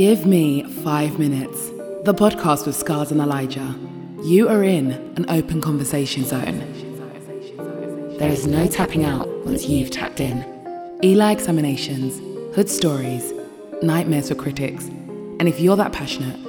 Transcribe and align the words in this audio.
Give 0.00 0.24
me 0.24 0.62
five 0.82 1.18
minutes. 1.18 1.68
The 2.04 2.14
podcast 2.14 2.64
with 2.64 2.74
Scars 2.74 3.10
and 3.10 3.20
Elijah. 3.20 3.78
You 4.22 4.48
are 4.48 4.64
in 4.64 4.92
an 5.18 5.28
open 5.28 5.60
conversation 5.60 6.24
zone. 6.24 6.60
There 8.18 8.30
is 8.30 8.46
no 8.46 8.66
tapping 8.66 9.04
out 9.04 9.28
once 9.44 9.68
you've 9.68 9.90
tapped 9.90 10.20
in. 10.20 10.42
Eli 11.04 11.32
examinations, 11.32 12.18
hood 12.56 12.70
stories, 12.70 13.34
nightmares 13.82 14.30
for 14.30 14.36
critics. 14.36 14.86
And 14.86 15.46
if 15.46 15.60
you're 15.60 15.76
that 15.76 15.92
passionate, 15.92 16.40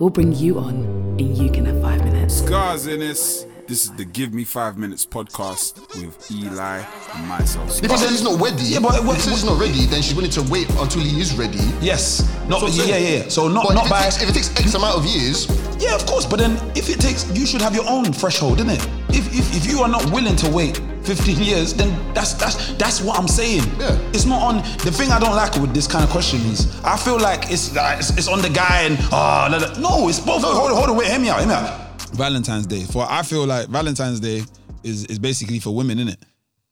we'll 0.00 0.10
bring 0.10 0.32
you 0.32 0.58
on 0.58 0.74
and 1.20 1.38
you 1.38 1.48
can 1.48 1.64
have 1.64 1.80
five 1.80 2.02
minutes. 2.02 2.38
Scars 2.38 2.88
in 2.88 2.98
this. 2.98 3.46
This 3.68 3.82
is 3.84 3.90
the 3.92 4.04
Give 4.04 4.32
Me 4.32 4.44
Five 4.44 4.78
Minutes 4.78 5.04
podcast 5.04 5.76
with 6.00 6.30
Eli 6.30 6.84
and 7.14 7.26
myself. 7.26 7.82
If 7.82 7.90
he 7.90 7.96
said 7.96 8.10
he's 8.10 8.22
not 8.22 8.40
ready, 8.40 8.62
Yeah, 8.62 8.78
but 8.78 9.02
what- 9.04 9.16
if 9.18 9.24
he 9.24 9.30
says 9.30 9.40
he's 9.40 9.50
not 9.50 9.58
ready, 9.58 9.86
then 9.86 10.02
she's 10.02 10.14
willing 10.14 10.30
to 10.32 10.42
wait 10.42 10.68
until 10.78 11.02
he 11.02 11.20
is 11.20 11.34
ready. 11.34 11.58
Yes. 11.80 12.22
Not 12.48 12.60
So- 12.60 12.68
so- 12.68 12.84
yeah, 12.84 12.96
yeah, 12.96 13.16
yeah. 13.24 13.28
So 13.28 13.48
not 13.48 13.66
but 13.66 13.74
not 13.74 13.84
if, 13.86 13.90
by 13.90 14.00
it 14.02 14.04
takes, 14.12 14.22
if 14.22 14.28
it 14.28 14.32
takes 14.34 14.50
X 14.56 14.74
amount 14.74 14.96
of 14.96 15.04
years, 15.04 15.48
Yeah, 15.78 15.94
of 15.94 16.06
course. 16.06 16.24
But 16.24 16.38
then 16.38 16.58
if 16.74 16.88
it 16.88 17.00
takes 17.00 17.26
you 17.34 17.44
should 17.44 17.60
have 17.60 17.74
your 17.74 17.86
own 17.88 18.10
threshold, 18.12 18.60
isn't 18.60 18.70
it? 18.70 18.86
If 19.10 19.26
if, 19.34 19.54
if 19.56 19.66
you 19.70 19.82
are 19.82 19.88
not 19.88 20.08
willing 20.10 20.36
to 20.36 20.48
wait 20.48 20.80
15 21.02 21.38
years, 21.42 21.74
then 21.74 21.90
that's 22.14 22.32
that's 22.34 22.72
that's 22.78 23.00
what 23.02 23.18
I'm 23.18 23.28
saying. 23.28 23.64
Yeah. 23.78 23.98
It's 24.14 24.24
not 24.26 24.40
on 24.42 24.56
the 24.84 24.90
thing 24.92 25.10
I 25.10 25.18
don't 25.18 25.34
like 25.36 25.54
with 25.56 25.74
this 25.74 25.86
kind 25.86 26.02
of 26.04 26.08
question 26.10 26.40
is 26.52 26.66
I 26.84 26.96
feel 26.96 27.18
like 27.18 27.50
it's 27.50 27.74
like 27.74 27.98
it's, 27.98 28.10
it's 28.16 28.28
on 28.28 28.40
the 28.42 28.48
guy 28.48 28.82
and 28.88 28.96
oh 29.12 29.48
no, 29.50 29.58
no, 29.58 29.68
no 29.80 30.08
it's 30.08 30.20
both 30.20 30.42
hold 30.44 30.70
on, 30.70 30.76
hold 30.76 30.88
on, 30.90 30.96
wait, 30.96 31.08
hear 31.08 31.18
me 31.18 31.28
out, 31.30 31.40
hear 31.40 31.48
me 31.48 31.54
out. 31.54 31.80
Valentine's 32.12 32.66
Day. 32.66 32.84
For 32.84 33.06
I 33.08 33.22
feel 33.22 33.46
like 33.46 33.68
Valentine's 33.68 34.20
Day 34.20 34.42
is 34.82 35.04
is 35.06 35.18
basically 35.18 35.58
for 35.58 35.74
women, 35.74 35.98
innit? 35.98 36.16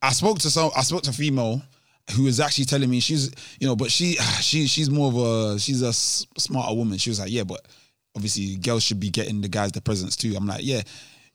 I 0.02 0.10
spoke 0.10 0.38
to 0.41 0.51
some 0.51 0.70
I 0.77 0.83
spoke 0.83 1.02
to 1.02 1.10
a 1.10 1.12
female 1.12 1.62
who 2.15 2.24
was 2.24 2.38
actually 2.41 2.66
telling 2.66 2.91
me 2.91 3.01
she's 3.01 3.30
you 3.60 3.66
know, 3.66 3.77
but 3.77 3.91
she 3.91 4.12
she 4.41 4.66
she's 4.66 4.91
more 4.91 5.09
of 5.09 5.16
a 5.16 5.59
she's 5.59 5.83
a 5.83 5.93
smarter 5.93 6.74
woman. 6.74 6.98
She 6.98 7.10
was 7.10 7.20
like, 7.20 7.30
yeah, 7.30 7.45
but 7.45 7.66
obviously 8.15 8.57
girls 8.57 8.82
should 8.82 9.01
be 9.01 9.10
getting 9.10 9.40
the 9.40 9.49
guys 9.49 9.73
the 9.73 9.80
presents 9.80 10.16
too. 10.16 10.35
I'm 10.37 10.46
like, 10.46 10.60
yeah, 10.62 10.82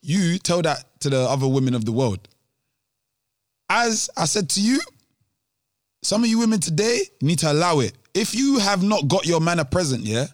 you 0.02 0.38
tell 0.40 0.62
that 0.62 0.86
to 1.02 1.10
the 1.10 1.20
other 1.20 1.48
women 1.48 1.76
of 1.76 1.86
the 1.86 1.92
world. 1.92 2.28
As 3.70 4.10
I 4.18 4.26
said 4.26 4.50
to 4.52 4.62
you, 4.62 4.80
some 6.02 6.24
of 6.24 6.30
you 6.30 6.40
women 6.40 6.60
today 6.60 7.02
need 7.22 7.40
to 7.40 7.52
allow 7.52 7.80
it. 7.80 7.94
If 8.14 8.34
you 8.34 8.58
have 8.60 8.82
not 8.82 9.08
got 9.08 9.26
your 9.26 9.40
man 9.40 9.60
a 9.60 9.66
present, 9.66 10.06
yeah, 10.06 10.28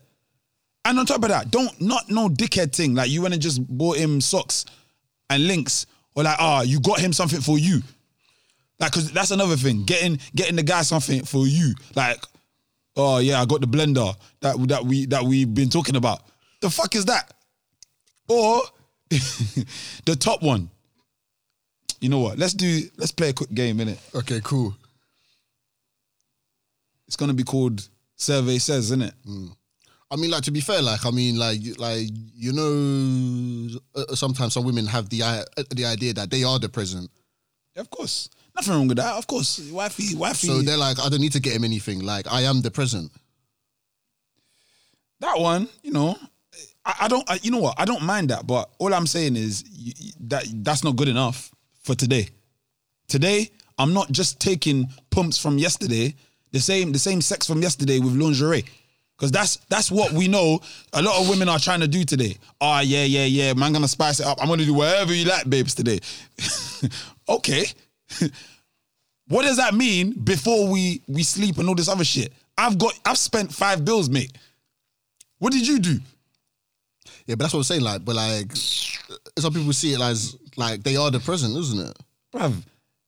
and 0.85 0.99
on 0.99 1.05
top 1.05 1.23
of 1.23 1.29
that, 1.29 1.51
don't 1.51 1.81
not 1.81 2.09
no 2.09 2.29
dickhead 2.29 2.73
thing. 2.73 2.93
Like 2.93 3.09
you 3.09 3.21
went 3.21 3.33
and 3.33 3.41
just 3.41 3.65
bought 3.67 3.97
him 3.97 4.21
socks 4.21 4.65
and 5.29 5.47
links, 5.47 5.87
or 6.15 6.23
like, 6.23 6.37
ah, 6.39 6.61
you 6.61 6.79
got 6.79 6.99
him 6.99 7.11
something 7.11 7.41
for 7.41 7.57
you. 7.57 7.81
Like, 8.79 8.91
cause 8.91 9.11
that's 9.11 9.31
another 9.31 9.55
thing. 9.55 9.83
Getting 9.83 10.19
getting 10.35 10.55
the 10.55 10.63
guy 10.63 10.83
something 10.83 11.23
for 11.25 11.47
you. 11.47 11.73
Like, 11.95 12.23
oh 12.95 13.17
yeah, 13.17 13.41
I 13.41 13.45
got 13.45 13.61
the 13.61 13.67
blender 13.67 14.15
that 14.41 14.55
that 14.67 14.85
we 14.85 15.07
that 15.07 15.23
we've 15.23 15.53
been 15.53 15.69
talking 15.69 15.95
about. 15.95 16.21
The 16.61 16.69
fuck 16.69 16.95
is 16.95 17.05
that? 17.05 17.33
Or 18.27 18.61
the 19.09 20.15
top 20.17 20.43
one. 20.43 20.69
You 21.99 22.09
know 22.09 22.19
what? 22.19 22.37
Let's 22.37 22.53
do 22.53 22.81
let's 22.97 23.11
play 23.11 23.29
a 23.29 23.33
quick 23.33 23.53
game, 23.53 23.79
innit? 23.79 23.97
okay, 24.15 24.39
cool. 24.43 24.75
It's 27.07 27.15
gonna 27.15 27.33
be 27.33 27.43
called 27.43 27.87
Survey 28.15 28.59
Says, 28.59 28.91
innit? 28.91 29.13
I 30.15 30.17
mean, 30.17 30.31
like 30.31 30.43
to 30.43 30.51
be 30.51 30.61
fair, 30.61 30.81
like 30.81 31.05
I 31.05 31.11
mean, 31.11 31.37
like 31.37 31.59
like 31.77 32.07
you 32.35 32.53
know, 32.53 33.79
uh, 33.95 34.15
sometimes 34.15 34.53
some 34.53 34.63
women 34.63 34.85
have 34.85 35.09
the 35.09 35.21
uh, 35.23 35.43
the 35.71 35.83
idea 35.83 36.13
that 36.13 36.29
they 36.31 36.43
are 36.45 36.57
the 36.57 36.69
present, 36.69 37.11
Of 37.75 37.89
course. 37.89 38.29
Nothing 38.55 38.73
wrong 38.75 38.87
with 38.87 38.95
that. 38.95 39.15
Of 39.15 39.27
course. 39.27 39.59
Wifey, 39.69 40.15
wifey. 40.15 40.47
so 40.47 40.61
they're 40.61 40.77
like, 40.77 40.97
I 41.01 41.09
don't 41.09 41.19
need 41.19 41.33
to 41.33 41.41
get 41.41 41.51
him 41.53 41.65
anything. 41.65 41.99
Like 41.99 42.31
I 42.31 42.43
am 42.43 42.61
the 42.61 42.71
present. 42.71 43.11
that 45.19 45.37
one, 45.37 45.67
you 45.83 45.91
know, 45.91 46.17
I, 46.85 46.95
I 47.01 47.07
don't, 47.09 47.29
I, 47.29 47.37
you 47.43 47.51
know 47.51 47.59
what, 47.59 47.75
I 47.77 47.83
don't 47.83 48.03
mind 48.03 48.29
that, 48.29 48.47
but 48.47 48.69
all 48.79 48.93
I'm 48.93 49.07
saying 49.07 49.35
is 49.35 49.65
y- 49.67 49.91
y- 49.99 50.11
that 50.27 50.45
that's 50.63 50.83
not 50.85 50.95
good 50.95 51.09
enough 51.09 51.51
for 51.83 51.93
today. 51.95 52.29
Today, 53.09 53.49
I'm 53.77 53.93
not 53.93 54.09
just 54.11 54.39
taking 54.39 54.87
pumps 55.09 55.37
from 55.37 55.57
yesterday, 55.57 56.15
the 56.53 56.61
same, 56.61 56.93
the 56.93 56.99
same 56.99 57.19
sex 57.19 57.45
from 57.45 57.61
yesterday 57.61 57.99
with 57.99 58.13
lingerie. 58.15 58.63
Cause 59.17 59.31
that's 59.31 59.57
that's 59.69 59.89
what 59.89 60.11
we 60.11 60.27
know. 60.27 60.59
A 60.91 61.01
lot 61.01 61.21
of 61.21 61.29
women 61.29 61.47
are 61.47 61.59
trying 61.59 61.79
to 61.79 61.87
do 61.87 62.03
today. 62.03 62.35
Oh 62.59 62.81
yeah, 62.81 63.05
yeah, 63.05 63.23
yeah. 63.23 63.53
Man, 63.53 63.71
gonna 63.71 63.87
spice 63.87 64.19
it 64.19 64.25
up. 64.25 64.41
I'm 64.41 64.49
gonna 64.49 64.65
do 64.65 64.73
whatever 64.73 65.13
you 65.13 65.23
like, 65.23 65.49
babes, 65.49 65.73
today. 65.73 65.99
okay. 67.29 67.65
what 69.27 69.43
does 69.43 69.55
that 69.55 69.73
mean 69.73 70.11
before 70.11 70.69
we 70.69 71.01
we 71.07 71.23
sleep 71.23 71.57
and 71.59 71.69
all 71.69 71.75
this 71.75 71.87
other 71.87 72.03
shit? 72.03 72.33
I've 72.57 72.77
got 72.77 72.99
I've 73.05 73.17
spent 73.17 73.53
five 73.53 73.85
bills, 73.85 74.09
mate. 74.09 74.37
What 75.39 75.53
did 75.53 75.65
you 75.65 75.79
do? 75.79 75.97
Yeah, 77.25 77.35
but 77.35 77.39
that's 77.39 77.53
what 77.53 77.59
I'm 77.59 77.63
saying. 77.63 77.81
Like, 77.81 78.03
but 78.03 78.15
like, 78.15 78.51
some 78.53 79.53
people 79.53 79.71
see 79.71 79.93
it 79.93 80.01
as 80.01 80.35
like 80.57 80.83
they 80.83 80.97
are 80.97 81.09
the 81.09 81.19
present, 81.21 81.55
isn't 81.55 81.87
it? 81.87 81.97
Bruv. 82.33 82.53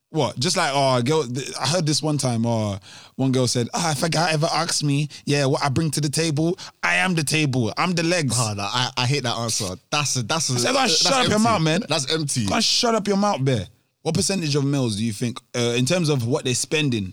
What? 0.09 0.39
Just 0.39 0.55
like, 0.55 0.71
oh, 0.73 1.01
girl, 1.01 1.23
th- 1.27 1.51
I 1.59 1.67
heard 1.67 1.85
this 1.85 2.01
one 2.01 2.17
time, 2.17 2.45
oh, 2.45 2.79
one 3.15 3.33
girl 3.33 3.45
said, 3.45 3.67
ah, 3.73 3.91
if 3.91 4.03
a 4.03 4.09
guy 4.09 4.31
ever 4.31 4.47
asks 4.51 4.81
me, 4.81 5.09
yeah, 5.25 5.45
what 5.45 5.61
I 5.63 5.67
bring 5.69 5.91
to 5.91 6.01
the 6.01 6.07
table, 6.09 6.57
I 6.81 6.95
am 6.95 7.13
the 7.13 7.23
table. 7.25 7.73
I'm 7.77 7.91
the 7.91 8.03
legs. 8.03 8.33
Oh, 8.37 8.53
no, 8.55 8.63
I, 8.63 8.89
I 8.97 9.05
hate 9.05 9.23
that 9.23 9.35
answer. 9.35 9.75
That's 9.91 10.15
a, 10.15 10.23
that's 10.23 10.47
a, 10.49 10.59
said, 10.59 10.73
"Go 10.73 10.79
and 10.79 10.89
shut 10.91 11.11
up 11.13 11.27
your 11.27 11.39
mouth, 11.39 11.61
man." 11.61 11.83
That's 11.89 12.11
empty. 12.13 12.45
Go 12.45 12.55
and 12.55 12.63
shut 12.63 12.95
up 12.95 13.05
your 13.07 13.17
mouth, 13.17 13.43
bear. 13.43 13.67
What 14.01 14.15
percentage 14.15 14.55
of 14.55 14.63
males 14.63 14.95
do 14.95 15.03
you 15.03 15.11
think, 15.11 15.39
uh, 15.53 15.75
in 15.77 15.85
terms 15.85 16.07
of 16.07 16.25
what 16.25 16.45
they're 16.45 16.55
spending 16.55 17.11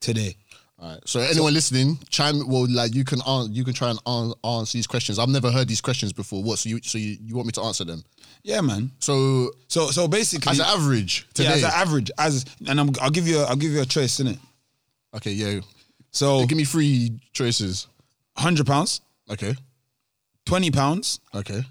today? 0.00 0.34
All 0.78 0.92
right. 0.92 1.00
So 1.04 1.20
anyone 1.20 1.52
listening, 1.52 1.98
chime. 2.08 2.48
Well, 2.48 2.66
like 2.70 2.94
you 2.94 3.04
can 3.04 3.20
an- 3.26 3.52
you 3.52 3.64
can 3.64 3.74
try 3.74 3.90
and 3.90 3.98
an- 4.06 4.32
answer 4.42 4.78
these 4.78 4.86
questions. 4.86 5.18
I've 5.18 5.28
never 5.28 5.50
heard 5.50 5.68
these 5.68 5.82
questions 5.82 6.14
before. 6.14 6.42
What? 6.42 6.58
So 6.58 6.70
you 6.70 6.80
so 6.82 6.96
you, 6.96 7.18
you 7.22 7.34
want 7.34 7.46
me 7.48 7.52
to 7.52 7.60
answer 7.62 7.84
them? 7.84 8.02
Yeah, 8.42 8.60
man. 8.62 8.90
So 9.00 9.50
So, 9.68 9.90
so 9.90 10.08
basically, 10.08 10.50
as 10.52 10.58
an 10.60 10.66
average 10.66 11.26
today. 11.34 11.48
yeah, 11.50 11.54
as 11.56 11.62
an 11.64 11.70
average, 11.74 12.10
as 12.18 12.44
and 12.66 12.80
I'm, 12.80 12.90
I'll 13.00 13.10
give 13.10 13.28
you, 13.28 13.38
a, 13.40 13.44
I'll 13.44 13.56
give 13.56 13.72
you 13.72 13.80
a 13.82 13.86
choice, 13.86 14.18
in 14.20 14.28
it. 14.28 14.38
okay, 15.14 15.32
yeah. 15.32 15.60
So, 16.12 16.44
Give 16.46 16.56
me 16.58 16.64
three 16.64 17.20
choices. 17.32 17.86
hundred 18.36 18.66
pounds, 18.66 19.00
Okay. 19.30 19.54
twenty 20.46 20.70
pounds, 20.70 21.20
Okay. 21.34 21.62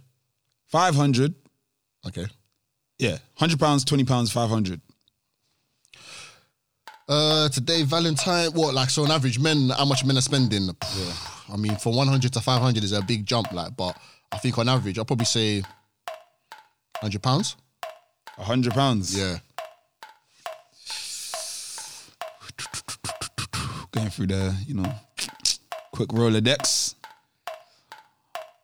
five 0.68 0.96
hundred, 0.96 1.34
Okay. 2.08 2.26
yeah, 3.00 3.18
hundred 3.36 3.60
pounds, 3.60 3.84
twenty 3.84 4.06
pounds, 4.06 4.32
five 4.32 4.50
hundred. 4.50 4.80
Uh, 7.08 7.50
today 7.50 7.82
Valentine. 7.84 8.52
What? 8.54 8.76
Like 8.76 8.90
so, 8.92 9.04
on 9.04 9.12
average, 9.12 9.40
men. 9.40 9.70
How 9.70 9.86
much 9.86 10.06
men 10.06 10.16
are 10.18 10.22
spending? 10.22 10.66
Yeah. 10.68 11.14
I 11.52 11.58
mean, 11.58 11.76
from 11.78 11.96
one 11.96 12.08
hundred 12.08 12.34
to 12.34 12.40
five 12.42 12.62
hundred 12.62 12.84
is 12.84 12.92
a 12.92 13.02
big 13.02 13.26
jump. 13.26 13.52
Like, 13.52 13.76
but 13.76 13.98
I 14.32 14.38
think 14.38 14.58
on 14.60 14.70
average, 14.70 15.00
I'll 15.00 15.06
probably 15.06 15.26
say 15.26 15.64
hundred 17.02 17.24
pounds. 17.24 17.56
A 18.38 18.44
hundred 18.44 18.74
pounds. 18.74 19.18
Yeah. 19.18 19.40
Going 23.92 24.10
through 24.10 24.28
the, 24.28 24.56
you 24.68 24.76
know, 24.76 24.94
quick 25.92 26.10
Rolodex. 26.10 26.96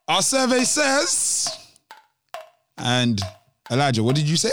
Our 0.08 0.22
survey 0.22 0.64
says, 0.64 1.50
and 2.78 3.20
Elijah, 3.72 4.04
what 4.04 4.16
did 4.16 4.30
you 4.30 4.38
say? 4.38 4.52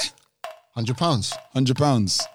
Hundred 0.75 0.97
pounds. 0.97 1.35
Hundred 1.53 1.77
pounds. 1.77 2.27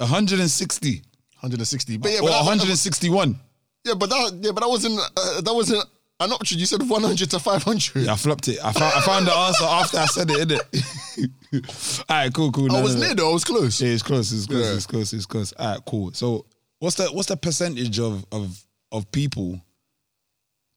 Hundred 0.00 0.40
and 0.40 0.50
sixty 0.50 1.02
Hundred 1.40 1.60
and 1.60 1.68
sixty. 1.68 1.96
But 1.96 2.12
yeah, 2.12 2.20
but 2.20 2.28
that, 2.28 2.40
a 2.40 2.44
hundred 2.44 2.68
and 2.68 2.78
sixty-one. 2.78 3.38
yeah, 3.84 3.94
but 3.94 4.10
that 4.10 4.38
yeah, 4.42 4.50
but 4.52 4.60
that 4.60 4.68
wasn't 4.68 4.98
uh, 4.98 5.40
that 5.40 5.54
wasn't 5.54 5.84
an 6.20 6.32
option. 6.32 6.58
You 6.58 6.66
said 6.66 6.82
one 6.88 7.02
hundred 7.02 7.30
to 7.30 7.38
five 7.38 7.62
hundred. 7.62 8.04
Yeah, 8.04 8.12
I 8.12 8.16
flopped 8.16 8.48
it. 8.48 8.58
I 8.64 8.72
found, 8.72 8.92
I 8.96 9.00
found 9.02 9.26
the 9.28 9.32
answer 9.34 9.64
after 9.64 9.98
I 9.98 10.06
said 10.06 10.30
it, 10.30 10.48
innit? 10.48 12.04
All 12.10 12.16
right, 12.16 12.32
cool, 12.34 12.50
cool. 12.52 12.70
I 12.72 12.76
No, 12.78 12.82
was 12.82 12.94
no, 12.96 13.00
no. 13.02 13.06
near 13.06 13.14
though. 13.14 13.30
I 13.30 13.32
was 13.32 13.44
close. 13.44 13.80
Yeah, 13.80 13.90
it's 13.90 14.02
close. 14.02 14.32
It's 14.32 14.46
close. 14.46 14.66
Yeah. 14.66 14.74
It's 14.74 14.86
close. 14.86 15.12
It's 15.12 15.26
close. 15.26 15.52
All 15.52 15.72
right, 15.74 15.80
cool. 15.86 16.12
So, 16.12 16.44
what's 16.80 16.96
the 16.96 17.06
what's 17.06 17.28
the 17.28 17.36
percentage 17.36 17.98
of 18.00 18.24
of 18.32 18.60
of 18.90 19.10
people 19.12 19.60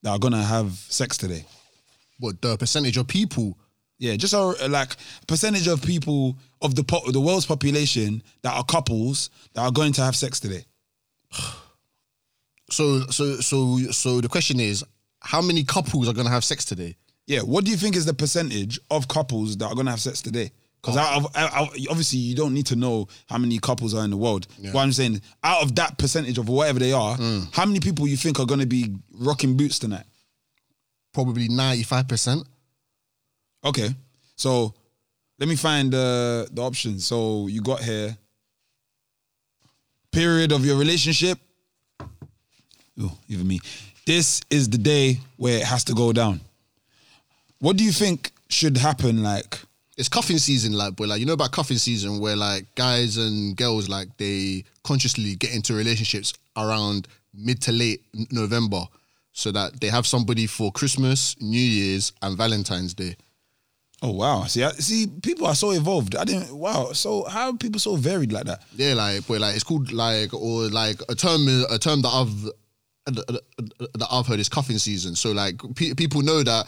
that 0.03 0.11
are 0.11 0.19
gonna 0.19 0.43
have 0.43 0.71
sex 0.73 1.17
today? 1.17 1.45
What 2.19 2.39
the 2.41 2.55
percentage 2.57 2.97
of 2.97 3.07
people? 3.07 3.57
Yeah, 4.01 4.15
just 4.15 4.33
a, 4.33 4.67
like 4.67 4.95
percentage 5.27 5.67
of 5.67 5.79
people 5.83 6.35
of 6.59 6.73
the 6.73 6.83
po- 6.83 7.11
the 7.11 7.21
world's 7.21 7.45
population 7.45 8.23
that 8.41 8.51
are 8.51 8.63
couples 8.63 9.29
that 9.53 9.61
are 9.61 9.71
going 9.71 9.93
to 9.93 10.01
have 10.01 10.15
sex 10.15 10.39
today. 10.39 10.65
So 12.71 13.01
so 13.11 13.35
so 13.41 13.77
so 13.91 14.19
the 14.19 14.27
question 14.27 14.59
is, 14.59 14.83
how 15.19 15.39
many 15.39 15.63
couples 15.63 16.09
are 16.09 16.13
gonna 16.13 16.31
have 16.31 16.43
sex 16.43 16.65
today? 16.65 16.95
Yeah, 17.27 17.41
what 17.41 17.63
do 17.63 17.69
you 17.69 17.77
think 17.77 17.95
is 17.95 18.05
the 18.05 18.13
percentage 18.15 18.79
of 18.89 19.07
couples 19.07 19.55
that 19.57 19.67
are 19.67 19.75
gonna 19.75 19.91
have 19.91 20.01
sex 20.01 20.19
today? 20.23 20.51
Because 20.81 20.97
out 20.97 21.17
of, 21.17 21.35
out 21.35 21.53
of- 21.53 21.77
obviously 21.91 22.17
you 22.17 22.33
don't 22.33 22.55
need 22.55 22.65
to 22.65 22.75
know 22.75 23.07
how 23.27 23.37
many 23.37 23.59
couples 23.59 23.93
are 23.93 24.03
in 24.03 24.09
the 24.09 24.17
world. 24.17 24.47
What 24.71 24.81
I'm 24.81 24.93
saying, 24.93 25.21
out 25.43 25.61
of 25.61 25.75
that 25.75 25.99
percentage 25.99 26.39
of 26.39 26.49
whatever 26.49 26.79
they 26.79 26.91
are, 26.91 27.15
mm. 27.17 27.53
how 27.53 27.67
many 27.67 27.79
people 27.79 28.07
you 28.07 28.17
think 28.17 28.39
are 28.39 28.47
gonna 28.47 28.65
be 28.65 28.95
rocking 29.13 29.55
boots 29.57 29.77
tonight? 29.77 30.05
Probably 31.13 31.49
ninety 31.49 31.83
five 31.83 32.07
percent. 32.07 32.47
Okay, 33.63 33.89
so 34.35 34.73
let 35.39 35.47
me 35.47 35.55
find 35.55 35.91
the 35.93 36.47
the 36.51 36.61
options. 36.61 37.05
So 37.05 37.47
you 37.47 37.61
got 37.61 37.81
here. 37.81 38.17
Period 40.11 40.51
of 40.51 40.65
your 40.65 40.77
relationship. 40.77 41.37
Oh, 42.99 43.17
even 43.29 43.47
me. 43.47 43.61
This 44.05 44.41
is 44.49 44.67
the 44.67 44.77
day 44.77 45.19
where 45.37 45.57
it 45.57 45.63
has 45.63 45.83
to 45.85 45.93
go 45.93 46.11
down. 46.11 46.41
What 47.59 47.77
do 47.77 47.83
you 47.83 47.91
think 47.91 48.31
should 48.49 48.77
happen? 48.77 49.23
Like, 49.23 49.59
it's 49.97 50.09
cuffing 50.09 50.37
season, 50.37 50.73
like, 50.73 50.95
but 50.95 51.07
like 51.07 51.19
you 51.19 51.25
know 51.25 51.33
about 51.33 51.51
cuffing 51.51 51.77
season 51.77 52.19
where 52.19 52.35
like 52.35 52.65
guys 52.75 53.17
and 53.17 53.55
girls 53.55 53.87
like 53.87 54.17
they 54.17 54.65
consciously 54.83 55.35
get 55.35 55.53
into 55.55 55.73
relationships 55.73 56.33
around 56.57 57.07
mid 57.33 57.61
to 57.61 57.71
late 57.71 58.03
November, 58.31 58.83
so 59.31 59.51
that 59.51 59.79
they 59.79 59.87
have 59.87 60.05
somebody 60.05 60.47
for 60.47 60.71
Christmas, 60.71 61.39
New 61.39 61.57
Year's, 61.57 62.11
and 62.21 62.35
Valentine's 62.35 62.93
Day. 62.93 63.15
Oh 64.01 64.11
wow, 64.11 64.43
see, 64.45 64.63
I, 64.63 64.71
see, 64.71 65.07
people 65.21 65.47
are 65.47 65.55
so 65.55 65.71
evolved. 65.71 66.15
I 66.15 66.23
didn't. 66.23 66.55
Wow, 66.55 66.91
so 66.93 67.23
how 67.25 67.49
are 67.49 67.57
people 67.57 67.79
so 67.79 67.95
varied 67.95 68.31
like 68.31 68.45
that? 68.45 68.61
Yeah, 68.75 68.93
like, 68.93 69.27
but 69.27 69.41
like 69.41 69.55
it's 69.55 69.63
called 69.63 69.91
like 69.91 70.33
or 70.33 70.67
like 70.69 71.01
a 71.09 71.15
term 71.15 71.47
a 71.69 71.77
term 71.77 72.01
that 72.01 72.09
I've 72.09 72.49
that 73.05 74.07
I've 74.11 74.27
heard 74.27 74.39
is 74.39 74.49
cuffing 74.49 74.77
season. 74.77 75.15
So 75.15 75.31
like 75.31 75.61
pe- 75.75 75.93
people 75.93 76.21
know 76.21 76.43
that 76.43 76.67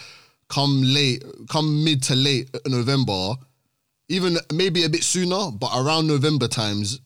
come 0.49 0.81
late, 0.83 1.23
come 1.49 1.83
mid 1.83 2.03
to 2.03 2.15
late 2.15 2.49
November, 2.67 3.33
even 4.09 4.37
maybe 4.51 4.83
a 4.83 4.89
bit 4.89 5.03
sooner, 5.03 5.51
but 5.51 5.71
around 5.75 6.07
November 6.07 6.47
times, 6.47 6.99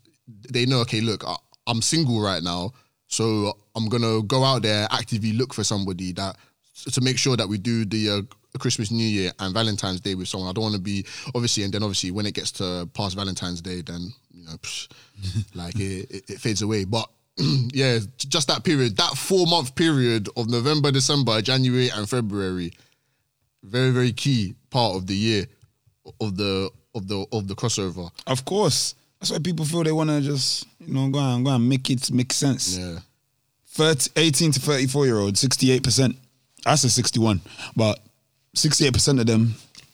they 0.50 0.66
know. 0.66 0.80
Okay, 0.80 1.02
look, 1.02 1.24
I, 1.26 1.36
I'm 1.68 1.82
single 1.82 2.22
right 2.22 2.44
now, 2.44 2.72
so 3.08 3.58
I'm 3.76 3.90
gonna 3.90 4.22
go 4.24 4.44
out 4.44 4.64
there 4.64 4.88
actively 4.92 5.34
look 5.34 5.54
for 5.54 5.64
somebody 5.64 6.14
that 6.14 6.36
to 6.92 7.02
make 7.02 7.18
sure 7.18 7.38
that 7.38 7.48
we 7.48 7.58
do 7.58 7.86
the. 7.86 8.10
Uh, 8.10 8.22
Christmas, 8.58 8.92
New 8.92 9.08
Year, 9.08 9.32
and 9.40 9.54
Valentine's 9.54 10.02
Day 10.02 10.16
with 10.16 10.28
someone. 10.28 10.50
I 10.50 10.54
don't 10.54 10.64
want 10.64 10.76
to 10.76 10.82
be 10.82 11.06
obviously, 11.36 11.64
and 11.64 11.74
then 11.74 11.84
obviously 11.84 12.12
when 12.12 12.26
it 12.26 12.34
gets 12.34 12.52
to 12.54 12.90
past 12.94 13.16
Valentine's 13.16 13.62
Day, 13.62 13.82
then 13.82 14.14
you 14.32 14.46
know, 14.46 14.58
psh, 14.58 14.90
like 15.56 15.76
it, 15.76 16.12
it, 16.12 16.30
it 16.30 16.40
fades 16.40 16.62
away. 16.62 16.86
But 16.86 17.10
yeah, 17.38 18.00
just 18.18 18.48
that 18.48 18.64
period, 18.64 18.98
that 18.98 19.14
four 19.18 19.46
month 19.48 19.76
period 19.76 20.30
of 20.36 20.50
November, 20.50 20.92
December, 20.92 21.42
January, 21.42 21.90
and 21.90 22.10
February, 22.10 22.74
very 23.64 23.92
very 23.92 24.12
key 24.12 24.56
part 24.70 24.96
of 24.96 25.08
the 25.08 25.16
year 25.16 25.46
of 26.22 26.38
the 26.38 26.70
of 26.96 27.08
the 27.08 27.26
of 27.32 27.48
the 27.48 27.56
crossover. 27.56 28.12
Of 28.26 28.46
course, 28.46 28.96
that's 29.20 29.32
why 29.32 29.40
people 29.40 29.66
feel 29.66 29.84
they 29.84 29.92
want 29.92 30.10
to 30.10 30.22
just 30.22 30.66
you 30.80 30.94
know 30.94 31.10
go 31.10 31.20
and 31.20 31.46
go 31.46 31.52
and 31.52 31.68
make 31.68 31.90
it 31.90 32.12
make 32.12 32.34
sense. 32.34 32.78
Yeah, 32.78 33.00
30, 33.78 34.12
18 34.16 34.52
to 34.54 34.60
34 34.60 35.06
year 35.06 35.18
old, 35.18 35.36
68%. 35.36 36.18
I 36.66 36.76
said 36.76 36.92
61, 36.92 37.42
but 37.76 38.00
68% 38.58 39.20
of 39.20 39.26
them 39.28 39.54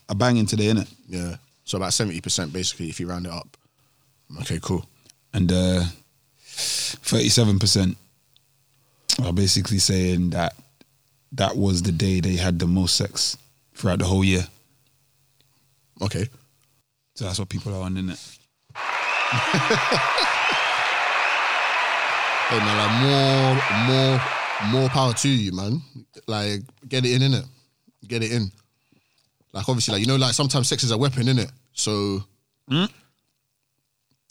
are 0.09 0.15
banging 0.15 0.45
today, 0.45 0.65
innit? 0.65 0.91
yeah. 1.07 1.35
So 1.65 1.77
about 1.77 1.93
seventy 1.93 2.19
percent 2.19 2.51
basically, 2.51 2.89
if 2.89 2.99
you 2.99 3.07
round 3.07 3.25
it 3.25 3.31
up. 3.31 3.55
Okay, 4.41 4.59
cool. 4.61 4.85
And 5.33 5.51
uh, 5.51 5.83
37% 6.45 7.95
are 9.23 9.33
basically 9.33 9.79
saying 9.79 10.31
that 10.31 10.55
that 11.33 11.55
was 11.55 11.81
the 11.83 11.91
day 11.91 12.19
they 12.19 12.35
had 12.35 12.59
the 12.59 12.67
most 12.67 12.95
sex 12.95 13.37
throughout 13.73 13.99
the 13.99 14.05
whole 14.05 14.23
year. 14.23 14.45
Okay. 16.01 16.27
So 17.15 17.25
that's 17.25 17.39
what 17.39 17.49
people 17.49 17.73
are 17.75 17.83
on, 17.83 17.95
innit? 17.95 18.37
Hey 22.49 22.59
man, 22.59 22.77
like 22.77 22.95
more, 23.01 23.55
more, 23.87 24.81
more 24.81 24.89
power 24.89 25.13
to 25.13 25.29
you, 25.29 25.53
man. 25.53 25.81
Like, 26.27 26.61
get 26.87 27.03
it 27.03 27.19
in, 27.19 27.31
innit? 27.31 27.47
Get 28.07 28.23
it 28.23 28.31
in. 28.31 28.51
Like, 29.53 29.69
obviously, 29.69 29.93
like 29.93 30.01
you 30.01 30.07
know, 30.07 30.15
like 30.15 30.33
sometimes 30.33 30.67
sex 30.67 30.83
is 30.83 30.91
a 30.91 30.97
weapon, 30.97 31.23
innit? 31.23 31.51
So, 31.73 32.23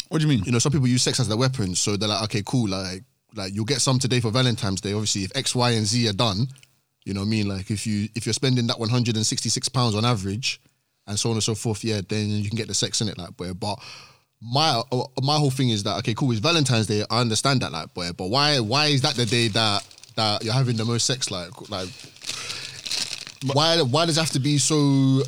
What 0.09 0.21
do 0.21 0.27
you 0.27 0.29
mean? 0.29 0.45
you 0.45 0.53
know, 0.53 0.59
some 0.59 0.73
people 0.73 0.89
use 0.89 1.03
sex 1.03 1.21
as 1.21 1.29
their 1.29 1.37
weapon. 1.39 1.75
So 1.75 1.97
they're 1.97 2.09
like, 2.09 2.25
okay, 2.25 2.43
cool. 2.45 2.69
Like, 2.69 3.03
like 3.35 3.55
you'll 3.55 3.65
get 3.65 3.81
some 3.81 3.99
today 3.99 4.21
for 4.21 4.31
Valentine's 4.31 4.81
Day. 4.81 4.93
Obviously, 4.93 5.23
if 5.25 5.35
X, 5.37 5.55
Y, 5.55 5.71
and 5.71 5.87
Z 5.87 6.09
are 6.09 6.13
done, 6.13 6.49
you 7.05 7.15
know 7.15 7.21
what 7.21 7.27
I 7.27 7.31
mean. 7.31 7.49
Like, 7.49 7.71
if 7.71 7.87
you 7.87 8.09
if 8.15 8.27
you're 8.27 8.33
spending 8.33 8.67
that 8.67 8.79
166 8.79 9.69
pounds 9.71 9.95
on 9.95 10.05
average, 10.05 10.61
and 11.07 11.19
so 11.19 11.31
on 11.31 11.37
and 11.37 11.43
so 11.43 11.55
forth, 11.55 11.83
yeah, 11.85 12.01
then 12.07 12.29
you 12.29 12.49
can 12.49 12.57
get 12.57 12.69
the 12.69 12.75
sex 12.75 13.01
in 13.01 13.09
it, 13.09 13.17
like, 13.17 13.37
boy. 13.37 13.55
But 13.55 13.79
my 14.41 14.83
uh, 14.93 15.05
my 15.23 15.37
whole 15.37 15.51
thing 15.51 15.71
is 15.71 15.83
that 15.85 15.97
okay, 15.99 16.15
cool. 16.15 16.31
It's 16.33 16.41
Valentine's 16.41 16.89
Day. 16.89 17.05
I 17.11 17.21
understand 17.21 17.63
that, 17.63 17.73
like, 17.73 17.95
boy. 17.95 18.11
But 18.13 18.29
why 18.29 18.59
why 18.61 18.87
is 18.87 19.03
that 19.03 19.15
the 19.15 19.25
day 19.27 19.49
that 19.49 19.87
that 20.17 20.45
you're 20.45 20.53
having 20.53 20.77
the 20.77 20.85
most 20.85 21.07
sex, 21.07 21.31
like, 21.31 21.71
like? 21.71 21.89
Why 23.53 23.81
why 23.83 24.07
does 24.07 24.17
it 24.17 24.21
have 24.21 24.31
to 24.31 24.41
be 24.41 24.59
so 24.59 25.23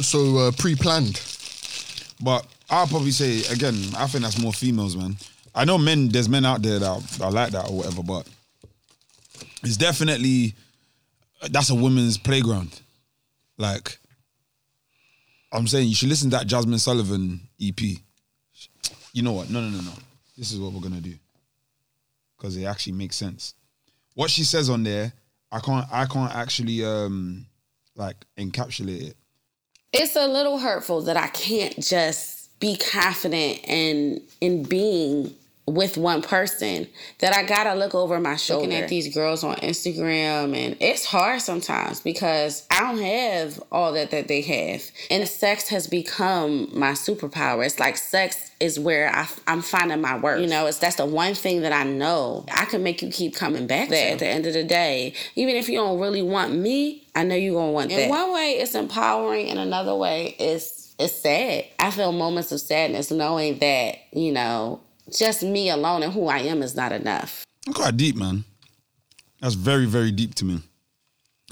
so 0.00 0.36
uh, 0.38 0.52
pre-planned? 0.52 1.20
But 2.20 2.46
I'll 2.70 2.86
probably 2.86 3.10
say 3.10 3.42
again, 3.52 3.74
I 3.96 4.06
think 4.06 4.24
that's 4.24 4.40
more 4.40 4.52
females, 4.52 4.96
man. 4.96 5.16
I 5.54 5.64
know 5.64 5.76
men, 5.76 6.08
there's 6.08 6.28
men 6.28 6.46
out 6.46 6.62
there 6.62 6.78
that 6.78 7.20
are 7.20 7.30
like 7.30 7.52
that 7.52 7.68
or 7.68 7.78
whatever, 7.78 8.02
but 8.02 8.28
it's 9.62 9.76
definitely 9.76 10.54
that's 11.50 11.70
a 11.70 11.74
women's 11.74 12.18
playground. 12.18 12.80
Like 13.58 13.98
I'm 15.52 15.66
saying, 15.66 15.88
you 15.88 15.94
should 15.94 16.08
listen 16.08 16.30
to 16.30 16.38
that 16.38 16.46
Jazmine 16.46 16.80
Sullivan 16.80 17.40
EP. 17.60 17.80
You 19.12 19.22
know 19.22 19.32
what? 19.32 19.50
No, 19.50 19.60
no, 19.60 19.68
no, 19.68 19.82
no. 19.82 19.92
This 20.38 20.52
is 20.52 20.58
what 20.58 20.72
we're 20.72 20.80
gonna 20.80 21.00
do 21.00 21.14
because 22.36 22.56
it 22.56 22.64
actually 22.64 22.94
makes 22.94 23.16
sense. 23.16 23.54
What 24.14 24.30
she 24.30 24.44
says 24.44 24.68
on 24.68 24.82
there, 24.82 25.12
I 25.52 25.60
can't, 25.60 25.86
I 25.92 26.06
can't 26.06 26.34
actually 26.34 26.84
um 26.84 27.46
like 27.94 28.16
encapsulate 28.38 29.10
it. 29.10 29.16
it's 29.92 30.16
a 30.16 30.26
little 30.26 30.58
hurtful 30.58 31.02
that 31.02 31.16
I 31.16 31.28
can't 31.28 31.78
just 31.78 32.58
be 32.58 32.76
confident 32.76 33.60
in 33.64 34.22
in 34.40 34.62
being 34.62 35.34
with 35.66 35.96
one 35.96 36.22
person 36.22 36.88
that 37.20 37.32
I 37.34 37.44
gotta 37.44 37.74
look 37.74 37.94
over 37.94 38.18
my 38.18 38.36
shoulder. 38.36 38.66
Looking 38.66 38.82
at 38.82 38.88
these 38.88 39.14
girls 39.14 39.44
on 39.44 39.56
Instagram 39.56 40.56
and 40.56 40.76
it's 40.80 41.04
hard 41.04 41.40
sometimes 41.40 42.00
because 42.00 42.66
I 42.70 42.80
don't 42.80 43.02
have 43.02 43.62
all 43.70 43.92
that 43.92 44.10
that 44.10 44.26
they 44.26 44.42
have. 44.42 44.82
And 45.10 45.26
sex 45.28 45.68
has 45.68 45.86
become 45.86 46.68
my 46.76 46.92
superpower. 46.92 47.64
It's 47.64 47.78
like 47.78 47.96
sex 47.96 48.50
is 48.58 48.78
where 48.78 49.08
I, 49.14 49.28
am 49.46 49.62
finding 49.62 50.00
my 50.00 50.18
worth. 50.18 50.40
You 50.40 50.48
know, 50.48 50.66
it's 50.66 50.78
that's 50.78 50.96
the 50.96 51.06
one 51.06 51.34
thing 51.34 51.62
that 51.62 51.72
I 51.72 51.84
know 51.84 52.44
I 52.52 52.64
can 52.64 52.82
make 52.82 53.00
you 53.00 53.10
keep 53.10 53.36
coming 53.36 53.68
back 53.68 53.88
there 53.88 54.12
at 54.12 54.18
the 54.18 54.26
end 54.26 54.46
of 54.46 54.54
the 54.54 54.64
day. 54.64 55.14
Even 55.36 55.54
if 55.54 55.68
you 55.68 55.76
don't 55.76 56.00
really 56.00 56.22
want 56.22 56.54
me, 56.54 57.06
I 57.14 57.22
know 57.22 57.36
you're 57.36 57.54
gonna 57.54 57.72
want 57.72 57.90
that. 57.90 58.00
In 58.00 58.08
one 58.08 58.32
way 58.34 58.52
it's 58.58 58.74
empowering, 58.74 59.46
in 59.46 59.58
another 59.58 59.94
way 59.94 60.34
it's 60.40 60.94
it's 60.98 61.14
sad. 61.14 61.66
I 61.78 61.90
feel 61.90 62.12
moments 62.12 62.52
of 62.52 62.60
sadness 62.60 63.10
knowing 63.10 63.58
that, 63.58 63.96
you 64.12 64.32
know, 64.32 64.80
just 65.10 65.42
me 65.42 65.70
alone 65.70 66.02
and 66.02 66.12
who 66.12 66.28
I 66.28 66.38
am 66.38 66.62
is 66.62 66.74
not 66.74 66.92
enough. 66.92 67.44
That's 67.66 67.76
quite 67.76 67.96
deep, 67.96 68.16
man. 68.16 68.44
That's 69.40 69.54
very, 69.54 69.86
very 69.86 70.12
deep 70.12 70.34
to 70.36 70.44
me. 70.44 70.60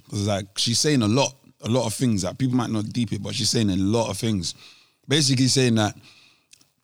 Because 0.04 0.26
like 0.26 0.46
she's 0.56 0.78
saying 0.78 1.02
a 1.02 1.08
lot, 1.08 1.34
a 1.62 1.68
lot 1.68 1.86
of 1.86 1.94
things 1.94 2.22
that 2.22 2.38
people 2.38 2.56
might 2.56 2.70
not 2.70 2.92
deep 2.92 3.12
it, 3.12 3.22
but 3.22 3.34
she's 3.34 3.50
saying 3.50 3.70
a 3.70 3.76
lot 3.76 4.10
of 4.10 4.16
things. 4.16 4.54
Basically 5.08 5.48
saying 5.48 5.74
that 5.76 5.94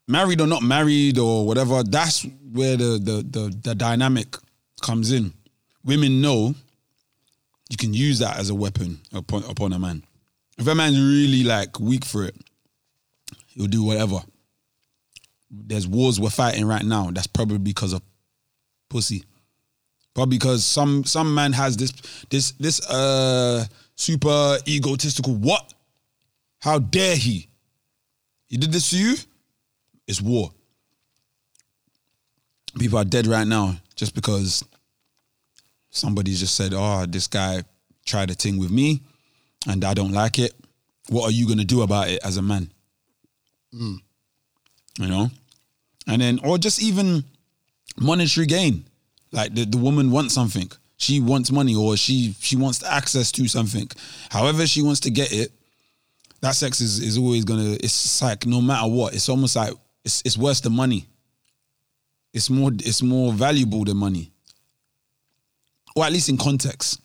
married 0.09 0.41
or 0.41 0.47
not 0.47 0.63
married 0.63 1.19
or 1.19 1.47
whatever, 1.47 1.83
that's 1.83 2.27
where 2.53 2.77
the 2.77 2.99
the 3.03 3.27
the, 3.29 3.57
the 3.63 3.75
dynamic 3.75 4.37
comes 4.83 5.13
in. 5.13 5.33
Women 5.85 6.21
know 6.21 6.55
you 7.71 7.77
can 7.77 7.95
use 7.95 8.19
that 8.21 8.39
as 8.39 8.51
a 8.51 8.55
weapon 8.55 9.01
upon 9.13 9.45
upon 9.45 9.73
a 9.73 9.79
man. 9.79 10.05
If 10.59 10.67
a 10.67 10.75
man's 10.75 10.99
really 10.99 11.45
like 11.45 11.79
weak 11.79 12.05
for 12.05 12.25
it, 12.25 12.35
he'll 13.49 13.67
do 13.67 13.83
whatever. 13.83 14.21
There's 15.50 15.87
wars 15.87 16.21
we're 16.21 16.31
fighting 16.31 16.67
right 16.67 16.85
now. 16.85 17.11
That's 17.11 17.26
probably 17.26 17.59
because 17.59 17.93
of 17.93 18.03
pussy. 18.88 19.25
Probably 20.15 20.38
because 20.38 20.65
some 20.65 21.05
some 21.05 21.35
man 21.35 21.53
has 21.53 21.76
this 21.76 21.93
this 22.31 22.53
this 22.53 22.81
uh 22.88 23.65
super 23.95 24.59
egotistical 24.67 25.35
what? 25.35 25.75
How 26.61 26.79
dare 26.79 27.17
he? 27.17 27.49
He 28.47 28.57
did 28.57 28.73
this 28.73 28.91
to 28.91 28.97
you? 28.97 29.17
It's 30.07 30.23
war. 30.23 30.50
People 32.79 32.99
are 32.99 33.05
dead 33.05 33.26
right 33.26 33.47
now 33.47 33.76
just 33.95 34.15
because 34.15 34.65
somebody 35.91 36.35
just 36.35 36.55
said, 36.55 36.73
"Oh, 36.75 37.07
this 37.07 37.26
guy 37.26 37.62
tried 38.05 38.31
a 38.31 38.35
thing 38.35 38.59
with 38.59 38.71
me, 38.71 39.03
and 39.67 39.85
I 39.85 39.95
don't 39.95 40.12
like 40.12 40.38
it." 40.38 40.55
What 41.09 41.25
are 41.25 41.33
you 41.33 41.47
gonna 41.47 41.65
do 41.65 41.83
about 41.83 42.09
it 42.09 42.21
as 42.25 42.37
a 42.37 42.43
man? 42.43 42.71
You 44.99 45.09
know, 45.09 45.31
and 46.07 46.23
then 46.23 46.41
or 46.43 46.59
just 46.59 46.83
even 46.83 47.25
monetary 47.99 48.47
gain. 48.47 48.85
Like 49.33 49.55
the, 49.55 49.65
the 49.65 49.79
woman 49.79 50.11
wants 50.11 50.35
something. 50.35 50.71
She 50.97 51.21
wants 51.21 51.50
money 51.50 51.75
or 51.75 51.97
she 51.97 52.35
she 52.41 52.57
wants 52.57 52.83
access 52.83 53.31
to 53.33 53.47
something. 53.49 53.88
However 54.31 54.67
she 54.67 54.83
wants 54.83 55.00
to 55.00 55.11
get 55.11 55.33
it, 55.33 55.53
that 56.41 56.55
sex 56.55 56.81
is, 56.81 57.00
is 57.00 57.19
always 57.19 57.45
gonna 57.45 57.73
it's 57.75 58.23
like 58.23 58.47
no 58.47 58.61
matter 58.62 58.88
what, 58.88 59.15
it's 59.15 59.29
almost 59.29 59.57
like 59.57 59.75
it's 60.05 60.23
it's 60.25 60.38
worse 60.38 60.61
than 60.61 60.73
money. 60.73 61.07
It's 62.33 62.49
more 62.49 62.71
it's 62.73 63.03
more 63.03 63.33
valuable 63.33 63.85
than 63.85 63.97
money. 63.99 64.33
Or 65.95 66.05
at 66.05 66.12
least 66.12 66.29
in 66.29 66.37
context. 66.37 67.00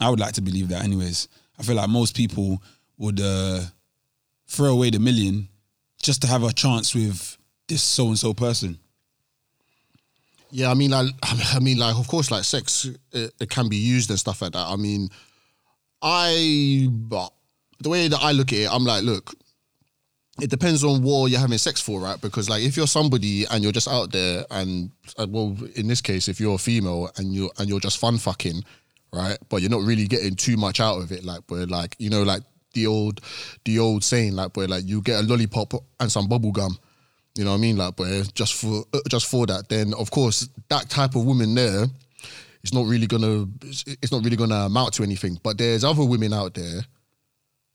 I 0.00 0.08
would 0.08 0.20
like 0.20 0.32
to 0.34 0.42
believe 0.42 0.68
that 0.68 0.84
anyways. 0.84 1.28
I 1.58 1.62
feel 1.62 1.76
like 1.76 1.88
most 1.88 2.16
people 2.16 2.62
would 2.96 3.20
uh 3.20 3.60
throw 4.46 4.68
away 4.72 4.90
the 4.90 4.98
million 4.98 5.48
just 6.02 6.20
to 6.22 6.28
have 6.28 6.42
a 6.42 6.52
chance 6.52 6.94
with 6.94 7.38
this 7.68 7.82
so 7.82 8.08
and 8.08 8.18
so 8.18 8.34
person. 8.34 8.78
Yeah, 10.50 10.70
I 10.70 10.74
mean, 10.74 10.90
like, 10.90 11.06
I 11.22 11.60
mean, 11.60 11.78
like, 11.78 11.96
of 11.96 12.06
course, 12.08 12.30
like, 12.30 12.44
sex 12.44 12.88
it, 13.12 13.32
it 13.40 13.48
can 13.48 13.68
be 13.68 13.76
used 13.76 14.10
and 14.10 14.18
stuff 14.18 14.42
like 14.42 14.52
that. 14.52 14.66
I 14.66 14.76
mean, 14.76 15.08
I, 16.02 16.88
the 17.80 17.88
way 17.88 18.08
that 18.08 18.18
I 18.20 18.32
look 18.32 18.52
at 18.52 18.58
it, 18.58 18.68
I'm 18.70 18.84
like, 18.84 19.02
look, 19.04 19.34
it 20.40 20.50
depends 20.50 20.82
on 20.82 21.02
what 21.02 21.30
you're 21.30 21.40
having 21.40 21.58
sex 21.58 21.80
for, 21.80 22.00
right? 22.00 22.20
Because 22.20 22.48
like, 22.50 22.62
if 22.62 22.76
you're 22.76 22.86
somebody 22.86 23.44
and 23.50 23.62
you're 23.62 23.72
just 23.72 23.88
out 23.88 24.12
there, 24.12 24.44
and 24.50 24.90
uh, 25.18 25.26
well, 25.28 25.56
in 25.76 25.88
this 25.88 26.00
case, 26.00 26.28
if 26.28 26.40
you're 26.40 26.54
a 26.54 26.58
female 26.58 27.10
and 27.16 27.34
you 27.34 27.46
are 27.46 27.50
and 27.58 27.68
you're 27.68 27.80
just 27.80 27.98
fun 27.98 28.18
fucking, 28.18 28.64
right? 29.12 29.38
But 29.48 29.60
you're 29.60 29.70
not 29.70 29.82
really 29.82 30.06
getting 30.06 30.34
too 30.34 30.56
much 30.56 30.80
out 30.80 31.00
of 31.00 31.12
it, 31.12 31.24
like, 31.24 31.42
but 31.46 31.70
like, 31.70 31.94
you 31.98 32.10
know, 32.10 32.22
like 32.22 32.42
the 32.72 32.86
old, 32.86 33.20
the 33.64 33.78
old 33.78 34.04
saying, 34.04 34.34
like, 34.34 34.56
where 34.56 34.68
like 34.68 34.84
you 34.86 35.00
get 35.02 35.20
a 35.20 35.22
lollipop 35.22 35.74
and 36.00 36.10
some 36.10 36.28
bubble 36.28 36.52
gum. 36.52 36.78
You 37.34 37.44
know 37.44 37.50
what 37.50 37.58
I 37.58 37.60
mean? 37.60 37.76
Like, 37.76 37.96
but 37.96 38.34
just 38.34 38.54
for 38.54 38.84
uh, 38.92 39.00
just 39.08 39.26
for 39.26 39.46
that, 39.46 39.68
then 39.68 39.94
of 39.94 40.10
course 40.10 40.48
that 40.68 40.90
type 40.90 41.14
of 41.14 41.24
woman 41.24 41.54
there, 41.54 41.86
it's 42.62 42.74
not 42.74 42.86
really 42.86 43.06
gonna 43.06 43.46
it's 43.62 44.12
not 44.12 44.22
really 44.22 44.36
gonna 44.36 44.66
amount 44.66 44.94
to 44.94 45.02
anything. 45.02 45.38
But 45.42 45.56
there's 45.56 45.82
other 45.82 46.04
women 46.04 46.34
out 46.34 46.54
there, 46.54 46.80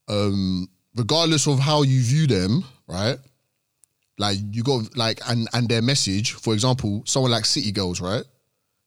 um, 0.09 0.69
regardless 0.95 1.47
of 1.47 1.59
how 1.59 1.81
you 1.81 2.01
view 2.01 2.27
them, 2.27 2.63
right? 2.87 3.17
Like 4.19 4.37
you 4.51 4.61
got 4.61 4.95
like 4.95 5.19
and 5.27 5.47
and 5.53 5.67
their 5.67 5.81
message, 5.81 6.33
for 6.33 6.53
example, 6.53 7.01
someone 7.05 7.31
like 7.31 7.45
City 7.45 7.71
Girls, 7.71 7.99
right? 7.99 8.23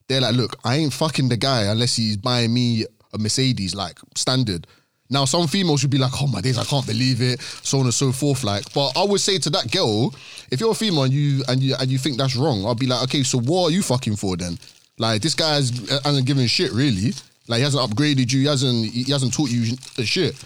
They're 0.09 0.21
like, 0.21 0.35
look, 0.37 0.57
I 0.65 0.77
ain't 0.77 0.93
fucking 0.93 1.29
the 1.29 1.37
guy 1.37 1.65
unless 1.65 1.97
he's 1.97 2.17
buying 2.17 2.55
me 2.55 2.85
a 3.13 3.19
Mercedes, 3.19 3.75
like 3.75 3.99
standard. 4.17 4.69
Now, 5.11 5.25
some 5.25 5.49
females 5.49 5.83
would 5.83 5.91
be 5.91 5.99
like, 5.99 6.13
oh 6.23 6.29
my 6.29 6.41
days, 6.41 6.57
I 6.57 6.65
can't 6.65 6.87
believe 6.87 7.21
it, 7.21 7.41
so 7.41 7.81
on 7.81 7.85
and 7.85 7.95
so 7.95 8.13
forth. 8.13 8.45
Like, 8.45 8.73
but 8.73 8.93
I 8.97 9.03
would 9.03 9.21
say 9.21 9.39
to 9.39 9.51
that 9.51 9.71
girl, 9.73 10.15
if 10.53 10.61
you're 10.61 10.71
a 10.71 10.75
female 10.75 11.03
and 11.03 11.13
you 11.13 11.43
and 11.49 11.61
you 11.61 11.75
and 11.79 11.91
you 11.91 11.99
think 11.99 12.17
that's 12.17 12.37
wrong, 12.37 12.65
I'll 12.65 12.77
be 12.77 12.87
like, 12.87 13.03
okay, 13.05 13.25
so 13.25 13.41
what 13.41 13.69
are 13.69 13.71
you 13.73 13.83
fucking 13.83 14.17
for 14.17 14.37
then? 14.37 14.57
Like, 14.99 15.21
this 15.21 15.35
guy 15.35 15.55
has, 15.55 15.91
uh, 15.91 15.99
hasn't 16.05 16.27
given 16.27 16.47
shit 16.47 16.73
really. 16.73 17.13
Like, 17.49 17.59
he 17.59 17.65
hasn't 17.65 17.91
upgraded 17.91 18.33
you, 18.33 18.41
he 18.41 18.47
hasn't 18.47 18.93
he 18.93 19.11
hasn't 19.11 19.35
taught 19.35 19.51
you 19.51 19.77
shit. 20.05 20.37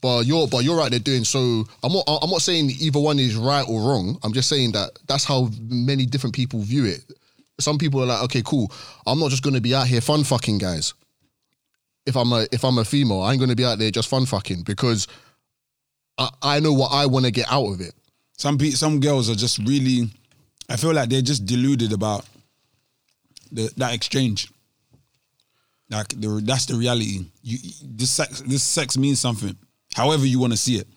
But 0.00 0.26
you're 0.26 0.48
but 0.48 0.64
you're 0.64 0.76
right 0.76 0.90
there 0.90 1.00
doing 1.00 1.24
so. 1.24 1.64
I'm 1.82 1.92
not 1.92 2.04
I'm 2.08 2.30
not 2.30 2.42
saying 2.42 2.72
either 2.80 2.98
one 2.98 3.20
is 3.20 3.36
right 3.36 3.64
or 3.66 3.80
wrong. 3.80 4.18
I'm 4.24 4.32
just 4.32 4.48
saying 4.48 4.72
that 4.72 4.90
that's 5.06 5.24
how 5.24 5.50
many 5.68 6.04
different 6.04 6.34
people 6.34 6.60
view 6.60 6.84
it. 6.84 7.04
Some 7.60 7.78
people 7.78 8.02
are 8.02 8.06
like, 8.06 8.24
okay, 8.24 8.42
cool. 8.44 8.72
I'm 9.06 9.20
not 9.20 9.30
just 9.30 9.44
gonna 9.44 9.60
be 9.60 9.74
out 9.74 9.86
here 9.86 10.00
fun 10.00 10.24
fucking 10.24 10.58
guys 10.58 10.94
if 12.06 12.16
I'm 12.16 12.32
a 12.32 12.46
if 12.52 12.64
I'm 12.64 12.78
a 12.78 12.84
female, 12.84 13.22
I 13.22 13.32
ain't 13.32 13.40
gonna 13.40 13.56
be 13.56 13.64
out 13.64 13.78
there 13.78 13.90
just 13.90 14.08
fun 14.08 14.26
fucking 14.26 14.62
because 14.62 15.06
I, 16.18 16.28
I 16.42 16.60
know 16.60 16.72
what 16.72 16.92
I 16.92 17.06
want 17.06 17.24
to 17.24 17.30
get 17.30 17.50
out 17.50 17.66
of 17.66 17.80
it. 17.80 17.94
Some 18.36 18.58
pe- 18.58 18.70
some 18.70 19.00
girls 19.00 19.30
are 19.30 19.34
just 19.34 19.58
really, 19.58 20.10
I 20.68 20.76
feel 20.76 20.92
like 20.92 21.08
they're 21.08 21.22
just 21.22 21.46
deluded 21.46 21.92
about 21.92 22.24
the, 23.52 23.70
that 23.76 23.94
exchange. 23.94 24.50
Like 25.90 26.08
the, 26.08 26.40
that's 26.44 26.66
the 26.66 26.74
reality. 26.74 27.26
You 27.42 27.58
this 27.82 28.10
sex 28.10 28.40
this 28.40 28.62
sex 28.62 28.96
means 28.96 29.20
something. 29.20 29.56
However 29.94 30.26
you 30.26 30.38
want 30.38 30.52
to 30.52 30.56
see 30.56 30.76
it. 30.76 30.88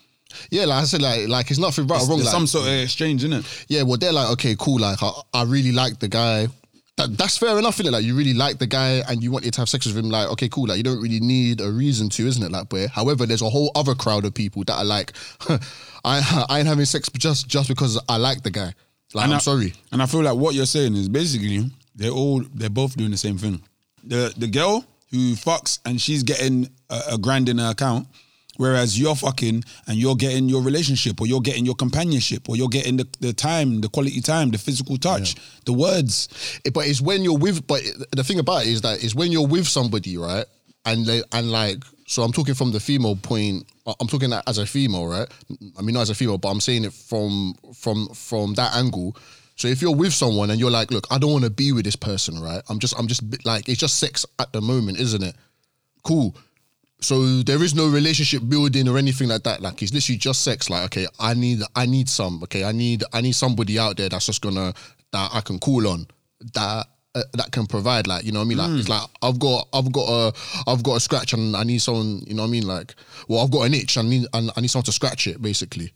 Yeah, 0.50 0.66
like 0.66 0.82
I 0.82 0.86
said, 0.86 1.02
like 1.02 1.28
like 1.28 1.52
it's 1.52 1.60
nothing 1.60 1.88
right 1.88 2.02
or 2.02 2.08
wrong. 2.08 2.20
Like, 2.20 2.30
some 2.30 2.48
sort 2.48 2.68
of 2.68 2.74
exchange 2.74 3.24
in 3.24 3.34
it. 3.34 3.66
yeah, 3.68 3.84
well 3.84 3.98
they're 3.98 4.14
like, 4.14 4.30
okay, 4.32 4.56
cool. 4.58 4.80
Like 4.80 5.02
I, 5.02 5.12
I 5.34 5.44
really 5.44 5.72
like 5.72 6.00
the 6.00 6.08
guy. 6.08 6.48
That, 6.98 7.16
that's 7.18 7.38
fair 7.38 7.58
enough, 7.60 7.76
isn't 7.80 7.86
it? 7.88 7.92
Like 7.92 8.04
you 8.04 8.16
really 8.16 8.34
like 8.34 8.58
the 8.58 8.66
guy 8.68 9.04
and 9.08 9.22
you 9.24 9.32
wanted 9.32 9.54
to 9.54 9.62
have 9.62 9.70
sex 9.70 9.86
with 9.86 9.96
him. 9.98 10.10
Like 10.10 10.28
okay, 10.30 10.50
cool. 10.50 10.68
Like 10.68 10.78
you 10.78 10.84
don't 10.84 11.02
really 11.02 11.20
need 11.20 11.62
a 11.62 11.70
reason 11.72 12.10
to, 12.10 12.26
isn't 12.28 12.44
it? 12.44 12.52
Like, 12.52 12.70
but 12.70 12.90
however, 12.90 13.26
there's 13.26 13.44
a 13.44 13.50
whole 13.50 13.72
other 13.76 13.94
crowd 13.96 14.26
of 14.26 14.34
people 14.34 14.64
that 14.66 14.74
are 14.78 14.86
like, 14.86 15.14
I 16.04 16.46
I 16.50 16.60
ain't 16.60 16.68
having 16.68 16.86
sex 16.86 17.10
just 17.18 17.48
just 17.48 17.70
because 17.70 18.00
I 18.10 18.18
like 18.18 18.42
the 18.44 18.52
guy. 18.52 18.74
Like 19.14 19.26
And 19.26 19.34
I'm 19.34 19.38
I- 19.38 19.42
sorry. 19.42 19.74
And 19.92 20.02
I 20.02 20.06
feel 20.08 20.22
like 20.24 20.36
what 20.38 20.56
you're 20.56 20.66
saying 20.66 20.96
is 20.96 21.08
basically 21.08 21.70
they're 21.96 22.10
all 22.12 22.42
they're 22.54 22.70
both 22.70 22.98
doing 22.98 23.12
the 23.12 23.18
same 23.18 23.38
thing. 23.38 23.62
The 24.04 24.34
the 24.38 24.48
girl 24.48 24.84
who 25.12 25.34
fucks 25.36 25.80
and 25.86 26.02
she's 26.02 26.24
getting 26.24 26.68
a, 26.90 27.02
a 27.14 27.18
grand 27.18 27.48
in 27.48 27.60
her 27.60 27.70
account, 27.72 28.08
whereas 28.58 29.00
you're 29.00 29.16
fucking 29.16 29.64
and 29.88 29.98
you're 29.98 30.16
getting 30.16 30.50
your 30.50 30.62
relationship 30.62 31.20
or 31.22 31.28
you're 31.28 31.42
getting 31.42 31.66
your 31.66 31.76
companionship 31.76 32.50
or 32.50 32.56
you're 32.56 32.68
getting 32.68 32.98
the, 32.98 33.08
the 33.20 33.34
time, 33.34 33.82
the 33.82 33.90
quality 33.90 34.22
time, 34.22 34.52
the 34.52 34.58
physical 34.58 34.98
touch, 34.98 35.36
the 35.66 35.74
words. 35.74 36.28
It- 36.66 36.74
but 36.74 36.86
it's 36.88 37.02
when 37.02 37.24
you're 37.24 37.38
with. 37.38 37.66
But 37.68 37.82
the 38.12 38.24
thing 38.24 38.40
about 38.40 38.64
it 38.66 38.70
is 38.70 38.82
that 38.82 39.04
it's 39.04 39.16
when 39.16 39.32
you're 39.32 39.48
with 39.48 39.68
somebody, 39.68 40.18
right? 40.18 40.46
And 40.86 41.06
they, 41.06 41.22
and 41.34 41.52
like, 41.52 41.84
so 42.08 42.24
I'm 42.24 42.32
talking 42.32 42.54
from 42.54 42.72
the 42.72 42.80
female 42.80 43.16
point. 43.16 43.66
I'm 44.00 44.08
talking 44.08 44.32
as 44.48 44.58
a 44.58 44.66
female, 44.66 45.08
right? 45.08 45.28
I 45.78 45.82
mean, 45.82 45.94
not 45.94 46.02
as 46.02 46.10
a 46.10 46.16
female, 46.16 46.38
but 46.38 46.50
I'm 46.50 46.60
saying 46.62 46.86
it 46.86 46.94
from 46.94 47.56
from 47.74 48.08
from 48.10 48.54
that 48.56 48.76
angle. 48.76 49.16
So 49.58 49.68
if 49.68 49.82
you're 49.82 49.96
with 49.96 50.14
someone 50.14 50.50
and 50.52 50.60
you're 50.60 50.72
like, 50.72 50.92
look, 50.92 51.08
I 51.10 51.18
don't 51.18 51.32
want 51.32 51.44
to 51.44 51.50
be 51.50 51.72
with 51.72 51.84
this 51.84 51.96
person, 51.96 52.40
right? 52.40 52.62
I'm 52.70 52.78
just, 52.80 52.98
I'm 52.98 53.08
just 53.08 53.24
like, 53.44 53.68
it's 53.68 53.80
just 53.80 53.98
sex 53.98 54.24
at 54.38 54.54
the 54.54 54.62
moment, 54.62 55.00
isn't 55.00 55.24
it? 55.24 55.36
Cool. 56.04 56.36
So 57.00 57.44
there 57.44 57.62
is 57.64 57.76
no 57.76 57.88
relationship 57.88 58.42
building 58.48 58.88
or 58.88 58.98
anything 58.98 59.30
like 59.30 59.44
that. 59.44 59.62
Like 59.62 59.82
it's 59.84 59.94
literally 59.94 60.18
just 60.18 60.44
sex. 60.44 60.70
Like 60.70 60.86
okay, 60.86 61.08
I 61.20 61.34
need 61.34 61.62
I 61.76 61.86
need 61.86 62.10
some. 62.10 62.42
Okay, 62.44 62.64
I 62.64 62.72
need 62.72 63.04
I 63.14 63.22
need 63.22 63.34
somebody 63.34 63.78
out 63.78 63.98
there 63.98 64.10
that's 64.10 64.26
just 64.26 64.42
gonna 64.42 64.74
that 65.12 65.30
I 65.34 65.42
can 65.42 65.60
call 65.60 65.88
on 65.88 66.08
that 66.54 66.88
uh, 67.14 67.24
that 67.34 67.52
can 67.52 67.68
provide. 67.68 68.08
Like 68.08 68.24
you 68.24 68.32
know 68.32 68.40
what 68.40 68.46
I 68.46 68.48
mean. 68.48 68.58
Like 68.58 68.72
it's 68.72 68.90
like 68.90 69.08
I've 69.22 69.38
got 69.38 69.68
I've 69.74 69.92
got 69.92 70.10
a 70.10 70.34
I've 70.68 70.84
got 70.84 70.98
a 70.98 71.00
scratch 71.00 71.34
and 71.34 71.56
I 71.56 71.64
need 71.64 71.80
someone. 71.80 72.24
You 72.26 72.34
know 72.34 72.44
what 72.44 72.50
I 72.50 72.52
mean. 72.52 72.68
Like 72.68 72.96
well 73.28 73.44
I've 73.44 73.52
got 73.52 73.68
an 73.68 73.76
itch. 73.76 73.98
I 73.98 74.02
need 74.02 74.26
and 74.34 74.50
I 74.56 74.62
need 74.62 74.70
someone 74.70 74.86
to 74.86 74.92
scratch 74.92 75.28
it 75.28 75.42
basically. 75.42 75.94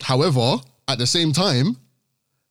However, 0.00 0.56
at 0.88 0.98
the 0.98 1.06
same 1.06 1.32
time, 1.32 1.76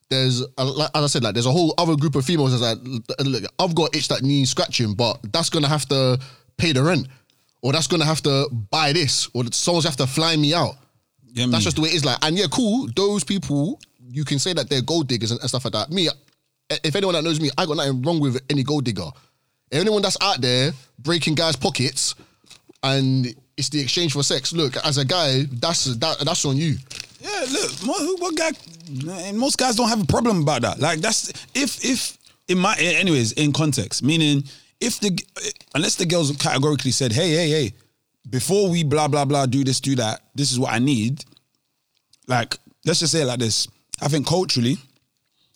there's 0.09 0.41
a, 0.57 0.65
like, 0.65 0.89
as 0.93 1.03
I 1.03 1.07
said, 1.07 1.23
like 1.23 1.33
there's 1.33 1.45
a 1.45 1.51
whole 1.51 1.73
other 1.77 1.95
group 1.95 2.15
of 2.15 2.25
females 2.25 2.51
that's 2.51 2.61
like, 2.61 3.03
look, 3.25 3.43
I've 3.59 3.75
got 3.75 3.95
itch 3.95 4.09
that 4.09 4.21
needs 4.21 4.51
scratching, 4.51 4.93
but 4.93 5.19
that's 5.31 5.49
gonna 5.49 5.67
have 5.67 5.85
to 5.87 6.19
pay 6.57 6.73
the 6.73 6.83
rent, 6.83 7.07
or 7.61 7.71
that's 7.71 7.87
gonna 7.87 8.05
have 8.05 8.21
to 8.23 8.47
buy 8.69 8.93
this, 8.93 9.29
or 9.33 9.43
someone's 9.51 9.85
have 9.85 9.97
to 9.97 10.07
fly 10.07 10.35
me 10.35 10.53
out. 10.53 10.75
Me? 11.35 11.45
That's 11.47 11.63
just 11.63 11.77
the 11.77 11.81
way 11.81 11.89
it 11.89 11.95
is. 11.95 12.05
Like, 12.05 12.17
and 12.21 12.37
yeah, 12.37 12.47
cool. 12.51 12.89
Those 12.95 13.23
people, 13.23 13.79
you 14.09 14.25
can 14.25 14.39
say 14.39 14.53
that 14.53 14.69
they're 14.69 14.81
gold 14.81 15.07
diggers 15.07 15.31
and, 15.31 15.39
and 15.39 15.49
stuff 15.49 15.63
like 15.63 15.73
that. 15.73 15.89
Me, 15.89 16.09
if 16.83 16.95
anyone 16.95 17.13
that 17.15 17.23
knows 17.23 17.39
me, 17.39 17.49
I 17.57 17.65
got 17.65 17.77
nothing 17.77 18.01
wrong 18.01 18.19
with 18.19 18.41
any 18.49 18.63
gold 18.63 18.83
digger. 18.83 19.09
Anyone 19.71 20.01
that's 20.01 20.17
out 20.21 20.41
there 20.41 20.71
breaking 20.99 21.35
guys' 21.35 21.55
pockets 21.55 22.15
and 22.83 23.33
it's 23.57 23.69
the 23.69 23.79
exchange 23.79 24.13
for 24.13 24.23
sex. 24.23 24.53
Look, 24.53 24.75
as 24.85 24.97
a 24.97 25.05
guy, 25.05 25.43
that's 25.51 25.85
that, 25.95 26.19
that's 26.19 26.45
on 26.45 26.57
you. 26.57 26.75
Yeah, 27.19 27.45
look, 27.51 27.85
mo- 27.85 28.15
what 28.17 28.35
guy? 28.35 28.51
and 29.27 29.37
Most 29.37 29.57
guys 29.57 29.75
don't 29.75 29.89
have 29.89 30.01
a 30.01 30.05
problem 30.05 30.41
about 30.41 30.63
that. 30.63 30.79
Like 30.79 30.99
that's 30.99 31.29
if 31.53 31.83
if 31.85 32.17
in 32.47 32.57
my 32.57 32.75
anyways 32.77 33.33
in 33.33 33.53
context, 33.53 34.03
meaning 34.03 34.43
if 34.81 34.99
the 34.99 35.17
unless 35.75 35.95
the 35.95 36.05
girls 36.05 36.35
categorically 36.37 36.91
said, 36.91 37.13
hey 37.13 37.29
hey 37.29 37.49
hey, 37.49 37.73
before 38.29 38.69
we 38.69 38.83
blah 38.83 39.07
blah 39.07 39.23
blah 39.23 39.45
do 39.45 39.63
this 39.63 39.79
do 39.79 39.95
that, 39.95 40.21
this 40.35 40.51
is 40.51 40.59
what 40.59 40.73
I 40.73 40.79
need. 40.79 41.23
Like 42.27 42.57
let's 42.85 42.99
just 42.99 43.13
say 43.13 43.21
it 43.21 43.25
like 43.25 43.39
this. 43.39 43.67
I 44.01 44.07
think 44.07 44.27
culturally 44.27 44.77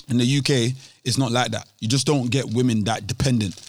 in 0.08 0.18
the 0.18 0.38
UK 0.38 0.76
it's 1.04 1.18
not 1.18 1.32
like 1.32 1.52
that. 1.52 1.68
You 1.80 1.88
just 1.88 2.08
don't 2.08 2.30
get 2.30 2.46
women 2.46 2.84
that 2.86 3.08
dependent. 3.08 3.60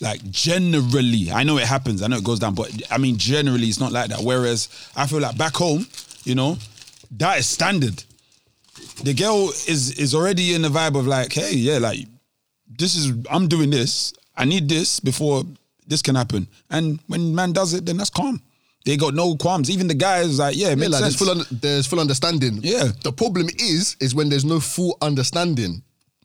Like 0.00 0.22
generally, 0.30 1.30
I 1.30 1.44
know 1.44 1.58
it 1.58 1.66
happens. 1.66 2.02
I 2.02 2.08
know 2.08 2.16
it 2.16 2.24
goes 2.24 2.40
down, 2.40 2.54
but 2.54 2.70
I 2.90 2.98
mean 2.98 3.18
generally 3.18 3.68
it's 3.68 3.78
not 3.80 3.92
like 3.92 4.08
that. 4.10 4.20
Whereas 4.20 4.68
I 4.96 5.06
feel 5.06 5.20
like 5.20 5.38
back 5.38 5.54
home, 5.54 5.86
you 6.24 6.34
know, 6.34 6.58
that 7.18 7.38
is 7.38 7.46
standard. 7.46 8.02
The 9.04 9.14
girl 9.14 9.50
is 9.50 9.98
is 9.98 10.14
already 10.14 10.54
in 10.54 10.62
the 10.62 10.68
vibe 10.68 10.98
of 10.98 11.06
like, 11.06 11.32
hey, 11.32 11.52
yeah, 11.54 11.78
like 11.78 12.06
this 12.68 12.96
is 12.96 13.12
I'm 13.30 13.48
doing 13.48 13.70
this. 13.70 14.12
I 14.36 14.44
need 14.44 14.68
this 14.68 15.00
before 15.00 15.44
this 15.86 16.02
can 16.02 16.14
happen. 16.14 16.46
And 16.70 16.98
when 17.06 17.34
man 17.34 17.52
does 17.52 17.74
it, 17.74 17.84
then 17.86 17.96
that's 17.98 18.10
calm. 18.10 18.40
They 18.84 18.96
got 18.96 19.14
no 19.14 19.36
qualms. 19.36 19.70
Even 19.70 19.86
the 19.86 19.94
guys 19.94 20.38
like, 20.38 20.56
yeah, 20.56 20.70
Yeah, 20.70 20.74
like 20.88 20.90
sense. 20.90 21.00
there's 21.00 21.16
full 21.16 21.30
un- 21.30 21.46
there's 21.60 21.86
full 21.86 22.00
understanding. 22.00 22.58
Yeah. 22.62 22.88
The 23.04 23.12
problem 23.12 23.48
is 23.58 23.96
is 24.00 24.14
when 24.14 24.28
there's 24.28 24.44
no 24.44 24.58
full 24.60 24.96
understanding. 25.00 25.82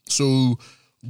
So 0.07 0.57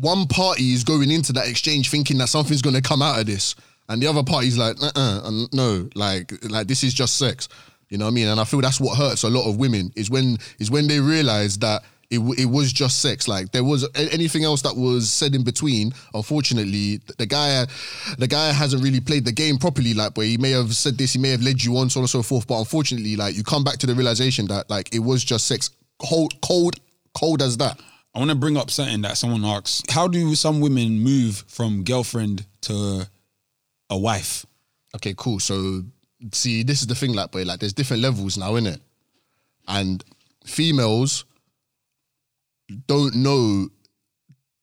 one 0.02 0.28
party 0.28 0.74
is 0.74 0.84
going 0.84 1.10
into 1.12 1.32
that 1.34 1.48
exchange 1.48 1.90
thinking 1.90 2.18
that 2.18 2.28
something's 2.30 2.62
going 2.62 2.76
to 2.76 2.82
come 2.82 3.02
out 3.02 3.20
of 3.20 3.26
this, 3.28 3.56
and 3.88 4.02
the 4.02 4.08
other 4.08 4.24
party's 4.24 4.58
like, 4.58 4.76
uh-uh, 4.82 5.30
no, 5.54 5.88
like 5.96 6.34
like 6.50 6.68
this 6.68 6.84
is 6.84 6.94
just 6.94 7.18
sex. 7.18 7.48
You 7.90 7.98
know 7.98 8.06
what 8.06 8.12
I 8.12 8.16
mean? 8.16 8.28
And 8.28 8.40
I 8.40 8.44
feel 8.44 8.60
that's 8.60 8.82
what 8.82 8.98
hurts 8.98 9.24
a 9.24 9.30
lot 9.30 9.48
of 9.50 9.56
women 9.58 9.94
is 9.96 10.10
when 10.10 10.38
is 10.60 10.70
when 10.72 10.88
they 10.88 11.00
realize 11.00 11.58
that. 11.60 11.84
It, 12.10 12.20
it 12.40 12.46
was 12.46 12.72
just 12.72 13.02
sex. 13.02 13.28
Like 13.28 13.52
there 13.52 13.66
was 13.66 13.86
anything 13.96 14.46
else 14.46 14.62
that 14.62 14.76
was 14.76 15.12
said 15.12 15.36
in 15.36 15.44
between. 15.44 15.92
Unfortunately, 16.14 17.02
the 17.18 17.26
guy, 17.26 17.66
the 18.18 18.28
guy 18.28 18.54
hasn't 18.54 18.82
really 18.82 19.02
played 19.02 19.26
the 19.26 19.32
game 19.34 19.58
properly. 19.58 19.94
Like, 19.94 20.16
where 20.16 20.26
he 20.26 20.38
may 20.38 20.52
have 20.52 20.74
said 20.74 20.98
this, 20.98 21.14
he 21.14 21.20
may 21.20 21.30
have 21.32 21.42
led 21.42 21.62
you 21.62 21.76
on, 21.78 21.90
so 21.90 22.00
on 22.00 22.04
and 22.04 22.10
so 22.10 22.22
forth. 22.22 22.48
But 22.48 22.60
unfortunately, 22.60 23.18
like 23.18 23.36
you 23.36 23.44
come 23.44 23.64
back 23.64 23.78
to 23.80 23.88
the 23.88 23.94
realization 23.94 24.48
that 24.48 24.70
like 24.70 24.94
it 24.96 25.00
was 25.00 25.24
just 25.24 25.48
sex. 25.48 25.70
Cold, 26.00 26.40
cold, 26.42 26.80
cold 27.14 27.42
as 27.42 27.58
that. 27.58 27.80
I 28.16 28.20
want 28.20 28.32
to 28.32 28.36
bring 28.36 28.56
up 28.58 28.72
something 28.72 29.02
that 29.02 29.18
someone 29.18 29.44
asks. 29.44 29.84
How 29.90 30.08
do 30.08 30.34
some 30.34 30.60
women 30.62 31.00
move 31.00 31.44
from 31.48 31.84
girlfriend 31.84 32.46
to 32.62 33.08
a 33.90 33.98
wife? 33.98 34.46
Okay, 34.96 35.14
cool. 35.18 35.40
So 35.40 35.84
see, 36.32 36.64
this 36.64 36.82
is 36.82 36.88
the 36.88 36.96
thing, 36.96 37.14
like, 37.14 37.32
boy, 37.32 37.44
like 37.44 37.60
there's 37.60 37.74
different 37.74 38.02
levels 38.02 38.38
now, 38.38 38.56
in 38.56 38.66
it, 38.66 38.82
and 39.68 40.04
females 40.46 41.26
don't 42.88 43.16
know 43.16 43.70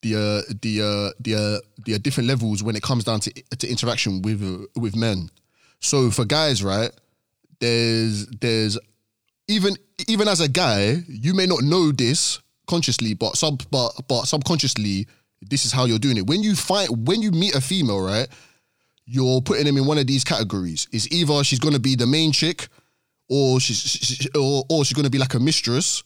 the 0.02 0.14
uh, 0.14 0.52
the 0.60 0.80
uh, 0.80 1.10
the 1.20 1.34
uh, 1.34 1.82
the 1.84 1.94
uh, 1.94 1.98
different 1.98 2.28
levels 2.28 2.62
when 2.62 2.76
it 2.76 2.82
comes 2.82 3.04
down 3.04 3.20
to 3.20 3.32
to 3.58 3.68
interaction 3.68 4.22
with 4.22 4.42
uh, 4.42 4.66
with 4.80 4.94
men. 4.94 5.30
So 5.80 6.10
for 6.10 6.24
guys, 6.24 6.62
right, 6.62 6.90
there's 7.60 8.26
there's 8.26 8.78
even 9.48 9.76
even 10.08 10.28
as 10.28 10.40
a 10.40 10.48
guy, 10.48 11.02
you 11.08 11.34
may 11.34 11.46
not 11.46 11.62
know 11.62 11.92
this 11.92 12.40
consciously, 12.66 13.14
but 13.14 13.36
sub 13.36 13.62
but 13.70 13.92
but 14.08 14.24
subconsciously, 14.24 15.06
this 15.42 15.64
is 15.64 15.72
how 15.72 15.84
you're 15.86 15.98
doing 15.98 16.16
it. 16.16 16.26
When 16.26 16.42
you 16.42 16.54
find 16.54 17.06
when 17.06 17.22
you 17.22 17.30
meet 17.30 17.54
a 17.54 17.60
female, 17.60 18.00
right, 18.00 18.28
you're 19.06 19.40
putting 19.40 19.64
them 19.64 19.76
in 19.76 19.86
one 19.86 19.98
of 19.98 20.06
these 20.06 20.24
categories. 20.24 20.88
It's 20.92 21.10
either 21.12 21.44
she's 21.44 21.60
gonna 21.60 21.78
be 21.78 21.96
the 21.96 22.06
main 22.06 22.32
chick, 22.32 22.68
or 23.28 23.60
she's 23.60 23.78
she, 23.78 24.28
or, 24.34 24.64
or 24.68 24.84
she's 24.84 24.94
gonna 24.94 25.10
be 25.10 25.18
like 25.18 25.34
a 25.34 25.40
mistress, 25.40 26.02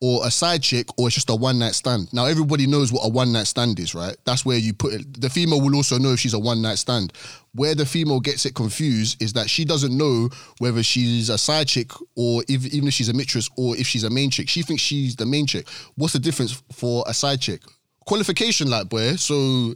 or 0.00 0.26
a 0.26 0.30
side 0.30 0.62
chick, 0.62 0.86
or 0.98 1.08
it's 1.08 1.14
just 1.14 1.30
a 1.30 1.34
one 1.34 1.58
night 1.58 1.74
stand. 1.74 2.12
Now 2.12 2.26
everybody 2.26 2.66
knows 2.66 2.92
what 2.92 3.00
a 3.04 3.08
one 3.08 3.32
night 3.32 3.46
stand 3.46 3.80
is, 3.80 3.94
right? 3.94 4.16
That's 4.24 4.44
where 4.44 4.58
you 4.58 4.74
put 4.74 4.92
it. 4.92 5.20
The 5.20 5.30
female 5.30 5.60
will 5.60 5.74
also 5.74 5.98
know 5.98 6.12
if 6.12 6.20
she's 6.20 6.34
a 6.34 6.38
one 6.38 6.60
night 6.60 6.76
stand. 6.76 7.14
Where 7.54 7.74
the 7.74 7.86
female 7.86 8.20
gets 8.20 8.44
it 8.44 8.54
confused 8.54 9.22
is 9.22 9.32
that 9.32 9.48
she 9.48 9.64
doesn't 9.64 9.96
know 9.96 10.28
whether 10.58 10.82
she's 10.82 11.30
a 11.30 11.38
side 11.38 11.68
chick 11.68 11.90
or 12.14 12.42
if, 12.46 12.66
even 12.66 12.88
if 12.88 12.94
she's 12.94 13.08
a 13.08 13.14
mistress 13.14 13.48
or 13.56 13.74
if 13.76 13.86
she's 13.86 14.04
a 14.04 14.10
main 14.10 14.30
chick. 14.30 14.50
She 14.50 14.62
thinks 14.62 14.82
she's 14.82 15.16
the 15.16 15.24
main 15.24 15.46
chick. 15.46 15.66
What's 15.94 16.12
the 16.12 16.18
difference 16.18 16.62
for 16.72 17.02
a 17.06 17.14
side 17.14 17.40
chick? 17.40 17.62
Qualification, 18.04 18.68
like 18.68 18.90
boy. 18.90 19.16
So 19.16 19.74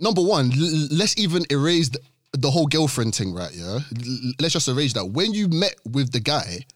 number 0.00 0.22
one, 0.22 0.50
l- 0.52 0.88
let's 0.90 1.16
even 1.18 1.44
erase 1.50 1.88
the, 1.90 2.00
the 2.32 2.50
whole 2.50 2.66
girlfriend 2.66 3.14
thing, 3.14 3.32
right? 3.32 3.52
Yeah, 3.54 3.78
L- 3.78 4.32
let's 4.40 4.54
just 4.54 4.66
erase 4.66 4.92
that. 4.94 5.06
When 5.06 5.32
you 5.32 5.46
met 5.46 5.76
with 5.88 6.10
the 6.10 6.20
guy, 6.20 6.66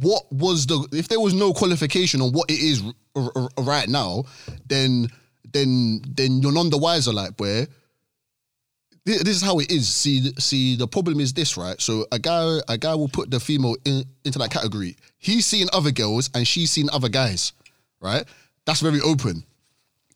what 0.00 0.22
was 0.32 0.66
the 0.66 0.88
if 0.92 1.08
there 1.08 1.20
was 1.20 1.34
no 1.34 1.52
qualification 1.52 2.20
on 2.22 2.32
what 2.32 2.50
it 2.50 2.58
is 2.58 2.82
r- 3.14 3.32
r- 3.36 3.48
right 3.58 3.88
now, 3.88 4.24
then 4.66 5.08
then 5.52 6.00
then 6.08 6.40
you're 6.40 6.52
none 6.52 6.70
the 6.70 6.78
wiser, 6.78 7.12
like 7.12 7.36
boy. 7.36 7.66
Thi- 9.04 9.22
This 9.22 9.36
is 9.36 9.42
how 9.42 9.58
it 9.58 9.70
is. 9.70 9.88
See, 9.88 10.32
see, 10.38 10.76
the 10.76 10.88
problem 10.88 11.20
is 11.20 11.32
this, 11.32 11.56
right? 11.56 11.80
So 11.80 12.06
a 12.10 12.18
guy, 12.18 12.58
a 12.68 12.76
guy 12.76 12.94
will 12.94 13.08
put 13.08 13.30
the 13.30 13.38
female 13.38 13.76
in, 13.84 14.04
into 14.24 14.38
that 14.40 14.50
category. 14.50 14.96
He's 15.18 15.46
seen 15.46 15.68
other 15.72 15.92
girls 15.92 16.28
and 16.34 16.46
she's 16.46 16.70
seen 16.72 16.88
other 16.92 17.08
guys, 17.08 17.52
right? 18.00 18.24
That's 18.64 18.80
very 18.80 19.00
open. 19.00 19.44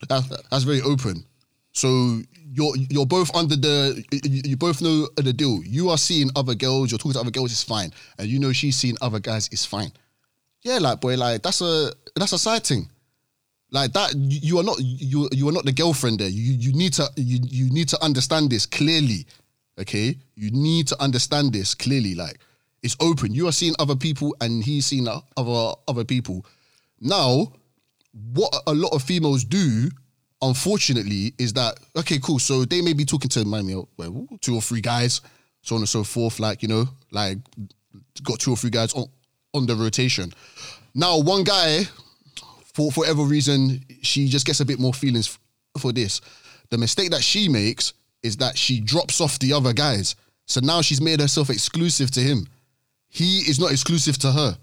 That's, 0.09 0.27
that's 0.51 0.65
very 0.65 0.81
open. 0.81 1.25
So 1.73 2.21
you're 2.53 2.77
you're 2.77 3.07
both 3.07 3.35
under 3.35 3.57
the 3.57 4.05
you, 4.45 4.57
both 4.57 4.83
know 4.83 5.09
the 5.17 5.33
deal. 5.33 5.61
You 5.65 5.91
are 5.91 5.99
seeing 5.99 6.31
other 6.37 6.55
girls, 6.55 6.91
you're 6.91 6.99
talking 6.99 7.13
to 7.13 7.21
other 7.21 7.31
girls, 7.31 7.53
it's 7.53 7.63
fine, 7.63 7.93
and 8.19 8.29
you 8.29 8.39
know 8.39 8.53
she's 8.53 8.77
seeing 8.77 8.97
other 9.01 9.21
guys, 9.21 9.49
it's 9.53 9.65
fine. 9.65 9.93
Yeah, 10.63 10.79
like 10.79 11.01
boy, 11.01 11.17
like 11.17 11.43
that's 11.43 11.61
a 11.61 11.93
that's 12.17 12.33
a 12.33 12.39
side 12.39 12.65
thing. 12.65 12.89
Like 13.71 13.93
that, 13.93 14.15
you 14.15 14.39
you 14.43 14.59
are 14.59 14.65
not 14.65 14.79
you 14.81 15.29
you 15.33 15.49
are 15.49 15.53
not 15.53 15.65
the 15.65 15.73
girlfriend 15.73 16.19
there. 16.19 16.29
You 16.29 16.53
you 16.55 16.73
need 16.73 16.93
to 16.95 17.09
you 17.17 17.39
you 17.43 17.71
need 17.71 17.89
to 17.91 18.03
understand 18.03 18.51
this 18.51 18.67
clearly. 18.67 19.27
Okay, 19.79 20.17
you 20.35 20.51
need 20.51 20.89
to 20.89 21.01
understand 21.01 21.53
this 21.53 21.75
clearly. 21.75 22.15
Like 22.15 22.39
it's 22.83 22.97
open. 23.01 23.33
You 23.33 23.47
are 23.49 23.53
seeing 23.53 23.75
other 23.79 23.97
people, 23.97 24.35
and 24.41 24.63
he's 24.65 24.87
seeing 24.87 25.07
other 25.09 25.75
other 25.87 26.05
people. 26.05 26.45
Now, 27.01 27.53
what 28.33 28.55
a 28.67 28.75
lot 28.75 28.93
of 28.93 29.03
females 29.03 29.45
do, 29.45 29.89
unfortunately, 30.43 31.35
is 31.39 31.53
that 31.55 31.79
okay, 31.97 32.19
cool. 32.23 32.39
So 32.39 32.65
they 32.65 32.81
may 32.81 32.93
be 32.93 33.05
talking 33.05 33.29
to 33.31 33.87
well, 33.97 34.27
two 34.41 34.55
or 34.55 34.63
three 34.63 34.81
guys, 34.81 35.21
so 35.63 35.75
on 35.75 35.83
and 35.83 35.89
so 35.89 36.05
forth. 36.05 36.41
Like 36.41 36.63
you 36.63 36.69
know, 36.69 36.85
like 37.11 37.39
got 38.23 38.39
two 38.41 38.53
or 38.53 38.57
three 38.57 38.71
guys 38.71 38.93
on 38.95 39.07
on 39.55 39.67
the 39.67 39.75
rotation. 39.75 40.33
Now, 40.95 41.19
one 41.19 41.45
guy, 41.45 41.85
for 42.75 42.91
for 42.91 43.01
whatever 43.01 43.23
reason, 43.23 43.85
she 44.03 44.29
just 44.29 44.47
gets 44.47 44.61
a 44.61 44.65
bit 44.65 44.79
more 44.79 44.95
feelings 44.95 45.39
for 45.79 45.93
this. 45.93 46.21
The 46.71 46.79
mistake 46.79 47.11
that 47.11 47.23
she 47.23 47.49
makes 47.49 47.93
is 48.23 48.37
that 48.37 48.57
she 48.57 48.81
drops 48.81 49.21
off 49.21 49.39
the 49.39 49.53
other 49.53 49.73
guys. 49.73 50.15
So 50.47 50.61
now 50.61 50.83
she's 50.83 51.01
made 51.01 51.21
herself 51.21 51.49
exclusive 51.49 52.11
to 52.13 52.21
him. 52.21 52.47
He 53.09 53.39
is 53.39 53.59
not 53.59 53.73
exclusive 53.73 54.19
to 54.19 54.33
her 54.33 54.59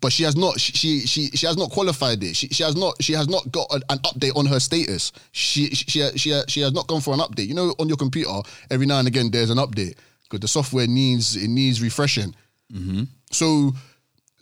but 0.00 0.12
she 0.12 0.22
has 0.22 0.36
not 0.36 0.58
she 0.58 1.00
she 1.00 1.30
she 1.30 1.46
has 1.46 1.56
not 1.56 1.70
qualified 1.70 2.22
it. 2.22 2.36
She, 2.36 2.48
she 2.48 2.62
has 2.62 2.76
not 2.76 3.02
she 3.02 3.12
has 3.12 3.28
not 3.28 3.50
got 3.50 3.72
an, 3.72 3.82
an 3.90 3.98
update 3.98 4.36
on 4.36 4.46
her 4.46 4.60
status. 4.60 5.12
She 5.32 5.70
she 5.70 6.10
she 6.16 6.40
she 6.48 6.60
has 6.60 6.72
not 6.72 6.86
gone 6.86 7.00
for 7.00 7.12
an 7.12 7.20
update. 7.20 7.48
You 7.48 7.54
know, 7.54 7.74
on 7.78 7.88
your 7.88 7.96
computer, 7.96 8.40
every 8.70 8.86
now 8.86 8.98
and 8.98 9.08
again 9.08 9.30
there's 9.30 9.50
an 9.50 9.58
update 9.58 9.96
because 10.24 10.40
the 10.40 10.48
software 10.48 10.86
needs 10.86 11.36
it 11.36 11.48
needs 11.48 11.82
refreshing. 11.82 12.34
Mm-hmm. 12.72 13.04
So, 13.32 13.72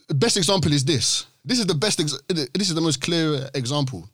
the 0.09 0.15
best 0.15 0.37
example 0.37 0.73
is 0.73 0.85
this. 0.85 1.27
This 1.45 1.59
is 1.59 1.67
the 1.67 1.75
best. 1.75 2.01
Ex- 2.01 2.21
this 2.29 2.69
is 2.69 2.75
the 2.75 2.81
most 2.81 3.01
clear 3.01 3.49
example. 3.55 4.09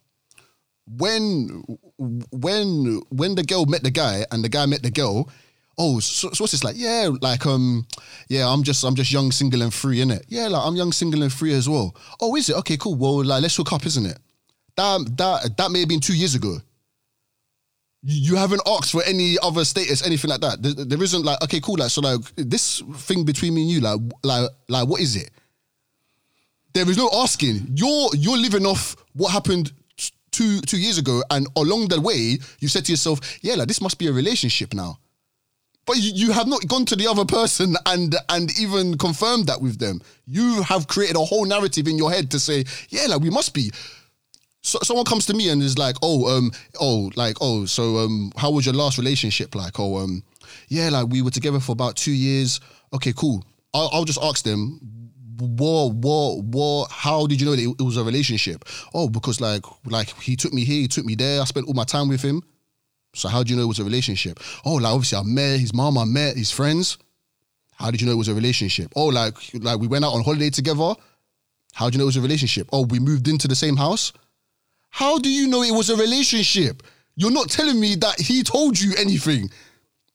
When 0.86 1.64
when 1.98 3.02
when 3.10 3.34
the 3.34 3.42
girl 3.42 3.66
met 3.66 3.82
the 3.82 3.90
guy 3.90 4.24
and 4.30 4.44
the 4.44 4.48
guy 4.48 4.66
met 4.66 4.82
the 4.82 4.90
girl, 4.90 5.28
oh, 5.78 6.00
so, 6.00 6.30
so 6.30 6.44
what's 6.44 6.52
this 6.52 6.64
like? 6.64 6.76
Yeah, 6.76 7.10
like 7.20 7.46
um, 7.46 7.86
yeah, 8.28 8.48
I'm 8.48 8.62
just 8.62 8.84
I'm 8.84 8.94
just 8.94 9.12
young, 9.12 9.32
single 9.32 9.62
and 9.62 9.72
free, 9.72 9.98
innit? 9.98 10.24
Yeah, 10.28 10.48
like 10.48 10.62
I'm 10.64 10.76
young, 10.76 10.92
single 10.92 11.22
and 11.22 11.32
free 11.32 11.52
as 11.54 11.68
well. 11.68 11.94
Oh, 12.20 12.34
is 12.36 12.48
it? 12.48 12.56
Okay, 12.56 12.76
cool. 12.76 12.94
Well, 12.94 13.24
like 13.24 13.42
let's 13.42 13.56
hook 13.56 13.72
up, 13.72 13.84
isn't 13.86 14.06
it? 14.06 14.18
That 14.76 15.16
that 15.16 15.56
that 15.56 15.70
may 15.70 15.80
have 15.80 15.88
been 15.88 16.00
two 16.00 16.16
years 16.16 16.34
ago. 16.34 16.58
You, 18.02 18.32
you 18.32 18.36
haven't 18.36 18.62
asked 18.66 18.92
for 18.92 19.02
any 19.04 19.36
other 19.42 19.64
status, 19.64 20.04
anything 20.04 20.30
like 20.30 20.40
that. 20.40 20.62
There, 20.62 20.84
there 20.84 21.02
isn't 21.02 21.24
like 21.24 21.42
okay, 21.42 21.60
cool. 21.60 21.76
Like 21.78 21.90
so, 21.90 22.00
like 22.00 22.20
this 22.36 22.82
thing 22.96 23.24
between 23.24 23.54
me 23.54 23.62
and 23.62 23.70
you, 23.70 23.80
like 23.80 24.00
like 24.22 24.50
like 24.68 24.88
what 24.88 25.00
is 25.00 25.16
it? 25.16 25.30
There 26.72 26.88
is 26.88 26.96
no 26.96 27.08
asking. 27.12 27.74
You're 27.74 28.10
you're 28.14 28.38
living 28.38 28.66
off 28.66 28.96
what 29.12 29.30
happened 29.30 29.72
two 30.34 30.60
two 30.62 30.78
years 30.78 30.98
ago, 30.98 31.22
and 31.30 31.46
along 31.56 31.88
the 31.88 32.00
way, 32.00 32.38
you 32.58 32.68
said 32.68 32.84
to 32.86 32.92
yourself, 32.92 33.20
"Yeah, 33.42 33.54
like 33.54 33.68
this 33.68 33.80
must 33.80 33.98
be 33.98 34.08
a 34.08 34.12
relationship 34.12 34.74
now." 34.74 34.98
But 35.86 35.96
you, 35.98 36.12
you 36.14 36.32
have 36.32 36.46
not 36.46 36.66
gone 36.66 36.86
to 36.86 36.96
the 36.96 37.06
other 37.06 37.24
person 37.24 37.76
and 37.86 38.14
and 38.28 38.50
even 38.58 38.96
confirmed 38.98 39.46
that 39.48 39.60
with 39.60 39.78
them. 39.78 40.00
You 40.26 40.62
have 40.62 40.88
created 40.88 41.16
a 41.16 41.24
whole 41.24 41.44
narrative 41.44 41.88
in 41.88 41.98
your 41.98 42.10
head 42.10 42.30
to 42.30 42.40
say, 42.40 42.64
"Yeah, 42.88 43.06
like 43.08 43.20
we 43.20 43.30
must 43.30 43.54
be." 43.54 43.70
So, 44.62 44.78
someone 44.82 45.04
comes 45.04 45.26
to 45.26 45.34
me 45.34 45.50
and 45.50 45.62
is 45.62 45.76
like, 45.76 45.96
"Oh, 46.00 46.36
um, 46.36 46.50
oh, 46.80 47.10
like, 47.16 47.36
oh, 47.42 47.66
so, 47.66 47.98
um, 47.98 48.32
how 48.36 48.50
was 48.50 48.64
your 48.64 48.74
last 48.74 48.96
relationship 48.96 49.54
like?" 49.54 49.78
Oh, 49.78 49.98
um, 49.98 50.22
yeah, 50.68 50.88
like 50.88 51.08
we 51.08 51.20
were 51.20 51.30
together 51.30 51.60
for 51.60 51.72
about 51.72 51.96
two 51.96 52.12
years. 52.12 52.60
Okay, 52.92 53.12
cool. 53.14 53.44
I'll, 53.74 53.90
I'll 53.92 54.04
just 54.04 54.22
ask 54.22 54.44
them, 54.44 54.80
what, 55.38 55.92
what, 55.94 56.44
what? 56.44 56.90
How 56.90 57.26
did 57.26 57.40
you 57.40 57.46
know 57.46 57.56
that 57.56 57.62
it, 57.62 57.76
it 57.80 57.82
was 57.82 57.96
a 57.96 58.04
relationship? 58.04 58.64
Oh, 58.94 59.08
because 59.08 59.40
like, 59.40 59.64
like 59.84 60.08
he 60.20 60.36
took 60.36 60.52
me 60.52 60.64
here, 60.64 60.82
he 60.82 60.88
took 60.88 61.04
me 61.04 61.14
there. 61.14 61.40
I 61.40 61.44
spent 61.44 61.66
all 61.66 61.74
my 61.74 61.84
time 61.84 62.08
with 62.08 62.22
him. 62.22 62.42
So 63.14 63.28
how 63.28 63.42
do 63.42 63.50
you 63.50 63.56
know 63.56 63.62
it 63.64 63.68
was 63.68 63.78
a 63.78 63.84
relationship? 63.84 64.40
Oh, 64.64 64.74
like 64.74 64.92
obviously 64.92 65.18
I 65.18 65.22
met 65.22 65.60
his 65.60 65.72
mom, 65.74 65.96
I 65.98 66.04
met 66.04 66.36
his 66.36 66.50
friends. 66.50 66.98
How 67.76 67.90
did 67.90 68.00
you 68.00 68.06
know 68.06 68.12
it 68.12 68.16
was 68.18 68.28
a 68.28 68.34
relationship? 68.34 68.92
Oh, 68.96 69.06
like 69.06 69.34
like 69.54 69.78
we 69.80 69.86
went 69.86 70.04
out 70.04 70.12
on 70.14 70.22
holiday 70.24 70.50
together. 70.50 70.94
How 71.72 71.90
do 71.90 71.94
you 71.94 71.98
know 71.98 72.04
it 72.04 72.06
was 72.14 72.16
a 72.16 72.20
relationship? 72.20 72.68
Oh, 72.72 72.84
we 72.86 72.98
moved 73.00 73.26
into 73.28 73.48
the 73.48 73.56
same 73.56 73.76
house. 73.76 74.12
How 74.90 75.18
do 75.18 75.28
you 75.28 75.48
know 75.48 75.62
it 75.62 75.72
was 75.74 75.90
a 75.90 75.96
relationship? 75.96 76.82
You're 77.16 77.32
not 77.32 77.50
telling 77.50 77.80
me 77.80 77.96
that 77.96 78.20
he 78.20 78.42
told 78.42 78.80
you 78.80 78.92
anything. 78.98 79.50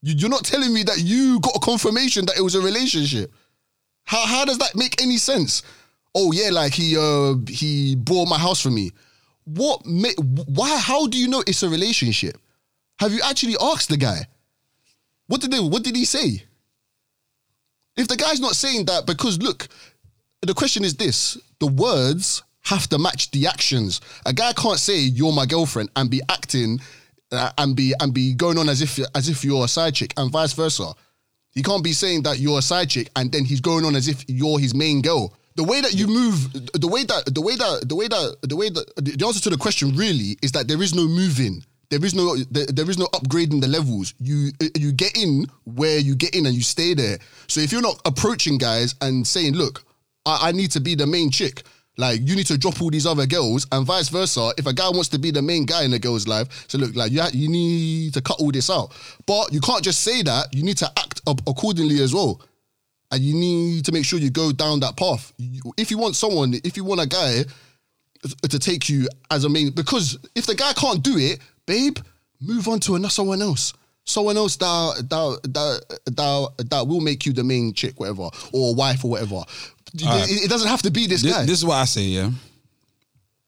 You- 0.02 0.16
You're 0.16 0.30
not 0.30 0.46
telling 0.46 0.74
me 0.74 0.84
that 0.84 1.00
you 1.00 1.40
got 1.42 1.56
a 1.56 1.60
confirmation 1.60 2.26
that 2.28 2.38
it 2.38 2.42
was 2.42 2.56
a 2.56 2.62
relationship. 2.62 3.34
How 4.06 4.26
how 4.26 4.46
does 4.46 4.58
that 4.60 4.76
make 4.76 5.02
any 5.02 5.18
sense? 5.18 5.64
Oh 6.16 6.32
yeah, 6.32 6.50
like 6.52 6.74
he 6.74 6.98
uh 6.98 7.36
he 7.48 7.96
bought 7.96 8.28
my 8.30 8.38
house 8.40 8.62
for 8.62 8.72
me. 8.72 8.92
What 9.44 9.82
why 9.86 10.78
how 10.78 11.08
do 11.08 11.18
you 11.18 11.28
know 11.28 11.44
it's 11.46 11.64
a 11.64 11.70
relationship? 11.70 12.38
Have 13.00 13.14
you 13.14 13.22
actually 13.24 13.56
asked 13.62 13.90
the 13.90 13.98
guy? 13.98 14.28
What 15.28 15.42
did 15.42 15.52
they 15.52 15.60
what 15.60 15.84
did 15.84 15.96
he 15.96 16.06
say? 16.06 16.44
If 17.96 18.08
the 18.08 18.18
guy's 18.18 18.40
not 18.40 18.56
saying 18.56 18.86
that 18.86 19.06
because 19.06 19.40
look, 19.40 19.68
the 20.42 20.54
question 20.54 20.84
is 20.84 20.96
this, 20.96 21.38
the 21.60 21.68
words 21.68 22.44
have 22.62 22.88
to 22.90 22.98
match 22.98 23.32
the 23.32 23.48
actions. 23.48 24.02
A 24.26 24.34
guy 24.34 24.54
can't 24.54 24.80
say 24.80 25.00
you're 25.00 25.34
my 25.34 25.46
girlfriend 25.46 25.90
and 25.96 26.10
be 26.10 26.22
acting 26.30 26.80
uh, 27.32 27.52
and 27.58 27.76
be 27.76 27.94
and 28.00 28.14
be 28.14 28.34
going 28.34 28.58
on 28.58 28.68
as 28.70 28.82
if 28.82 29.00
as 29.16 29.30
if 29.30 29.44
you're 29.44 29.66
a 29.66 29.68
side 29.68 29.96
chick 29.96 30.14
and 30.18 30.32
vice 30.32 30.54
versa. 30.54 30.94
He 31.52 31.64
can't 31.64 31.84
be 31.84 31.94
saying 31.94 32.24
that 32.24 32.40
you're 32.40 32.60
a 32.60 32.62
side 32.62 32.90
chick 32.90 33.10
and 33.16 33.32
then 33.32 33.46
he's 33.46 33.62
going 33.62 33.86
on 33.86 33.96
as 33.96 34.08
if 34.08 34.24
you're 34.28 34.60
his 34.60 34.76
main 34.76 35.02
girl. 35.02 35.34
The 35.56 35.64
way 35.64 35.82
that 35.82 35.94
you 35.94 36.08
move, 36.08 36.54
the 36.74 36.88
way 36.88 37.04
that 37.04 37.34
the 37.34 37.42
way 37.42 37.56
that 37.56 37.88
the 37.88 37.96
way 37.96 38.08
that 38.08 38.38
the 38.44 38.56
way 38.56 38.70
that 38.70 38.86
the 38.98 39.26
answer 39.26 39.42
to 39.42 39.50
the 39.50 39.58
question 39.58 39.96
really 39.96 40.38
is 40.42 40.52
that 40.54 40.68
there 40.68 40.82
is 40.82 40.94
no 40.94 41.08
moving. 41.08 41.64
There 41.90 42.04
is 42.06 42.14
no 42.14 42.36
there, 42.52 42.66
there 42.68 42.90
is 42.90 42.98
no 42.98 43.06
upgrading 43.08 43.62
the 43.62 43.68
levels. 43.68 44.14
You 44.20 44.52
you 44.78 44.92
get 44.92 45.18
in 45.18 45.46
where 45.66 45.98
you 46.00 46.16
get 46.16 46.36
in 46.36 46.46
and 46.46 46.56
you 46.56 46.62
stay 46.62 46.94
there. 46.94 47.18
So 47.48 47.62
if 47.62 47.72
you're 47.72 47.82
not 47.82 48.00
approaching 48.06 48.58
guys 48.60 48.96
and 49.02 49.26
saying, 49.26 49.54
"Look, 49.56 49.84
I, 50.26 50.50
I 50.50 50.52
need 50.52 50.72
to 50.72 50.80
be 50.80 50.94
the 50.96 51.08
main 51.08 51.32
chick," 51.32 51.64
like 51.98 52.20
you 52.24 52.36
need 52.36 52.46
to 52.48 52.58
drop 52.60 52.80
all 52.82 52.92
these 52.92 53.08
other 53.08 53.26
girls, 53.26 53.66
and 53.72 53.86
vice 53.88 54.10
versa. 54.10 54.54
If 54.58 54.68
a 54.68 54.74
guy 54.74 54.90
wants 54.90 55.10
to 55.10 55.20
be 55.20 55.32
the 55.32 55.42
main 55.42 55.66
guy 55.66 55.84
in 55.84 55.94
a 55.94 56.00
girl's 56.00 56.28
life, 56.28 56.66
so 56.68 56.78
look, 56.78 56.96
like 56.96 57.12
you 57.12 57.22
ha- 57.22 57.32
you 57.34 57.50
need 57.50 58.14
to 58.14 58.22
cut 58.22 58.40
all 58.40 58.52
this 58.52 58.70
out. 58.70 58.92
But 59.26 59.52
you 59.52 59.60
can't 59.60 59.84
just 59.84 60.02
say 60.02 60.22
that. 60.24 60.54
You 60.54 60.62
need 60.64 60.78
to 60.78 60.92
act 60.98 61.22
up 61.26 61.42
accordingly 61.48 62.02
as 62.04 62.14
well. 62.14 62.40
and 63.12 63.22
you 63.22 63.34
need 63.34 63.84
to 63.86 63.92
make 63.92 64.06
sure 64.06 64.20
you 64.20 64.30
go 64.30 64.52
down 64.52 64.80
that 64.82 64.96
path. 64.96 65.34
If 65.76 65.90
you 65.90 65.98
want 65.98 66.16
someone, 66.16 66.54
if 66.64 66.78
you 66.78 66.84
want 66.84 67.02
a 67.02 67.08
guy 67.08 67.44
to 68.48 68.60
take 68.60 68.88
you 68.90 69.08
as 69.32 69.46
a 69.46 69.50
main, 69.50 69.72
because 69.72 70.18
if 70.36 70.46
the 70.46 70.54
guy 70.54 70.74
can't 70.74 71.02
do 71.02 71.18
it, 71.18 71.40
babe, 71.70 71.98
move 72.42 72.68
on 72.68 72.80
to 72.80 72.96
another 72.96 73.12
someone 73.12 73.42
else. 73.42 73.74
Someone 74.04 74.38
else 74.38 74.56
that 74.58 75.06
that 75.10 75.54
that 75.54 76.00
that, 76.18 76.70
that 76.70 76.88
will 76.88 77.00
make 77.00 77.28
you 77.28 77.34
the 77.34 77.44
main 77.44 77.74
chick, 77.74 78.00
whatever, 78.00 78.30
or 78.52 78.74
wife 78.74 79.06
or 79.06 79.12
whatever. 79.12 79.44
It, 79.94 80.46
it 80.46 80.50
doesn't 80.50 80.68
have 80.68 80.82
to 80.82 80.92
be 80.92 81.08
this 81.08 81.22
Thi- 81.22 81.30
guy. 81.30 81.46
This, 81.46 81.60
is 81.60 81.66
what 81.66 81.76
I 81.76 81.86
say, 81.86 82.02
yeah. 82.02 82.32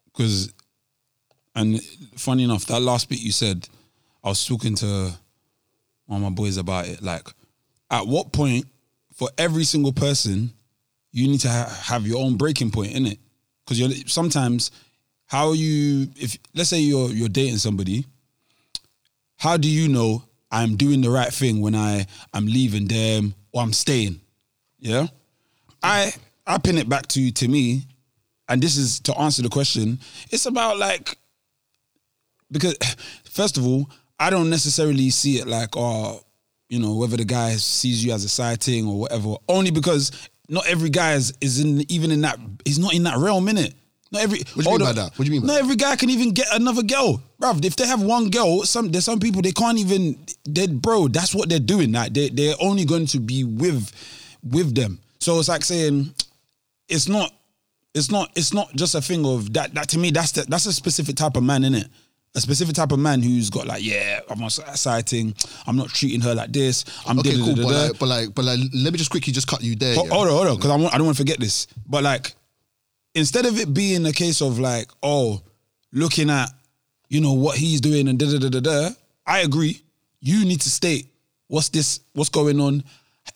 Because, 0.06 0.54
and 1.56 1.82
funny 2.16 2.44
enough, 2.44 2.66
that 2.66 2.80
last 2.80 3.10
bit 3.10 3.20
you 3.20 3.32
said, 3.32 3.68
I 4.24 4.30
was 4.30 4.46
talking 4.46 4.76
to 4.76 5.12
one 6.06 6.24
of 6.24 6.30
my 6.30 6.30
boys 6.30 6.58
about 6.58 6.88
it. 6.88 7.02
Like, 7.02 7.28
at 7.90 8.06
what 8.08 8.32
point, 8.32 8.66
for 9.14 9.30
every 9.38 9.64
single 9.64 9.94
person, 9.94 10.52
you 11.12 11.28
need 11.28 11.42
to 11.42 11.50
ha- 11.50 11.82
have 11.84 12.08
your 12.08 12.24
own 12.24 12.38
breaking 12.38 12.72
point 12.72 12.94
in 12.94 13.06
it. 13.06 13.20
Because 13.64 13.80
you're 13.80 13.92
sometimes, 14.08 14.72
how 15.28 15.54
you 15.54 16.10
if 16.18 16.38
let's 16.54 16.70
say 16.70 16.80
you're 16.80 17.10
you're 17.10 17.30
dating 17.30 17.58
somebody, 17.58 18.06
how 19.42 19.58
do 19.58 19.68
you 19.68 19.88
know 19.90 20.24
I'm 20.52 20.76
doing 20.76 21.02
the 21.02 21.10
right 21.10 21.34
thing 21.34 21.62
when 21.62 21.74
I 21.74 22.06
I'm 22.32 22.46
leaving 22.46 22.86
them 22.86 23.34
or 23.52 23.64
I'm 23.64 23.74
staying? 23.74 24.22
Yeah. 24.78 25.08
I 25.82 26.14
I 26.46 26.60
pin 26.60 26.78
it 26.78 26.88
back 26.88 27.08
to 27.08 27.32
to 27.32 27.48
me, 27.48 27.88
and 28.48 28.62
this 28.62 28.78
is 28.78 29.00
to 29.00 29.18
answer 29.18 29.42
the 29.42 29.50
question. 29.50 30.00
It's 30.30 30.46
about 30.46 30.78
like 30.78 31.18
because 32.52 32.78
first 33.24 33.58
of 33.58 33.66
all, 33.66 33.90
I 34.20 34.30
don't 34.30 34.52
necessarily 34.52 35.10
see 35.10 35.40
it 35.40 35.48
like 35.48 35.70
oh, 35.76 36.24
you 36.70 36.80
know, 36.80 36.94
whether 36.94 37.18
the 37.18 37.26
guy 37.26 37.56
sees 37.56 38.06
you 38.06 38.14
as 38.14 38.24
a 38.24 38.30
side 38.30 38.62
thing 38.62 38.88
or 38.88 39.00
whatever. 39.00 39.38
Only 39.50 39.72
because 39.72 40.12
not 40.50 40.68
every 40.68 40.92
guy 40.92 41.14
is, 41.14 41.34
is 41.42 41.60
in 41.60 41.92
even 41.92 42.12
in 42.12 42.22
that 42.22 42.38
he's 42.64 42.78
not 42.78 42.94
in 42.94 43.04
that 43.04 43.18
realm, 43.18 43.48
innit? 43.48 43.74
Not 44.12 44.24
every 44.24 44.40
What 44.54 44.66
do 44.66 44.72
you 44.72 44.78
mean 44.78 44.88
by 44.88 44.92
that? 44.94 45.18
What 45.18 45.18
do 45.18 45.24
you 45.26 45.32
mean 45.32 45.42
by 45.42 45.48
Not 45.48 45.54
that? 45.54 45.64
every 45.64 45.76
guy 45.76 45.96
can 45.96 46.10
even 46.10 46.34
get 46.34 46.48
another 46.54 46.84
girl. 46.84 47.22
Bruv, 47.42 47.64
if 47.64 47.76
they 47.76 47.88
have 47.88 48.02
one 48.02 48.30
girl, 48.30 48.64
some 48.64 48.92
there's 48.92 49.06
some 49.06 49.20
people 49.20 49.42
they 49.42 49.52
can't 49.54 49.78
even 49.78 50.18
they 50.48 50.68
bro, 50.68 51.08
that's 51.08 51.34
what 51.34 51.50
they're 51.50 51.60
doing. 51.60 51.92
Like 51.94 52.14
they 52.14 52.30
they're 52.30 52.56
only 52.60 52.86
going 52.86 53.06
to 53.08 53.20
be 53.20 53.44
with 53.44 53.92
with 54.44 54.76
them. 54.76 55.00
So 55.20 55.40
it's 55.40 55.48
like 55.50 55.64
saying 55.64 56.14
it's 56.90 57.08
not 57.08 57.32
it's 57.94 58.12
not 58.12 58.32
it's 58.36 58.54
not 58.54 58.74
just 58.76 58.96
a 58.96 59.02
thing 59.02 59.26
of 59.26 59.54
that 59.54 59.74
that 59.76 59.88
to 59.90 60.00
me 60.00 60.12
that's 60.12 60.32
the, 60.34 60.44
that's 60.44 60.66
a 60.66 60.74
specific 60.74 61.16
type 61.16 61.36
of 61.36 61.44
man 61.44 61.64
in 61.64 61.76
it 61.76 61.88
a 62.36 62.40
specific 62.40 62.74
type 62.74 62.92
of 62.92 63.00
man 63.00 63.22
who's 63.22 63.50
got 63.50 63.68
like 63.68 63.84
yeah 63.84 64.22
i'm 64.30 64.40
not 64.40 64.58
exciting 64.60 65.36
i'm 65.68 65.76
not 65.76 65.90
treating 65.90 66.22
her 66.22 66.34
like 66.34 66.52
this 66.54 66.86
i'm 67.06 67.20
okay, 67.20 67.36
cool. 67.36 67.56
But 67.56 67.66
like, 67.66 68.00
but 68.00 68.06
like, 68.08 68.36
but 68.36 68.46
like, 68.46 68.60
let 68.74 68.94
me 68.94 68.98
just 68.98 69.12
quickly 69.12 69.34
just 69.34 69.48
cut 69.48 69.62
you 69.62 69.76
there. 69.76 69.96
Ho- 69.96 70.06
yeah? 70.06 70.14
Hold 70.14 70.28
on, 70.28 70.34
hold 70.34 70.48
on, 70.48 70.56
because 70.56 70.72
I, 70.72 70.76
want, 70.78 70.94
I 70.94 70.98
don't 70.98 71.08
want 71.08 71.18
to 71.18 71.24
forget 71.24 71.40
this. 71.40 71.68
But 71.88 72.04
like, 72.04 72.34
instead 73.16 73.46
of 73.46 73.60
it 73.60 73.74
being 73.74 74.06
a 74.06 74.12
case 74.14 74.42
of 74.42 74.60
like, 74.60 74.90
oh, 75.04 75.42
looking 75.92 76.30
at, 76.30 76.50
you 77.10 77.22
know, 77.22 77.34
what 77.34 77.58
he's 77.58 77.82
doing 77.82 78.08
and 78.08 78.18
da 78.18 78.32
da 78.32 78.40
da 78.40 78.50
da 78.50 78.60
da, 78.60 78.90
I 79.26 79.40
agree. 79.40 79.82
You 80.20 80.46
need 80.46 80.62
to 80.62 80.70
state 80.70 81.08
what's 81.48 81.70
this, 81.70 82.00
what's 82.14 82.30
going 82.30 82.60
on, 82.62 82.84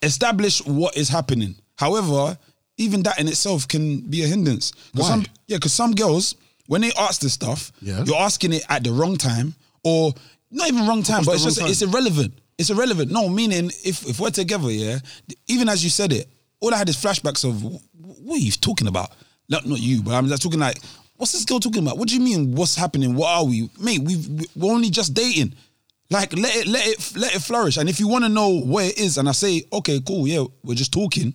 establish 0.01 0.63
what 0.65 0.95
is 0.95 1.09
happening. 1.09 1.55
However, 1.77 2.37
even 2.77 3.03
that 3.03 3.19
in 3.19 3.27
itself 3.27 3.67
can 3.67 4.01
be 4.01 4.23
a 4.23 4.27
hindrance. 4.27 4.71
Why? 4.93 5.07
Some, 5.09 5.25
yeah, 5.47 5.57
because 5.57 5.73
some 5.73 5.93
girls, 5.93 6.35
when 6.67 6.81
they 6.81 6.91
ask 6.97 7.21
this 7.21 7.33
stuff, 7.33 7.71
Yeah. 7.81 8.03
you're 8.05 8.15
asking 8.17 8.53
it 8.53 8.63
at 8.69 8.83
the 8.83 8.91
wrong 8.91 9.17
time, 9.17 9.55
or 9.83 10.13
not 10.51 10.67
even 10.69 10.87
wrong 10.87 11.03
time, 11.03 11.17
What's 11.23 11.27
but 11.27 11.35
it's 11.35 11.43
just 11.43 11.59
time? 11.59 11.69
it's 11.69 11.81
irrelevant. 11.81 12.33
It's 12.57 12.69
irrelevant. 12.69 13.11
No, 13.11 13.27
meaning 13.27 13.65
if 13.83 14.05
if 14.07 14.19
we're 14.19 14.29
together, 14.29 14.71
yeah, 14.71 14.99
even 15.47 15.67
as 15.67 15.83
you 15.83 15.89
said 15.89 16.13
it, 16.13 16.27
all 16.61 16.73
I 16.73 16.77
had 16.77 16.87
is 16.87 16.95
flashbacks 16.95 17.43
of 17.43 17.61
wh- 17.61 18.25
what 18.25 18.35
are 18.37 18.43
you 18.43 18.51
talking 18.51 18.87
about? 18.87 19.11
Not 19.49 19.65
not 19.65 19.79
you, 19.79 20.01
but 20.01 20.13
I'm 20.13 20.27
just 20.27 20.41
talking 20.41 20.59
like, 20.59 20.77
what's 21.17 21.31
this 21.31 21.45
girl 21.45 21.59
talking 21.59 21.83
about? 21.83 21.97
What 21.97 22.09
do 22.09 22.15
you 22.15 22.21
mean? 22.21 22.55
What's 22.55 22.75
happening? 22.75 23.15
What 23.15 23.29
are 23.29 23.45
we, 23.45 23.69
mate? 23.79 23.99
We've 23.99 24.47
we're 24.55 24.73
only 24.73 24.89
just 24.89 25.13
dating. 25.13 25.55
Like 26.09 26.33
let 26.33 26.55
it 26.55 26.67
let 26.67 26.85
it 26.87 27.13
let 27.15 27.35
it 27.35 27.41
flourish. 27.41 27.77
And 27.77 27.89
if 27.89 27.99
you 27.99 28.07
want 28.07 28.23
to 28.25 28.29
know 28.29 28.61
where 28.61 28.85
it 28.85 28.99
is, 28.99 29.17
and 29.17 29.27
I 29.27 29.31
say, 29.31 29.63
okay, 29.73 29.99
cool, 30.05 30.27
yeah, 30.27 30.43
we're 30.63 30.75
just 30.75 30.93
talking, 30.93 31.33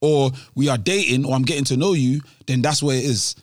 or 0.00 0.30
we 0.54 0.68
are 0.68 0.78
dating, 0.78 1.24
or 1.24 1.34
I'm 1.34 1.42
getting 1.42 1.64
to 1.64 1.76
know 1.76 1.92
you, 1.92 2.20
then 2.46 2.62
that's 2.62 2.82
where 2.82 2.96
it 2.96 3.04
is. 3.04 3.36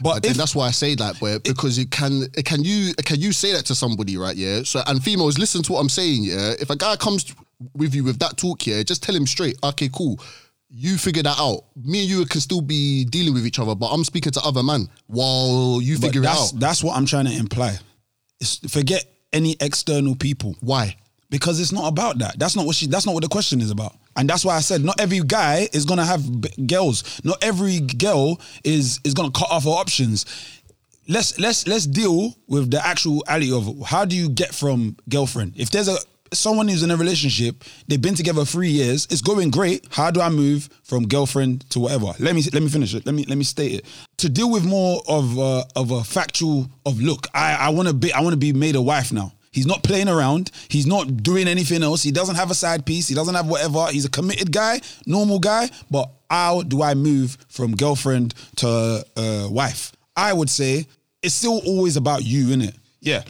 But 0.00 0.24
if 0.24 0.36
that's 0.36 0.54
why 0.54 0.66
I 0.66 0.70
say 0.70 0.94
that, 0.96 1.20
where 1.20 1.38
because 1.40 1.78
it 1.78 1.90
can, 1.90 2.22
it 2.36 2.44
can 2.44 2.62
you, 2.62 2.94
can 3.04 3.20
you 3.20 3.32
say 3.32 3.52
that 3.52 3.66
to 3.66 3.74
somebody, 3.74 4.16
right? 4.16 4.36
Yeah. 4.36 4.62
So 4.62 4.82
and 4.86 5.02
females, 5.02 5.38
listen 5.38 5.62
to 5.64 5.72
what 5.72 5.80
I'm 5.80 5.88
saying. 5.88 6.24
Yeah. 6.24 6.54
If 6.60 6.70
a 6.70 6.76
guy 6.76 6.96
comes 6.96 7.34
with 7.74 7.94
you 7.94 8.04
with 8.04 8.18
that 8.20 8.36
talk, 8.36 8.66
yeah, 8.66 8.82
just 8.82 9.02
tell 9.02 9.14
him 9.14 9.26
straight. 9.26 9.58
Okay, 9.64 9.88
cool. 9.92 10.20
You 10.70 10.98
figure 10.98 11.22
that 11.22 11.38
out. 11.38 11.64
Me 11.76 12.00
and 12.00 12.08
you 12.08 12.24
can 12.26 12.40
still 12.40 12.60
be 12.60 13.04
dealing 13.04 13.34
with 13.34 13.46
each 13.46 13.58
other, 13.58 13.74
but 13.74 13.86
I'm 13.86 14.04
speaking 14.04 14.32
to 14.32 14.40
other 14.42 14.62
man 14.62 14.88
while 15.06 15.80
you 15.82 15.96
figure 15.96 16.20
it 16.20 16.24
that's 16.24 16.52
out. 16.52 16.60
that's 16.60 16.84
what 16.84 16.96
I'm 16.96 17.06
trying 17.06 17.24
to 17.24 17.36
imply. 17.36 17.76
It's, 18.40 18.58
forget 18.70 19.04
any 19.32 19.56
external 19.60 20.14
people. 20.14 20.56
Why? 20.60 20.96
because 21.30 21.60
it's 21.60 21.72
not 21.72 21.88
about 21.88 22.18
that. 22.18 22.38
That's 22.38 22.56
not 22.56 22.66
what 22.66 22.76
she. 22.76 22.86
That's 22.86 23.06
not 23.06 23.14
what 23.14 23.22
the 23.22 23.28
question 23.28 23.60
is 23.60 23.70
about. 23.70 23.94
And 24.16 24.28
that's 24.28 24.44
why 24.44 24.56
I 24.56 24.60
said 24.60 24.84
not 24.84 25.00
every 25.00 25.20
guy 25.20 25.68
is 25.72 25.84
gonna 25.84 26.04
have 26.04 26.40
b- 26.40 26.66
girls. 26.66 27.20
Not 27.24 27.42
every 27.42 27.80
girl 27.80 28.40
is 28.64 29.00
is 29.04 29.14
gonna 29.14 29.30
cut 29.30 29.50
off 29.50 29.64
her 29.64 29.70
options. 29.70 30.26
Let's 31.08 31.38
let's 31.38 31.66
let's 31.66 31.86
deal 31.86 32.34
with 32.46 32.70
the 32.70 32.84
actual 32.84 33.24
alley 33.28 33.52
of 33.52 33.80
how 33.86 34.04
do 34.04 34.16
you 34.16 34.28
get 34.28 34.54
from 34.54 34.96
girlfriend. 35.08 35.54
If 35.56 35.70
there's 35.70 35.88
a 35.88 35.98
someone 36.32 36.68
who's 36.68 36.82
in 36.82 36.90
a 36.90 36.96
relationship, 36.96 37.64
they've 37.86 38.00
been 38.00 38.14
together 38.14 38.44
three 38.44 38.70
years, 38.70 39.06
it's 39.10 39.20
going 39.20 39.50
great. 39.50 39.86
How 39.90 40.10
do 40.10 40.20
I 40.20 40.28
move 40.28 40.68
from 40.82 41.06
girlfriend 41.06 41.68
to 41.70 41.80
whatever? 41.80 42.12
Let 42.18 42.34
me 42.34 42.42
let 42.52 42.62
me 42.62 42.68
finish 42.68 42.94
it. 42.94 43.06
Let 43.06 43.14
me 43.14 43.24
let 43.24 43.38
me 43.38 43.44
state 43.44 43.72
it. 43.72 43.84
To 44.18 44.28
deal 44.28 44.50
with 44.50 44.64
more 44.64 45.02
of 45.08 45.38
a, 45.38 45.64
of 45.76 45.90
a 45.90 46.04
factual 46.04 46.68
of 46.86 47.00
look, 47.00 47.26
I 47.34 47.54
I 47.54 47.68
want 47.70 47.88
to 47.88 47.94
be 47.94 48.12
I 48.12 48.20
want 48.20 48.32
to 48.32 48.38
be 48.38 48.52
made 48.52 48.76
a 48.76 48.82
wife 48.82 49.12
now. 49.12 49.32
He's 49.50 49.66
not 49.66 49.82
playing 49.82 50.08
around. 50.08 50.50
He's 50.68 50.86
not 50.86 51.22
doing 51.22 51.48
anything 51.48 51.82
else. 51.82 52.02
He 52.02 52.12
doesn't 52.12 52.36
have 52.36 52.50
a 52.50 52.54
side 52.54 52.84
piece. 52.84 53.08
He 53.08 53.14
doesn't 53.14 53.34
have 53.34 53.48
whatever. 53.48 53.86
He's 53.90 54.04
a 54.04 54.10
committed 54.10 54.52
guy, 54.52 54.80
normal 55.06 55.38
guy. 55.38 55.70
But 55.90 56.10
how 56.30 56.62
do 56.62 56.82
I 56.82 56.94
move 56.94 57.36
from 57.48 57.74
girlfriend 57.74 58.34
to 58.56 59.04
uh, 59.16 59.48
wife? 59.50 59.92
I 60.16 60.32
would 60.32 60.50
say 60.50 60.86
it's 61.22 61.34
still 61.34 61.60
always 61.66 61.96
about 61.96 62.24
you, 62.24 62.48
innit? 62.48 62.76
Yeah. 63.00 63.24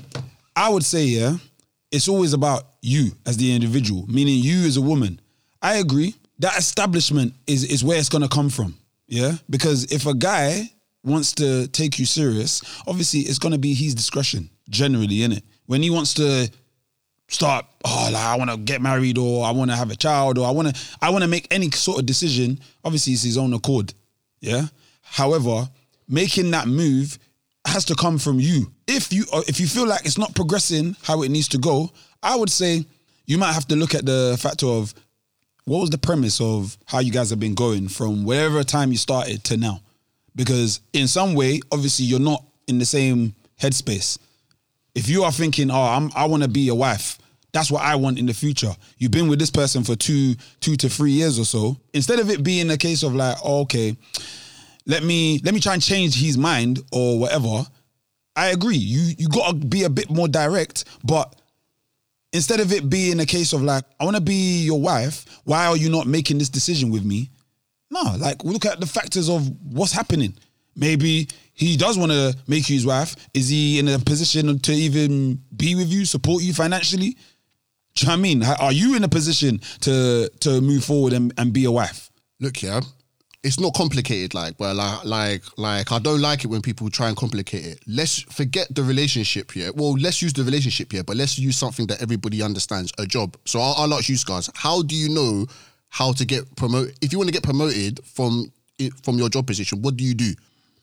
I 0.57 0.69
would 0.69 0.85
say, 0.85 1.05
yeah, 1.05 1.37
it's 1.93 2.09
always 2.09 2.33
about 2.33 2.65
you 2.81 3.13
as 3.27 3.37
the 3.37 3.55
individual, 3.55 4.07
meaning 4.09 4.39
you 4.43 4.67
as 4.67 4.77
a 4.77 4.83
woman. 4.83 5.21
I 5.63 5.77
agree. 5.77 6.15
That 6.39 6.57
establishment 6.57 7.35
is 7.47 7.65
is 7.65 7.83
where 7.83 7.99
it's 7.99 8.09
gonna 8.09 8.29
come 8.29 8.51
from. 8.51 8.77
Yeah. 9.07 9.33
Because 9.51 9.91
if 9.93 10.07
a 10.07 10.15
guy 10.15 10.71
wants 11.05 11.33
to 11.35 11.67
take 11.69 11.99
you 11.99 12.07
serious, 12.07 12.63
obviously 12.87 13.21
it's 13.21 13.39
gonna 13.39 13.59
be 13.59 13.75
his 13.75 13.95
discretion, 13.95 14.51
generally, 14.69 15.19
innit? 15.19 15.43
When 15.67 15.83
he 15.83 15.91
wants 15.91 16.15
to 16.15 16.51
start, 17.29 17.67
oh, 17.85 18.11
like 18.13 18.25
I 18.25 18.37
want 18.37 18.51
to 18.51 18.57
get 18.57 18.81
married 18.81 19.19
or 19.19 19.45
I 19.45 19.51
want 19.51 19.71
to 19.71 19.77
have 19.77 19.91
a 19.91 19.97
child 19.97 20.39
or 20.39 20.47
I 20.47 20.51
want 20.51 20.75
to 20.75 20.83
I 21.01 21.11
want 21.11 21.23
to 21.23 21.29
make 21.29 21.47
any 21.51 21.71
sort 21.71 21.99
of 21.99 22.07
decision, 22.07 22.59
obviously 22.85 23.13
it's 23.13 23.23
his 23.23 23.37
own 23.39 23.53
accord. 23.53 23.93
Yeah. 24.41 24.67
However, 25.03 25.69
making 26.09 26.51
that 26.53 26.69
move 26.69 27.19
has 27.67 27.85
to 27.87 27.95
come 27.95 28.19
from 28.19 28.41
you. 28.41 28.73
If 28.87 29.13
you 29.13 29.25
if 29.47 29.61
you 29.61 29.67
feel 29.67 29.87
like 29.87 30.05
it's 30.07 30.19
not 30.19 30.35
progressing 30.35 30.97
how 31.03 31.23
it 31.23 31.31
needs 31.31 31.49
to 31.49 31.59
go, 31.59 31.91
I 32.23 32.37
would 32.37 32.51
say 32.51 32.85
you 33.27 33.39
might 33.39 33.53
have 33.53 33.67
to 33.69 33.77
look 33.77 33.95
at 33.95 34.07
the 34.07 34.39
factor 34.41 34.67
of 34.67 34.95
what 35.65 35.81
was 35.81 35.91
the 35.91 35.99
premise 35.99 36.41
of 36.41 36.77
how 36.87 37.01
you 37.01 37.13
guys 37.13 37.31
have 37.31 37.41
been 37.41 37.55
going 37.55 37.89
from 37.89 38.25
whatever 38.25 38.65
time 38.65 38.91
you 38.91 38.97
started 38.97 39.45
to 39.45 39.57
now? 39.57 39.81
Because 40.35 40.81
in 40.93 41.09
some 41.09 41.35
way, 41.35 41.61
obviously, 41.71 42.07
you're 42.07 42.21
not 42.21 42.43
in 42.67 42.79
the 42.79 42.87
same 42.87 43.35
headspace. 43.61 44.19
If 44.95 45.09
you 45.09 45.25
are 45.25 45.33
thinking, 45.33 45.71
oh, 45.71 45.83
I'm, 45.83 46.11
I 46.15 46.25
want 46.25 46.43
to 46.43 46.49
be 46.49 46.69
a 46.69 46.75
wife, 46.75 47.19
that's 47.53 47.71
what 47.71 47.83
I 47.83 47.97
want 47.97 48.19
in 48.19 48.27
the 48.27 48.35
future. 48.35 48.75
You've 48.99 49.11
been 49.11 49.29
with 49.29 49.39
this 49.39 49.51
person 49.51 49.85
for 49.85 49.95
two, 49.95 50.35
two 50.61 50.77
to 50.77 50.89
three 50.89 51.13
years 51.13 51.39
or 51.39 51.45
so. 51.45 51.77
Instead 51.93 52.19
of 52.19 52.31
it 52.31 52.43
being 52.43 52.71
a 52.71 52.77
case 52.77 53.03
of 53.03 53.15
like, 53.15 53.37
oh, 53.45 53.61
okay, 53.63 53.97
let 54.87 55.03
me 55.03 55.39
let 55.45 55.53
me 55.55 55.61
try 55.61 55.75
and 55.75 55.83
change 55.83 56.19
his 56.19 56.39
mind 56.39 56.81
or 56.93 57.19
whatever. 57.19 57.65
I 58.35 58.49
agree. 58.49 58.77
You 58.77 59.15
you 59.19 59.29
gotta 59.29 59.55
be 59.55 59.85
a 59.85 59.91
bit 59.91 60.11
more 60.11 60.29
direct, 60.29 60.85
but 61.05 61.35
instead 62.33 62.61
of 62.61 62.73
it 62.73 62.89
being 62.89 63.21
a 63.21 63.27
case 63.27 63.53
of 63.53 63.63
like, 63.63 63.85
I 64.01 64.05
want 64.05 64.17
to 64.17 64.23
be 64.23 64.63
your 64.63 64.81
wife, 64.81 65.25
why 65.45 65.67
are 65.67 65.77
you 65.77 65.91
not 65.91 66.07
making 66.07 66.39
this 66.39 66.49
decision 66.49 66.91
with 66.91 67.05
me? 67.05 67.31
No, 67.91 68.03
like 68.19 68.45
look 68.45 68.67
at 68.67 68.81
the 68.81 68.87
factors 68.87 69.29
of 69.29 69.49
what's 69.73 69.93
happening. 69.93 70.35
Maybe 70.77 71.29
he 71.55 71.77
does 71.77 71.99
want 71.99 72.13
to 72.13 72.37
make 72.47 72.69
you 72.69 72.77
his 72.77 72.87
wife. 72.87 73.17
Is 73.35 73.49
he 73.49 73.79
in 73.79 73.89
a 73.89 73.99
position 73.99 74.59
to 74.61 74.73
even 74.73 75.43
be 75.57 75.75
with 75.75 75.89
you, 75.89 76.05
support 76.05 76.43
you 76.43 76.53
financially? 76.53 77.17
Do 77.95 78.05
you 78.05 78.09
know 78.09 78.15
I 78.15 78.17
mean? 78.17 78.45
Are 78.45 78.73
you 78.73 78.95
in 78.95 79.03
a 79.03 79.09
position 79.09 79.61
to 79.81 80.31
to 80.41 80.61
move 80.61 80.85
forward 80.85 81.15
and, 81.15 81.33
and 81.37 81.53
be 81.53 81.65
a 81.65 81.73
wife? 81.73 82.11
Look, 82.39 82.63
yeah, 82.63 82.81
it's 83.49 83.59
not 83.59 83.75
complicated. 83.75 84.35
Like, 84.35 84.55
well, 84.61 84.75
like, 84.75 85.05
like, 85.05 85.43
like, 85.57 85.91
I 85.93 85.99
don't 85.99 86.21
like 86.21 86.45
it 86.45 86.49
when 86.49 86.63
people 86.63 86.89
try 86.91 87.09
and 87.09 87.17
complicate 87.17 87.65
it. 87.65 87.81
Let's 87.87 88.21
forget 88.23 88.67
the 88.75 88.83
relationship 88.83 89.51
here. 89.53 89.71
Well, 89.75 89.93
let's 89.95 90.23
use 90.23 90.33
the 90.33 90.45
relationship 90.45 90.93
here, 90.93 91.03
but 91.03 91.17
let's 91.17 91.39
use 91.39 91.57
something 91.57 91.87
that 91.89 92.01
everybody 92.03 92.43
understands. 92.43 92.93
A 92.99 93.07
job. 93.07 93.37
So 93.45 93.61
I'll, 93.61 93.75
I'll 93.79 93.95
ask 93.95 94.09
you, 94.09 94.17
guys. 94.25 94.51
How 94.55 94.83
do 94.83 94.95
you 94.95 95.09
know 95.09 95.47
how 95.89 96.13
to 96.13 96.25
get 96.25 96.55
promoted. 96.57 96.97
If 97.01 97.13
you 97.13 97.19
want 97.19 97.29
to 97.29 97.33
get 97.33 97.43
promoted 97.43 98.01
from 98.05 98.53
from 99.03 99.19
your 99.19 99.29
job 99.29 99.47
position, 99.47 99.83
what 99.83 99.97
do 99.97 100.05
you 100.05 100.15
do? 100.15 100.33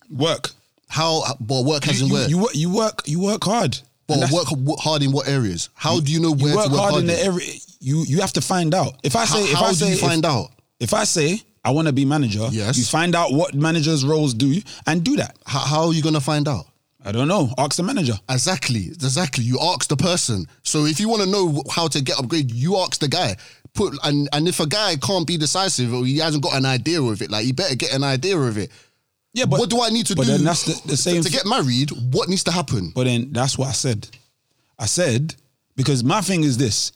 Work. 0.09 0.49
How? 0.89 1.23
Well, 1.47 1.63
work 1.63 1.87
as 1.87 2.01
You, 2.01 2.05
in 2.07 2.09
you, 2.11 2.13
where? 2.17 2.29
you, 2.29 2.39
work- 2.39 2.55
you 2.55 2.69
work. 2.73 3.01
You 3.05 3.19
work 3.21 3.43
hard. 3.43 3.77
But 4.07 4.29
work 4.31 4.47
hard 4.79 5.01
in 5.01 5.11
what 5.11 5.27
areas? 5.27 5.69
How 5.73 5.99
do 5.99 6.11
you 6.11 6.19
know 6.19 6.31
where 6.31 6.49
you 6.51 6.55
work 6.55 6.65
to 6.65 6.71
work 6.71 6.79
hard 6.79 6.91
hard? 6.91 7.01
in 7.01 7.07
the 7.07 7.19
area. 7.23 7.53
You 7.79 8.03
you 8.07 8.21
have 8.21 8.33
to 8.33 8.41
find 8.41 8.73
out. 8.75 8.93
If 9.03 9.15
I 9.15 9.25
say, 9.25 9.39
How, 9.39 9.45
if 9.45 9.53
how 9.53 9.65
I 9.65 9.69
do 9.69 9.75
say, 9.75 9.87
you 9.89 9.93
if- 9.93 9.99
find 9.99 10.25
out? 10.25 10.51
If 10.79 10.93
I 10.93 11.03
say 11.05 11.41
I 11.65 11.71
want 11.71 11.87
to 11.87 11.93
be 11.93 12.05
manager, 12.05 12.47
Yes. 12.51 12.77
you 12.77 12.83
find 12.85 13.15
out 13.15 13.33
what 13.33 13.53
managers' 13.55 14.05
roles 14.05 14.33
do 14.33 14.61
and 14.85 15.03
do 15.03 15.15
that. 15.17 15.35
How, 15.45 15.59
how 15.59 15.87
are 15.87 15.93
you 15.93 16.03
gonna 16.03 16.21
find 16.21 16.47
out? 16.47 16.65
I 17.03 17.11
don't 17.11 17.27
know. 17.27 17.51
Ask 17.57 17.75
the 17.77 17.83
manager. 17.83 18.13
Exactly, 18.29 18.85
exactly. 18.87 19.43
You 19.43 19.59
ask 19.61 19.87
the 19.89 19.97
person. 19.97 20.47
So 20.63 20.85
if 20.85 20.99
you 20.99 21.07
want 21.09 21.21
to 21.23 21.29
know 21.29 21.63
how 21.71 21.87
to 21.89 22.01
get 22.01 22.15
upgraded, 22.17 22.51
you 22.53 22.77
ask 22.77 22.99
the 22.99 23.07
guy. 23.07 23.35
Put 23.73 23.93
and 24.03 24.29
and 24.31 24.47
if 24.47 24.59
a 24.59 24.65
guy 24.67 24.95
can't 24.95 25.27
be 25.27 25.37
decisive 25.37 25.93
or 25.93 26.05
he 26.05 26.17
hasn't 26.19 26.41
got 26.43 26.55
an 26.55 26.65
idea 26.65 27.01
of 27.01 27.21
it, 27.21 27.29
like 27.29 27.45
he 27.45 27.51
better 27.51 27.75
get 27.75 27.93
an 27.93 28.03
idea 28.03 28.37
of 28.37 28.57
it. 28.57 28.71
Yeah, 29.33 29.45
but 29.45 29.59
what 29.59 29.69
do 29.69 29.81
I 29.81 29.89
need 29.89 30.05
to 30.07 30.15
but 30.15 30.25
do? 30.25 30.31
then 30.31 30.43
that's 30.45 30.63
the, 30.63 30.87
the 30.87 30.97
same. 30.97 31.21
to 31.21 31.29
get 31.29 31.45
married. 31.45 31.91
What 32.11 32.29
needs 32.29 32.43
to 32.45 32.51
happen? 32.51 32.91
But 32.95 33.03
then 33.03 33.33
that's 33.33 33.57
what 33.57 33.67
I 33.67 33.73
said. 33.73 34.07
I 34.79 34.85
said 34.85 35.35
because 35.75 36.03
my 36.03 36.21
thing 36.21 36.43
is 36.43 36.57
this. 36.57 36.91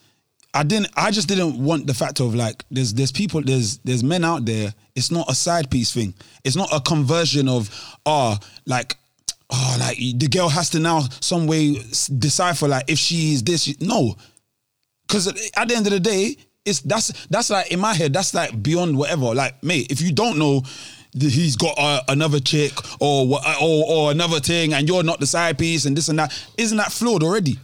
I 0.54 0.64
didn't. 0.64 0.90
I 0.96 1.12
just 1.12 1.28
didn't 1.28 1.64
want 1.64 1.86
the 1.86 1.94
fact 1.94 2.20
of 2.20 2.34
like 2.34 2.66
there's 2.72 2.94
there's 2.94 3.12
people 3.12 3.42
there's 3.42 3.78
there's 3.80 4.04
men 4.04 4.26
out 4.26 4.46
there. 4.46 4.74
It's 4.96 5.12
not 5.12 5.30
a 5.30 5.36
side 5.36 5.70
piece 5.70 5.94
thing. 5.94 6.14
It's 6.44 6.56
not 6.56 6.70
a 6.74 6.80
conversion 6.80 7.48
of 7.48 7.70
oh 8.06 8.38
like 8.66 8.98
oh 9.52 9.78
like 9.80 9.98
the 9.98 10.28
girl 10.28 10.50
has 10.50 10.72
to 10.72 10.80
now 10.80 11.02
some 11.22 11.46
way 11.46 11.78
decipher 12.18 12.68
like 12.68 12.90
if 12.90 12.98
she 12.98 13.34
is 13.34 13.44
this. 13.44 13.80
No, 13.80 14.16
because 15.08 15.28
at 15.28 15.68
the 15.68 15.76
end 15.76 15.86
of 15.86 15.94
the 15.94 16.00
day, 16.00 16.36
it's 16.66 16.82
that's 16.82 17.28
that's 17.28 17.52
like 17.52 17.72
in 17.72 17.80
my 17.80 17.94
head. 17.94 18.14
That's 18.14 18.34
like 18.34 18.62
beyond 18.64 18.98
whatever. 18.98 19.36
Like 19.36 19.64
mate, 19.64 19.92
if 19.92 20.02
you 20.02 20.12
don't 20.12 20.38
know. 20.38 20.64
He's 21.12 21.56
got 21.56 21.74
uh, 21.80 22.02
another 22.08 22.40
chick 22.40 22.72
or, 23.00 23.40
or 23.60 23.86
or 23.88 24.12
another 24.12 24.40
thing, 24.40 24.76
and 24.76 24.88
you're 24.88 25.02
not 25.02 25.20
the 25.20 25.26
side 25.26 25.58
piece, 25.58 25.86
and 25.86 25.98
this 25.98 26.08
and 26.08 26.20
that. 26.20 26.32
Isn't 26.56 26.78
that 26.78 26.92
flawed 26.92 27.24
already? 27.24 27.58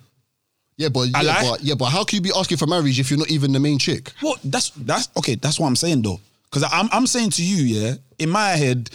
Yeah, 0.77 0.89
but 0.89 1.07
yeah, 1.09 1.41
but 1.41 1.61
yeah, 1.63 1.75
but 1.75 1.85
how 1.85 2.03
can 2.03 2.17
you 2.17 2.21
be 2.21 2.31
asking 2.35 2.57
for 2.57 2.67
marriage 2.67 2.99
if 2.99 3.09
you're 3.09 3.19
not 3.19 3.31
even 3.31 3.51
the 3.53 3.59
main 3.59 3.79
chick? 3.79 4.11
Well, 4.21 4.35
that's 4.43 4.71
that's 4.71 5.07
okay. 5.17 5.35
That's 5.35 5.59
what 5.59 5.67
I'm 5.67 5.75
saying 5.75 6.01
though, 6.01 6.19
because 6.49 6.63
I'm 6.71 6.89
I'm 6.91 7.07
saying 7.07 7.29
to 7.31 7.43
you, 7.43 7.63
yeah, 7.63 7.93
in 8.19 8.29
my 8.29 8.49
head, 8.49 8.89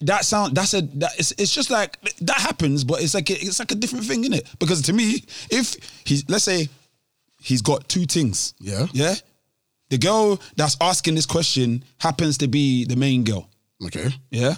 that 0.00 0.24
sound 0.24 0.56
that's 0.56 0.72
a 0.72 0.80
that 0.82 1.12
it's, 1.18 1.32
it's 1.32 1.52
just 1.54 1.70
like 1.70 2.00
that 2.22 2.38
happens, 2.38 2.82
but 2.84 3.02
it's 3.02 3.12
like 3.14 3.28
a, 3.28 3.34
it's 3.34 3.58
like 3.58 3.72
a 3.72 3.74
different 3.74 4.06
thing, 4.06 4.20
isn't 4.22 4.32
it? 4.34 4.48
Because 4.58 4.80
to 4.82 4.92
me, 4.94 5.22
if 5.50 5.76
he's 6.04 6.26
let's 6.30 6.44
say 6.44 6.68
he's 7.42 7.60
got 7.60 7.86
two 7.88 8.06
things, 8.06 8.54
Yeah. 8.58 8.86
yeah, 8.92 9.14
the 9.90 9.98
girl 9.98 10.40
that's 10.56 10.78
asking 10.80 11.14
this 11.14 11.26
question 11.26 11.84
happens 11.98 12.38
to 12.38 12.48
be 12.48 12.86
the 12.86 12.96
main 12.96 13.22
girl, 13.24 13.50
Okay. 13.84 14.08
yeah. 14.30 14.54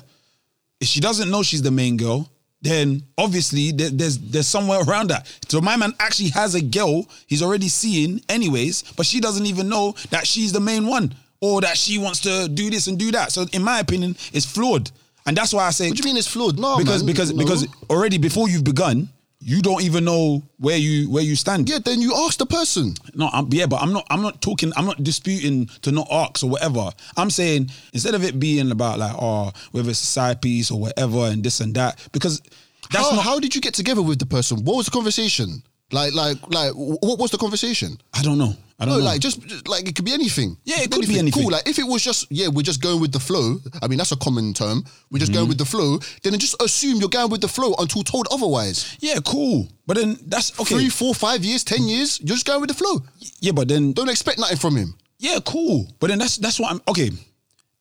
If 0.80 0.86
she 0.86 1.00
doesn't 1.00 1.30
know 1.30 1.42
she's 1.42 1.62
the 1.62 1.70
main 1.72 1.96
girl, 1.96 2.30
then 2.66 3.02
obviously 3.16 3.72
there, 3.72 3.90
there's 3.90 4.18
there's 4.18 4.48
somewhere 4.48 4.80
around 4.86 5.08
that. 5.10 5.26
So 5.48 5.60
my 5.60 5.76
man 5.76 5.92
actually 6.00 6.30
has 6.30 6.54
a 6.54 6.62
girl 6.62 7.06
he's 7.26 7.42
already 7.42 7.68
seeing 7.68 8.20
anyways, 8.28 8.82
but 8.96 9.06
she 9.06 9.20
doesn't 9.20 9.46
even 9.46 9.68
know 9.68 9.94
that 10.10 10.26
she's 10.26 10.52
the 10.52 10.60
main 10.60 10.86
one 10.86 11.14
or 11.40 11.60
that 11.60 11.76
she 11.76 11.98
wants 11.98 12.20
to 12.20 12.48
do 12.48 12.70
this 12.70 12.86
and 12.86 12.98
do 12.98 13.10
that. 13.12 13.32
So 13.32 13.46
in 13.52 13.62
my 13.62 13.80
opinion, 13.80 14.16
it's 14.32 14.46
flawed, 14.46 14.90
and 15.26 15.36
that's 15.36 15.52
why 15.52 15.66
I 15.66 15.70
say 15.70 15.88
What 15.88 15.96
do 15.96 16.02
you 16.02 16.06
mean 16.06 16.16
it's 16.16 16.28
flawed? 16.28 16.58
No, 16.58 16.78
because 16.78 17.02
man, 17.02 17.12
because 17.12 17.32
no. 17.32 17.38
because 17.38 17.66
already 17.90 18.18
before 18.18 18.48
you've 18.48 18.64
begun, 18.64 19.08
you 19.48 19.62
don't 19.62 19.80
even 19.82 20.04
know 20.04 20.42
where 20.58 20.76
you 20.76 21.08
where 21.08 21.22
you 21.22 21.36
stand. 21.36 21.70
yeah, 21.70 21.78
then 21.78 22.00
you 22.00 22.12
ask 22.16 22.36
the 22.36 22.46
person. 22.46 22.94
No, 23.14 23.30
I'm, 23.32 23.46
yeah, 23.52 23.66
but 23.66 23.80
I'm 23.80 23.92
not. 23.92 24.04
I'm 24.10 24.20
not 24.20 24.42
talking. 24.42 24.72
I'm 24.76 24.84
not 24.84 25.04
disputing 25.04 25.66
to 25.82 25.92
not 25.92 26.08
ask 26.10 26.42
or 26.42 26.50
whatever. 26.50 26.90
I'm 27.16 27.30
saying 27.30 27.70
instead 27.92 28.16
of 28.16 28.24
it 28.24 28.40
being 28.40 28.72
about 28.72 28.98
like, 28.98 29.14
oh, 29.14 29.52
whether 29.70 29.88
it's 29.88 30.02
a 30.02 30.06
side 30.06 30.42
piece 30.42 30.72
or 30.72 30.80
whatever 30.80 31.26
and 31.26 31.44
this 31.44 31.60
and 31.60 31.72
that, 31.76 32.08
because 32.10 32.42
that's 32.90 33.08
how, 33.08 33.14
not. 33.14 33.24
how 33.24 33.38
did 33.38 33.54
you 33.54 33.60
get 33.60 33.72
together 33.72 34.02
with 34.02 34.18
the 34.18 34.26
person? 34.26 34.64
What 34.64 34.78
was 34.78 34.86
the 34.86 34.90
conversation? 34.92 35.62
Like, 35.92 36.12
like, 36.12 36.38
like, 36.48 36.72
what 36.72 37.20
was 37.20 37.30
the 37.30 37.38
conversation? 37.38 37.98
I 38.14 38.22
don't 38.22 38.38
know. 38.38 38.56
I 38.78 38.84
don't 38.84 38.94
No, 38.94 38.98
know. 39.00 39.06
like 39.06 39.20
just, 39.22 39.40
just 39.46 39.66
like 39.68 39.88
it 39.88 39.96
could 39.96 40.04
be 40.04 40.12
anything. 40.12 40.56
Yeah, 40.64 40.80
it 40.82 40.90
could 40.90 41.06
be 41.08 41.18
anything. 41.18 41.42
Cool. 41.44 41.52
Like 41.52 41.66
if 41.66 41.78
it 41.78 41.84
was 41.86 42.04
just 42.04 42.26
yeah, 42.30 42.48
we're 42.48 42.62
just 42.62 42.82
going 42.82 43.00
with 43.00 43.10
the 43.12 43.18
flow. 43.20 43.56
I 43.82 43.88
mean, 43.88 43.96
that's 43.96 44.12
a 44.12 44.16
common 44.16 44.52
term. 44.52 44.84
We're 45.10 45.18
just 45.18 45.32
Mm-hmm. 45.32 45.38
going 45.38 45.48
with 45.48 45.58
the 45.58 45.64
flow. 45.64 45.98
Then 46.22 46.38
just 46.38 46.60
assume 46.62 47.00
you're 47.00 47.08
going 47.08 47.30
with 47.30 47.40
the 47.40 47.48
flow 47.48 47.74
until 47.78 48.02
told 48.02 48.28
otherwise. 48.30 48.96
yeah, 49.00 49.18
cool. 49.24 49.68
But 49.86 49.96
then 49.96 50.18
that's 50.26 50.52
okay. 50.60 50.74
Three, 50.74 50.88
four, 50.90 51.14
five 51.14 51.42
years, 51.44 51.64
ten 51.64 51.88
years, 51.88 52.20
you're 52.20 52.34
just 52.36 52.46
going 52.46 52.60
with 52.60 52.68
the 52.68 52.74
flow. 52.76 53.00
yeah, 53.40 53.52
but 53.52 53.66
then 53.68 53.92
Don't 53.94 54.10
expect 54.10 54.38
nothing 54.38 54.58
from 54.58 54.76
him. 54.76 54.94
yeah, 55.18 55.38
cool. 55.44 55.88
But 55.98 56.08
then 56.08 56.18
that's 56.18 56.36
that's 56.36 56.60
what 56.60 56.70
I'm 56.72 56.82
okay. 56.88 57.10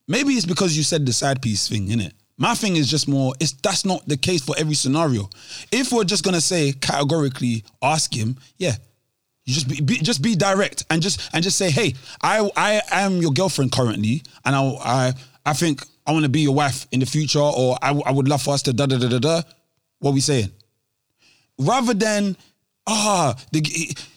Maybe 0.07 0.33
it's 0.33 0.45
because 0.45 0.77
you 0.77 0.83
said 0.83 1.05
the 1.05 1.11
side 1.13 1.41
piece 1.41 1.67
thing, 1.67 1.87
innit? 1.87 2.11
My 2.37 2.53
thing 2.53 2.75
is 2.75 2.89
just 2.89 3.07
more, 3.07 3.33
it's 3.39 3.53
that's 3.53 3.85
not 3.85 4.07
the 4.07 4.17
case 4.17 4.41
for 4.43 4.55
every 4.57 4.75
scenario. 4.75 5.29
If 5.71 5.91
we're 5.91 6.03
just 6.03 6.23
gonna 6.23 6.41
say 6.41 6.73
categorically 6.73 7.63
ask 7.81 8.13
him, 8.13 8.37
yeah. 8.57 8.75
You 9.45 9.53
just 9.53 9.67
be, 9.67 9.79
be 9.81 9.97
just 9.97 10.21
be 10.23 10.35
direct 10.35 10.85
and 10.89 11.01
just 11.01 11.29
and 11.33 11.43
just 11.43 11.57
say, 11.57 11.69
hey, 11.69 11.93
I 12.21 12.49
I 12.55 12.81
am 12.91 13.17
your 13.21 13.31
girlfriend 13.31 13.71
currently, 13.71 14.23
and 14.43 14.55
I 14.55 14.61
I 14.83 15.13
I 15.45 15.53
think 15.53 15.83
I 16.07 16.11
want 16.13 16.23
to 16.23 16.29
be 16.29 16.41
your 16.41 16.55
wife 16.55 16.87
in 16.91 16.99
the 16.99 17.05
future, 17.05 17.39
or 17.39 17.77
I, 17.81 17.91
I 18.05 18.11
would 18.11 18.27
love 18.27 18.41
for 18.41 18.53
us 18.55 18.63
to 18.63 18.73
da 18.73 18.87
da 18.87 18.97
da 18.97 19.07
da 19.07 19.19
da. 19.19 19.41
What 19.99 20.13
we 20.13 20.19
saying? 20.19 20.49
rather 21.59 21.93
than 21.93 22.35
ah, 22.87 23.35
the, 23.51 23.61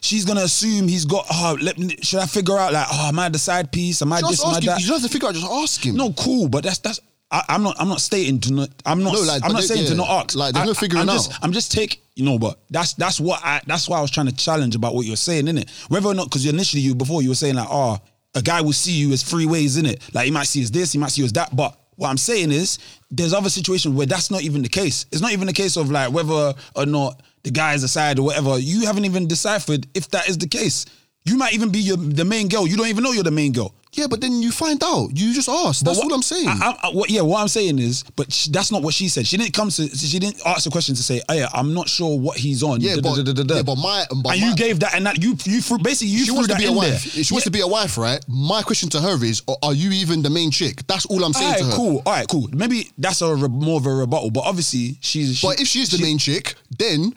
she's 0.01 0.25
gonna 0.25 0.43
assume 0.43 0.89
he's 0.89 1.05
got. 1.05 1.25
Ah, 1.31 1.57
let 1.61 1.79
me, 1.79 1.97
should 2.03 2.21
I 2.21 2.27
figure 2.27 2.57
out 2.59 2.73
like, 2.73 2.87
oh, 2.91 3.09
am 3.09 3.19
I 3.19 3.29
the 3.29 3.39
side 3.39 3.71
piece? 3.73 4.03
Am 4.03 4.13
I 4.13 4.21
Just 4.21 4.31
this? 4.31 4.45
Am 4.45 4.55
I 4.55 4.59
him. 4.59 4.65
that? 4.67 4.81
You 4.81 4.87
don't 4.89 5.01
have 5.01 5.11
to 5.11 5.13
figure 5.13 5.29
out. 5.29 5.35
Just 5.35 5.47
ask 5.47 5.85
him. 5.85 5.97
No, 5.97 6.13
cool, 6.13 6.49
but 6.49 6.65
that's 6.65 6.79
that's. 6.79 7.01
I, 7.31 7.43
I'm 7.51 7.63
not. 7.63 7.77
I'm 7.79 7.89
not 7.89 8.01
stating 8.01 8.41
to 8.41 8.53
not. 8.53 8.71
I'm 8.87 9.03
not. 9.03 9.13
No, 9.13 9.21
like, 9.21 9.45
I'm 9.45 9.53
not 9.53 9.61
they- 9.61 9.67
saying 9.67 9.87
to 9.89 9.95
not 9.95 10.09
ask. 10.09 10.35
like, 10.37 10.55
there's 10.55 10.67
no 10.67 10.73
I- 10.73 10.75
figuring 10.75 11.03
I'm 11.03 11.15
just, 11.15 11.33
out. 11.33 11.39
I'm 11.43 11.53
just 11.53 11.71
take. 11.73 12.03
You 12.19 12.25
know, 12.25 12.37
but 12.37 12.59
that's 12.69 12.95
that's 12.95 13.21
what 13.21 13.41
I. 13.45 13.61
That's 13.65 13.89
why 13.89 13.99
I 13.99 14.03
was 14.03 14.11
trying 14.11 14.27
to 14.27 14.35
challenge 14.35 14.75
about 14.75 14.93
what 14.93 15.07
you're 15.07 15.15
saying, 15.15 15.47
innit? 15.47 15.71
Whether 15.89 16.09
or 16.09 16.15
not, 16.15 16.25
because 16.25 16.45
initially 16.47 16.83
you 16.83 16.97
before 16.97 17.23
you 17.23 17.29
were 17.29 17.37
saying 17.37 17.55
like, 17.55 17.69
oh, 17.71 17.99
a 18.35 18.43
guy 18.43 18.61
will 18.61 18.73
see 18.73 18.91
you 18.91 19.13
as 19.13 19.23
three 19.23 19.47
ways, 19.47 19.77
innit? 19.81 20.03
Like 20.13 20.25
he 20.25 20.33
might 20.33 20.49
see 20.49 20.61
as 20.61 20.73
this, 20.73 20.91
he 20.93 20.99
might 20.99 21.13
see 21.13 21.25
as 21.25 21.33
that, 21.35 21.55
but. 21.55 21.79
What 21.95 22.11
I'm 22.11 22.17
saying 22.17 22.53
is, 22.53 22.79
there's 23.11 23.33
other 23.33 23.51
situations 23.51 23.93
where 23.93 24.07
that's 24.07 24.31
not 24.31 24.43
even 24.43 24.63
the 24.63 24.69
case. 24.69 25.05
It's 25.11 25.21
not 25.21 25.33
even 25.33 25.49
the 25.49 25.53
case 25.53 25.77
of 25.77 25.91
like 25.91 26.13
whether 26.13 26.55
or 26.77 26.87
not 26.87 27.21
the 27.43 27.51
guy 27.51 27.75
is 27.75 27.83
a 27.83 27.89
side 27.89 28.21
or 28.21 28.27
whatever. 28.27 28.57
You 28.57 28.87
haven't 28.87 29.05
even 29.05 29.27
deciphered 29.27 29.85
if 29.95 30.09
that 30.11 30.29
is 30.29 30.39
the 30.39 30.47
case. 30.47 30.87
You 31.29 31.37
might 31.37 31.53
even 31.55 31.71
be 31.71 31.79
your, 31.81 31.97
the 31.97 32.25
main 32.25 32.49
girl. 32.49 32.67
You 32.67 32.77
don't 32.77 32.87
even 32.89 33.05
know 33.05 33.13
you're 33.13 33.23
the 33.25 33.31
main 33.31 33.53
girl. 33.53 33.75
Yeah, 33.93 34.07
but 34.07 34.21
then 34.21 34.43
you 34.43 34.53
find 34.53 34.81
out. 34.85 35.09
You 35.15 35.33
just 35.35 35.49
ask. 35.49 35.83
That's 35.85 35.99
what, 35.99 36.05
all 36.07 36.15
I'm 36.15 36.23
saying. 36.23 36.47
I, 36.47 36.53
I, 36.83 36.89
I- 36.89 36.91
what, 36.93 37.09
yeah, 37.11 37.23
what 37.23 37.41
I'm 37.41 37.49
saying 37.49 37.79
is, 37.79 38.05
but 38.17 38.31
sh 38.33 38.47
that's 38.49 38.71
not 38.71 38.83
what 38.83 38.93
she 38.95 39.09
said. 39.09 39.27
She 39.27 39.37
didn't 39.39 39.55
come 39.55 39.71
to. 39.71 39.89
She 39.89 40.19
didn't 40.19 40.41
ask 40.47 40.65
the 40.65 40.71
question 40.71 40.95
to 40.95 41.03
say, 41.03 41.21
"Oh 41.29 41.35
yeah, 41.35 41.49
I'm 41.55 41.73
not 41.75 41.89
sure 41.89 42.19
what 42.19 42.37
he's 42.37 42.63
on." 42.63 42.81
Yeah, 42.81 42.97
da, 42.97 43.01
but- 43.01 43.25
da, 43.25 43.33
da, 43.33 43.55
yeah, 43.57 43.63
but 43.63 43.77
my- 43.77 44.05
but 44.23 44.33
and 44.33 44.41
my- 44.43 44.47
you 44.47 44.55
gave 44.55 44.79
that, 44.81 44.95
and 44.95 45.07
that 45.07 45.21
you 45.23 45.31
you 45.45 45.61
threw, 45.63 45.79
basically 45.79 46.09
you 46.13 46.19
she 46.21 46.25
threw 46.27 46.35
wants 46.35 46.49
to 46.49 46.55
that 46.55 46.61
be 46.61 46.67
a 46.67 46.73
wife. 46.73 47.03
there. 47.15 47.25
She 47.25 47.33
wants 47.35 47.45
to 47.45 47.51
be 47.51 47.61
a 47.61 47.67
wife, 47.67 47.97
right? 47.99 48.23
My 48.29 48.63
question 48.63 48.89
to 48.91 49.01
her 49.01 49.25
is: 49.25 49.43
Are 49.63 49.75
you 49.75 49.91
even 49.91 50.23
the 50.23 50.31
main 50.31 50.51
chick? 50.51 50.87
That's 50.87 51.07
all 51.07 51.25
I'm 51.25 51.33
saying 51.33 51.55
All 51.55 51.59
to 51.59 51.65
her. 51.65 51.73
cool. 51.73 52.03
All 52.07 52.13
right, 52.13 52.29
cool. 52.29 52.47
Maybe 52.53 52.91
that's 52.99 53.23
a 53.23 53.35
re- 53.35 53.49
more 53.49 53.79
of 53.81 53.87
a 53.87 53.95
rebuttal, 53.95 54.31
but 54.31 54.45
obviously 54.45 54.99
she's. 55.01 55.39
She, 55.39 55.47
But 55.47 55.61
if 55.61 55.67
she's 55.67 55.89
the 55.91 55.97
she- 55.97 56.03
main 56.05 56.19
chick, 56.19 56.55
then 56.79 57.15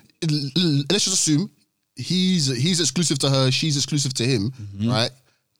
let's 0.89 1.03
just 1.05 1.13
assume 1.15 1.51
he's 2.01 2.47
he's 2.47 2.79
exclusive 2.79 3.19
to 3.19 3.29
her, 3.29 3.51
she's 3.51 3.75
exclusive 3.77 4.13
to 4.15 4.23
him, 4.25 4.51
Mm-hmm. 4.51 4.89
right? 4.89 5.11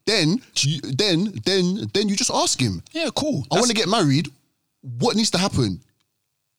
Then, 0.06 0.42
you, 0.58 0.82
then, 0.82 1.32
then, 1.46 1.90
then 1.94 2.10
you 2.10 2.16
just 2.16 2.32
ask 2.34 2.60
him. 2.60 2.82
yeah, 2.92 3.10
cool. 3.16 3.46
I 3.52 3.56
want 3.56 3.68
to 3.68 3.74
get 3.76 3.88
married. 3.88 4.30
What 5.00 5.16
needs 5.16 5.30
to 5.32 5.38
happen 5.38 5.80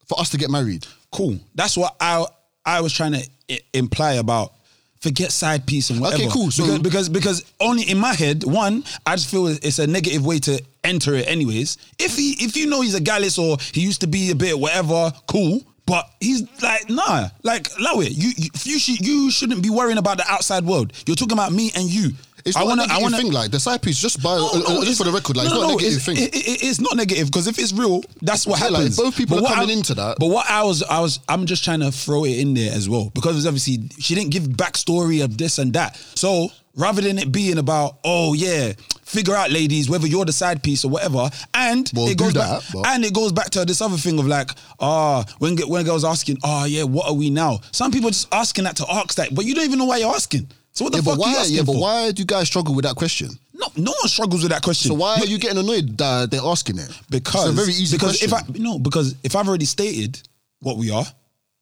for 0.09 0.19
us 0.21 0.31
to 0.31 0.39
get 0.39 0.51
married? 0.51 0.87
cool. 1.11 1.39
That's 1.55 1.77
what 1.77 1.95
I 2.01 2.25
I 2.65 2.81
was 2.81 2.93
trying 2.93 3.13
to 3.13 3.29
I- 3.51 3.61
imply 3.75 4.13
about. 4.15 4.53
Forget 5.01 5.33
side 5.33 5.67
piece 5.67 5.91
and 5.91 6.01
whatever. 6.01 6.23
Okay, 6.23 6.33
cool. 6.33 6.53
So- 6.53 6.63
because, 6.79 7.09
because 7.09 7.09
because 7.09 7.53
only 7.59 7.83
in 7.91 7.99
my 7.99 8.15
head, 8.15 8.45
one, 8.45 8.85
I 9.05 9.17
just 9.17 9.29
feel 9.29 9.49
it's 9.49 9.81
a 9.81 9.87
negative 9.89 10.25
way 10.25 10.39
to 10.39 10.63
enter 10.85 11.15
it. 11.15 11.27
Anyways, 11.27 11.77
if 11.99 12.17
he 12.17 12.37
if 12.39 12.57
you 12.57 12.69
know 12.69 12.81
he's 12.83 12.95
a 12.95 13.01
gallus 13.01 13.37
or 13.39 13.57
he 13.73 13.81
used 13.81 14.01
to 14.03 14.07
be 14.07 14.31
a 14.31 14.35
bit 14.37 14.57
whatever, 14.59 15.13
cool. 15.27 15.61
But 15.85 16.09
he's 16.21 16.43
like, 16.63 16.89
nah, 16.89 17.29
like, 17.43 17.69
it. 17.79 18.13
You, 18.13 18.31
you, 18.37 18.51
you, 18.65 18.79
should, 18.79 19.01
you 19.07 19.31
shouldn't 19.31 19.63
be 19.63 19.71
worrying 19.71 19.99
about 19.99 20.17
the 20.19 20.25
outside 20.29 20.65
world. 20.65 20.93
You're 21.07 21.17
talking 21.17 21.33
about 21.37 21.53
me 21.53 21.73
and 21.75 21.85
you. 21.91 22.11
It's 22.45 22.57
I 22.57 22.61
not 22.61 22.67
wanna, 22.69 22.83
a 22.83 22.87
negative 22.87 22.99
I 22.99 23.03
wanna, 23.03 23.17
thing. 23.19 23.33
Like 23.33 23.51
the 23.53 23.61
side 23.61 23.83
piece, 23.83 23.99
just 24.01 24.21
by 24.23 24.35
no, 24.37 24.49
uh, 24.53 24.59
no, 24.69 24.81
uh, 24.81 24.85
just 24.85 24.99
for 24.99 25.05
the 25.05 25.13
record, 25.13 25.37
like 25.37 25.47
it's 25.47 25.55
not 25.55 25.65
a 25.65 25.69
negative 25.69 25.93
it's, 25.95 26.05
thing. 26.05 26.17
it- 26.17 26.35
it- 26.35 26.63
it's 26.65 26.81
not 26.81 26.97
negative 26.97 27.27
because 27.27 27.47
if 27.47 27.57
it's 27.59 27.73
real, 27.73 28.03
that's 28.21 28.47
what 28.49 28.59
Yeah, 28.59 28.67
like, 28.67 28.75
happens. 28.79 28.97
both 28.97 29.17
people 29.17 29.41
But 29.41 29.51
are 29.51 29.55
coming 29.55 29.71
I- 29.71 29.73
into 29.75 29.95
that. 29.95 30.17
But 30.19 30.27
what 30.29 30.51
I 30.51 30.65
was, 30.65 30.83
I 30.83 30.99
was, 31.01 31.21
I'm 31.29 31.47
just 31.47 31.63
trying 31.63 31.81
to 31.81 31.93
throw 31.93 32.25
it 32.25 32.39
in 32.39 32.55
there 32.55 32.73
as 32.73 32.89
well 32.89 33.11
because 33.15 33.47
obviously 33.47 33.89
she 34.01 34.17
didn't 34.17 34.31
give 34.31 34.43
backstory 34.45 35.23
of 35.23 35.39
this 35.39 35.59
and 35.59 35.73
that. 35.75 35.97
So 36.17 36.51
rather 36.77 37.03
than 37.03 37.19
it 37.19 37.31
being 37.33 37.59
about, 37.59 37.99
oh 38.05 38.35
yeah, 38.35 38.73
figure 39.05 39.35
out 39.35 39.51
ladies 39.51 39.91
whether 39.91 40.07
you're 40.07 40.25
the 40.25 40.33
side 40.33 40.63
piece 40.63 40.85
or 40.85 40.91
whatever, 40.91 41.29
and 41.55 41.91
Well, 41.95 42.09
it 42.09 42.17
goes 42.19 42.33
that, 42.35 42.61
back, 42.61 42.63
but- 42.73 42.87
and 42.89 43.05
it 43.05 43.13
goes 43.15 43.33
back 43.33 43.51
to 43.51 43.65
this 43.65 43.81
other 43.81 43.97
thing 43.97 44.19
of 44.19 44.27
like, 44.27 44.51
ah, 44.81 45.25
when 45.39 45.57
when 45.69 45.85
girls 45.85 46.05
asking, 46.05 46.39
oh 46.43 46.65
yeah, 46.65 46.85
what 46.85 47.07
are 47.09 47.15
we 47.15 47.31
now? 47.31 47.61
Some 47.73 47.91
people 47.91 48.09
are 48.09 48.13
just 48.13 48.29
asking 48.33 48.65
that 48.65 48.77
to 48.77 48.87
ask 48.91 49.15
that, 49.17 49.35
but 49.35 49.45
you 49.45 49.55
don't 49.55 49.65
even 49.65 49.79
know 49.79 49.85
why 49.87 49.99
you're 49.99 50.15
asking. 50.15 50.49
So 50.73 50.85
what 50.85 50.93
the 50.95 50.99
Yeah, 51.01 51.03
fuck 51.03 51.19
but 51.19 51.27
are 51.27 51.29
you 51.31 51.35
why? 51.37 51.41
asking 51.43 51.57
Yeah, 51.57 51.63
but 51.65 51.73
for? 51.75 51.81
why 51.83 52.11
do 52.13 52.21
you 52.23 52.27
guys 52.27 52.47
struggle 52.47 52.75
with 52.75 52.85
that 52.87 52.97
question? 52.97 53.29
No, 53.55 53.67
no 53.77 53.93
one 54.01 54.09
struggles 54.09 54.43
with 54.43 54.51
that 54.53 54.63
question. 54.63 54.89
So 54.91 54.95
why 54.95 55.17
are 55.17 55.27
you 55.27 55.39
getting 55.39 55.59
annoyed 55.59 55.97
that 55.99 56.31
they're 56.31 56.41
asking 56.43 56.79
it? 56.79 56.91
Because 57.11 57.51
it's 57.51 57.53
a 57.53 57.53
very 57.53 57.73
easy 57.73 57.97
because 57.97 58.19
question. 58.19 58.29
if 58.29 58.59
I 58.59 58.59
no 58.59 58.79
because 58.79 59.15
if 59.23 59.37
I've 59.37 59.47
already 59.47 59.67
stated 59.67 60.19
what 60.61 60.79
we 60.79 60.91
are, 60.91 61.05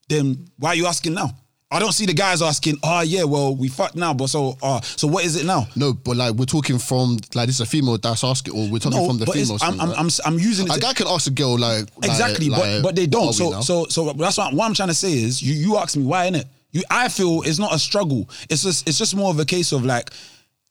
then 0.09 0.47
why 0.59 0.71
are 0.71 0.75
you 0.77 0.87
asking 0.87 1.15
now? 1.15 1.37
I 1.73 1.79
don't 1.79 1.93
see 1.93 2.05
the 2.05 2.15
guys 2.15 2.43
asking. 2.43 2.79
Oh 2.83 3.01
yeah, 3.03 3.23
well 3.25 3.55
we 3.55 3.69
fucked 3.69 3.95
now, 3.95 4.13
but 4.13 4.27
so 4.29 4.57
uh, 4.63 4.81
so 4.81 5.07
what 5.07 5.25
is 5.25 5.37
it 5.37 5.47
now? 5.47 5.69
no, 5.77 5.93
but 5.93 6.17
like 6.17 6.35
we're 6.35 6.45
talking 6.45 6.79
from 6.79 7.19
like 7.35 7.47
this 7.47 7.57
is 7.57 7.61
a 7.61 7.67
female 7.67 7.97
that's 7.97 8.25
asking, 8.25 8.55
or 8.55 8.69
we're 8.69 8.81
talking 8.81 8.99
No, 8.99 9.07
from 9.07 9.19
the 9.19 9.27
female. 9.27 9.57
I'm, 9.63 9.81
I'm. 9.81 9.91
I'm 9.93 10.09
I'm 10.25 10.39
using 10.39 10.67
it. 10.67 10.73
a 10.73 10.75
to- 10.75 10.81
guy 10.81 10.93
can 10.95 11.07
ask 11.07 11.29
a 11.29 11.31
girl 11.31 11.57
like 11.59 11.85
like- 11.99 12.11
exactly, 12.11 12.49
like, 12.51 12.61
but 12.61 12.83
but 12.83 12.97
they 12.97 13.07
don't. 13.07 13.33
So 13.33 13.61
so 13.61 13.87
so 13.89 14.13
that's 14.15 14.37
what 14.39 14.53
what 14.53 14.67
I'm 14.67 14.75
trying 14.75 14.89
to 14.89 14.95
say 14.95 15.13
is 15.13 15.41
you 15.41 15.55
you 15.55 15.77
ask 15.77 15.97
me 15.97 16.03
why 16.05 16.25
in 16.25 16.35
it. 16.35 16.47
You 16.73 16.83
I 16.91 17.09
feel 17.09 17.43
it's 17.43 17.59
not 17.59 17.73
a 17.75 17.79
struggle. 17.79 18.29
It's 18.49 18.63
just 18.63 18.89
it's 18.89 18.99
just 18.99 19.15
more 19.15 19.31
of 19.31 19.39
a 19.39 19.45
case 19.45 19.71
of 19.73 19.85
like 19.85 20.11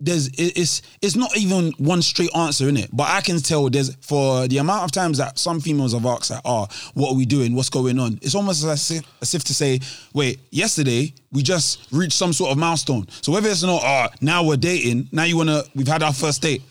there's 0.02 0.28
it- 0.28 0.58
it's 0.58 0.82
it's 1.02 1.16
not 1.16 1.36
even 1.38 1.74
one 1.78 2.02
straight 2.02 2.34
answer 2.36 2.70
in 2.70 2.78
it. 2.78 2.90
But 2.94 3.08
I 3.10 3.22
can 3.22 3.40
tell 3.42 3.70
there's 3.70 3.94
for 4.02 4.48
the 4.48 4.58
amount 4.60 4.84
of 4.86 4.92
times 4.92 5.18
that 5.18 5.38
some 5.38 5.60
females 5.60 5.94
have 5.94 6.06
asked 6.06 6.32
like, 6.32 6.42
oh, 6.46 6.68
ah, 6.70 6.92
what 6.94 7.12
are 7.12 7.16
we 7.16 7.26
doing? 7.26 7.54
What's 7.54 7.70
going 7.70 8.00
on? 8.00 8.18
It's 8.22 8.36
almost 8.36 8.64
as 8.64 8.92
if, 8.92 9.04
as 9.22 9.36
if 9.36 9.44
to 9.46 9.54
say, 9.54 9.80
wait, 10.14 10.40
yesterday 10.52 11.14
we 11.32 11.44
just 11.44 11.88
reached 11.92 12.14
some 12.18 12.32
sort 12.34 12.52
of 12.52 12.58
milestone. 12.58 13.08
So 13.22 13.32
whether 13.34 13.50
it's 13.50 13.64
not, 13.64 13.82
oh, 13.84 14.08
now 14.22 14.44
we're 14.44 14.58
dating, 14.58 15.10
now 15.12 15.24
you 15.24 15.36
wanna 15.38 15.64
we've 15.76 15.88
had 15.88 16.02
our 16.04 16.14
first 16.14 16.42
date. 16.42 16.62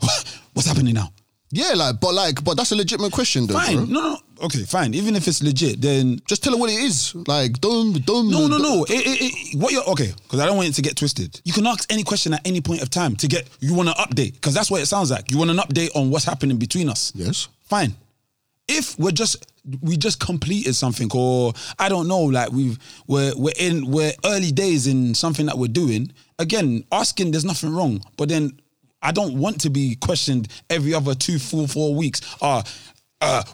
What's 0.52 0.66
happening 0.66 0.94
now? 0.94 1.12
yeah, 1.54 1.72
like 1.76 2.00
but 2.00 2.14
like 2.14 2.42
but 2.42 2.56
that's 2.56 2.72
a 2.72 2.76
legitimate 2.76 3.12
question 3.12 3.46
though. 3.46 3.54
Fine. 3.54 3.76
bro. 3.76 3.84
No, 3.84 4.00
no. 4.00 4.18
Okay, 4.42 4.64
fine. 4.64 4.92
Even 4.94 5.14
if 5.14 5.28
it's 5.28 5.42
legit, 5.42 5.80
then 5.80 6.18
Just 6.26 6.42
tell 6.42 6.52
her 6.52 6.58
what 6.58 6.68
it 6.68 6.80
is. 6.80 7.14
Like 7.28 7.60
don't 7.60 8.04
don't 8.04 8.28
no, 8.28 8.48
no, 8.48 8.58
don't- 8.58 8.62
no. 8.62 8.84
It, 8.84 9.06
it, 9.06 9.18
it, 9.54 9.58
what 9.60 9.72
you're 9.72 9.84
okay? 9.90 10.12
Because 10.24 10.40
I 10.40 10.46
don't 10.46 10.56
want 10.56 10.68
it 10.68 10.74
to 10.74 10.82
get 10.82 10.96
twisted. 10.96 11.40
You 11.44 11.52
can 11.52 11.66
ask 11.66 11.90
any 11.92 12.02
question 12.02 12.34
at 12.34 12.44
any 12.46 12.60
point 12.60 12.82
of 12.82 12.90
time 12.90 13.14
to 13.16 13.28
get. 13.28 13.48
You 13.60 13.74
want 13.74 13.88
an 13.88 13.94
update 13.94 14.34
because 14.34 14.54
that's 14.54 14.70
what 14.70 14.82
it 14.82 14.86
sounds 14.86 15.10
like. 15.10 15.30
You 15.30 15.38
want 15.38 15.50
an 15.50 15.58
update 15.58 15.94
on 15.94 16.10
what's 16.10 16.24
happening 16.24 16.58
between 16.58 16.88
us. 16.88 17.12
Yes. 17.14 17.48
Fine. 17.68 17.94
If 18.68 18.98
we're 18.98 19.12
just 19.12 19.46
we 19.80 19.96
just 19.96 20.18
completed 20.18 20.74
something, 20.74 21.08
or 21.14 21.52
I 21.78 21.88
don't 21.88 22.08
know, 22.08 22.22
like 22.22 22.50
we've 22.50 22.78
we're 23.06 23.32
we're 23.36 23.52
in 23.58 23.90
we're 23.90 24.12
early 24.24 24.50
days 24.50 24.88
in 24.88 25.14
something 25.14 25.46
that 25.46 25.56
we're 25.56 25.68
doing. 25.68 26.12
Again, 26.38 26.84
asking 26.90 27.30
there's 27.30 27.44
nothing 27.44 27.72
wrong, 27.72 28.02
but 28.16 28.28
then 28.28 28.58
I 29.02 29.10
don't 29.12 29.34
want 29.34 29.60
to 29.62 29.70
be 29.70 29.96
questioned 29.96 30.48
every 30.70 30.94
other 30.94 31.14
two, 31.14 31.38
four, 31.38 31.66
four 31.66 31.94
weeks. 31.94 32.20
Ah, 32.40 32.60
uh, 32.60 32.62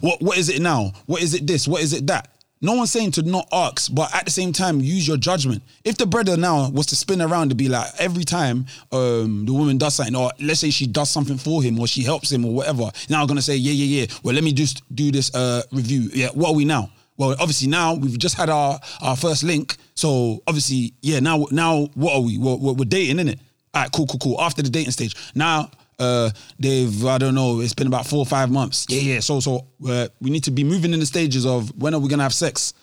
what 0.01 0.23
what 0.23 0.39
is 0.39 0.49
it 0.49 0.61
now? 0.61 0.93
What 1.07 1.23
is 1.23 1.35
it 1.35 1.47
this? 1.47 1.69
What 1.69 1.83
is 1.83 1.93
it 1.93 2.07
that? 2.07 2.29
No 2.61 2.75
one's 2.75 2.91
saying 2.91 3.13
to 3.13 3.23
not 3.23 3.47
ask, 3.53 3.95
but 3.95 4.13
at 4.13 4.25
the 4.25 4.33
same 4.33 4.53
time, 4.53 4.81
use 4.81 5.07
your 5.07 5.17
judgment. 5.17 5.63
If 5.85 5.97
the 5.97 6.07
brother 6.07 6.37
now 6.37 6.69
was 6.71 6.87
to 6.87 6.97
spin 6.97 7.23
around 7.23 7.51
to 7.51 7.55
be 7.55 7.69
like 7.69 7.87
every 8.01 8.25
time 8.25 8.67
um, 8.91 9.45
the 9.47 9.53
woman 9.53 9.79
does 9.79 9.95
something, 9.95 10.17
or 10.17 10.33
let's 10.41 10.61
say 10.61 10.71
she 10.71 10.89
does 10.89 11.09
something 11.09 11.39
for 11.39 11.63
him, 11.63 11.79
or 11.79 11.87
she 11.87 12.03
helps 12.03 12.33
him, 12.33 12.45
or 12.45 12.53
whatever, 12.53 12.91
now 13.09 13.21
I'm 13.21 13.29
gonna 13.29 13.43
say, 13.43 13.57
yeah, 13.57 13.73
yeah, 13.73 14.01
yeah. 14.01 14.07
Well, 14.25 14.35
let 14.35 14.43
me 14.43 14.53
just 14.53 14.83
do 14.95 15.13
this 15.13 15.33
uh, 15.35 15.63
review. 15.71 16.11
Yeah, 16.13 16.31
what 16.31 16.49
are 16.49 16.55
we 16.55 16.65
now? 16.65 16.91
Well, 17.17 17.33
obviously 17.39 17.69
now 17.69 17.95
we've 17.95 18.19
just 18.19 18.37
had 18.37 18.49
our 18.49 18.81
our 19.03 19.17
first 19.17 19.45
link, 19.45 19.77
so 19.95 20.43
obviously, 20.47 20.95
yeah. 21.01 21.21
Now, 21.21 21.47
now 21.53 21.89
what 21.95 22.15
are 22.15 22.21
we? 22.23 22.39
We're, 22.39 22.57
we're 22.57 22.85
dating, 22.85 23.19
innit? 23.19 23.39
All 23.75 23.83
right, 23.83 23.93
cool, 23.93 24.07
cool, 24.07 24.19
cool. 24.19 24.41
After 24.41 24.63
the 24.63 24.71
dating 24.71 24.93
stage, 24.93 25.15
now 25.37 25.71
uh, 25.99 26.31
they've 26.59 27.05
I 27.07 27.19
don't 27.19 27.35
know. 27.35 27.61
It's 27.61 27.75
been 27.75 27.87
about 27.87 28.07
four 28.07 28.21
or 28.21 28.27
five 28.27 28.51
months. 28.51 28.87
Yeah, 28.89 29.01
yeah. 29.15 29.21
So, 29.21 29.41
so 29.41 29.67
uh, 29.89 30.09
we 30.21 30.31
need 30.31 30.45
to 30.45 30.51
be 30.51 30.65
moving 30.65 30.93
in 30.93 31.01
the 31.01 31.07
stages 31.07 31.45
of 31.47 31.71
when 31.81 31.95
are 31.95 31.99
we 32.01 32.09
gonna 32.09 32.23
have 32.23 32.35
sex? 32.35 32.75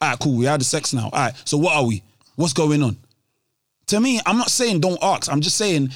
All 0.00 0.10
right, 0.10 0.18
cool. 0.18 0.36
We 0.36 0.44
had 0.46 0.60
the 0.60 0.64
sex 0.64 0.92
now. 0.92 1.04
All 1.12 1.20
right. 1.26 1.34
So 1.44 1.56
what 1.58 1.74
are 1.76 1.84
we? 1.84 2.02
What's 2.36 2.52
going 2.52 2.82
on? 2.82 2.96
To 3.88 4.00
me, 4.00 4.18
I'm 4.26 4.38
not 4.38 4.50
saying 4.50 4.80
don't 4.80 4.98
ask. 5.02 5.30
I'm 5.30 5.40
just 5.40 5.56
saying 5.56 5.90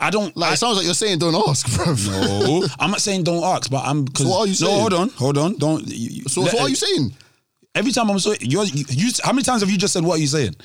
I 0.00 0.10
don't 0.10 0.36
Like 0.36 0.54
it 0.54 0.56
sounds 0.56 0.76
like 0.76 0.84
you're 0.84 0.94
saying 0.94 1.18
don't 1.20 1.34
ask, 1.48 1.72
bro. 1.76 1.94
no, 1.94 2.66
I'm 2.80 2.90
not 2.90 3.00
saying 3.00 3.22
don't 3.24 3.44
ask, 3.44 3.70
but 3.70 3.84
I'm. 3.84 4.06
So 4.14 4.28
what 4.28 4.40
are 4.40 4.46
you 4.46 4.54
saying? 4.54 4.74
No, 4.74 4.80
hold 4.80 4.92
on, 4.94 5.08
hold 5.10 5.38
on. 5.38 5.56
Don't. 5.56 5.84
You, 5.86 6.24
So, 6.28 6.40
let- 6.42 6.50
so 6.50 6.56
what 6.58 6.66
are 6.66 6.68
you 6.68 6.76
saying? 6.76 7.14
Every 7.74 7.92
time 7.92 8.10
I'm 8.10 8.18
so 8.18 8.34
you're, 8.40 8.64
you, 8.64 8.84
you, 8.88 9.10
how 9.22 9.32
many 9.32 9.44
times 9.44 9.60
have 9.62 9.70
you 9.70 9.78
just 9.78 9.92
said 9.92 10.02
what 10.02 10.18
are 10.18 10.20
you 10.20 10.26
saying? 10.26 10.56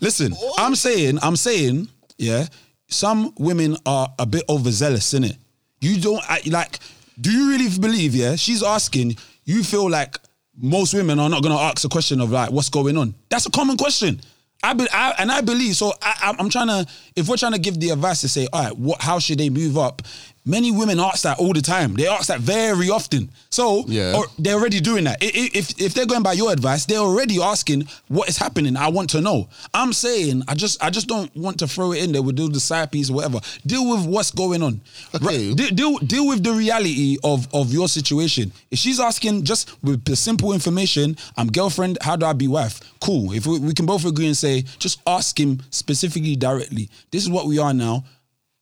Listen, 0.00 0.34
I'm 0.58 0.74
saying, 0.74 1.18
I'm 1.22 1.36
saying, 1.36 1.88
yeah. 2.18 2.46
Some 2.88 3.34
women 3.38 3.76
are 3.86 4.12
a 4.18 4.26
bit 4.26 4.44
overzealous, 4.48 5.12
innit? 5.12 5.36
You 5.80 6.00
don't 6.00 6.22
like. 6.46 6.78
Do 7.20 7.30
you 7.30 7.50
really 7.50 7.68
believe? 7.78 8.14
Yeah, 8.14 8.36
she's 8.36 8.62
asking. 8.62 9.16
You 9.44 9.62
feel 9.62 9.88
like 9.88 10.16
most 10.56 10.94
women 10.94 11.18
are 11.18 11.28
not 11.28 11.42
gonna 11.42 11.56
ask 11.56 11.84
a 11.84 11.88
question 11.88 12.20
of 12.20 12.30
like 12.30 12.50
what's 12.50 12.70
going 12.70 12.96
on. 12.96 13.14
That's 13.28 13.46
a 13.46 13.50
common 13.50 13.76
question. 13.76 14.20
I, 14.62 14.72
be, 14.72 14.86
I 14.92 15.14
and 15.18 15.30
I 15.30 15.40
believe 15.40 15.76
so. 15.76 15.92
I, 16.02 16.34
I'm 16.38 16.48
trying 16.48 16.66
to. 16.68 16.86
If 17.14 17.28
we're 17.28 17.36
trying 17.36 17.52
to 17.52 17.58
give 17.58 17.78
the 17.78 17.90
advice 17.90 18.22
to 18.22 18.28
say, 18.28 18.48
all 18.52 18.64
right, 18.64 18.76
what? 18.76 19.00
How 19.00 19.18
should 19.18 19.38
they 19.38 19.50
move 19.50 19.78
up? 19.78 20.02
Many 20.48 20.70
women 20.70 20.98
ask 20.98 21.22
that 21.24 21.38
all 21.38 21.52
the 21.52 21.60
time. 21.60 21.92
They 21.94 22.08
ask 22.08 22.28
that 22.28 22.40
very 22.40 22.88
often. 22.88 23.30
So 23.50 23.84
Yeah. 23.86 24.14
or 24.16 24.26
they're 24.38 24.54
already 24.54 24.80
doing 24.80 25.04
that. 25.04 25.18
If 25.20 25.78
if 25.80 25.92
they're 25.92 26.06
going 26.06 26.22
by 26.22 26.32
your 26.32 26.50
advice, 26.52 26.86
they're 26.86 26.98
already 27.10 27.40
asking 27.40 27.86
what 28.08 28.28
is 28.30 28.38
happening. 28.38 28.74
I 28.76 28.88
want 28.88 29.10
to 29.10 29.20
know. 29.20 29.48
I'm 29.74 29.92
saying 29.92 30.42
I 30.48 30.54
just 30.54 30.82
I 30.82 30.88
just 30.88 31.06
don't 31.06 31.30
want 31.36 31.58
to 31.58 31.68
throw 31.68 31.92
it 31.92 32.02
in 32.02 32.12
there. 32.12 32.22
We'll 32.22 32.32
do 32.34 32.48
the 32.48 32.60
side 32.60 32.90
piece 32.90 33.10
or 33.10 33.14
whatever. 33.14 33.40
Deal 33.66 33.88
with 33.90 34.06
what's 34.06 34.30
going 34.30 34.62
on. 34.62 34.80
Okay. 35.14 35.26
Right. 35.48 35.56
De- 35.56 35.70
Deal 35.70 35.98
deal 35.98 36.26
with 36.26 36.42
the 36.42 36.52
reality 36.52 37.18
of 37.22 37.46
of 37.52 37.70
your 37.72 37.86
situation. 37.88 38.50
If 38.70 38.78
she's 38.78 39.00
asking 39.00 39.44
just 39.44 39.70
with 39.82 40.02
the 40.06 40.16
simple 40.16 40.54
information, 40.54 41.16
I'm 41.36 41.48
girlfriend. 41.52 41.98
How 42.00 42.16
do 42.16 42.24
I 42.24 42.32
be 42.32 42.48
wife? 42.48 42.80
Cool. 43.00 43.32
If 43.32 43.46
we, 43.46 43.58
we 43.58 43.74
can 43.74 43.84
both 43.84 44.06
agree 44.06 44.26
and 44.26 44.36
say, 44.36 44.64
just 44.78 45.00
ask 45.06 45.38
him 45.38 45.60
specifically 45.70 46.36
directly. 46.36 46.88
This 47.10 47.22
is 47.22 47.28
what 47.28 47.44
we 47.46 47.58
are 47.58 47.74
now. 47.74 48.04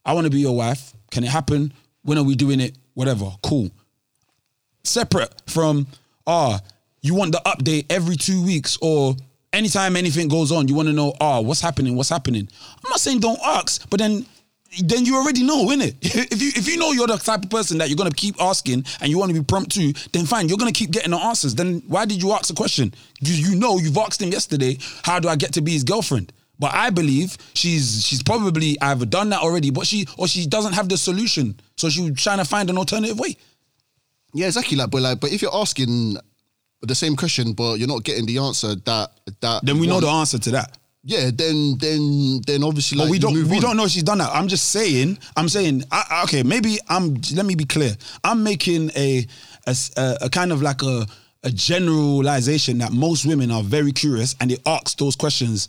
I 0.04 0.12
want 0.14 0.24
to 0.24 0.30
be 0.30 0.40
your 0.40 0.56
wife. 0.56 0.92
Can 1.10 1.24
it 1.24 1.30
happen? 1.30 1.72
When 2.02 2.18
are 2.18 2.24
we 2.24 2.34
doing 2.34 2.60
it? 2.60 2.76
Whatever. 2.94 3.30
Cool 3.42 3.70
separate 4.86 5.32
from 5.46 5.86
ah 6.26 6.60
you 7.02 7.14
want 7.14 7.32
the 7.32 7.40
update 7.44 7.86
every 7.90 8.16
two 8.16 8.44
weeks 8.44 8.78
or 8.80 9.14
anytime 9.52 9.96
anything 9.96 10.28
goes 10.28 10.52
on 10.52 10.68
you 10.68 10.74
want 10.74 10.88
to 10.88 10.94
know 10.94 11.12
ah 11.20 11.40
what's 11.40 11.60
happening 11.60 11.96
what's 11.96 12.08
happening 12.08 12.48
i'm 12.84 12.90
not 12.90 13.00
saying 13.00 13.18
don't 13.20 13.40
ask 13.44 13.88
but 13.90 13.98
then 13.98 14.24
then 14.84 15.06
you 15.06 15.16
already 15.16 15.42
know 15.42 15.66
innit? 15.66 15.94
if 16.02 16.40
you 16.42 16.50
if 16.54 16.68
you 16.68 16.76
know 16.76 16.92
you're 16.92 17.06
the 17.06 17.16
type 17.16 17.42
of 17.42 17.50
person 17.50 17.78
that 17.78 17.88
you're 17.88 17.96
gonna 17.96 18.10
keep 18.10 18.40
asking 18.40 18.84
and 19.00 19.10
you 19.10 19.18
want 19.18 19.30
to 19.32 19.38
be 19.38 19.44
prompt 19.44 19.72
to 19.72 19.92
then 20.12 20.24
fine 20.24 20.48
you're 20.48 20.58
gonna 20.58 20.72
keep 20.72 20.90
getting 20.90 21.10
the 21.10 21.16
answers 21.18 21.54
then 21.54 21.82
why 21.86 22.04
did 22.04 22.22
you 22.22 22.32
ask 22.32 22.48
the 22.48 22.54
question 22.54 22.92
you, 23.20 23.34
you 23.34 23.56
know 23.58 23.78
you've 23.78 23.96
asked 23.98 24.20
him 24.22 24.30
yesterday 24.30 24.78
how 25.02 25.18
do 25.18 25.28
i 25.28 25.36
get 25.36 25.52
to 25.52 25.60
be 25.60 25.72
his 25.72 25.84
girlfriend 25.84 26.32
but 26.58 26.72
I 26.74 26.90
believe 26.90 27.36
she's 27.54 28.04
she's 28.04 28.22
probably 28.22 28.76
either 28.80 29.06
done 29.06 29.28
that 29.30 29.40
already, 29.40 29.70
but 29.70 29.86
she 29.86 30.06
or 30.16 30.26
she 30.28 30.46
doesn't 30.46 30.72
have 30.74 30.88
the 30.88 30.96
solution, 30.96 31.58
so 31.76 31.88
she's 31.88 32.14
trying 32.22 32.38
to 32.38 32.44
find 32.44 32.70
an 32.70 32.78
alternative 32.78 33.18
way. 33.18 33.36
Yeah, 34.34 34.46
exactly. 34.46 34.76
Like, 34.76 34.90
but 34.90 35.02
like, 35.02 35.20
but 35.20 35.32
if 35.32 35.42
you're 35.42 35.54
asking 35.54 36.16
the 36.82 36.94
same 36.94 37.16
question, 37.16 37.52
but 37.52 37.78
you're 37.78 37.88
not 37.88 38.04
getting 38.04 38.26
the 38.26 38.38
answer 38.38 38.74
that 38.74 39.10
that 39.40 39.64
then 39.64 39.78
we 39.78 39.86
know 39.86 40.00
the 40.00 40.08
answer 40.08 40.38
to 40.38 40.50
that. 40.52 40.76
Yeah, 41.08 41.30
then 41.32 41.78
then 41.78 42.40
then 42.46 42.64
obviously, 42.64 42.98
But 42.98 43.10
we 43.10 43.18
don't 43.18 43.32
we 43.32 43.56
on. 43.56 43.60
don't 43.62 43.76
know 43.76 43.86
she's 43.86 44.02
done 44.02 44.18
that. 44.18 44.30
I'm 44.32 44.48
just 44.48 44.70
saying. 44.70 45.18
I'm 45.36 45.48
saying. 45.48 45.84
I, 45.92 46.22
okay, 46.24 46.42
maybe 46.42 46.78
I'm. 46.88 47.14
Let 47.34 47.46
me 47.46 47.54
be 47.54 47.64
clear. 47.64 47.94
I'm 48.24 48.42
making 48.42 48.90
a 48.96 49.24
a 49.66 50.28
kind 50.30 50.52
of 50.52 50.62
like 50.62 50.82
a 50.82 51.06
a 51.44 51.50
generalization 51.50 52.78
that 52.78 52.92
most 52.92 53.24
women 53.24 53.52
are 53.52 53.62
very 53.62 53.92
curious 53.92 54.34
and 54.40 54.50
they 54.50 54.58
ask 54.66 54.98
those 54.98 55.14
questions 55.14 55.68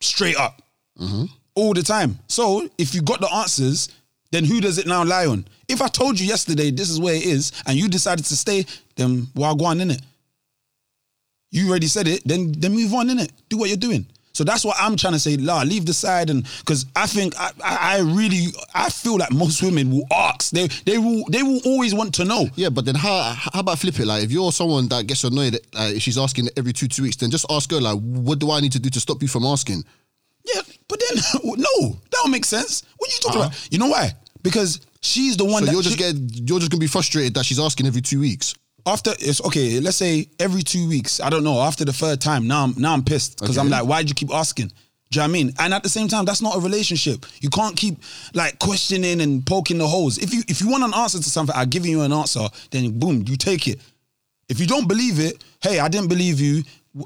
straight 0.00 0.36
up 0.36 0.62
mm-hmm. 0.98 1.24
all 1.54 1.74
the 1.74 1.82
time. 1.82 2.18
So 2.28 2.68
if 2.78 2.94
you 2.94 3.02
got 3.02 3.20
the 3.20 3.32
answers, 3.32 3.88
then 4.30 4.44
who 4.44 4.60
does 4.60 4.78
it 4.78 4.86
now 4.86 5.04
lie 5.04 5.26
on? 5.26 5.46
If 5.68 5.80
I 5.82 5.88
told 5.88 6.18
you 6.20 6.26
yesterday 6.26 6.70
this 6.70 6.90
is 6.90 7.00
where 7.00 7.14
it 7.14 7.24
is 7.24 7.52
and 7.66 7.76
you 7.76 7.88
decided 7.88 8.24
to 8.26 8.36
stay, 8.36 8.66
then 8.96 9.26
on 9.62 9.80
in 9.80 9.90
it. 9.90 10.02
You 11.50 11.68
already 11.68 11.86
said 11.86 12.06
it, 12.06 12.22
then 12.26 12.52
then 12.52 12.72
move 12.74 12.92
on 12.92 13.08
in 13.08 13.18
it. 13.18 13.32
Do 13.48 13.56
what 13.56 13.68
you're 13.68 13.78
doing. 13.78 14.06
So 14.38 14.44
that's 14.44 14.64
what 14.64 14.76
I'm 14.78 14.96
trying 14.96 15.14
to 15.14 15.18
say. 15.18 15.36
La, 15.36 15.62
leave 15.62 15.84
the 15.84 15.92
side 15.92 16.30
and 16.30 16.46
because 16.60 16.86
I 16.94 17.08
think 17.08 17.34
I, 17.40 17.50
I, 17.60 17.96
I 17.96 17.98
really 17.98 18.46
I 18.72 18.88
feel 18.88 19.18
like 19.18 19.32
most 19.32 19.60
women 19.64 19.90
will 19.90 20.06
ask. 20.12 20.52
They 20.52 20.68
they 20.86 20.96
will 20.96 21.24
they 21.28 21.42
will 21.42 21.60
always 21.64 21.92
want 21.92 22.14
to 22.14 22.24
know. 22.24 22.46
Yeah, 22.54 22.68
but 22.68 22.84
then 22.84 22.94
how 22.94 23.34
how 23.36 23.58
about 23.58 23.80
flip 23.80 23.98
it? 23.98 24.06
Like, 24.06 24.22
if 24.22 24.30
you're 24.30 24.52
someone 24.52 24.86
that 24.90 25.08
gets 25.08 25.24
annoyed, 25.24 25.58
if 25.74 26.02
she's 26.04 26.16
asking 26.16 26.50
every 26.56 26.72
two 26.72 26.86
two 26.86 27.02
weeks, 27.02 27.16
then 27.16 27.32
just 27.32 27.46
ask 27.50 27.68
her 27.72 27.80
like, 27.80 27.98
what 27.98 28.38
do 28.38 28.52
I 28.52 28.60
need 28.60 28.70
to 28.72 28.78
do 28.78 28.88
to 28.90 29.00
stop 29.00 29.20
you 29.22 29.26
from 29.26 29.44
asking? 29.44 29.82
Yeah, 30.54 30.62
but 30.86 31.00
then 31.00 31.18
no, 31.44 31.88
that 31.88 32.10
don't 32.12 32.30
make 32.30 32.44
sense. 32.44 32.84
What 32.96 33.10
are 33.10 33.12
you 33.12 33.18
talking 33.20 33.40
uh-huh. 33.40 33.48
about? 33.48 33.72
You 33.72 33.78
know 33.78 33.88
why? 33.88 34.12
Because 34.42 34.80
she's 35.00 35.36
the 35.36 35.46
one 35.46 35.62
So 35.62 35.66
that 35.66 35.72
you're 35.72 35.82
just 35.82 35.98
she- 35.98 36.12
get 36.12 36.48
you're 36.48 36.60
just 36.60 36.70
gonna 36.70 36.78
be 36.78 36.86
frustrated 36.86 37.34
that 37.34 37.44
she's 37.44 37.58
asking 37.58 37.88
every 37.88 38.02
two 38.02 38.20
weeks. 38.20 38.54
After 38.86 39.12
it's 39.18 39.44
okay. 39.44 39.80
Let's 39.80 39.96
say 39.96 40.28
every 40.38 40.62
two 40.62 40.88
weeks. 40.88 41.20
I 41.20 41.30
don't 41.30 41.44
know. 41.44 41.60
After 41.60 41.84
the 41.84 41.92
third 41.92 42.20
time, 42.20 42.46
now 42.46 42.64
I'm 42.64 42.74
now 42.76 42.92
I'm 42.92 43.04
pissed 43.04 43.38
because 43.38 43.58
I'm 43.58 43.68
like, 43.68 43.84
why'd 43.84 44.08
you 44.08 44.14
keep 44.14 44.32
asking? 44.32 44.72
Do 45.10 45.20
you 45.20 45.20
know 45.20 45.24
what 45.24 45.28
I 45.30 45.32
mean? 45.32 45.54
And 45.58 45.72
at 45.72 45.82
the 45.82 45.88
same 45.88 46.08
time, 46.08 46.26
that's 46.26 46.42
not 46.42 46.56
a 46.56 46.60
relationship. 46.60 47.24
You 47.40 47.48
can't 47.48 47.76
keep 47.76 47.98
like 48.34 48.58
questioning 48.58 49.20
and 49.22 49.46
poking 49.46 49.78
the 49.78 49.86
holes. 49.86 50.18
If 50.18 50.34
you 50.34 50.42
if 50.48 50.60
you 50.60 50.68
want 50.68 50.84
an 50.84 50.92
answer 50.94 51.18
to 51.18 51.30
something, 51.30 51.54
I've 51.56 51.70
given 51.70 51.90
you 51.90 52.02
an 52.02 52.12
answer, 52.12 52.46
then 52.70 52.98
boom, 52.98 53.24
you 53.26 53.36
take 53.36 53.68
it. 53.68 53.80
If 54.48 54.60
you 54.60 54.66
don't 54.66 54.88
believe 54.88 55.18
it, 55.18 55.42
hey, 55.60 55.78
I 55.78 55.88
didn't 55.88 56.08
believe 56.08 56.40
you. 56.40 56.62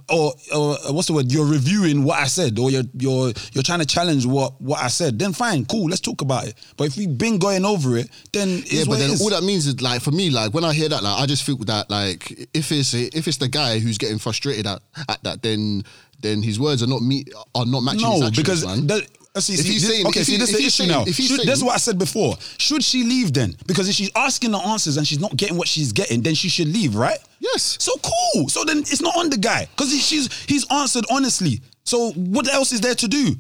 Or, 0.09 0.32
or 0.55 0.76
uh, 0.78 0.93
what's 0.93 1.09
the 1.09 1.14
word? 1.14 1.32
You're 1.32 1.47
reviewing 1.47 2.05
what 2.05 2.18
I 2.18 2.26
said, 2.26 2.59
or 2.59 2.70
you're 2.70 2.84
you're 2.95 3.32
you're 3.53 3.62
trying 3.62 3.80
to 3.80 3.86
challenge 3.86 4.26
what 4.26 4.61
what 4.61 4.80
I 4.80 4.88
said. 4.88 5.18
Then 5.18 5.32
fine, 5.32 5.64
cool, 5.66 5.86
let's 5.86 6.01
talk 6.01 6.20
about 6.20 6.47
it. 6.47 6.55
But 6.76 6.88
if 6.88 6.97
we've 6.97 7.16
been 7.16 7.38
going 7.38 7.64
over 7.64 7.97
it, 7.97 8.09
then 8.32 8.49
it's 8.49 8.72
Yeah, 8.72 8.84
but 8.86 8.99
then 8.99 9.11
all 9.20 9.30
that 9.30 9.43
means 9.43 9.66
is 9.66 9.80
like 9.80 10.03
for 10.03 10.11
me, 10.11 10.30
like 10.30 10.55
when 10.55 10.64
I 10.64 10.72
hear 10.72 10.88
that, 10.88 11.03
like 11.03 11.20
I 11.20 11.26
just 11.26 11.45
feel 11.45 11.57
that 11.59 11.90
like 11.90 12.30
if 12.55 12.72
it's 12.72 12.95
if 12.95 13.28
it's 13.28 13.38
the 13.38 13.49
guy 13.49 13.78
who's 13.78 13.99
getting 13.99 14.18
frustrated 14.18 14.66
at, 14.66 14.82
at 15.09 15.22
that, 15.24 15.43
then 15.43 15.82
then 16.20 16.43
his 16.43 16.59
words 16.59 16.82
are 16.82 16.86
not 16.86 17.03
me 17.03 17.24
are 17.55 17.66
not 17.66 17.80
matching. 17.82 18.11
his 18.11 18.20
No, 18.20 18.30
because 18.30 18.62
that, 18.62 19.07
Oh, 19.35 19.41
see, 19.41 19.55
If 19.55 19.61
see, 19.61 19.72
he's 19.72 19.83
this- 19.83 19.91
saying- 19.91 20.07
okay, 20.09 20.20
if 20.20 20.26
see, 20.26 20.33
he- 20.33 20.39
this 20.39 20.51
is 20.51 20.57
the 20.57 20.62
issue 20.62 20.70
saying- 20.70 20.91
now. 20.91 21.05
if 21.07 21.16
Should, 21.16 21.26
saying- 21.28 21.47
that's 21.47 21.62
what 21.62 21.74
I 21.74 21.78
said 21.78 21.97
before. 21.99 22.37
Should 22.59 22.85
she 22.85 23.03
leave 23.03 23.33
then? 23.33 23.57
Because 23.66 23.89
if 23.89 23.95
she's 23.95 24.11
asking 24.14 24.51
the 24.51 24.59
answers 24.59 24.99
and 24.99 25.09
she's 25.09 25.20
not 25.20 25.35
getting 25.37 25.57
what 25.57 25.68
she's 25.68 25.91
getting, 25.93 26.20
then 26.20 26.35
she 26.35 26.51
should 26.51 26.68
leave, 26.68 26.95
right? 26.95 27.18
Yes. 27.41 27.76
So 27.80 27.93
cool. 28.03 28.49
So 28.51 28.64
then 28.64 28.78
it's 28.80 29.01
not 29.01 29.16
on 29.16 29.30
the 29.30 29.39
guy 29.39 29.68
because 29.74 29.91
she's 30.05 30.28
he's 30.47 30.66
answered 30.70 31.07
honestly. 31.11 31.62
So 31.85 32.12
what 32.12 32.47
else 32.53 32.72
is 32.72 32.80
there 32.83 32.95
to 32.95 33.09
do? 33.09 33.37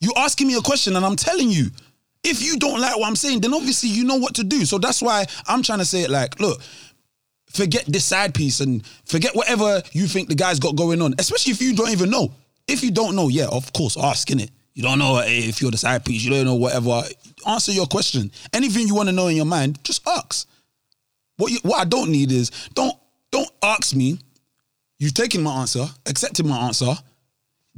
You 0.00 0.12
asking 0.16 0.48
me 0.48 0.54
a 0.54 0.60
question 0.60 0.96
and 0.96 1.04
I'm 1.06 1.16
telling 1.16 1.50
you. 1.50 1.70
If 2.26 2.42
you 2.42 2.56
don't 2.56 2.80
like 2.80 2.96
what 2.96 3.06
I'm 3.06 3.16
saying, 3.16 3.42
then 3.42 3.52
obviously 3.52 3.90
you 3.90 4.02
know 4.02 4.16
what 4.16 4.32
to 4.36 4.44
do. 4.44 4.64
So 4.64 4.78
that's 4.78 5.02
why 5.02 5.26
I'm 5.46 5.62
trying 5.62 5.80
to 5.80 5.84
say 5.84 6.04
it 6.04 6.10
like, 6.10 6.40
look, 6.40 6.58
forget 7.50 7.84
this 7.86 8.06
side 8.06 8.32
piece 8.32 8.60
and 8.60 8.82
forget 9.04 9.36
whatever 9.36 9.82
you 9.92 10.06
think 10.06 10.30
the 10.30 10.34
guy's 10.34 10.58
got 10.58 10.74
going 10.74 11.02
on, 11.02 11.14
especially 11.18 11.52
if 11.52 11.60
you 11.60 11.74
don't 11.74 11.90
even 11.90 12.08
know. 12.08 12.32
If 12.66 12.82
you 12.82 12.90
don't 12.90 13.14
know, 13.14 13.28
yeah, 13.28 13.48
of 13.48 13.70
course, 13.74 13.98
ask 13.98 14.30
it. 14.30 14.50
You 14.74 14.82
don't 14.82 14.98
know 14.98 15.22
if 15.24 15.60
you're 15.60 15.70
the 15.70 15.78
side 15.78 16.04
piece, 16.04 16.22
you 16.22 16.30
don't 16.30 16.44
know 16.44 16.56
whatever. 16.56 17.02
Answer 17.46 17.72
your 17.72 17.86
question. 17.86 18.30
Anything 18.52 18.88
you 18.88 18.94
want 18.94 19.08
to 19.08 19.14
know 19.14 19.28
in 19.28 19.36
your 19.36 19.44
mind, 19.44 19.82
just 19.84 20.06
ask. 20.06 20.48
What 21.36 21.52
you, 21.52 21.58
what 21.62 21.80
I 21.80 21.84
don't 21.84 22.10
need 22.10 22.32
is 22.32 22.50
don't 22.74 22.96
don't 23.30 23.50
ask 23.62 23.94
me. 23.94 24.18
You've 24.98 25.14
taken 25.14 25.42
my 25.42 25.60
answer, 25.60 25.86
accepted 26.06 26.46
my 26.46 26.58
answer. 26.58 26.92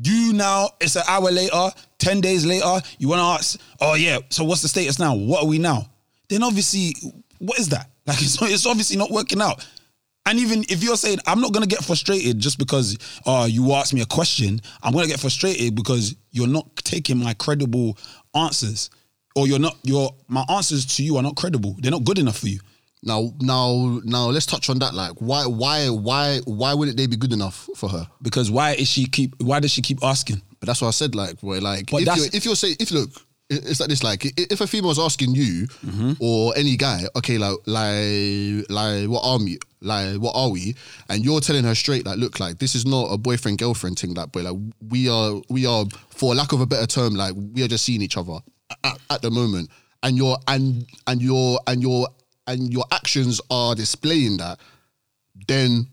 You 0.03 0.35
now, 0.35 0.69
it's 0.81 0.97
an 0.97 1.05
hour 1.09 1.31
later, 1.31 1.71
10 1.99 2.21
days 2.21 2.45
later, 2.45 2.81
you 2.99 3.09
want 3.09 3.21
to 3.21 3.25
ask, 3.25 3.61
oh 3.81 3.95
yeah, 3.95 4.19
so 4.29 4.45
what's 4.45 4.61
the 4.61 4.69
status 4.69 4.99
now? 4.99 5.15
What 5.15 5.43
are 5.43 5.47
we 5.47 5.59
now? 5.59 5.89
Then 6.29 6.43
obviously, 6.43 6.95
what 7.39 7.59
is 7.59 7.71
that? 7.71 7.89
Like, 8.07 8.21
it's, 8.21 8.41
it's 8.43 8.67
obviously 8.67 8.99
not 8.99 9.11
working 9.11 9.41
out. 9.41 9.67
And 10.27 10.39
even 10.41 10.65
if 10.69 10.83
you're 10.83 10.97
saying, 10.97 11.19
I'm 11.27 11.41
not 11.41 11.53
going 11.53 11.63
to 11.63 11.69
get 11.75 11.85
frustrated 11.85 12.39
just 12.39 12.59
because 12.59 12.99
uh, 13.27 13.47
you 13.49 13.73
asked 13.73 13.95
me 13.95 14.03
a 14.03 14.07
question, 14.07 14.61
I'm 14.83 14.93
going 14.93 15.05
to 15.05 15.11
get 15.11 15.21
frustrated 15.21 15.75
because 15.75 16.15
you're 16.33 16.49
not 16.49 16.67
taking 16.77 17.19
my 17.19 17.33
credible 17.35 17.97
answers. 18.35 18.91
Or 19.37 19.47
you're 19.47 19.59
not, 19.59 19.77
your 19.83 20.15
my 20.29 20.45
answers 20.51 20.85
to 20.97 21.05
you 21.05 21.17
are 21.17 21.23
not 21.23 21.37
credible. 21.37 21.77
They're 21.79 21.91
not 21.91 22.05
good 22.05 22.19
enough 22.19 22.39
for 22.39 22.49
you. 22.49 22.59
now 23.03 23.31
now 23.41 24.01
now 24.05 24.27
let's 24.31 24.47
touch 24.47 24.71
on 24.71 24.79
that. 24.81 24.95
Like 24.95 25.13
why 25.21 25.45
why 25.47 25.89
why 25.91 26.41
why 26.47 26.73
wouldn't 26.75 26.97
they 26.97 27.07
be 27.07 27.17
good 27.17 27.33
enough 27.35 27.69
for 27.77 27.89
her? 27.91 28.07
Because 28.23 28.51
why 28.51 28.73
is 28.73 28.89
she 28.89 29.07
keep, 29.07 29.35
why 29.41 29.61
does 29.61 29.71
she 29.71 29.83
keep 29.83 30.03
asking? 30.03 30.41
But 30.59 30.67
that's 30.69 30.81
what 30.81 30.89
I 30.89 30.93
said. 30.93 31.15
Like, 31.15 31.39
where 31.41 31.61
like 31.61 31.91
But 31.91 32.03
if 32.03 32.17
you're 32.17 32.27
if 32.33 32.45
you're 32.47 32.57
saying 32.57 32.77
if 32.81 32.91
look, 32.91 33.11
it's 33.51 33.79
like 33.79 33.91
this. 33.91 34.03
Like, 34.03 34.25
if 34.37 34.61
a 34.61 34.67
female's 34.67 34.99
asking 34.99 35.35
you 35.37 35.67
Mm-hmm. 35.85 36.13
or 36.19 36.53
any 36.57 36.77
guy, 36.77 37.03
okay, 37.15 37.37
like 37.39 37.59
like 37.67 38.65
like 38.71 39.09
what 39.09 39.23
are 39.23 39.39
we? 39.39 39.59
Like 39.81 40.17
what 40.17 40.33
are 40.35 40.51
we? 40.51 40.75
And 41.09 41.25
you're 41.25 41.41
telling 41.41 41.65
her 41.65 41.75
straight, 41.75 42.07
like, 42.07 42.19
look, 42.19 42.41
like 42.41 42.59
this 42.59 42.75
is 42.75 42.87
not 42.87 43.13
a 43.13 43.19
boyfriend 43.19 43.59
girlfriend 43.59 43.99
thing. 43.99 44.15
Like, 44.15 44.33
boy, 44.33 44.43
like 44.43 44.57
we 44.89 45.09
are 45.09 45.41
we 45.49 45.67
are 45.67 45.85
for 46.09 46.35
lack 46.35 46.53
of 46.53 46.61
a 46.61 46.67
better 46.67 46.87
term, 46.87 47.15
like 47.15 47.35
we 47.37 47.63
are 47.63 47.69
just 47.69 47.85
seeing 47.85 48.03
each 48.03 48.17
other 48.17 48.39
at, 48.85 48.99
at 49.11 49.23
the 49.23 49.31
moment. 49.31 49.71
And 50.03 50.17
your 50.17 50.39
and 50.49 50.87
and 51.07 51.21
your 51.21 51.61
and 51.67 51.83
your 51.83 52.09
and 52.47 52.73
your 52.73 52.85
actions 52.93 53.41
are 53.51 53.75
displaying 53.75 54.39
that. 54.39 54.59
Then 55.47 55.89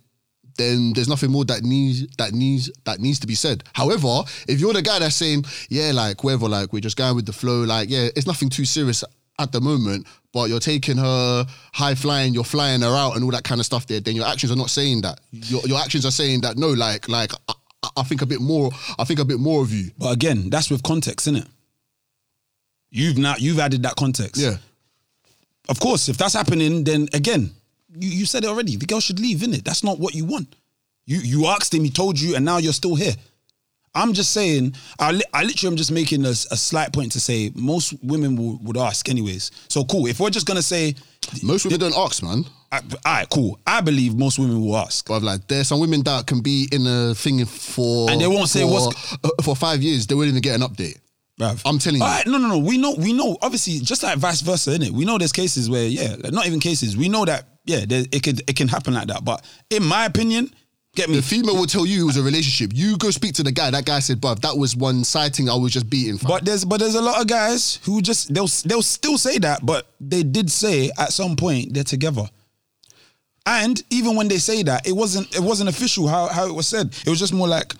then 0.57 0.93
there's 0.93 1.09
nothing 1.09 1.31
more 1.31 1.45
that 1.45 1.63
needs 1.63 2.07
that 2.17 2.31
needs 2.33 2.71
that 2.85 2.99
needs 2.99 3.19
to 3.19 3.27
be 3.27 3.35
said. 3.35 3.63
However, 3.73 4.21
if 4.47 4.59
you're 4.59 4.73
the 4.73 4.81
guy 4.81 4.99
that's 4.99 5.15
saying, 5.15 5.45
yeah, 5.69 5.91
like 5.93 6.23
whatever, 6.23 6.47
like 6.47 6.71
we're 6.71 6.79
just 6.79 6.97
going 6.97 7.15
with 7.15 7.25
the 7.25 7.33
flow, 7.33 7.63
like 7.63 7.89
yeah, 7.89 8.09
it's 8.15 8.27
nothing 8.27 8.49
too 8.49 8.65
serious 8.65 9.03
at 9.39 9.51
the 9.51 9.59
moment, 9.61 10.05
but 10.31 10.49
you're 10.49 10.59
taking 10.59 10.97
her 10.97 11.45
high 11.73 11.95
flying, 11.95 12.33
you're 12.33 12.43
flying 12.43 12.81
her 12.81 12.95
out 12.95 13.15
and 13.15 13.23
all 13.23 13.31
that 13.31 13.43
kind 13.43 13.59
of 13.59 13.65
stuff 13.65 13.87
there, 13.87 13.99
then 13.99 14.15
your 14.15 14.25
actions 14.27 14.51
are 14.51 14.55
not 14.55 14.69
saying 14.69 15.01
that. 15.01 15.19
Your 15.31 15.61
your 15.65 15.79
actions 15.79 16.05
are 16.05 16.11
saying 16.11 16.41
that 16.41 16.57
no, 16.57 16.69
like 16.69 17.07
like 17.09 17.31
I, 17.47 17.53
I- 17.97 18.03
think 18.03 18.21
a 18.21 18.25
bit 18.25 18.41
more, 18.41 18.71
I 18.99 19.03
think 19.05 19.19
a 19.19 19.25
bit 19.25 19.39
more 19.39 19.61
of 19.61 19.71
you. 19.71 19.91
But 19.97 20.13
again, 20.13 20.49
that's 20.49 20.69
with 20.69 20.83
context, 20.83 21.27
isn't 21.27 21.41
it? 21.43 21.47
You've 22.91 23.17
now 23.17 23.35
you've 23.39 23.59
added 23.59 23.83
that 23.83 23.95
context. 23.95 24.39
Yeah. 24.41 24.57
Of 25.69 25.79
course, 25.79 26.09
if 26.09 26.17
that's 26.17 26.33
happening, 26.33 26.83
then 26.83 27.07
again, 27.13 27.49
you, 27.95 28.09
you 28.09 28.25
said 28.25 28.43
it 28.43 28.47
already. 28.47 28.75
The 28.75 28.85
girl 28.85 28.99
should 28.99 29.19
leave, 29.19 29.39
innit? 29.39 29.63
That's 29.63 29.83
not 29.83 29.97
what 29.99 30.13
you 30.13 30.25
want. 30.25 30.55
You 31.05 31.17
you 31.19 31.47
asked 31.47 31.73
him, 31.73 31.83
he 31.83 31.89
told 31.89 32.19
you, 32.19 32.35
and 32.35 32.45
now 32.45 32.57
you're 32.57 32.73
still 32.73 32.95
here. 32.95 33.13
I'm 33.95 34.13
just 34.13 34.31
saying, 34.31 34.75
I, 34.99 35.11
li- 35.11 35.23
I 35.33 35.43
literally 35.43 35.71
am 35.73 35.77
just 35.77 35.91
making 35.91 36.25
a 36.25 36.33
slight 36.33 36.91
point 36.93 37.11
to 37.11 37.19
say 37.19 37.51
most 37.55 37.93
women 38.01 38.35
will, 38.35 38.57
would 38.63 38.77
ask 38.77 39.07
anyways. 39.07 39.51
So 39.69 39.83
cool. 39.85 40.07
If 40.07 40.19
we're 40.19 40.31
just 40.31 40.47
gonna 40.47 40.61
say, 40.63 40.95
Most 41.43 41.65
women 41.65 41.79
don't 41.79 41.95
ask, 41.97 42.23
man. 42.23 42.43
all 42.71 42.81
right, 43.05 43.27
cool. 43.29 43.59
I 43.67 43.81
believe 43.81 44.15
most 44.15 44.39
women 44.39 44.59
will 44.61 44.77
ask. 44.77 45.07
But 45.07 45.21
like, 45.21 45.47
there's 45.47 45.67
some 45.67 45.79
women 45.79 46.01
that 46.03 46.25
can 46.25 46.41
be 46.41 46.67
in 46.71 46.87
a 46.87 47.13
thing 47.13 47.45
for 47.45 48.09
And 48.09 48.19
they 48.19 48.27
won't 48.27 48.49
say 48.49 48.61
for, 48.61 48.67
what's- 48.87 49.17
uh, 49.23 49.29
for 49.43 49.55
five 49.55 49.83
years. 49.83 50.07
They 50.07 50.15
won't 50.15 50.27
even 50.27 50.41
get 50.41 50.55
an 50.55 50.61
update. 50.67 50.97
Bruv. 51.39 51.61
I'm 51.65 51.79
telling 51.79 51.99
you. 51.99 52.05
All 52.05 52.11
right, 52.11 52.25
no, 52.27 52.37
no, 52.37 52.47
no. 52.47 52.57
We 52.59 52.77
know, 52.77 52.93
we 52.97 53.11
know. 53.13 53.37
Obviously, 53.41 53.79
just 53.79 54.03
like 54.03 54.17
vice 54.19 54.41
versa, 54.41 54.71
innit? 54.71 54.91
We 54.91 55.03
know 55.05 55.17
there's 55.17 55.31
cases 55.31 55.67
where, 55.69 55.87
yeah, 55.87 56.15
like, 56.19 56.31
not 56.33 56.45
even 56.47 56.59
cases. 56.59 56.95
We 56.97 57.09
know 57.09 57.25
that, 57.25 57.45
yeah, 57.65 57.85
there, 57.87 58.05
it 58.11 58.21
could, 58.23 58.41
it 58.47 58.55
can 58.55 58.67
happen 58.67 58.93
like 58.93 59.07
that. 59.07 59.23
But 59.25 59.43
in 59.71 59.83
my 59.83 60.05
opinion, 60.05 60.53
get 60.95 61.09
me. 61.09 61.15
The 61.15 61.21
female 61.21 61.55
will 61.55 61.65
tell 61.65 61.85
you 61.85 62.03
it 62.03 62.05
was 62.05 62.17
a 62.17 62.23
relationship. 62.23 62.71
You 62.73 62.97
go 62.97 63.09
speak 63.11 63.33
to 63.35 63.43
the 63.43 63.51
guy. 63.51 63.71
That 63.71 63.85
guy 63.85 63.99
said, 63.99 64.21
"Bruv, 64.21 64.39
that 64.41 64.57
was 64.57 64.75
one 64.75 65.03
sighting. 65.03 65.49
I 65.49 65.55
was 65.55 65.71
just 65.73 65.89
beating." 65.89 66.17
fam." 66.17 66.29
But 66.29 66.45
there's, 66.45 66.65
but 66.65 66.79
there's 66.79 66.95
a 66.95 67.01
lot 67.01 67.21
of 67.21 67.27
guys 67.27 67.79
who 67.83 68.01
just 68.01 68.33
they'll, 68.33 68.47
they'll 68.65 68.81
still 68.81 69.17
say 69.17 69.37
that, 69.39 69.65
but 69.65 69.87
they 69.99 70.23
did 70.23 70.51
say 70.51 70.91
at 70.97 71.11
some 71.13 71.35
point 71.35 71.73
they're 71.73 71.83
together. 71.83 72.29
And 73.45 73.83
even 73.89 74.15
when 74.15 74.29
they 74.29 74.37
say 74.37 74.63
that, 74.63 74.87
it 74.87 74.93
wasn't, 74.93 75.35
it 75.35 75.41
wasn't 75.41 75.69
official 75.69 76.07
how 76.07 76.27
how 76.27 76.47
it 76.47 76.53
was 76.53 76.67
said. 76.67 76.95
It 77.05 77.09
was 77.09 77.19
just 77.19 77.33
more 77.33 77.47
like, 77.47 77.73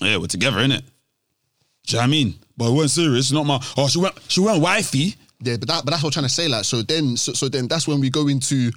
yeah, 0.00 0.18
we're 0.18 0.26
together, 0.28 0.58
innit? 0.58 0.82
Do 1.86 1.92
you 1.92 1.94
know 1.94 1.98
what 1.98 2.04
I 2.04 2.06
mean? 2.06 2.34
But 2.56 2.68
it 2.68 2.72
wasn't 2.72 2.90
serious. 3.06 3.26
It's 3.26 3.32
not 3.32 3.44
my. 3.46 3.60
Oh, 3.76 3.88
she 3.88 3.98
went, 3.98 4.14
she 4.28 4.40
went 4.40 4.60
wifey. 4.60 5.14
yeah, 5.40 5.56
but 5.56 5.68
that, 5.68 5.84
but 5.84 5.90
that's 5.90 6.02
what 6.02 6.08
I'm 6.16 6.22
trying 6.22 6.28
to 6.28 6.34
say. 6.34 6.48
Like, 6.48 6.64
so 6.64 6.82
then, 6.82 7.16
so, 7.16 7.32
so 7.32 7.48
then 7.48 7.68
that's 7.68 7.86
when 7.88 8.00
we 8.00 8.08
go 8.10 8.28
into 8.28 8.70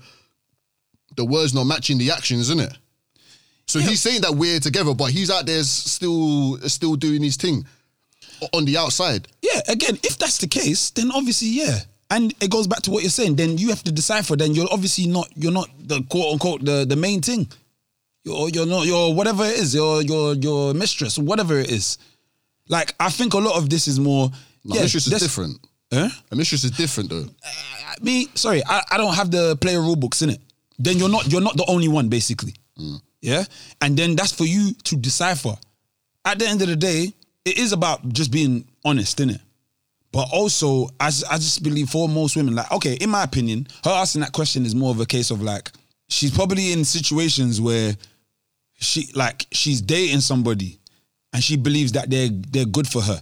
the 1.15 1.25
words 1.25 1.53
not 1.53 1.65
matching 1.65 1.97
the 1.97 2.11
actions, 2.11 2.41
isn't 2.49 2.59
it? 2.61 2.77
So 3.69 3.79
he's 3.79 4.01
saying 4.01 4.21
that 4.21 4.33
we're 4.33 4.59
together, 4.59 4.93
but 4.95 5.11
he's 5.11 5.29
out 5.29 5.45
there 5.45 5.61
still, 5.63 6.57
still 6.67 6.95
doing 6.95 7.21
his 7.21 7.37
thing 7.37 7.65
on 8.53 8.65
the 8.65 8.77
outside. 8.77 9.27
Yeah, 9.41 9.61
again, 9.67 9.97
if 10.03 10.17
that's 10.17 10.37
the 10.39 10.47
case, 10.47 10.89
then 10.91 11.11
obviously, 11.11 11.49
yeah. 11.49 11.79
And 12.09 12.33
it 12.41 12.49
goes 12.49 12.65
back 12.65 12.81
to 12.83 12.91
what 12.91 13.03
you're 13.03 13.11
saying. 13.11 13.35
Then 13.35 13.57
you 13.59 13.69
have 13.69 13.83
to 13.83 13.91
decipher. 13.91 14.35
Then 14.35 14.55
you're 14.55 14.67
obviously 14.71 15.05
not. 15.05 15.27
You're 15.35 15.51
not 15.51 15.69
the 15.79 16.01
quote 16.09 16.33
unquote 16.33 16.65
the 16.65 16.83
the 16.83 16.95
main 16.95 17.21
thing. 17.21 17.47
You're 18.23 18.49
you're 18.49 18.65
not 18.65 18.87
your 18.87 19.13
whatever 19.13 19.45
it 19.45 19.59
is. 19.59 19.75
Your 19.75 20.01
your 20.01 20.33
your 20.33 20.73
mistress, 20.73 21.19
whatever 21.19 21.59
it 21.59 21.69
is. 21.69 21.99
Like 22.67 22.95
I 22.99 23.11
think 23.11 23.35
a 23.35 23.37
lot 23.37 23.55
of 23.57 23.69
this 23.69 23.87
is 23.87 23.99
more. 23.99 24.31
No, 24.65 24.75
yeah, 24.75 24.81
mistress 24.81 25.05
is 25.05 25.19
different. 25.21 25.59
Huh? 25.93 26.09
A 26.31 26.35
mistress 26.35 26.63
is 26.63 26.71
different 26.71 27.11
though. 27.11 27.25
I- 27.45 28.01
Me, 28.01 28.27
sorry, 28.33 28.63
I, 28.65 28.81
I 28.91 28.97
don't 28.97 29.13
have 29.13 29.29
the 29.29 29.55
player 29.57 29.81
rule 29.81 29.95
books 29.95 30.21
in 30.23 30.29
it. 30.31 30.41
Then 30.79 30.97
you're 30.97 31.09
not 31.09 31.31
you're 31.31 31.41
not 31.41 31.57
the 31.57 31.65
only 31.67 31.87
one, 31.89 32.09
basically. 32.09 32.53
Mm. 32.79 33.01
Yeah, 33.21 33.43
and 33.81 33.97
then 33.97 34.15
that's 34.15 34.31
for 34.31 34.45
you 34.45 34.73
to 34.85 34.95
decipher. 34.95 35.55
At 36.25 36.39
the 36.39 36.47
end 36.47 36.61
of 36.61 36.67
the 36.67 36.75
day, 36.75 37.13
it 37.45 37.57
is 37.57 37.73
about 37.73 38.07
just 38.09 38.31
being 38.31 38.65
honest, 38.85 39.17
innit? 39.17 39.41
But 40.11 40.27
also, 40.31 40.89
i 40.99 41.09
just 41.09 41.61
believe 41.63 41.89
for 41.89 42.09
most 42.09 42.35
women, 42.35 42.55
like, 42.55 42.71
okay, 42.71 42.93
in 42.95 43.09
my 43.09 43.23
opinion, 43.23 43.67
her 43.83 43.91
asking 43.91 44.21
that 44.21 44.31
question 44.31 44.65
is 44.65 44.73
more 44.73 44.91
of 44.91 44.99
a 44.99 45.05
case 45.05 45.29
of 45.29 45.41
like, 45.41 45.71
she's 46.07 46.31
probably 46.31 46.71
in 46.71 46.83
situations 46.83 47.61
where 47.61 47.95
she 48.79 49.09
like 49.13 49.45
she's 49.51 49.81
dating 49.81 50.21
somebody 50.21 50.79
and 51.33 51.43
she 51.43 51.57
believes 51.57 51.91
that 51.91 52.09
they're 52.09 52.29
they're 52.29 52.65
good 52.65 52.87
for 52.87 53.01
her. 53.01 53.21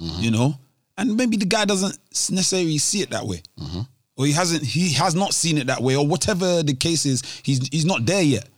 Mm-hmm. 0.00 0.22
You 0.22 0.30
know? 0.30 0.54
And 0.96 1.16
maybe 1.16 1.36
the 1.36 1.46
guy 1.46 1.64
doesn't 1.64 1.96
necessarily 2.10 2.78
see 2.78 3.02
it 3.02 3.10
that 3.10 3.24
way. 3.24 3.42
Mm-hmm. 3.60 3.80
Or 4.16 4.26
he 4.26 4.32
hasn't 4.32 4.64
he 4.64 4.92
has 4.94 5.14
not 5.14 5.32
seen 5.32 5.58
it 5.58 5.68
that 5.68 5.80
way, 5.80 5.94
or 5.94 6.04
whatever 6.06 6.62
the 6.64 6.74
case 6.74 7.06
is, 7.06 7.22
he's 7.44 7.68
he's 7.68 7.84
not 7.84 8.04
there 8.04 8.22
yet. 8.22 8.48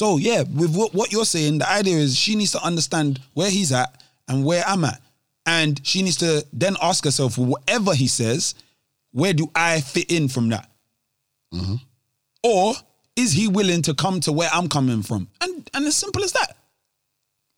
So 0.00 0.16
yeah, 0.16 0.44
with 0.44 0.74
what, 0.74 0.94
what 0.94 1.12
you're 1.12 1.26
saying, 1.26 1.58
the 1.58 1.70
idea 1.70 1.98
is 1.98 2.16
she 2.16 2.34
needs 2.34 2.52
to 2.52 2.64
understand 2.64 3.20
where 3.34 3.50
he's 3.50 3.70
at 3.70 4.02
and 4.28 4.46
where 4.46 4.64
I'm 4.66 4.82
at. 4.86 4.98
And 5.44 5.78
she 5.86 6.00
needs 6.00 6.16
to 6.16 6.42
then 6.54 6.78
ask 6.80 7.04
herself, 7.04 7.36
whatever 7.36 7.92
he 7.92 8.06
says, 8.06 8.54
where 9.12 9.34
do 9.34 9.50
I 9.54 9.82
fit 9.82 10.10
in 10.10 10.28
from 10.28 10.48
that? 10.48 10.70
Mm-hmm. 11.52 11.74
Or 12.42 12.72
is 13.14 13.32
he 13.32 13.46
willing 13.46 13.82
to 13.82 13.92
come 13.92 14.20
to 14.20 14.32
where 14.32 14.48
I'm 14.54 14.70
coming 14.70 15.02
from? 15.02 15.28
And 15.42 15.68
and 15.74 15.86
as 15.86 15.96
simple 15.96 16.24
as 16.24 16.32
that. 16.32 16.56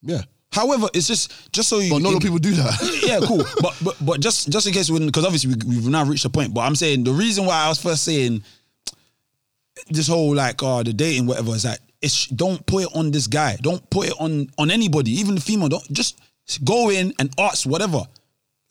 Yeah, 0.03 0.23
However, 0.51 0.89
it's 0.95 1.07
just 1.07 1.53
just 1.53 1.69
so 1.69 1.79
you. 1.79 1.91
but 1.91 2.03
not 2.03 2.09
a 2.09 2.11
lot 2.15 2.17
of 2.17 2.23
people 2.25 2.39
do 2.39 2.55
that. 2.55 3.03
yeah, 3.07 3.21
cool. 3.25 3.45
But 3.61 3.77
but 3.85 4.05
but 4.05 4.21
just 4.21 4.51
just 4.51 4.67
in 4.67 4.73
case 4.73 4.91
we 4.91 4.99
because 4.99 5.25
obviously 5.25 5.55
we, 5.55 5.77
we've 5.77 5.87
now 5.87 6.05
reached 6.05 6.25
the 6.25 6.31
point. 6.31 6.53
But 6.53 6.63
I'm 6.63 6.75
saying 6.75 7.05
the 7.05 7.13
reason 7.13 7.47
why 7.47 7.67
I 7.67 7.69
was 7.69 7.81
first 7.81 8.03
saying 8.03 8.43
this 9.91 10.09
whole 10.09 10.35
like 10.35 10.61
oh 10.65 10.83
the 10.83 10.93
dating 10.93 11.27
whatever 11.27 11.53
is 11.53 11.63
that 11.63 11.79
it's 12.03 12.27
don't 12.27 12.65
put 12.67 12.85
it 12.85 12.91
on 12.95 13.11
this 13.11 13.27
guy. 13.27 13.57
Don't 13.61 13.89
put 13.91 14.09
it 14.09 14.15
on 14.19 14.51
on 14.59 14.71
anybody, 14.71 15.13
even 15.13 15.37
the 15.37 15.41
female. 15.41 15.69
Don't 15.69 15.93
just 15.93 16.21
go 16.65 16.91
in 16.91 17.15
and 17.19 17.31
ask 17.39 17.67
whatever. 17.67 18.03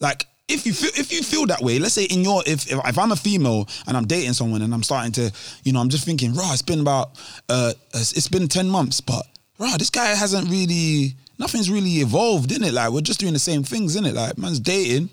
Like 0.00 0.26
if 0.48 0.66
you 0.66 0.72
feel 0.72 0.90
if 0.96 1.12
you 1.12 1.22
feel 1.22 1.46
that 1.46 1.60
way, 1.60 1.78
let's 1.78 1.94
say 1.94 2.04
in 2.04 2.22
your 2.22 2.42
if 2.46 2.70
if, 2.70 2.78
if 2.84 2.98
I'm 2.98 3.12
a 3.12 3.16
female 3.16 3.68
and 3.86 3.96
I'm 3.96 4.06
dating 4.06 4.34
someone 4.34 4.62
and 4.62 4.72
I'm 4.74 4.82
starting 4.82 5.12
to, 5.12 5.32
you 5.64 5.72
know, 5.72 5.80
I'm 5.80 5.88
just 5.88 6.04
thinking, 6.04 6.34
rah, 6.34 6.52
it's 6.52 6.62
been 6.62 6.80
about 6.80 7.18
uh 7.48 7.72
it's 7.94 8.28
been 8.28 8.48
10 8.48 8.68
months, 8.68 9.00
but 9.00 9.26
rah, 9.58 9.76
this 9.76 9.90
guy 9.90 10.06
hasn't 10.06 10.48
really 10.48 11.14
nothing's 11.38 11.70
really 11.70 12.00
evolved, 12.00 12.52
in 12.52 12.62
it. 12.62 12.72
Like 12.72 12.90
we're 12.90 13.00
just 13.00 13.20
doing 13.20 13.32
the 13.32 13.38
same 13.38 13.62
things, 13.62 13.96
in 13.96 14.04
it. 14.04 14.14
Like 14.14 14.38
man's 14.38 14.60
dating. 14.60 15.10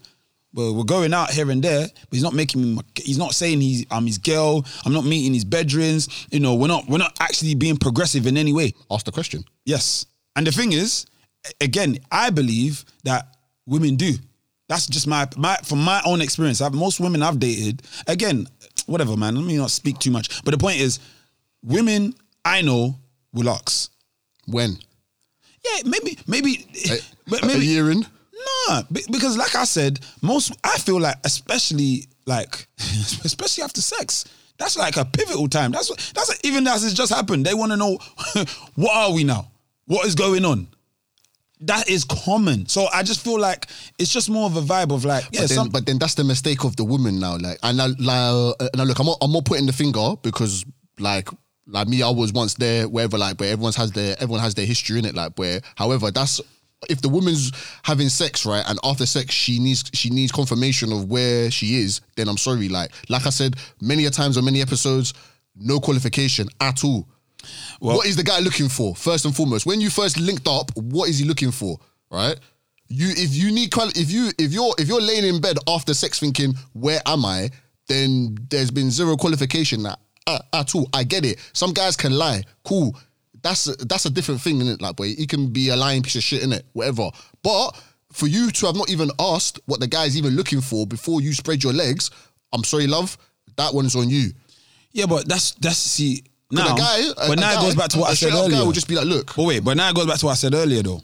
But 0.52 0.74
we're 0.74 0.84
going 0.84 1.14
out 1.14 1.30
here 1.30 1.52
and 1.52 1.64
there, 1.64 1.86
but 1.88 2.10
he's 2.12 2.24
not 2.24 2.34
making 2.34 2.62
me. 2.62 2.74
My, 2.76 2.82
he's 2.96 3.20
not 3.20 3.36
saying 3.36 3.62
he's 3.62 3.86
I'm 3.92 4.06
his 4.08 4.18
girl. 4.18 4.66
I'm 4.84 4.94
not 4.94 5.06
meeting 5.06 5.34
his 5.34 5.46
bedrooms. 5.46 6.28
You 6.32 6.40
know, 6.40 6.56
we're 6.56 6.68
not 6.68 6.88
we're 6.88 6.98
not 6.98 7.16
actually 7.20 7.54
being 7.56 7.78
progressive 7.78 8.26
in 8.26 8.36
any 8.36 8.52
way. 8.52 8.74
Ask 8.90 9.06
the 9.06 9.12
question. 9.12 9.44
Yes. 9.66 10.08
And 10.36 10.48
the 10.48 10.52
thing 10.52 10.72
is, 10.72 11.06
again, 11.62 11.98
I 12.12 12.32
believe 12.32 12.84
that 13.04 13.38
women 13.68 13.96
do. 13.96 14.14
That's 14.68 14.88
just 14.88 15.06
my 15.08 15.28
my 15.38 15.58
from 15.64 15.84
my 15.84 16.02
own 16.06 16.22
experience. 16.22 16.62
I've, 16.62 16.74
most 16.74 17.00
women 17.00 17.22
I've 17.22 17.40
dated, 17.40 17.84
again, 18.08 18.48
whatever, 18.88 19.16
man. 19.16 19.36
Let 19.36 19.46
me 19.46 19.58
not 19.58 19.72
speak 19.72 20.00
too 20.00 20.12
much. 20.12 20.44
But 20.44 20.52
the 20.52 20.58
point 20.58 20.80
is, 20.80 21.00
women 21.64 22.14
I 22.44 22.62
know 22.62 22.96
will 23.34 23.50
ask. 23.50 23.92
When? 24.48 24.78
Yeah, 25.64 25.84
maybe, 25.86 26.18
maybe, 26.28 26.68
A, 26.90 26.98
but 27.28 27.44
a 27.44 27.48
maybe 27.48 27.66
year 27.66 27.92
in? 27.92 28.06
Nah, 28.68 28.84
because 28.90 29.38
like 29.38 29.56
I 29.56 29.66
said, 29.66 30.00
most 30.22 30.56
I 30.64 30.78
feel 30.78 31.00
like, 31.00 31.18
especially 31.24 32.08
like, 32.26 32.68
especially 32.80 33.64
after 33.64 33.82
sex, 33.82 34.26
that's 34.58 34.78
like 34.78 34.98
a 34.98 35.06
pivotal 35.06 35.48
time. 35.48 35.72
That's 35.72 35.90
what 35.90 36.12
that's 36.14 36.40
even 36.44 36.68
as 36.68 36.84
it's 36.84 36.94
just 36.94 37.14
happened. 37.14 37.46
They 37.46 37.54
want 37.54 37.72
to 37.72 37.78
know 37.78 37.98
what 38.76 38.96
are 38.96 39.14
we 39.14 39.24
now? 39.24 39.52
What 39.86 40.06
is 40.06 40.16
going 40.16 40.46
on? 40.46 40.68
That 41.62 41.90
is 41.90 42.06
common. 42.06 42.68
So 42.68 42.88
I 42.94 43.04
just 43.04 43.22
feel 43.22 43.40
like 43.40 43.68
it's 43.98 44.14
just 44.14 44.30
more 44.30 44.46
of 44.46 44.56
a 44.56 44.62
vibe 44.62 44.94
of 44.94 45.04
like, 45.04 45.26
yeah, 45.32 45.42
but, 45.42 45.50
then, 45.50 45.58
some, 45.58 45.70
but 45.70 45.86
then 45.86 45.98
that's 45.98 46.14
the 46.16 46.24
mistake 46.24 46.64
of 46.64 46.76
the 46.78 46.86
woman 46.86 47.20
now. 47.20 47.38
Like, 47.38 47.58
and 47.64 47.82
I, 47.82 47.88
like, 47.88 48.56
uh, 48.62 48.70
now 48.76 48.84
look, 48.84 49.00
I'm 49.00 49.06
not, 49.06 49.18
I'm 49.22 49.32
not 49.32 49.44
putting 49.44 49.66
the 49.66 49.74
finger 49.74 50.14
because 50.22 50.64
like, 51.00 51.28
like 51.68 51.88
me, 51.88 52.02
I 52.02 52.10
was 52.10 52.34
once 52.34 52.54
there, 52.56 52.88
wherever, 52.88 53.18
like, 53.18 53.40
where 53.40 53.52
everyone's 53.52 53.76
has 53.76 53.92
their, 53.92 54.16
everyone 54.20 54.40
has 54.42 54.56
their 54.56 54.66
history 54.66 55.00
in 55.00 55.06
it, 55.06 55.16
like, 55.16 55.38
where, 55.38 55.62
however, 55.76 56.12
that's 56.12 56.42
if 56.88 57.02
the 57.02 57.10
woman's 57.10 57.52
having 57.84 58.10
sex, 58.10 58.46
right, 58.46 58.64
and 58.68 58.80
after 58.84 59.06
sex 59.06 59.34
she 59.34 59.60
needs, 59.60 59.90
she 59.94 60.10
needs 60.10 60.32
confirmation 60.32 60.92
of 60.94 61.10
where 61.10 61.52
she 61.52 61.78
is, 61.82 62.02
then 62.16 62.30
I'm 62.30 62.38
sorry, 62.38 62.70
like, 62.70 62.92
like 63.10 63.26
I 63.26 63.32
said 63.32 63.56
many 63.82 64.06
a 64.06 64.10
times 64.10 64.38
on 64.38 64.46
many 64.46 64.62
episodes, 64.62 65.14
no 65.56 65.80
qualification 65.80 66.48
at 66.62 66.84
all. 66.84 67.08
what 67.80 68.08
is 68.08 68.16
the 68.16 68.24
guy 68.24 68.40
looking 68.40 68.70
for 68.70 68.96
first 68.96 69.26
and 69.26 69.36
foremost? 69.36 69.66
When 69.66 69.82
you 69.82 69.90
first 69.90 70.20
linked 70.20 70.48
up, 70.48 70.72
what 70.76 71.10
is 71.10 71.20
he 71.20 71.26
looking 71.26 71.52
for? 71.52 71.78
Right? 72.10 72.40
You 72.88 73.08
if 73.10 73.36
you 73.36 73.52
need 73.52 73.72
quali- 73.72 73.94
if 73.96 74.10
you 74.10 74.32
if 74.40 74.52
you're 74.52 74.74
if 74.80 74.88
you're 74.88 75.02
laying 75.02 75.26
in 75.26 75.40
bed 75.42 75.58
after 75.68 75.94
sex 75.94 76.20
thinking 76.20 76.56
where 76.74 77.02
am 77.06 77.24
I, 77.24 77.50
then 77.88 78.36
there's 78.50 78.72
been 78.72 78.90
zero 78.90 79.16
qualification 79.16 79.86
at, 79.86 80.00
at, 80.26 80.42
at 80.54 80.76
all. 80.76 80.90
I 80.94 81.04
get 81.04 81.24
it. 81.26 81.40
Some 81.54 81.74
guys 81.74 81.96
can 81.96 82.14
lie. 82.14 82.44
Cool. 82.64 82.98
That's 83.42 83.68
a, 83.68 83.76
that's 83.86 84.06
a 84.06 84.10
different 84.10 84.42
thing, 84.42 84.60
innit? 84.60 84.82
Like, 84.82 84.96
boy, 84.96 85.14
he 85.16 85.26
can 85.28 85.48
be 85.52 85.70
a 85.70 85.76
lying 85.76 86.02
piece 86.04 86.16
of 86.16 86.24
shit, 86.24 86.42
innit? 86.44 86.64
Whatever. 86.74 87.10
But 87.44 87.72
for 88.12 88.28
you 88.28 88.52
to 88.52 88.66
have 88.66 88.76
not 88.76 88.90
even 88.90 89.10
asked 89.20 89.60
what 89.66 89.80
the 89.80 89.88
guy's 89.88 90.18
even 90.18 90.36
looking 90.36 90.62
for 90.62 90.86
before 90.88 91.22
you 91.22 91.34
spread 91.34 91.64
your 91.64 91.74
legs, 91.74 92.10
I'm 92.54 92.64
sorry, 92.64 92.88
love. 92.88 93.18
That 93.58 93.74
one's 93.74 93.96
on 93.96 94.10
you. 94.10 94.32
yeah, 94.94 95.06
but 95.06 95.28
that's 95.28 95.52
that's 95.56 95.78
see 95.78 96.24
now. 96.52 96.74
a 96.74 96.78
guy- 96.78 97.02
but 97.28 97.38
a 97.38 97.42
now 97.42 97.54
guy- 97.56 97.60
it 97.60 97.62
goes 97.66 97.76
back 97.76 97.90
to 97.90 98.00
what 98.00 98.08
a 98.10 98.12
I 98.12 98.16
said 98.16 98.34
earlier. 98.34 98.58
guy 98.58 98.64
will 98.64 98.72
just 98.72 98.88
be 98.88 98.96
like, 98.96 99.06
look. 99.06 99.36
But 99.36 99.44
wait, 99.46 99.64
but 99.64 99.78
now 99.78 99.90
it 99.90 99.96
goes 99.96 100.06
back 100.08 100.18
to 100.20 100.26
what 100.28 100.32
I 100.32 100.36
said 100.36 100.54
earlier 100.54 100.82
though. 100.82 101.02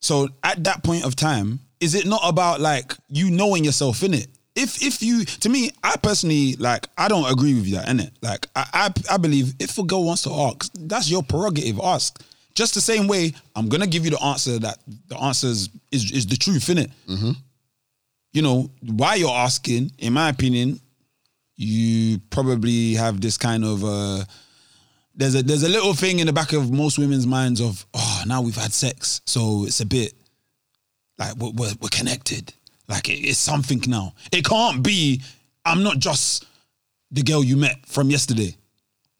So 0.00 0.28
at 0.42 0.62
that 0.64 0.84
point 0.84 1.04
of 1.04 1.16
time, 1.16 1.60
is 1.80 1.94
it 1.94 2.06
not 2.06 2.20
about 2.24 2.60
like 2.60 2.94
you 3.08 3.30
knowing 3.30 3.64
yourself 3.64 4.02
in 4.02 4.14
it? 4.14 4.28
If 4.56 4.82
if 4.82 5.02
you 5.02 5.24
to 5.24 5.48
me, 5.48 5.70
I 5.82 5.96
personally 5.96 6.54
like 6.56 6.86
I 6.96 7.08
don't 7.08 7.30
agree 7.30 7.54
with 7.54 7.66
you 7.66 7.76
that, 7.76 7.86
innit? 7.86 8.12
Like 8.22 8.46
I, 8.54 8.66
I 8.72 9.14
I 9.14 9.16
believe 9.16 9.54
if 9.58 9.76
a 9.78 9.82
girl 9.82 10.04
wants 10.04 10.22
to 10.22 10.30
ask, 10.30 10.70
that's 10.74 11.10
your 11.10 11.22
prerogative, 11.22 11.80
ask. 11.82 12.22
Just 12.54 12.74
the 12.74 12.80
same 12.80 13.08
way, 13.08 13.32
I'm 13.56 13.68
gonna 13.68 13.88
give 13.88 14.04
you 14.04 14.12
the 14.12 14.22
answer 14.22 14.58
that 14.60 14.78
the 15.08 15.18
answer 15.18 15.48
is 15.48 15.70
is, 15.90 16.12
is 16.12 16.26
the 16.26 16.36
truth, 16.36 16.66
innit? 16.66 16.90
Mm-hmm. 17.08 17.32
You 18.32 18.42
know, 18.42 18.70
why 18.80 19.16
you're 19.16 19.30
asking, 19.30 19.92
in 19.98 20.12
my 20.12 20.28
opinion, 20.28 20.80
you 21.56 22.18
probably 22.30 22.94
have 22.94 23.20
this 23.20 23.36
kind 23.36 23.64
of 23.64 23.84
uh 23.84 24.24
there's 25.14 25.34
a 25.34 25.42
there's 25.42 25.62
a 25.62 25.68
little 25.68 25.94
thing 25.94 26.18
in 26.18 26.26
the 26.26 26.32
back 26.32 26.52
of 26.52 26.70
most 26.70 26.98
women's 26.98 27.26
minds 27.26 27.60
of 27.60 27.86
oh 27.94 28.22
now 28.26 28.42
we've 28.42 28.56
had 28.56 28.72
sex 28.72 29.20
so 29.26 29.64
it's 29.64 29.80
a 29.80 29.86
bit 29.86 30.12
like 31.18 31.36
we're 31.36 31.50
we're, 31.50 31.72
we're 31.80 31.88
connected 31.90 32.52
like 32.88 33.08
it- 33.08 33.20
it's 33.28 33.38
something 33.38 33.82
now 33.86 34.14
it 34.32 34.44
can't 34.44 34.82
be 34.82 35.20
I'm 35.64 35.82
not 35.82 35.98
just 35.98 36.44
the 37.10 37.22
girl 37.22 37.42
you 37.44 37.56
met 37.56 37.76
from 37.86 38.10
yesterday 38.10 38.54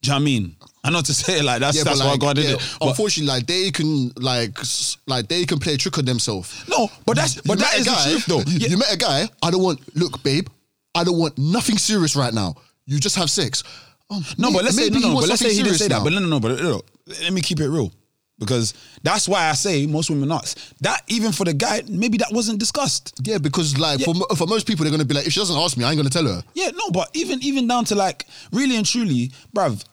do 0.03 0.09
you 0.09 0.11
know 0.11 0.15
what 0.17 0.21
I 0.21 0.25
mean 0.25 0.57
I 0.87 0.91
know 0.91 1.01
to 1.01 1.15
say 1.15 1.39
it 1.39 1.45
like 1.45 1.61
that's 1.61 1.83
that's 1.83 2.01
why 2.05 2.17
God 2.19 2.37
did 2.37 2.45
yeah, 2.45 2.51
it 2.57 2.77
but, 2.79 2.89
unfortunately, 2.91 3.33
like 3.33 3.47
they 3.47 3.71
can 3.71 4.13
like 4.17 4.59
like 5.07 5.29
they 5.29 5.47
can 5.47 5.59
play 5.59 5.75
a 5.75 5.79
trick 5.79 5.97
on 5.97 6.05
themselves. 6.05 6.63
no 6.69 6.91
but 7.07 7.17
that's 7.17 7.41
but 7.41 7.59
You 7.59 7.65
that 7.65 7.75
is 7.79 7.87
guy, 7.87 8.05
the 8.05 8.11
truth 8.11 8.27
though 8.27 8.41
You, 8.51 8.59
Yeah. 8.59 8.69
you 8.69 8.77
met 8.77 8.93
a 8.93 8.99
guy. 8.99 9.27
I 9.43 9.51
don't 9.51 9.63
want. 9.63 9.81
Look, 9.97 10.23
babe. 10.23 10.47
I 10.95 11.05
don't 11.05 11.17
want 11.19 11.39
nothing 11.39 11.79
serious 11.79 12.15
right 12.17 12.35
now. 12.35 12.55
You 12.85 13.01
just 13.01 13.17
have 13.17 13.31
sex. 13.31 13.65
Oh, 14.11 14.23
No, 14.37 14.51
may- 14.51 14.57
but 14.59 14.65
let's 14.65 14.77
say 14.77 14.91
maybe 14.91 15.01
no, 15.01 15.15
no, 15.15 15.21
but 15.21 15.29
let's 15.31 15.41
say 15.41 15.55
he 15.55 15.63
didn't 15.63 15.79
say 15.79 15.87
serious 15.89 15.99
that. 15.99 16.05
But 16.05 16.13
no, 16.13 16.21
no, 16.21 16.27
no. 16.29 16.39
But 16.41 16.61
no, 16.61 16.83
let 17.23 17.33
me 17.33 17.41
keep 17.41 17.61
it 17.61 17.69
real, 17.69 17.91
because 18.39 18.75
that's 19.03 19.29
why 19.29 19.49
I 19.49 19.53
say 19.53 19.87
most 19.87 20.11
women 20.11 20.33
ask 20.33 20.59
that. 20.81 21.03
Even 21.09 21.33
for 21.33 21.45
the 21.45 21.55
guy, 21.55 21.83
maybe 21.89 22.19
that 22.19 22.29
wasn't 22.33 22.59
discussed. 22.59 23.15
yeah, 23.23 23.39
because 23.39 23.79
like 23.79 24.01
for 24.01 24.15
for 24.37 24.47
most 24.47 24.67
people, 24.67 24.85
they're 24.85 24.91
gonna 24.91 25.05
be 25.05 25.15
like, 25.15 25.27
if 25.27 25.33
she 25.33 25.41
doesn't 25.41 25.57
ask 25.57 25.77
me, 25.77 25.85
I 25.85 25.91
ain't 25.91 25.97
gonna 25.97 26.11
tell 26.11 26.27
her. 26.27 26.43
Yeah, 26.55 26.71
no, 26.75 26.91
but 26.91 27.11
even 27.15 27.43
even 27.43 27.67
down 27.69 27.85
to 27.87 27.95
like 27.95 28.27
really 28.53 28.77
and 28.77 28.87
truly, 28.87 29.31
bruv, 29.55 29.85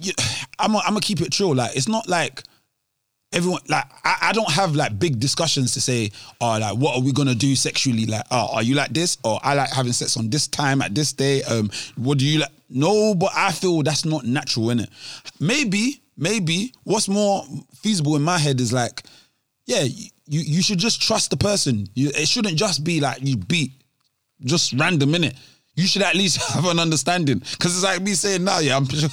you, 0.00 0.12
I'm 0.58 0.76
i 0.76 0.80
I'm 0.80 0.90
gonna 0.90 1.00
keep 1.00 1.20
it 1.20 1.32
true. 1.32 1.54
Like 1.54 1.76
it's 1.76 1.88
not 1.88 2.08
like 2.08 2.42
everyone 3.32 3.60
like 3.68 3.84
I, 4.04 4.18
I 4.22 4.32
don't 4.32 4.50
have 4.50 4.74
like 4.74 4.98
big 4.98 5.18
discussions 5.18 5.72
to 5.74 5.80
say, 5.80 6.10
oh, 6.40 6.58
like 6.58 6.76
what 6.76 6.96
are 6.96 7.02
we 7.02 7.12
gonna 7.12 7.34
do 7.34 7.56
sexually? 7.56 8.06
Like, 8.06 8.24
oh, 8.30 8.54
are 8.54 8.62
you 8.62 8.74
like 8.74 8.90
this? 8.90 9.18
Or 9.24 9.40
I 9.42 9.54
like 9.54 9.70
having 9.70 9.92
sex 9.92 10.16
on 10.16 10.30
this 10.30 10.46
time 10.46 10.80
at 10.82 10.94
this 10.94 11.12
day. 11.12 11.42
Um, 11.42 11.70
what 11.96 12.18
do 12.18 12.26
you 12.26 12.40
like? 12.40 12.52
No, 12.70 13.14
but 13.14 13.30
I 13.34 13.52
feel 13.52 13.82
that's 13.82 14.04
not 14.04 14.24
natural, 14.24 14.70
in 14.70 14.80
it. 14.80 14.90
Maybe, 15.40 16.02
maybe 16.18 16.72
what's 16.84 17.08
more 17.08 17.44
feasible 17.76 18.16
in 18.16 18.22
my 18.22 18.36
head 18.38 18.60
is 18.60 18.72
like, 18.72 19.02
yeah, 19.66 19.82
you 19.84 20.10
you 20.26 20.62
should 20.62 20.78
just 20.78 21.00
trust 21.00 21.30
the 21.30 21.36
person. 21.36 21.86
You, 21.94 22.10
it 22.14 22.28
shouldn't 22.28 22.56
just 22.56 22.84
be 22.84 23.00
like 23.00 23.18
you 23.22 23.36
beat 23.36 23.72
just 24.44 24.72
random 24.74 25.14
in 25.14 25.24
it. 25.24 25.34
You 25.74 25.86
should 25.86 26.02
at 26.02 26.16
least 26.16 26.36
have 26.54 26.64
an 26.66 26.78
understanding, 26.80 27.38
because 27.38 27.74
it's 27.76 27.84
like 27.84 28.02
me 28.02 28.14
saying 28.14 28.44
now, 28.44 28.58
yeah, 28.58 28.76
I'm 28.76 28.86
sure, 28.88 29.08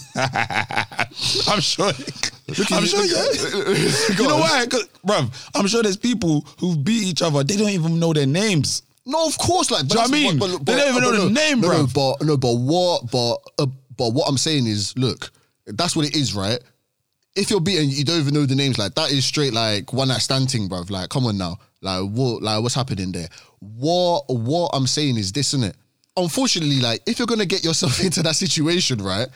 I'm 1.47 1.61
sure, 1.61 1.85
I'm 1.87 2.83
you, 2.83 2.87
sure, 2.87 3.05
yeah. 3.05 4.17
You 4.17 4.27
know 4.27 4.35
on. 4.35 4.41
why? 4.41 4.65
bruv, 5.05 5.49
I'm 5.55 5.67
sure 5.67 5.83
there's 5.83 5.97
people 5.97 6.41
who 6.59 6.75
beat 6.75 7.03
each 7.03 7.21
other. 7.21 7.43
They 7.43 7.55
don't 7.55 7.69
even 7.69 7.99
know 7.99 8.13
their 8.13 8.25
names. 8.25 8.81
No, 9.05 9.27
of 9.27 9.37
course, 9.37 9.69
like. 9.69 9.87
Do 9.87 9.89
you 9.89 9.95
know 9.95 10.01
what 10.01 10.09
I 10.09 10.13
mean? 10.13 10.39
that's- 10.39 10.59
They 10.63 10.75
don't 10.75 10.89
even 10.89 11.01
know 11.03 11.11
but 11.11 11.17
the 11.17 11.29
no, 11.29 11.41
name, 11.41 11.61
no, 11.61 11.71
no, 11.71 11.87
but 11.93 12.25
no, 12.25 12.37
but 12.37 12.53
what? 12.55 13.11
But 13.11 13.35
uh, 13.59 13.67
but 13.95 14.13
what 14.13 14.27
I'm 14.27 14.37
saying 14.37 14.65
is, 14.65 14.97
look, 14.97 15.31
that's 15.67 15.95
what 15.95 16.07
it 16.07 16.15
is, 16.15 16.33
right? 16.33 16.59
If 17.35 17.49
you're 17.49 17.59
beaten, 17.59 17.89
you 17.89 18.03
don't 18.05 18.19
even 18.19 18.33
know 18.33 18.45
the 18.45 18.55
names. 18.55 18.77
Like 18.77 18.95
that 18.95 19.11
is 19.11 19.25
straight 19.25 19.53
like 19.53 19.91
one 19.91 20.07
night 20.07 20.21
stand 20.21 20.49
thing, 20.49 20.69
bruv. 20.69 20.89
Like, 20.89 21.09
come 21.09 21.25
on 21.25 21.37
now. 21.37 21.57
Like 21.81 22.09
what? 22.09 22.41
Like 22.41 22.61
what's 22.61 22.75
happening 22.75 23.11
there? 23.11 23.27
What? 23.59 24.23
What 24.27 24.71
I'm 24.73 24.87
saying 24.87 25.17
is 25.17 25.31
this, 25.31 25.53
isn't 25.53 25.69
it? 25.69 25.75
Unfortunately, 26.17 26.79
like 26.79 27.01
if 27.05 27.19
you're 27.19 27.27
gonna 27.27 27.45
get 27.45 27.63
yourself 27.63 27.99
into 28.03 28.23
that 28.23 28.35
situation, 28.35 28.99
right? 28.99 29.27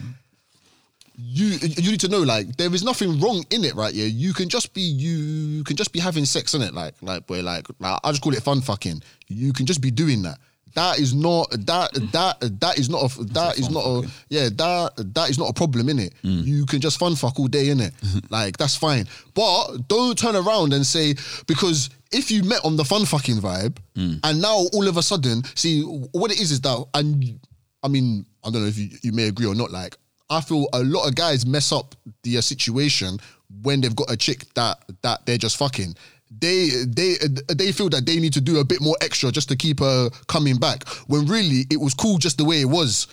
you 1.21 1.47
you 1.61 1.91
need 1.91 1.99
to 1.99 2.07
know 2.07 2.19
like 2.19 2.55
there 2.55 2.73
is 2.73 2.81
nothing 2.81 3.19
wrong 3.19 3.43
in 3.49 3.65
it 3.65 3.75
right 3.75 3.93
yeah 3.93 4.05
you 4.05 4.33
can 4.33 4.47
just 4.47 4.73
be 4.73 4.81
you 4.81 5.63
can 5.65 5.75
just 5.75 5.91
be 5.91 5.99
having 5.99 6.23
sex 6.23 6.53
in 6.53 6.61
it 6.61 6.73
like 6.73 6.93
like 7.01 7.29
where 7.29 7.43
like, 7.43 7.67
like 7.79 7.99
i 8.05 8.11
just 8.11 8.21
call 8.21 8.33
it 8.33 8.41
fun 8.41 8.61
fucking 8.61 9.01
you 9.27 9.51
can 9.51 9.65
just 9.65 9.81
be 9.81 9.91
doing 9.91 10.21
that 10.21 10.37
that 10.75 10.99
is 10.99 11.13
not 11.13 11.49
that 11.51 11.89
that 12.11 12.59
that 12.59 12.77
is 12.79 12.89
not 12.89 13.03
a 13.03 13.23
that 13.25 13.57
is 13.57 13.69
not 13.69 13.83
a 13.85 14.07
yeah 14.29 14.49
that 14.49 14.91
that 15.13 15.29
is 15.29 15.37
not 15.37 15.49
a 15.49 15.53
problem 15.53 15.89
in 15.89 15.99
it 15.99 16.13
you 16.23 16.65
can 16.65 16.79
just 16.79 16.99
fun 16.99 17.15
fuck 17.15 17.39
all 17.39 17.47
day 17.47 17.69
in 17.69 17.79
it 17.79 17.93
like 18.29 18.57
that's 18.57 18.75
fine. 18.75 19.05
But 19.33 19.87
don't 19.87 20.17
turn 20.17 20.35
around 20.35 20.73
and 20.73 20.85
say 20.85 21.15
because 21.47 21.89
if 22.11 22.31
you 22.31 22.43
met 22.43 22.63
on 22.65 22.75
the 22.75 22.85
fun 22.85 23.05
fucking 23.05 23.37
vibe 23.37 23.77
and 23.95 24.41
now 24.41 24.55
all 24.73 24.87
of 24.87 24.97
a 24.97 25.03
sudden 25.03 25.43
see 25.55 25.81
what 25.83 26.31
it 26.31 26.39
is 26.39 26.51
is 26.51 26.61
that 26.61 26.85
and 26.93 27.39
I 27.83 27.87
mean, 27.87 28.25
I 28.43 28.49
don't 28.49 28.61
know 28.61 28.67
if 28.67 28.77
you, 28.77 28.89
you 29.01 29.11
may 29.13 29.27
agree 29.29 29.45
or 29.45 29.55
not. 29.55 29.71
Like, 29.71 29.95
I 30.29 30.41
feel 30.41 30.67
a 30.73 30.83
lot 30.83 31.07
of 31.07 31.15
guys 31.15 31.45
mess 31.45 31.71
up 31.71 31.95
the 32.23 32.37
uh, 32.37 32.41
situation 32.41 33.17
when 33.61 33.79
they've 33.81 33.95
got 33.95 34.11
a 34.11 34.17
chick 34.17 34.45
that 34.55 34.77
that 35.01 35.25
they're 35.25 35.37
just 35.37 35.57
fucking. 35.57 35.95
They 36.29 36.69
they 36.85 37.15
they 37.47 37.71
feel 37.71 37.89
that 37.89 38.05
they 38.05 38.19
need 38.19 38.33
to 38.33 38.41
do 38.41 38.59
a 38.59 38.63
bit 38.63 38.81
more 38.81 38.95
extra 39.01 39.31
just 39.31 39.49
to 39.49 39.55
keep 39.55 39.79
her 39.79 40.09
coming 40.27 40.57
back. 40.57 40.87
When 41.07 41.25
really 41.25 41.65
it 41.71 41.79
was 41.79 41.93
cool 41.93 42.17
just 42.17 42.37
the 42.37 42.45
way 42.45 42.61
it 42.61 42.69
was. 42.69 43.07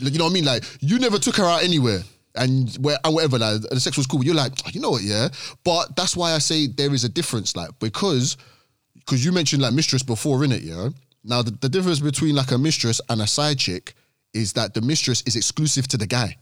Like, 0.00 0.12
you 0.12 0.18
know 0.18 0.24
what 0.24 0.30
I 0.30 0.34
mean? 0.34 0.44
Like 0.44 0.64
you 0.80 0.98
never 0.98 1.18
took 1.18 1.36
her 1.36 1.44
out 1.44 1.62
anywhere. 1.62 2.00
and 2.36 2.74
where 2.80 2.98
and 3.04 3.14
whatever, 3.14 3.38
like 3.38 3.60
the 3.62 3.80
sex 3.80 3.96
was 3.96 4.06
cool. 4.06 4.24
You're 4.24 4.34
like, 4.34 4.52
"Oh, 4.66 4.70
you 4.72 4.80
know 4.80 4.90
what, 4.90 5.02
yeah. 5.02 5.28
But 5.62 5.94
that's 5.96 6.16
why 6.16 6.32
I 6.32 6.38
say 6.38 6.66
there 6.66 6.92
is 6.92 7.04
a 7.04 7.08
difference, 7.08 7.54
like 7.54 7.70
because 7.78 8.36
because 8.94 9.24
you 9.24 9.32
mentioned 9.32 9.62
like 9.62 9.72
mistress 9.72 10.02
before, 10.02 10.44
in 10.44 10.52
it, 10.52 10.62
yeah. 10.62 10.88
Now 11.22 11.42
the, 11.42 11.52
the 11.52 11.68
difference 11.68 12.00
between 12.00 12.34
like 12.34 12.50
a 12.50 12.58
mistress 12.58 13.00
and 13.08 13.20
a 13.22 13.26
side 13.26 13.58
chick 13.58 13.94
is 14.32 14.52
that 14.54 14.74
the 14.74 14.80
mistress 14.80 15.22
is 15.26 15.36
exclusive 15.36 15.86
to 15.88 15.96
the 15.96 16.06
guy. 16.06 16.36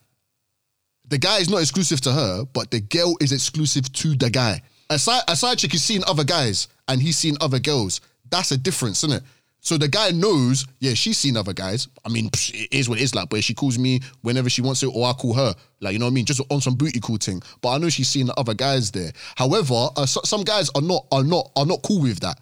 The 1.09 1.18
guy 1.18 1.39
is 1.39 1.51
not 1.51 1.61
exclusive 1.61 2.01
to 2.03 2.12
her, 2.12 2.45
but 2.53 2.70
the 2.70 2.81
girl 2.81 3.16
is 3.20 3.33
exclusive 3.33 3.93
to 3.93 4.14
the 4.16 4.31
guy. 4.31 4.62
A 4.93 4.99
side, 4.99 5.22
a 5.26 5.34
side 5.34 5.59
chick 5.59 5.72
is 5.72 5.82
seeing 5.82 6.05
other 6.07 6.22
guys 6.24 6.68
and 6.86 7.01
he's 7.01 7.16
seen 7.16 7.36
other 7.40 7.59
girls. 7.59 8.03
That's 8.30 8.51
a 8.51 8.59
difference, 8.59 9.03
isn't 9.05 9.22
it? 9.22 9.22
So 9.61 9.78
the 9.78 9.88
guy 9.88 10.11
knows, 10.11 10.66
yeah, 10.80 10.93
she's 10.93 11.16
seen 11.16 11.36
other 11.36 11.55
guys. 11.55 11.88
I 12.05 12.11
mean, 12.11 12.28
psh, 12.30 12.64
it 12.64 12.74
is 12.74 12.88
what 12.88 12.99
it 12.99 13.03
is 13.03 13.14
like, 13.14 13.30
but 13.30 13.43
she 13.43 13.55
calls 13.55 13.78
me 13.78 14.01
whenever 14.20 14.51
she 14.51 14.61
wants 14.61 14.80
to, 14.80 14.93
or 14.93 15.09
I 15.09 15.12
call 15.12 15.32
her. 15.34 15.55
Like, 15.80 15.95
you 15.95 15.99
know 15.99 16.05
what 16.07 16.11
I 16.11 16.14
mean? 16.14 16.26
Just 16.26 16.43
on 16.51 16.61
some 16.61 16.74
booty 16.74 17.01
call 17.01 17.16
thing. 17.16 17.40
But 17.62 17.70
I 17.70 17.78
know 17.78 17.88
she's 17.88 18.09
seen 18.09 18.26
the 18.26 18.34
other 18.38 18.53
guys 18.55 18.90
there. 18.90 19.12
However, 19.36 19.88
uh, 19.97 20.05
so, 20.05 20.20
some 20.24 20.43
guys 20.43 20.68
are 20.74 20.82
not 20.82 21.07
are 21.11 21.24
not 21.24 21.51
are 21.57 21.64
not 21.64 21.80
cool 21.82 22.03
with 22.03 22.20
that. 22.20 22.38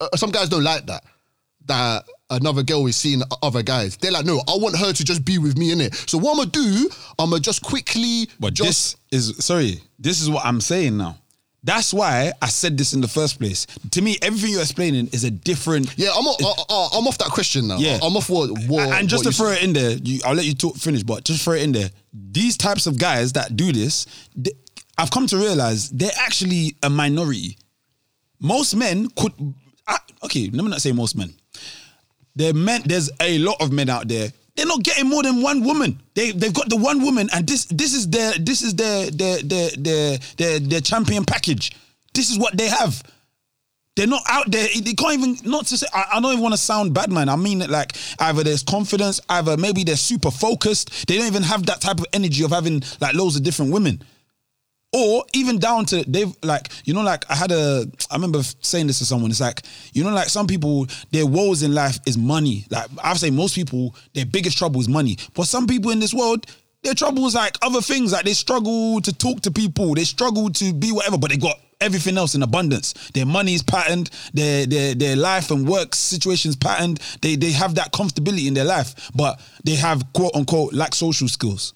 Uh, 0.00 0.14
some 0.14 0.30
guys 0.30 0.48
don't 0.48 0.62
like 0.62 0.86
that. 0.86 1.02
That 1.66 2.04
another 2.30 2.62
girl 2.62 2.86
is 2.86 2.96
seeing 2.96 3.22
other 3.42 3.62
guys. 3.62 3.96
They're 3.96 4.12
like, 4.12 4.26
no, 4.26 4.36
I 4.46 4.56
want 4.56 4.76
her 4.76 4.92
to 4.92 5.04
just 5.04 5.24
be 5.24 5.38
with 5.38 5.56
me 5.56 5.72
in 5.72 5.80
it. 5.80 5.94
So 5.94 6.18
what 6.18 6.32
I'm 6.32 6.36
gonna 6.36 6.50
do, 6.50 6.90
I'm 7.18 7.30
gonna 7.30 7.40
just 7.40 7.62
quickly 7.62 8.28
But 8.38 8.52
just 8.52 8.98
this 9.10 9.30
is 9.30 9.44
sorry. 9.44 9.80
This 9.98 10.20
is 10.20 10.28
what 10.28 10.44
I'm 10.44 10.60
saying 10.60 10.98
now. 10.98 11.16
That's 11.64 11.92
why 11.92 12.32
I 12.40 12.46
said 12.48 12.78
this 12.78 12.92
in 12.92 13.00
the 13.00 13.08
first 13.08 13.38
place. 13.38 13.66
To 13.92 14.00
me, 14.00 14.16
everything 14.22 14.52
you're 14.52 14.60
explaining 14.60 15.08
is 15.08 15.24
a 15.24 15.30
different. 15.30 15.92
yeah, 15.98 16.10
I'm 16.16 16.24
off, 16.26 16.40
uh, 16.42 16.64
uh, 16.68 16.98
I'm 16.98 17.06
off 17.08 17.18
that 17.18 17.28
question 17.28 17.66
now. 17.68 17.78
Yeah. 17.78 17.98
I'm 18.00 18.16
off 18.16 18.30
what, 18.30 18.50
what 18.68 18.88
and 18.88 19.08
just 19.08 19.24
what 19.24 19.32
to 19.32 19.36
throw 19.36 19.50
it 19.50 19.62
in 19.62 19.72
there, 19.72 19.90
you, 19.92 20.20
I'll 20.24 20.34
let 20.34 20.44
you 20.46 20.54
talk 20.54 20.76
finish, 20.76 21.02
but 21.02 21.24
just 21.24 21.42
throw 21.42 21.54
it 21.54 21.62
in 21.62 21.72
there. 21.72 21.90
These 22.12 22.56
types 22.56 22.86
of 22.86 22.98
guys 22.98 23.32
that 23.32 23.56
do 23.56 23.72
this, 23.72 24.06
they, 24.36 24.52
I've 24.96 25.10
come 25.10 25.26
to 25.28 25.36
realize 25.36 25.90
they're 25.90 26.10
actually 26.18 26.76
a 26.82 26.90
minority. 26.90 27.58
Most 28.40 28.76
men 28.76 29.08
could, 29.16 29.32
I, 29.86 29.98
okay, 30.24 30.50
let 30.52 30.62
me 30.64 30.70
not 30.70 30.80
say 30.80 30.92
most 30.92 31.16
men. 31.16 31.34
There 32.36 32.54
men, 32.54 32.82
there's 32.84 33.10
a 33.20 33.38
lot 33.38 33.60
of 33.60 33.72
men 33.72 33.90
out 33.90 34.06
there. 34.06 34.28
They're 34.58 34.66
not 34.66 34.82
getting 34.82 35.08
more 35.08 35.22
than 35.22 35.40
one 35.40 35.62
woman. 35.62 36.02
They 36.14 36.32
they've 36.32 36.52
got 36.52 36.68
the 36.68 36.76
one 36.76 37.00
woman, 37.00 37.30
and 37.32 37.46
this 37.46 37.66
this 37.66 37.94
is 37.94 38.08
their 38.10 38.32
this 38.40 38.60
is 38.60 38.74
their 38.74 39.08
their 39.08 39.40
their 39.40 39.70
their 39.78 40.18
their, 40.36 40.58
their 40.58 40.80
champion 40.80 41.24
package. 41.24 41.70
This 42.12 42.28
is 42.28 42.40
what 42.40 42.58
they 42.58 42.66
have. 42.66 43.00
They're 43.94 44.08
not 44.08 44.22
out 44.28 44.50
there. 44.50 44.66
They 44.74 44.94
can't 44.94 45.12
even 45.12 45.36
not 45.48 45.66
to 45.66 45.76
say. 45.76 45.86
I, 45.94 46.06
I 46.14 46.20
don't 46.20 46.32
even 46.32 46.42
want 46.42 46.54
to 46.54 46.58
sound 46.58 46.92
bad, 46.92 47.12
man. 47.12 47.28
I 47.28 47.36
mean 47.36 47.62
it 47.62 47.70
like 47.70 47.92
either 48.18 48.42
there's 48.42 48.64
confidence, 48.64 49.20
either 49.28 49.56
maybe 49.56 49.84
they're 49.84 49.94
super 49.94 50.32
focused. 50.32 51.06
They 51.06 51.18
don't 51.18 51.28
even 51.28 51.44
have 51.44 51.64
that 51.66 51.80
type 51.80 52.00
of 52.00 52.06
energy 52.12 52.42
of 52.42 52.50
having 52.50 52.82
like 53.00 53.14
loads 53.14 53.36
of 53.36 53.44
different 53.44 53.72
women, 53.72 54.02
or 54.92 55.24
even 55.34 55.58
down 55.58 55.84
to 55.86 56.02
they've 56.04 56.34
like 56.42 56.68
you 56.84 56.94
know 56.94 57.02
like 57.02 57.30
I 57.30 57.34
had 57.34 57.52
a 57.52 57.86
I 58.10 58.14
remember 58.14 58.42
saying 58.60 58.86
this 58.86 58.98
to 58.98 59.04
someone. 59.04 59.30
It's 59.30 59.40
like 59.40 59.62
you 59.92 60.02
know 60.04 60.10
like 60.10 60.28
some 60.28 60.46
people 60.46 60.86
their 61.10 61.26
woes 61.26 61.62
in 61.62 61.74
life 61.74 61.98
is 62.06 62.16
money. 62.16 62.64
Like 62.70 62.88
I 63.02 63.10
would 63.10 63.18
say 63.18 63.30
most 63.30 63.54
people 63.54 63.94
their 64.14 64.26
biggest 64.26 64.56
trouble 64.58 64.80
is 64.80 64.88
money, 64.88 65.18
but 65.34 65.44
some 65.44 65.66
people 65.66 65.90
in 65.90 66.00
this 66.00 66.14
world. 66.14 66.46
Their 66.84 66.94
trouble 66.94 67.26
is 67.26 67.34
like 67.34 67.56
other 67.60 67.80
things, 67.80 68.12
like 68.12 68.24
they 68.24 68.34
struggle 68.34 69.00
to 69.00 69.12
talk 69.12 69.40
to 69.40 69.50
people, 69.50 69.94
they 69.94 70.04
struggle 70.04 70.48
to 70.48 70.72
be 70.72 70.92
whatever, 70.92 71.18
but 71.18 71.30
they 71.30 71.36
got 71.36 71.58
everything 71.80 72.16
else 72.16 72.36
in 72.36 72.42
abundance. 72.44 72.92
Their 73.14 73.26
money 73.26 73.54
is 73.54 73.64
patterned, 73.64 74.10
their 74.32 74.64
their 74.64 74.94
their 74.94 75.16
life 75.16 75.50
and 75.50 75.68
work 75.68 75.92
situations 75.92 76.54
patterned. 76.54 77.00
They 77.20 77.34
they 77.34 77.50
have 77.50 77.74
that 77.74 77.92
comfortability 77.92 78.46
in 78.46 78.54
their 78.54 78.64
life, 78.64 79.10
but 79.14 79.40
they 79.64 79.74
have 79.74 80.12
quote 80.12 80.36
unquote 80.36 80.72
lack 80.72 80.94
social 80.94 81.26
skills. 81.26 81.74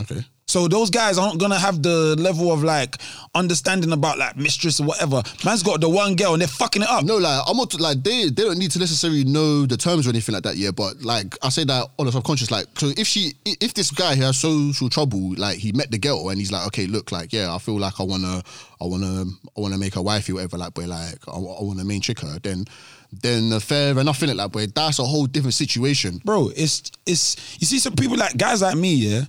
Okay. 0.00 0.24
So 0.52 0.68
those 0.68 0.90
guys 0.90 1.16
aren't 1.16 1.40
gonna 1.40 1.58
have 1.58 1.82
the 1.82 2.14
level 2.18 2.52
of 2.52 2.62
like 2.62 2.98
understanding 3.34 3.90
about 3.90 4.18
like 4.18 4.36
mistress 4.36 4.80
or 4.80 4.86
whatever. 4.88 5.22
Man's 5.46 5.62
got 5.62 5.80
the 5.80 5.88
one 5.88 6.14
girl 6.14 6.34
and 6.34 6.42
they're 6.42 6.46
fucking 6.46 6.82
it 6.82 6.88
up. 6.90 7.06
No, 7.06 7.16
like 7.16 7.42
I'm 7.46 7.56
not 7.56 7.72
like 7.80 8.02
they 8.04 8.28
they 8.28 8.42
don't 8.42 8.58
need 8.58 8.70
to 8.72 8.78
necessarily 8.78 9.24
know 9.24 9.64
the 9.64 9.78
terms 9.78 10.06
or 10.06 10.10
anything 10.10 10.34
like 10.34 10.42
that. 10.42 10.56
Yeah, 10.56 10.70
but 10.70 11.00
like 11.02 11.38
I 11.42 11.48
say 11.48 11.64
that 11.64 11.88
on 11.98 12.06
a 12.06 12.12
subconscious. 12.12 12.50
Like, 12.50 12.66
so 12.76 12.92
if 12.98 13.06
she 13.06 13.32
if 13.46 13.72
this 13.72 13.90
guy 13.90 14.14
who 14.14 14.24
has 14.24 14.36
social 14.40 14.90
trouble, 14.90 15.32
like 15.38 15.56
he 15.56 15.72
met 15.72 15.90
the 15.90 15.96
girl 15.96 16.28
and 16.28 16.38
he's 16.38 16.52
like, 16.52 16.66
okay, 16.66 16.86
look, 16.86 17.12
like 17.12 17.32
yeah, 17.32 17.54
I 17.54 17.56
feel 17.56 17.78
like 17.78 17.98
I 17.98 18.02
wanna 18.02 18.42
I 18.78 18.84
wanna 18.84 19.24
I 19.56 19.60
wanna 19.62 19.78
make 19.78 19.94
her 19.94 20.02
wifey, 20.02 20.32
or 20.32 20.34
whatever. 20.34 20.58
Like, 20.58 20.74
but 20.74 20.84
like 20.86 21.16
I, 21.28 21.32
I 21.32 21.62
wanna 21.62 21.84
main 21.84 22.02
chick 22.02 22.20
her. 22.20 22.38
Then 22.42 22.66
then 23.10 23.58
fair 23.60 23.98
enough 23.98 24.22
in 24.22 24.28
it. 24.28 24.36
Like, 24.36 24.52
but 24.52 24.74
that's 24.74 24.98
a 24.98 25.04
whole 25.04 25.24
different 25.24 25.54
situation. 25.54 26.20
bro. 26.26 26.50
It's 26.54 26.92
it's 27.06 27.56
you 27.58 27.66
see 27.66 27.78
some 27.78 27.94
people 27.94 28.18
like 28.18 28.36
guys 28.36 28.60
like 28.60 28.76
me, 28.76 28.92
yeah. 28.92 29.22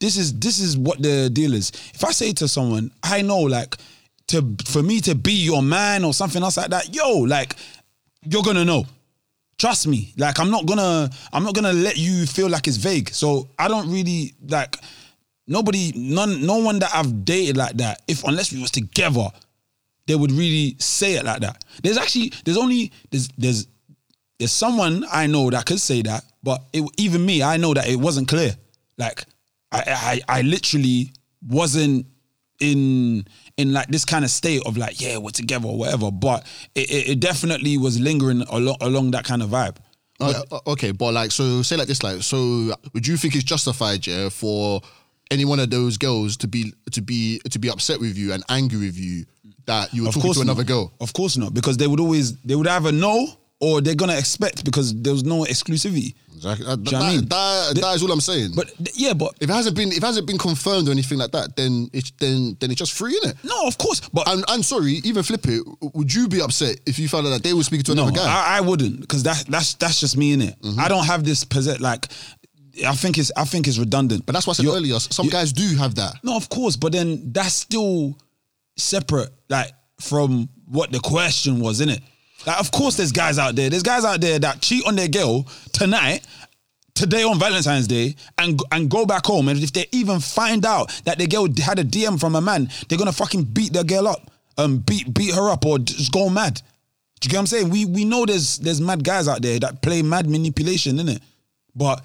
This 0.00 0.16
is 0.16 0.38
this 0.38 0.60
is 0.60 0.76
what 0.76 1.02
the 1.02 1.28
deal 1.30 1.54
is. 1.54 1.70
If 1.94 2.04
I 2.04 2.12
say 2.12 2.32
to 2.34 2.48
someone, 2.48 2.92
I 3.02 3.22
know 3.22 3.40
like 3.40 3.76
to 4.28 4.56
for 4.66 4.82
me 4.82 5.00
to 5.02 5.14
be 5.14 5.32
your 5.32 5.62
man 5.62 6.04
or 6.04 6.14
something 6.14 6.42
else 6.42 6.56
like 6.56 6.70
that, 6.70 6.94
yo, 6.94 7.18
like 7.18 7.56
you're 8.22 8.42
gonna 8.42 8.64
know. 8.64 8.84
Trust 9.58 9.88
me. 9.88 10.14
Like 10.16 10.38
I'm 10.38 10.50
not 10.50 10.66
gonna 10.66 11.10
I'm 11.32 11.42
not 11.42 11.54
gonna 11.54 11.72
let 11.72 11.96
you 11.96 12.26
feel 12.26 12.48
like 12.48 12.68
it's 12.68 12.76
vague. 12.76 13.10
So 13.10 13.48
I 13.58 13.66
don't 13.66 13.90
really 13.90 14.34
like 14.48 14.76
nobody 15.48 15.92
none 15.96 16.46
no 16.46 16.58
one 16.58 16.78
that 16.78 16.90
I've 16.94 17.24
dated 17.24 17.56
like 17.56 17.76
that. 17.78 18.02
If 18.06 18.22
unless 18.22 18.52
we 18.52 18.60
was 18.60 18.70
together, 18.70 19.28
they 20.06 20.14
would 20.14 20.30
really 20.30 20.76
say 20.78 21.14
it 21.14 21.24
like 21.24 21.40
that. 21.40 21.64
There's 21.82 21.98
actually 21.98 22.32
there's 22.44 22.56
only 22.56 22.92
there's 23.10 23.28
there's 23.36 23.66
there's 24.38 24.52
someone 24.52 25.04
I 25.10 25.26
know 25.26 25.50
that 25.50 25.66
could 25.66 25.80
say 25.80 26.02
that, 26.02 26.24
but 26.44 26.62
it, 26.72 26.88
even 26.96 27.26
me, 27.26 27.42
I 27.42 27.56
know 27.56 27.74
that 27.74 27.88
it 27.88 27.96
wasn't 27.96 28.28
clear. 28.28 28.54
Like 28.96 29.24
I, 29.72 30.20
I, 30.28 30.38
I 30.38 30.42
literally 30.42 31.12
wasn't 31.46 32.06
in 32.60 33.26
in 33.56 33.72
like 33.72 33.88
this 33.88 34.04
kind 34.04 34.24
of 34.24 34.30
state 34.30 34.62
of 34.66 34.76
like, 34.76 35.00
yeah, 35.00 35.18
we're 35.18 35.30
together 35.30 35.68
or 35.68 35.78
whatever. 35.78 36.10
But 36.10 36.46
it, 36.74 36.90
it, 36.90 37.08
it 37.10 37.20
definitely 37.20 37.76
was 37.76 38.00
lingering 38.00 38.42
along 38.42 38.76
along 38.80 39.10
that 39.12 39.24
kind 39.24 39.42
of 39.42 39.50
vibe. 39.50 39.76
Uh, 40.20 40.42
uh, 40.50 40.58
okay, 40.66 40.90
but 40.90 41.14
like, 41.14 41.30
so 41.30 41.62
say 41.62 41.76
like 41.76 41.86
this, 41.86 42.02
like, 42.02 42.22
so 42.22 42.72
would 42.92 43.06
you 43.06 43.16
think 43.16 43.36
it's 43.36 43.44
justified, 43.44 44.04
yeah, 44.04 44.28
for 44.28 44.80
any 45.30 45.44
one 45.44 45.60
of 45.60 45.70
those 45.70 45.96
girls 45.96 46.36
to 46.38 46.48
be 46.48 46.72
to 46.90 47.00
be 47.00 47.38
to 47.50 47.58
be 47.58 47.70
upset 47.70 48.00
with 48.00 48.16
you 48.16 48.32
and 48.32 48.42
angry 48.48 48.78
with 48.78 48.98
you 48.98 49.24
that 49.66 49.92
you 49.94 50.04
were 50.04 50.10
talking 50.10 50.32
to 50.32 50.40
another 50.40 50.62
not. 50.62 50.66
girl? 50.66 50.92
Of 51.00 51.12
course 51.12 51.36
not, 51.36 51.54
because 51.54 51.76
they 51.76 51.86
would 51.86 52.00
always 52.00 52.36
they 52.42 52.56
would 52.56 52.66
either 52.66 52.90
know 52.90 53.28
or 53.60 53.80
they're 53.80 53.94
gonna 53.94 54.16
expect 54.16 54.64
because 54.64 54.94
there 55.02 55.12
was 55.12 55.24
no 55.24 55.44
exclusivity. 55.44 56.14
Exactly. 56.36 56.64
Do 56.64 56.70
you 56.70 56.76
know 56.76 56.82
that, 56.90 57.02
I 57.02 57.10
mean? 57.16 57.28
that, 57.28 57.72
that 57.80 57.96
is 57.96 58.02
all 58.04 58.12
I'm 58.12 58.20
saying. 58.20 58.52
But 58.54 58.70
yeah, 58.94 59.12
but 59.12 59.34
if 59.40 59.50
it 59.50 59.52
hasn't 59.52 59.74
been 59.74 59.88
if 59.90 59.96
it 59.98 60.04
hasn't 60.04 60.26
been 60.28 60.38
confirmed 60.38 60.86
or 60.86 60.92
anything 60.92 61.18
like 61.18 61.32
that, 61.32 61.56
then 61.56 61.90
it's 61.92 62.12
then 62.12 62.56
then 62.60 62.70
it's 62.70 62.78
just 62.78 62.92
free, 62.92 63.18
innit? 63.18 63.34
no, 63.42 63.66
of 63.66 63.76
course. 63.78 64.08
But 64.10 64.28
And 64.28 64.44
I'm 64.46 64.62
sorry, 64.62 65.00
even 65.04 65.24
flip 65.24 65.44
it. 65.48 65.64
Would 65.94 66.14
you 66.14 66.28
be 66.28 66.40
upset 66.40 66.78
if 66.86 66.98
you 67.00 67.08
found 67.08 67.26
out 67.26 67.30
that 67.30 67.42
they 67.42 67.52
were 67.54 67.64
speaking 67.64 67.82
to 67.86 67.94
no, 67.96 68.02
another 68.04 68.18
guy? 68.18 68.26
I, 68.54 68.58
I 68.58 68.60
wouldn't 68.60 69.00
because 69.00 69.24
that 69.24 69.44
that's 69.48 69.74
that's 69.74 69.98
just 69.98 70.16
me 70.16 70.32
in 70.32 70.42
it. 70.42 70.54
Mm-hmm. 70.62 70.78
I 70.78 70.86
don't 70.88 71.06
have 71.06 71.24
this 71.24 71.42
possess 71.44 71.80
like. 71.80 72.06
I 72.86 72.94
think 72.94 73.18
it's 73.18 73.32
I 73.36 73.44
think 73.44 73.66
it's 73.66 73.78
redundant. 73.78 74.24
but 74.24 74.34
that's 74.34 74.46
what 74.46 74.52
I 74.54 74.56
said 74.58 74.66
You're- 74.66 74.76
earlier. 74.78 75.00
Some 75.00 75.28
guys 75.28 75.52
do 75.52 75.74
have 75.78 75.96
that. 75.96 76.14
No, 76.22 76.36
of 76.36 76.48
course, 76.48 76.76
but 76.76 76.92
then 76.92 77.32
that's 77.32 77.54
still 77.54 78.16
separate, 78.76 79.30
like 79.48 79.72
from 80.00 80.48
what 80.66 80.92
the 80.92 81.00
question 81.00 81.58
was, 81.58 81.80
innit? 81.80 82.00
Like, 82.46 82.60
of 82.60 82.70
course, 82.70 82.96
there's 82.96 83.12
guys 83.12 83.38
out 83.38 83.56
there. 83.56 83.68
There's 83.70 83.82
guys 83.82 84.04
out 84.04 84.20
there 84.20 84.38
that 84.38 84.60
cheat 84.60 84.86
on 84.86 84.96
their 84.96 85.08
girl 85.08 85.46
tonight, 85.72 86.26
today 86.94 87.22
on 87.22 87.38
Valentine's 87.38 87.86
Day, 87.86 88.14
and 88.38 88.60
and 88.72 88.88
go 88.90 89.04
back 89.06 89.26
home. 89.26 89.48
And 89.48 89.62
if 89.62 89.72
they 89.72 89.86
even 89.92 90.20
find 90.20 90.64
out 90.64 90.90
that 91.04 91.18
their 91.18 91.26
girl 91.26 91.48
had 91.62 91.78
a 91.78 91.84
DM 91.84 92.18
from 92.18 92.36
a 92.36 92.40
man, 92.40 92.70
they're 92.88 92.98
gonna 92.98 93.12
fucking 93.12 93.44
beat 93.44 93.72
their 93.72 93.84
girl 93.84 94.08
up, 94.08 94.30
um, 94.56 94.78
beat 94.78 95.12
beat 95.12 95.34
her 95.34 95.50
up, 95.50 95.64
or 95.66 95.78
just 95.78 96.12
go 96.12 96.28
mad. 96.28 96.62
Do 97.20 97.26
you 97.26 97.30
get 97.30 97.36
what 97.36 97.40
I'm 97.40 97.46
saying? 97.46 97.70
We 97.70 97.84
we 97.84 98.04
know 98.04 98.24
there's 98.24 98.58
there's 98.58 98.80
mad 98.80 99.02
guys 99.02 99.26
out 99.26 99.42
there 99.42 99.58
that 99.58 99.82
play 99.82 100.02
mad 100.02 100.28
manipulation, 100.28 100.96
innit? 100.98 101.20
But 101.74 102.04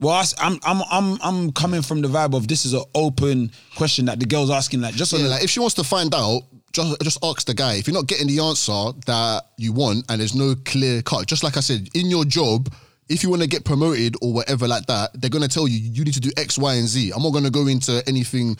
well, 0.00 0.24
I'm 0.38 0.60
I'm 0.62 0.82
I'm 0.90 1.18
I'm 1.22 1.52
coming 1.52 1.82
from 1.82 2.02
the 2.02 2.08
vibe 2.08 2.36
of 2.36 2.46
this 2.46 2.64
is 2.64 2.72
an 2.72 2.84
open 2.94 3.50
question 3.74 4.04
that 4.06 4.20
the 4.20 4.26
girl's 4.26 4.50
asking, 4.50 4.80
like 4.80 4.94
just 4.94 5.12
on 5.12 5.18
Yeah, 5.20 5.24
the, 5.26 5.30
like 5.32 5.42
if 5.44 5.50
she 5.50 5.58
wants 5.58 5.74
to 5.74 5.84
find 5.84 6.14
out, 6.14 6.42
just 6.72 7.00
just 7.02 7.18
ask 7.24 7.46
the 7.46 7.54
guy. 7.54 7.74
If 7.74 7.86
you're 7.86 7.94
not 7.94 8.06
getting 8.06 8.26
the 8.26 8.40
answer 8.40 8.92
that 9.06 9.46
you 9.56 9.72
want 9.72 10.04
and 10.08 10.20
there's 10.20 10.34
no 10.34 10.54
clear 10.64 11.02
cut, 11.02 11.26
just 11.26 11.42
like 11.42 11.56
I 11.56 11.60
said, 11.60 11.88
in 11.94 12.06
your 12.06 12.24
job, 12.24 12.72
if 13.08 13.22
you 13.22 13.30
want 13.30 13.42
to 13.42 13.48
get 13.48 13.64
promoted 13.64 14.16
or 14.20 14.32
whatever 14.32 14.68
like 14.68 14.86
that, 14.86 15.10
they're 15.14 15.30
gonna 15.30 15.48
tell 15.48 15.66
you 15.68 15.78
you 15.78 16.04
need 16.04 16.14
to 16.14 16.20
do 16.20 16.30
X, 16.36 16.58
Y, 16.58 16.74
and 16.74 16.86
Z. 16.86 17.12
I'm 17.14 17.22
not 17.22 17.32
gonna 17.32 17.50
go 17.50 17.66
into 17.66 18.02
anything 18.06 18.56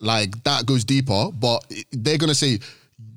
like 0.00 0.42
that 0.44 0.66
goes 0.66 0.84
deeper, 0.84 1.30
but 1.32 1.64
they're 1.92 2.18
gonna 2.18 2.34
say. 2.34 2.60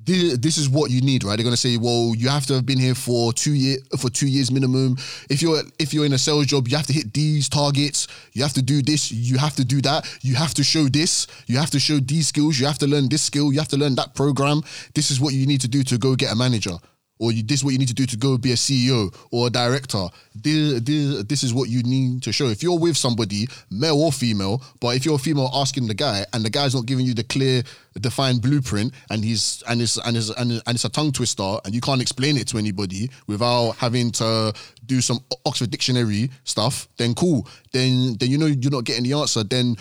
"Thi- 0.09 0.35
This 0.37 0.57
is 0.57 0.67
what 0.67 0.89
you 0.89 1.01
need, 1.01 1.23
right? 1.23 1.35
They're 1.35 1.43
gonna 1.43 1.57
say, 1.57 1.77
"Well, 1.77 2.13
you 2.17 2.29
have 2.29 2.45
to 2.47 2.53
have 2.55 2.65
been 2.65 2.79
here 2.79 2.95
for 2.95 3.31
two 3.33 3.53
year 3.53 3.77
for 3.97 4.09
two 4.09 4.27
years 4.27 4.49
minimum. 4.51 4.97
If 5.29 5.41
you're 5.41 5.61
if 5.77 5.93
you're 5.93 6.05
in 6.05 6.13
a 6.13 6.17
sales 6.17 6.47
job, 6.47 6.67
you 6.67 6.75
have 6.77 6.87
to 6.87 6.93
hit 6.93 7.13
these 7.13 7.47
targets. 7.49 8.07
You 8.33 8.41
have 8.43 8.53
to 8.53 8.61
do 8.61 8.81
this. 8.81 9.11
You 9.11 9.37
have 9.37 9.55
to 9.57 9.65
do 9.65 9.81
that. 9.81 10.05
You 10.21 10.35
have 10.35 10.53
to 10.55 10.63
show 10.63 10.87
this. 10.89 11.27
You 11.47 11.57
have 11.57 11.69
to 11.71 11.79
show 11.79 11.99
these 11.99 12.27
skills. 12.27 12.59
You 12.59 12.65
have 12.65 12.79
to 12.79 12.87
learn 12.87 13.07
this 13.09 13.21
skill. 13.21 13.51
You 13.53 13.59
have 13.59 13.67
to 13.69 13.77
learn 13.77 13.95
that 13.95 14.15
program. 14.15 14.61
This 14.95 15.11
is 15.11 15.19
what 15.19 15.33
you 15.33 15.45
need 15.45 15.61
to 15.61 15.67
do 15.67 15.83
to 15.83 15.97
go 15.97 16.15
get 16.15 16.31
a 16.31 16.35
manager 16.35 16.77
or 17.19 17.33
you, 17.33 17.43
this 17.43 17.59
is 17.59 17.63
what 17.65 17.71
you 17.71 17.77
need 17.77 17.89
to 17.89 17.93
do 17.93 18.05
to 18.05 18.17
go 18.17 18.37
be 18.37 18.53
a 18.53 18.55
CEO 18.55 19.13
or 19.31 19.47
a 19.47 19.49
director. 19.49 20.07
This, 20.33 20.81
this, 20.81 21.23
this 21.23 21.43
is 21.43 21.53
what 21.53 21.69
you 21.69 21.83
need 21.83 22.23
to 22.23 22.31
show. 22.31 22.47
If 22.47 22.63
you're 22.63 22.79
with 22.79 22.95
somebody, 22.95 23.47
male 23.69 24.01
or 24.01 24.11
female, 24.11 24.63
but 24.79 24.95
if 24.95 25.05
you're 25.05 25.15
a 25.15 25.19
female 25.19 25.49
asking 25.53 25.87
the 25.87 25.93
guy 25.93 26.25
and 26.33 26.43
the 26.43 26.49
guy's 26.49 26.73
not 26.73 26.85
giving 26.85 27.05
you 27.05 27.13
the 27.13 27.25
clear, 27.25 27.63
defined 27.99 28.41
blueprint, 28.41 28.93
and 29.09 29.23
he's 29.23 29.61
and 29.67 29.81
it's 29.81 29.97
and 29.97 30.15
it's 30.15 30.29
and, 30.29 30.61
it's 30.67 30.85
a 30.85 30.89
tongue 30.89 31.11
twister, 31.11 31.57
and 31.65 31.73
you 31.73 31.81
can't 31.81 32.01
explain 32.01 32.37
it 32.37 32.47
to 32.47 32.57
anybody 32.57 33.09
without 33.27 33.71
having 33.71 34.11
to 34.11 34.53
do 34.85 35.01
some 35.01 35.19
Oxford 35.45 35.69
Dictionary 35.69 36.29
stuff, 36.45 36.87
then 36.97 37.13
cool. 37.13 37.47
Then 37.73 38.15
then 38.19 38.29
you 38.29 38.37
know 38.37 38.45
you're 38.45 38.71
not 38.71 38.85
getting 38.85 39.03
the 39.03 39.13
answer. 39.13 39.43
Then 39.43 39.75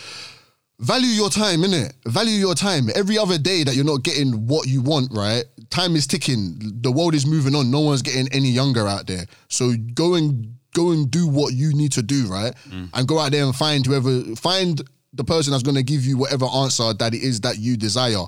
value 0.81 1.09
your 1.09 1.31
time, 1.31 1.61
innit? 1.61 1.93
Value 2.07 2.39
your 2.39 2.55
time. 2.55 2.89
Every 2.95 3.19
other 3.19 3.39
day 3.39 3.65
that 3.65 3.75
you're 3.75 3.85
not 3.85 4.03
getting 4.03 4.47
what 4.47 4.69
you 4.69 4.81
want, 4.83 5.13
right? 5.13 5.45
Time 5.71 5.97
is 5.97 6.07
ticking. 6.07 6.59
The 6.81 6.93
world 6.93 7.15
is 7.15 7.27
moving 7.27 7.55
on. 7.55 7.71
No 7.71 7.81
one's 7.81 8.03
getting 8.03 8.29
any 8.33 8.49
younger 8.49 8.87
out 8.87 9.07
there. 9.07 9.27
So 9.49 9.75
go 9.95 10.15
and 10.15 10.55
go 10.75 10.93
and 10.93 11.11
do 11.11 11.27
what 11.27 11.55
you 11.55 11.75
need 11.75 11.93
to 11.93 12.03
do, 12.03 12.27
right? 12.27 12.55
Mm. 12.69 12.91
And 12.95 13.09
go 13.09 13.19
out 13.19 13.33
there 13.33 13.45
and 13.45 13.55
find 13.55 13.85
whoever 13.85 14.23
find 14.37 14.81
the 15.13 15.25
person 15.25 15.51
that's 15.51 15.63
gonna 15.63 15.83
give 15.83 16.05
you 16.05 16.17
whatever 16.17 16.47
answer 16.47 16.93
that 16.95 17.15
it 17.15 17.23
is 17.23 17.41
that 17.41 17.59
you 17.59 17.77
desire. 17.77 18.25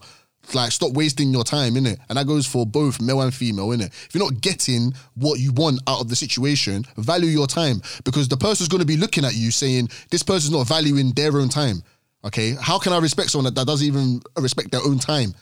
Like 0.55 0.73
stop 0.73 0.93
wasting 0.93 1.31
your 1.31 1.45
time, 1.45 1.75
innit? 1.75 1.99
And 2.09 2.19
that 2.19 2.27
goes 2.27 2.47
for 2.47 2.67
both 2.67 3.01
male 3.01 3.21
and 3.21 3.33
female, 3.33 3.69
innit? 3.69 3.89
If 3.89 4.15
you're 4.15 4.25
not 4.25 4.41
getting 4.41 4.95
what 5.15 5.39
you 5.39 5.53
want 5.53 5.81
out 5.87 6.01
of 6.01 6.09
the 6.09 6.17
situation, 6.17 6.85
value 6.97 7.29
your 7.29 7.47
time. 7.47 7.83
Because 8.05 8.27
the 8.27 8.37
person's 8.37 8.69
gonna 8.69 8.87
be 8.87 8.97
looking 8.97 9.25
at 9.25 9.35
you 9.35 9.51
saying, 9.51 9.91
this 10.11 10.23
person's 10.23 10.53
not 10.53 10.67
valuing 10.67 11.13
their 11.13 11.39
own 11.39 11.51
time. 11.51 11.83
Okay, 12.25 12.55
how 12.61 12.79
can 12.79 12.93
I 12.93 12.99
respect 12.99 13.31
someone 13.31 13.53
that, 13.53 13.67
doesn't 13.67 13.87
even 13.87 14.21
respect 14.37 14.71
their 14.71 14.83
own 14.83 14.99
time? 14.99 15.35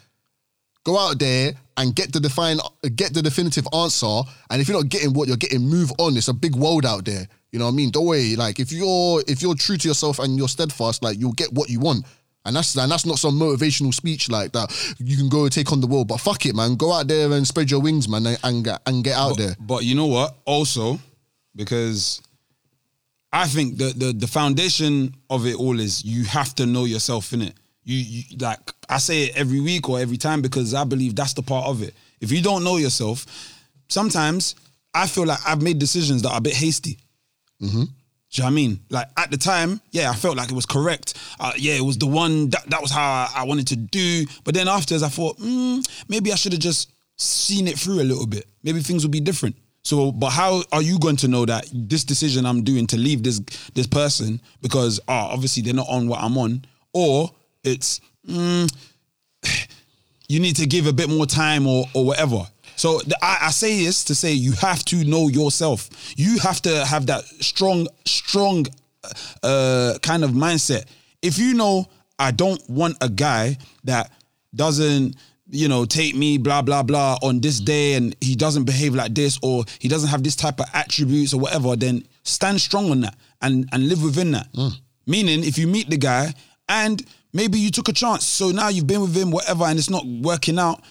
Go 0.85 0.97
out 0.99 1.19
there 1.19 1.53
and 1.77 1.95
get 1.95 2.13
the 2.13 2.21
define, 2.21 2.59
get 2.95 3.13
the 3.13 3.21
definitive 3.21 3.67
answer. 3.75 4.23
And 4.51 4.61
if 4.61 4.69
you're 4.69 4.79
not 4.79 4.89
getting 4.89 5.13
what 5.13 5.29
you're 5.29 5.37
getting, 5.37 5.69
move 5.69 5.93
on. 5.99 6.17
It's 6.17 6.29
a 6.29 6.35
big 6.35 6.55
world 6.55 6.87
out 6.87 7.05
there. 7.05 7.27
You 7.51 7.59
know 7.59 7.65
what 7.67 7.73
I 7.73 7.75
mean? 7.75 7.91
Don't 7.91 8.07
worry. 8.07 8.37
Like 8.37 8.61
if 8.61 8.73
you're 8.73 9.23
if 9.27 9.43
you're 9.43 9.55
true 9.55 9.77
to 9.77 9.89
yourself 9.89 10.19
and 10.19 10.37
you're 10.37 10.49
steadfast, 10.49 11.03
like 11.03 11.19
you'll 11.19 11.33
get 11.33 11.53
what 11.53 11.69
you 11.69 11.81
want. 11.81 12.07
And 12.45 12.57
that's 12.57 12.77
and 12.77 12.91
that's 12.91 13.05
not 13.05 13.19
some 13.19 13.39
motivational 13.39 13.93
speech 13.93 14.31
like 14.31 14.53
that. 14.53 14.95
You 14.99 15.17
can 15.17 15.29
go 15.29 15.45
and 15.45 15.53
take 15.53 15.73
on 15.73 15.81
the 15.81 15.87
world, 15.87 16.09
but 16.09 16.21
fuck 16.21 16.47
it, 16.47 16.55
man. 16.55 16.77
Go 16.77 16.93
out 16.93 17.09
there 17.09 17.31
and 17.33 17.47
spread 17.47 17.71
your 17.71 17.81
wings, 17.81 18.09
man, 18.09 18.27
and 18.27 18.39
and 18.45 18.69
and 18.87 19.05
get 19.05 19.17
out 19.17 19.37
there. 19.37 19.57
But 19.61 19.85
you 19.85 19.95
know 19.95 20.07
what? 20.07 20.37
Also, 20.45 20.99
because 21.57 22.23
I 23.33 23.47
think 23.47 23.77
the 23.77 23.93
the 23.97 24.13
the 24.13 24.27
foundation 24.27 25.15
of 25.29 25.47
it 25.47 25.57
all 25.57 25.79
is 25.81 26.05
you 26.05 26.25
have 26.25 26.55
to 26.57 26.67
know 26.67 26.85
yourself 26.87 27.33
in 27.33 27.43
it. 27.43 27.55
You, 27.85 27.97
you 27.97 28.23
like 28.39 28.61
I 28.89 28.99
say 28.99 29.25
it 29.25 29.37
every 29.37 29.61
week 29.61 29.89
or 29.89 29.99
every 30.01 30.17
time 30.17 30.41
because 30.43 30.75
I 30.75 30.85
believe 30.85 31.15
that's 31.15 31.35
the 31.35 31.43
part 31.43 31.67
of 31.67 31.83
it. 31.83 31.95
If 32.21 32.33
you 32.33 32.43
don't 32.43 32.65
know 32.65 32.79
yourself, 32.79 33.27
sometimes 33.89 34.55
I 34.95 35.07
feel 35.07 35.27
like 35.27 35.39
I've 35.47 35.63
made 35.63 35.79
decisions 35.79 36.23
that 36.23 36.31
are 36.31 36.39
a 36.39 36.41
bit 36.41 36.55
hasty. 36.55 36.99
Do 38.31 38.43
you 38.43 38.43
know 38.43 38.47
what 38.47 38.53
I 38.53 38.55
mean? 38.55 38.81
Like 38.91 39.07
at 39.17 39.31
the 39.31 39.37
time, 39.39 39.81
yeah, 39.91 40.11
I 40.11 40.15
felt 40.15 40.37
like 40.37 40.51
it 40.51 40.55
was 40.55 40.67
correct. 40.67 41.15
Uh, 41.41 41.53
yeah, 41.57 41.75
it 41.75 41.83
was 41.85 41.97
the 41.99 42.07
one 42.07 42.51
that 42.51 42.69
that 42.71 42.81
was 42.83 42.91
how 42.91 43.03
I, 43.03 43.31
I 43.37 43.45
wanted 43.45 43.67
to 43.69 43.77
do. 43.77 44.27
But 44.45 44.55
then 44.55 44.69
afterwards, 44.69 45.03
I 45.03 45.09
thought 45.09 45.39
mm, 45.39 45.87
maybe 46.09 46.33
I 46.33 46.35
should 46.37 46.53
have 46.53 46.61
just 46.61 46.91
seen 47.17 47.69
it 47.69 47.79
through 47.79 48.01
a 48.01 48.05
little 48.05 48.27
bit. 48.27 48.47
Maybe 48.63 48.81
things 48.81 49.03
would 49.05 49.13
be 49.13 49.21
different. 49.21 49.57
So, 49.89 50.13
but 50.13 50.29
how 50.29 50.63
are 50.71 50.83
you 50.83 50.99
going 50.99 51.17
to 51.17 51.29
know 51.29 51.47
that 51.47 51.67
this 51.73 52.05
decision 52.05 52.45
I'm 52.45 52.63
doing 52.63 52.87
to 52.89 52.99
leave 52.99 53.23
this 53.23 53.39
this 53.73 53.87
person 53.87 54.39
because 54.61 55.01
ah, 55.09 55.31
obviously 55.33 55.63
they're 55.63 55.73
not 55.73 55.89
on 55.89 56.09
what 56.09 56.21
I'm 56.21 56.37
on, 56.37 56.67
or 56.93 57.31
it's 57.65 57.99
mm, 58.29 58.71
you 60.29 60.41
need 60.41 60.57
to 60.57 60.67
give 60.67 60.87
a 60.87 60.93
bit 60.93 61.09
more 61.09 61.25
time 61.25 61.67
or 61.67 61.87
or 61.95 62.05
whatever. 62.05 62.47
So 62.77 62.99
the, 62.99 63.17
I, 63.23 63.47
I 63.47 63.51
say 63.51 63.83
this 63.83 64.05
to 64.05 64.15
say 64.15 64.33
you 64.33 64.53
have 64.61 64.85
to 64.85 65.05
know 65.05 65.29
yourself. 65.29 65.89
You 66.19 66.39
have 66.41 66.61
to 66.63 66.85
have 66.85 67.07
that 67.07 67.25
strong, 67.41 67.89
strong 68.05 68.67
uh, 69.43 69.95
kind 70.03 70.23
of 70.23 70.33
mindset. 70.33 70.85
If 71.23 71.39
you 71.39 71.55
know 71.55 71.89
I 72.19 72.33
don't 72.33 72.61
want 72.69 72.99
a 73.01 73.09
guy 73.09 73.57
that 73.85 74.13
doesn't, 74.55 75.17
you 75.51 75.69
know, 75.69 75.85
take 75.85 76.15
me 76.15 76.39
blah 76.39 76.63
blah 76.63 76.83
blah 76.83 77.19
on 77.23 77.41
this 77.41 77.61
day 77.61 77.95
and 77.95 78.15
he 78.21 78.35
doesn't 78.35 78.65
behave 78.65 78.95
like 78.95 79.15
this 79.15 79.39
or 79.43 79.65
he 79.79 79.89
doesn't 79.89 80.11
have 80.11 80.23
this 80.23 80.37
type 80.37 80.61
of 80.61 80.67
attributes 80.75 81.33
or 81.33 81.41
whatever, 81.41 81.77
then 81.77 82.05
stand 82.23 82.61
strong 82.61 82.91
on 82.91 83.01
that 83.01 83.17
and 83.41 83.69
and 83.73 83.89
live 83.89 84.03
within 84.03 84.33
that. 84.33 84.53
Mm. 84.53 84.79
Meaning, 85.07 85.45
if 85.45 85.57
you 85.57 85.67
meet 85.67 85.89
the 85.89 85.97
guy 85.97 86.35
and 86.69 87.03
maybe 87.33 87.59
you 87.59 87.71
took 87.71 87.89
a 87.89 87.93
chance, 87.93 88.25
so 88.25 88.51
now 88.51 88.69
you've 88.69 88.87
been 88.87 89.01
with 89.01 89.17
him, 89.17 89.31
whatever, 89.31 89.65
and 89.65 89.79
it's 89.79 89.91
not 89.91 90.07
working 90.07 90.59
out. 90.59 90.83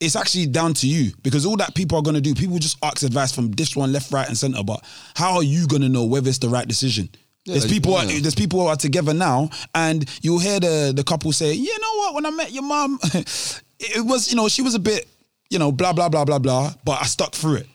It's 0.00 0.16
actually 0.16 0.46
down 0.46 0.72
to 0.74 0.88
you 0.88 1.12
because 1.22 1.44
all 1.44 1.56
that 1.58 1.74
people 1.74 1.98
are 1.98 2.02
gonna 2.02 2.22
do, 2.22 2.34
people 2.34 2.58
just 2.58 2.78
ask 2.82 3.02
advice 3.02 3.32
from 3.32 3.52
this 3.52 3.76
one, 3.76 3.92
left, 3.92 4.10
right, 4.10 4.26
and 4.26 4.36
center. 4.36 4.64
But 4.64 4.82
how 5.14 5.34
are 5.34 5.42
you 5.42 5.66
gonna 5.68 5.88
know 5.90 6.04
whether 6.04 6.28
it's 6.28 6.38
the 6.38 6.48
right 6.48 6.66
decision? 6.66 7.10
there's 7.46 7.66
people, 7.66 7.92
yeah. 7.92 8.20
there's 8.20 8.34
people 8.34 8.60
who 8.60 8.66
are 8.66 8.76
together 8.76 9.14
now, 9.14 9.50
and 9.74 10.08
you'll 10.22 10.38
hear 10.38 10.60
the 10.60 10.92
the 10.94 11.04
couple 11.04 11.32
say, 11.32 11.52
"You 11.52 11.78
know 11.80 11.96
what? 11.96 12.14
When 12.14 12.26
I 12.26 12.30
met 12.30 12.52
your 12.52 12.62
mom, 12.62 12.98
it 13.80 14.04
was, 14.06 14.30
you 14.30 14.36
know, 14.36 14.48
she 14.48 14.62
was 14.62 14.74
a 14.74 14.78
bit, 14.78 15.08
you 15.48 15.58
know, 15.58 15.72
blah 15.72 15.92
blah 15.92 16.08
blah 16.08 16.24
blah 16.24 16.38
blah, 16.38 16.72
but 16.84 17.00
I 17.00 17.04
stuck 17.04 17.34
through 17.34 17.56
it, 17.56 17.66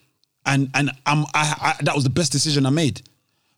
and 0.46 0.70
and 0.74 0.92
I'm, 1.06 1.26
I, 1.34 1.76
I 1.80 1.84
that 1.84 1.96
was 1.96 2.04
the 2.04 2.10
best 2.10 2.32
decision 2.32 2.66
I 2.66 2.70
made. 2.70 3.02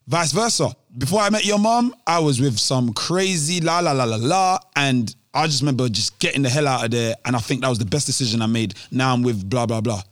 Vice 0.06 0.32
versa. 0.32 0.74
Before 0.96 1.20
I 1.20 1.28
met 1.28 1.44
your 1.44 1.58
mom, 1.58 1.94
I 2.06 2.18
was 2.18 2.40
with 2.40 2.58
some 2.58 2.94
crazy 2.94 3.60
la 3.60 3.80
la 3.80 3.92
la 3.92 4.04
la 4.04 4.16
la, 4.16 4.58
and 4.74 5.14
I 5.34 5.46
just 5.46 5.60
remember 5.60 5.88
just 5.88 6.18
getting 6.18 6.42
the 6.42 6.48
hell 6.48 6.66
out 6.66 6.84
of 6.84 6.90
there, 6.90 7.14
and 7.24 7.36
I 7.36 7.38
think 7.40 7.60
that 7.60 7.68
was 7.68 7.78
the 7.78 7.84
best 7.84 8.06
decision 8.06 8.40
I 8.40 8.46
made. 8.46 8.74
Now 8.90 9.12
I'm 9.12 9.22
with 9.22 9.48
blah 9.48 9.66
blah 9.66 9.82
blah. 9.82 10.02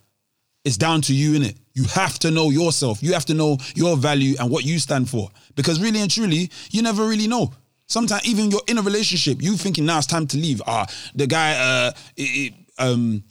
It's 0.64 0.76
down 0.76 1.00
to 1.02 1.14
you, 1.14 1.38
innit? 1.38 1.56
You 1.74 1.84
have 1.84 2.18
to 2.20 2.30
know 2.30 2.50
yourself. 2.50 3.02
You 3.02 3.12
have 3.12 3.24
to 3.26 3.34
know 3.34 3.56
your 3.74 3.96
value 3.96 4.34
and 4.40 4.50
what 4.50 4.64
you 4.64 4.80
stand 4.80 5.08
for. 5.08 5.30
Because 5.54 5.80
really 5.80 6.00
and 6.00 6.10
truly, 6.10 6.50
you 6.70 6.82
never 6.82 7.06
really 7.06 7.28
know. 7.28 7.52
Sometimes 7.88 8.24
even 8.26 8.50
you're 8.50 8.62
in 8.66 8.78
a 8.78 8.82
relationship, 8.82 9.40
you 9.40 9.56
thinking 9.56 9.86
now 9.86 9.98
it's 9.98 10.06
time 10.06 10.26
to 10.28 10.36
leave. 10.36 10.60
Ah, 10.66 10.86
the 11.14 11.26
guy, 11.26 11.52
uh, 11.56 11.92
it- 12.16 12.22
it, 12.22 12.54
um, 12.78 13.22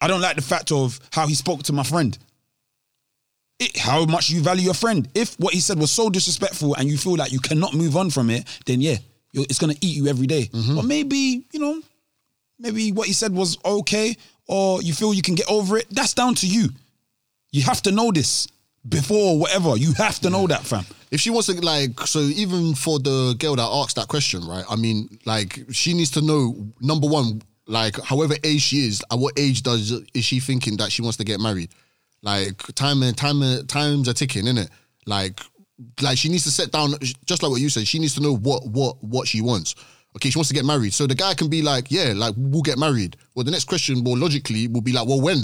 I 0.00 0.06
don't 0.06 0.20
like 0.20 0.36
the 0.36 0.42
fact 0.42 0.70
of 0.72 1.00
how 1.10 1.26
he 1.26 1.34
spoke 1.34 1.62
to 1.64 1.72
my 1.72 1.82
friend. 1.82 2.16
It, 3.58 3.76
how 3.76 4.04
much 4.04 4.30
you 4.30 4.40
value 4.40 4.62
your 4.62 4.74
friend. 4.74 5.08
If 5.14 5.34
what 5.40 5.52
he 5.54 5.60
said 5.60 5.78
was 5.80 5.90
so 5.90 6.10
disrespectful 6.10 6.74
and 6.74 6.88
you 6.88 6.96
feel 6.96 7.16
like 7.16 7.32
you 7.32 7.40
cannot 7.40 7.74
move 7.74 7.96
on 7.96 8.10
from 8.10 8.30
it, 8.30 8.46
then 8.66 8.80
yeah, 8.80 8.96
it's 9.32 9.58
gonna 9.58 9.74
eat 9.80 9.96
you 9.96 10.06
every 10.06 10.26
day. 10.28 10.48
But 10.52 10.84
maybe 10.84 11.44
you 11.52 11.58
know, 11.58 11.82
maybe 12.58 12.92
what 12.92 13.08
he 13.08 13.12
said 13.12 13.32
was 13.32 13.58
okay, 13.64 14.16
or 14.46 14.80
you 14.82 14.92
feel 14.92 15.12
you 15.12 15.22
can 15.22 15.34
get 15.34 15.48
over 15.50 15.76
it. 15.78 15.86
That's 15.90 16.14
down 16.14 16.36
to 16.36 16.46
you. 16.46 16.68
You 17.50 17.62
have 17.62 17.82
to 17.82 17.90
know 17.90 18.12
this 18.12 18.46
before 18.88 19.38
whatever. 19.38 19.76
You 19.76 19.92
have 19.94 20.18
to 20.20 20.30
know 20.30 20.46
that, 20.46 20.62
fam. 20.62 20.84
if 21.10 21.20
she 21.20 21.30
wants 21.30 21.46
to 21.46 21.60
like 21.60 22.00
so 22.00 22.20
even 22.20 22.74
for 22.74 22.98
the 22.98 23.34
girl 23.38 23.56
that 23.56 23.68
asked 23.70 23.96
that 23.96 24.08
question 24.08 24.46
right 24.46 24.64
i 24.68 24.76
mean 24.76 25.08
like 25.24 25.60
she 25.70 25.94
needs 25.94 26.10
to 26.12 26.20
know 26.20 26.54
number 26.80 27.06
one 27.08 27.40
like 27.66 27.98
however 28.02 28.34
age 28.44 28.62
she 28.62 28.86
is 28.86 29.02
at 29.10 29.18
what 29.18 29.38
age 29.38 29.62
does 29.62 29.90
is 30.14 30.24
she 30.24 30.40
thinking 30.40 30.76
that 30.76 30.90
she 30.90 31.02
wants 31.02 31.16
to 31.16 31.24
get 31.24 31.40
married 31.40 31.70
like 32.22 32.58
time 32.74 33.02
and 33.02 33.16
time 33.16 33.66
times 33.66 34.08
are 34.08 34.12
ticking 34.12 34.44
innit? 34.44 34.68
like 35.06 35.40
like 36.02 36.18
she 36.18 36.28
needs 36.28 36.44
to 36.44 36.50
set 36.50 36.72
down 36.72 36.92
just 37.24 37.42
like 37.42 37.50
what 37.50 37.60
you 37.60 37.68
said 37.68 37.86
she 37.86 37.98
needs 37.98 38.14
to 38.14 38.20
know 38.20 38.36
what 38.36 38.66
what 38.66 39.02
what 39.02 39.28
she 39.28 39.40
wants 39.40 39.74
okay 40.16 40.30
she 40.30 40.38
wants 40.38 40.48
to 40.48 40.54
get 40.54 40.64
married 40.64 40.92
so 40.92 41.06
the 41.06 41.14
guy 41.14 41.34
can 41.34 41.48
be 41.48 41.62
like 41.62 41.90
yeah 41.90 42.12
like 42.14 42.34
we'll 42.36 42.62
get 42.62 42.78
married 42.78 43.16
well 43.34 43.44
the 43.44 43.50
next 43.50 43.64
question 43.64 44.02
more 44.02 44.16
logically 44.16 44.66
will 44.68 44.80
be 44.80 44.92
like 44.92 45.06
well 45.06 45.20
when 45.20 45.38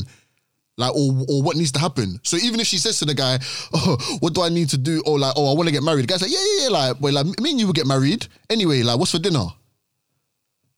like 0.76 0.94
or 0.94 1.24
or 1.28 1.42
what 1.42 1.56
needs 1.56 1.72
to 1.72 1.78
happen. 1.78 2.18
So 2.22 2.36
even 2.36 2.60
if 2.60 2.66
she 2.66 2.78
says 2.78 2.98
to 2.98 3.04
the 3.04 3.14
guy, 3.14 3.38
"Oh, 3.72 3.96
what 4.20 4.34
do 4.34 4.42
I 4.42 4.48
need 4.48 4.68
to 4.70 4.78
do?" 4.78 5.02
or 5.06 5.18
like, 5.18 5.34
"Oh, 5.36 5.50
I 5.50 5.54
want 5.54 5.68
to 5.68 5.72
get 5.72 5.82
married," 5.82 6.02
the 6.02 6.06
guy's 6.08 6.22
like, 6.22 6.30
"Yeah, 6.30 6.44
yeah, 6.44 6.62
yeah." 6.64 6.68
Like, 6.68 7.00
well, 7.00 7.14
like 7.14 7.26
me 7.40 7.50
and 7.50 7.60
you 7.60 7.66
will 7.66 7.72
get 7.72 7.86
married 7.86 8.26
anyway. 8.50 8.82
Like, 8.82 8.98
what's 8.98 9.12
for 9.12 9.18
dinner? 9.18 9.46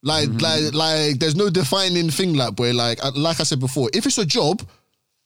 Like, 0.03 0.29
like, 0.41 0.73
like, 0.73 1.19
there's 1.19 1.35
no 1.35 1.51
defining 1.51 2.11
thing. 2.11 2.35
Like, 2.35 2.55
boy, 2.55 2.73
like, 2.73 3.05
uh, 3.05 3.11
like 3.17 3.41
I 3.41 3.43
said 3.43 3.59
before, 3.59 3.91
if 3.93 4.07
it's 4.07 4.19
a 4.19 4.27
job, 4.27 4.63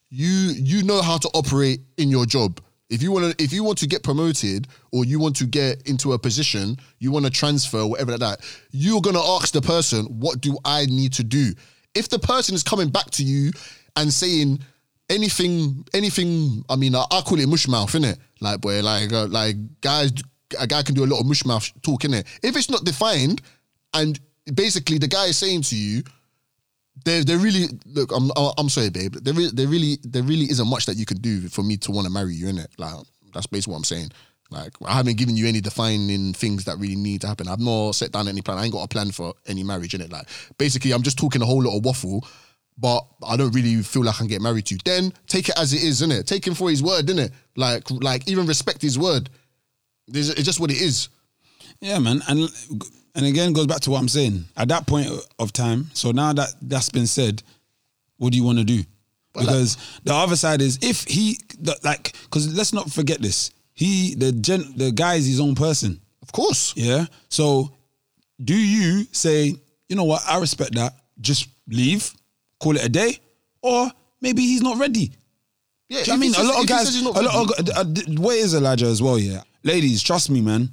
you 0.09 0.27
you 0.29 0.83
know 0.83 1.03
how 1.03 1.19
to 1.19 1.29
operate 1.35 1.81
in 1.99 2.09
your 2.09 2.25
job. 2.25 2.61
If 2.89 3.03
you 3.03 3.13
want 3.13 3.39
to, 3.39 3.45
if 3.45 3.53
you 3.53 3.63
want 3.63 3.79
to 3.79 3.87
get 3.87 4.03
promoted 4.03 4.67
or 4.91 5.05
you 5.05 5.21
want 5.21 5.37
to 5.37 5.47
get 5.47 5.87
into 5.89 6.13
a 6.13 6.19
position, 6.19 6.77
you 6.99 7.13
want 7.13 7.25
to 7.27 7.31
transfer, 7.31 7.87
whatever 7.87 8.13
like 8.13 8.21
that, 8.21 8.41
you're 8.71 9.01
gonna 9.01 9.23
ask 9.23 9.53
the 9.53 9.61
person, 9.61 10.07
"What 10.07 10.41
do 10.41 10.59
I 10.65 10.87
need 10.87 11.13
to 11.15 11.25
do?" 11.25 11.53
If 11.95 12.09
the 12.09 12.19
person 12.19 12.55
is 12.55 12.63
coming 12.63 12.89
back 12.89 13.11
to 13.13 13.25
you 13.25 13.53
and 13.97 14.13
saying 14.13 14.61
anything, 15.09 15.85
anything, 15.93 16.65
I 16.69 16.77
mean, 16.77 16.95
I, 16.95 17.05
I 17.11 17.21
call 17.23 17.39
it 17.41 17.49
mush 17.49 17.69
mouth, 17.69 17.93
innit? 17.93 18.19
Like, 18.41 18.61
boy, 18.61 18.83
like, 18.83 19.13
uh, 19.13 19.27
like 19.27 19.57
guys, 19.81 20.13
a 20.59 20.67
guy 20.67 20.83
can 20.83 20.95
do 20.95 21.05
a 21.05 21.07
lot 21.07 21.21
of 21.21 21.27
mush 21.27 21.45
mouth 21.45 21.71
talk, 21.83 22.03
innit? 22.03 22.27
If 22.43 22.57
it's 22.57 22.71
not 22.71 22.85
defined, 22.85 23.43
and 23.95 24.19
basically 24.55 24.99
the 24.99 25.09
guy 25.09 25.27
is 25.27 25.39
saying 25.39 25.63
to 25.63 25.77
you, 25.77 26.03
there, 27.05 27.25
there 27.25 27.39
really 27.39 27.67
look. 27.87 28.13
I'm, 28.13 28.31
I'm 28.59 28.69
sorry, 28.69 28.91
babe. 28.91 29.15
There, 29.15 29.33
re- 29.33 29.51
there 29.53 29.69
really, 29.69 29.99
there 30.03 30.23
really 30.23 30.51
isn't 30.51 30.69
much 30.69 30.87
that 30.87 30.97
you 30.97 31.07
can 31.07 31.19
do 31.19 31.49
for 31.49 31.63
me 31.63 31.77
to 31.79 31.93
want 31.93 32.07
to 32.07 32.13
marry 32.13 32.35
you, 32.35 32.47
innit? 32.47 32.69
Like, 32.79 32.95
that's 33.33 33.47
basically 33.47 33.73
what 33.73 33.79
I'm 33.79 33.85
saying. 33.85 34.11
Like, 34.51 34.73
I 34.85 34.95
haven't 34.95 35.17
given 35.17 35.37
you 35.37 35.47
any 35.47 35.61
defining 35.61 36.33
things 36.35 36.65
that 36.65 36.77
really 36.79 36.97
need 36.97 37.21
to 37.23 37.29
happen. 37.29 37.49
I've 37.49 37.61
not 37.61 37.93
set 37.93 38.13
down 38.13 38.29
any 38.29 38.43
plan. 38.43 38.59
I 38.59 38.65
ain't 38.65 38.73
got 38.73 38.83
a 38.83 38.89
plan 38.89 39.13
for 39.13 39.33
any 39.47 39.63
marriage, 39.63 39.93
innit? 39.93 40.11
Like, 40.11 40.27
basically, 40.59 40.93
I'm 40.93 41.03
just 41.03 41.19
talking 41.19 41.41
a 41.41 41.47
whole 41.47 41.63
lot 41.63 41.77
of 41.77 41.85
waffle. 41.85 42.27
But 42.81 43.07
I 43.27 43.37
don't 43.37 43.55
really 43.55 43.83
feel 43.83 44.05
like 44.05 44.17
I 44.17 44.19
can 44.19 44.27
get 44.27 44.41
married 44.41 44.67
to. 44.67 44.79
Then 44.85 45.13
take 45.27 45.49
it 45.49 45.59
as 45.59 45.73
it 45.73 45.83
is, 45.83 46.01
innit? 46.01 46.27
Take 46.27 46.47
him 46.47 46.55
for 46.55 46.71
his 46.71 46.83
word, 46.83 47.07
innit? 47.07 47.31
Like, 47.57 47.91
like 47.91 48.29
even 48.29 48.47
respect 48.47 48.81
his 48.83 48.99
word. 48.99 49.29
It's 50.09 50.31
it's 50.31 50.45
just 50.45 50.61
what 50.61 50.71
it 50.71 50.81
is. 50.81 51.09
Yeah, 51.81 51.99
man, 51.99 52.23
and 52.29 52.49
and 53.15 53.27
again 53.27 53.53
goes 53.53 53.67
back 53.67 53.81
to 53.81 53.91
what 53.91 54.01
I'm 54.01 54.09
saying. 54.09 54.45
At 54.57 54.69
that 54.69 54.87
point 54.87 55.09
of 55.39 55.53
time, 55.53 55.91
so 55.93 56.11
now 56.11 56.33
that 56.33 56.55
that's 56.63 56.89
been 56.89 57.07
said, 57.07 57.43
what 58.17 58.33
do 58.33 58.39
you 58.39 58.45
want 58.45 58.59
to 58.59 58.65
do? 58.65 58.83
Because 59.33 59.77
the 60.03 60.13
other 60.13 60.37
side 60.37 60.61
is 60.61 60.79
if 60.83 61.05
he 61.05 61.39
the, 61.61 61.79
like, 61.85 62.13
because 62.25 62.53
let's 62.55 62.73
not 62.73 62.91
forget 62.91 63.23
this. 63.23 63.53
He 63.75 64.15
the 64.15 64.33
gen 64.33 64.75
the 64.77 64.91
guy 64.91 65.15
is 65.15 65.27
his 65.27 65.41
own 65.41 65.55
person. 65.55 66.01
Of 66.23 66.33
course. 66.33 66.75
Yeah. 66.77 67.07
So 67.29 67.73
do 68.43 68.57
you 68.57 69.05
say, 69.13 69.55
you 69.89 69.97
know 69.97 70.05
what, 70.05 70.23
I 70.29 70.39
respect 70.39 70.75
that. 70.75 70.95
Just 71.21 71.49
leave, 71.69 72.11
call 72.61 72.77
it 72.77 72.85
a 72.85 72.89
day, 72.89 73.19
or 73.63 73.91
maybe 74.21 74.43
he's 74.43 74.63
not 74.63 74.79
ready. 74.79 75.13
Yeah. 75.89 76.05
I 76.13 76.17
mean? 76.17 76.31
if 76.31 76.39
A 76.39 76.43
lot 76.43 76.63
of 76.63 76.69
guys, 76.69 76.95
says 76.95 77.03
a 77.03 77.11
lot 77.11 77.51
of 77.51 77.77
uh, 77.77 77.85
what 78.21 78.37
is 78.37 78.55
Elijah 78.55 78.87
as 78.87 79.03
well? 79.03 79.19
Yeah, 79.19 79.43
ladies, 79.65 80.03
trust 80.03 80.31
me, 80.31 80.41
man. 80.41 80.71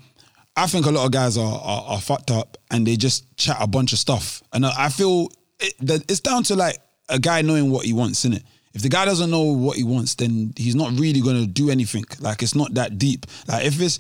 I 0.56 0.68
think 0.68 0.86
a 0.86 0.92
lot 0.92 1.06
of 1.06 1.12
guys 1.12 1.38
are, 1.38 1.60
are 1.62 1.84
are 1.88 2.02
fucked 2.02 2.32
up 2.32 2.58
and 2.72 2.86
they 2.86 2.96
just 2.96 3.36
chat 3.38 3.58
a 3.60 3.68
bunch 3.68 3.94
of 3.94 4.00
stuff, 4.00 4.44
and 4.54 4.66
I 4.66 4.90
feel 4.90 5.30
it, 5.60 5.74
it's 6.10 6.20
down 6.20 6.44
to 6.44 6.56
like 6.56 6.78
a 7.10 7.20
guy 7.20 7.42
knowing 7.42 7.72
what 7.72 7.86
he 7.86 7.94
wants, 7.94 8.26
innit? 8.26 8.44
If 8.74 8.84
the 8.84 8.90
guy 8.90 9.06
doesn't 9.06 9.32
know 9.32 9.42
what 9.42 9.78
he 9.78 9.84
wants, 9.84 10.14
then 10.16 10.54
he's 10.56 10.76
not 10.76 10.92
really 11.00 11.22
gonna 11.22 11.48
do 11.48 11.72
anything. 11.72 12.06
Like 12.20 12.44
it's 12.44 12.54
not 12.54 12.76
that 12.76 13.00
deep. 13.00 13.26
Like 13.48 13.66
if 13.66 13.82
it's 13.82 13.98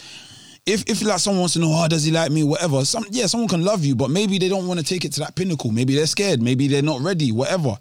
if 0.67 0.83
if 0.87 1.01
like 1.01 1.19
someone 1.19 1.39
wants 1.39 1.53
to 1.53 1.59
know, 1.59 1.71
oh, 1.71 1.87
does 1.87 2.03
he 2.03 2.11
like 2.11 2.29
me, 2.29 2.43
whatever. 2.43 2.83
Some 2.85 3.05
yeah, 3.09 3.25
someone 3.25 3.47
can 3.47 3.63
love 3.63 3.83
you, 3.85 3.95
but 3.95 4.09
maybe 4.11 4.37
they 4.37 4.49
don't 4.49 4.67
want 4.67 4.79
to 4.79 4.85
take 4.85 5.05
it 5.05 5.13
to 5.13 5.21
that 5.21 5.33
pinnacle. 5.35 5.71
Maybe 5.71 5.95
they're 5.95 6.05
scared. 6.05 6.41
Maybe 6.41 6.67
they're 6.67 6.81
not 6.83 7.01
ready. 7.01 7.31
Whatever. 7.31 7.77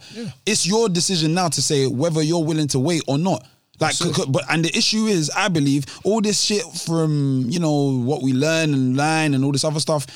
It's 0.47 0.66
your 0.66 0.89
decision 0.89 1.34
now 1.34 1.49
to 1.49 1.61
say 1.61 1.87
whether 1.89 2.22
you're 2.22 2.43
willing 2.45 2.68
to 2.68 2.78
wait 2.78 3.03
or 3.09 3.18
not. 3.18 3.45
Like, 3.78 3.93
c- 3.93 4.11
c- 4.12 4.24
but 4.28 4.45
and 4.49 4.64
the 4.64 4.74
issue 4.74 5.05
is, 5.05 5.30
I 5.37 5.49
believe 5.49 5.84
all 6.05 6.22
this 6.22 6.41
shit 6.41 6.62
from 6.87 7.45
you 7.49 7.59
know 7.59 7.99
what 7.99 8.22
we 8.22 8.32
learn 8.32 8.72
and 8.72 8.97
line 8.97 9.34
and 9.34 9.45
all 9.45 9.53
this 9.53 9.64
other 9.64 9.80
stuff 9.80 10.07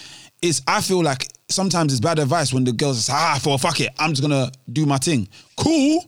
is. 0.41 0.63
I 0.67 0.81
feel 0.81 1.03
like 1.03 1.29
sometimes 1.51 1.93
it's 1.93 2.01
bad 2.01 2.19
advice 2.21 2.55
when 2.55 2.65
the 2.65 2.73
girls 2.73 3.05
say, 3.07 3.13
ah, 3.15 3.39
for 3.43 3.59
fuck 3.59 3.81
it, 3.81 3.91
I'm 3.99 4.11
just 4.11 4.23
gonna 4.23 4.51
do 4.73 4.87
my 4.87 4.97
thing. 4.99 5.29
Cool. 5.57 6.05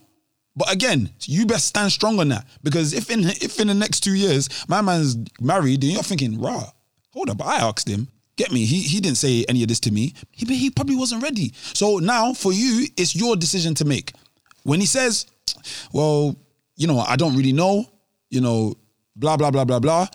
But 0.54 0.72
again, 0.72 1.10
you 1.22 1.46
best 1.46 1.66
stand 1.66 1.92
strong 1.92 2.20
on 2.20 2.28
that 2.28 2.46
because 2.62 2.92
if 2.92 3.10
in 3.10 3.20
if 3.24 3.58
in 3.58 3.68
the 3.68 3.74
next 3.74 4.00
two 4.00 4.14
years 4.14 4.48
my 4.68 4.82
man's 4.82 5.16
married, 5.40 5.82
and 5.82 5.92
you're 5.92 6.02
thinking, 6.02 6.40
rah, 6.40 6.70
hold 7.12 7.30
up, 7.30 7.44
I 7.44 7.56
asked 7.56 7.88
him, 7.88 8.08
get 8.36 8.52
me, 8.52 8.64
he 8.64 8.80
he 8.82 9.00
didn't 9.00 9.16
say 9.16 9.44
any 9.48 9.62
of 9.62 9.68
this 9.68 9.80
to 9.80 9.90
me. 9.90 10.14
He 10.30 10.44
he 10.54 10.70
probably 10.70 10.96
wasn't 10.96 11.22
ready. 11.22 11.52
So 11.54 11.98
now 11.98 12.34
for 12.34 12.52
you, 12.52 12.86
it's 12.96 13.16
your 13.16 13.36
decision 13.36 13.74
to 13.76 13.84
make. 13.84 14.12
When 14.64 14.78
he 14.78 14.86
says, 14.86 15.26
well, 15.92 16.36
you 16.76 16.86
know, 16.86 16.98
I 16.98 17.16
don't 17.16 17.36
really 17.36 17.52
know, 17.52 17.86
you 18.28 18.40
know, 18.40 18.74
blah 19.16 19.36
blah 19.36 19.50
blah 19.50 19.64
blah 19.64 19.80
blah. 19.80 20.06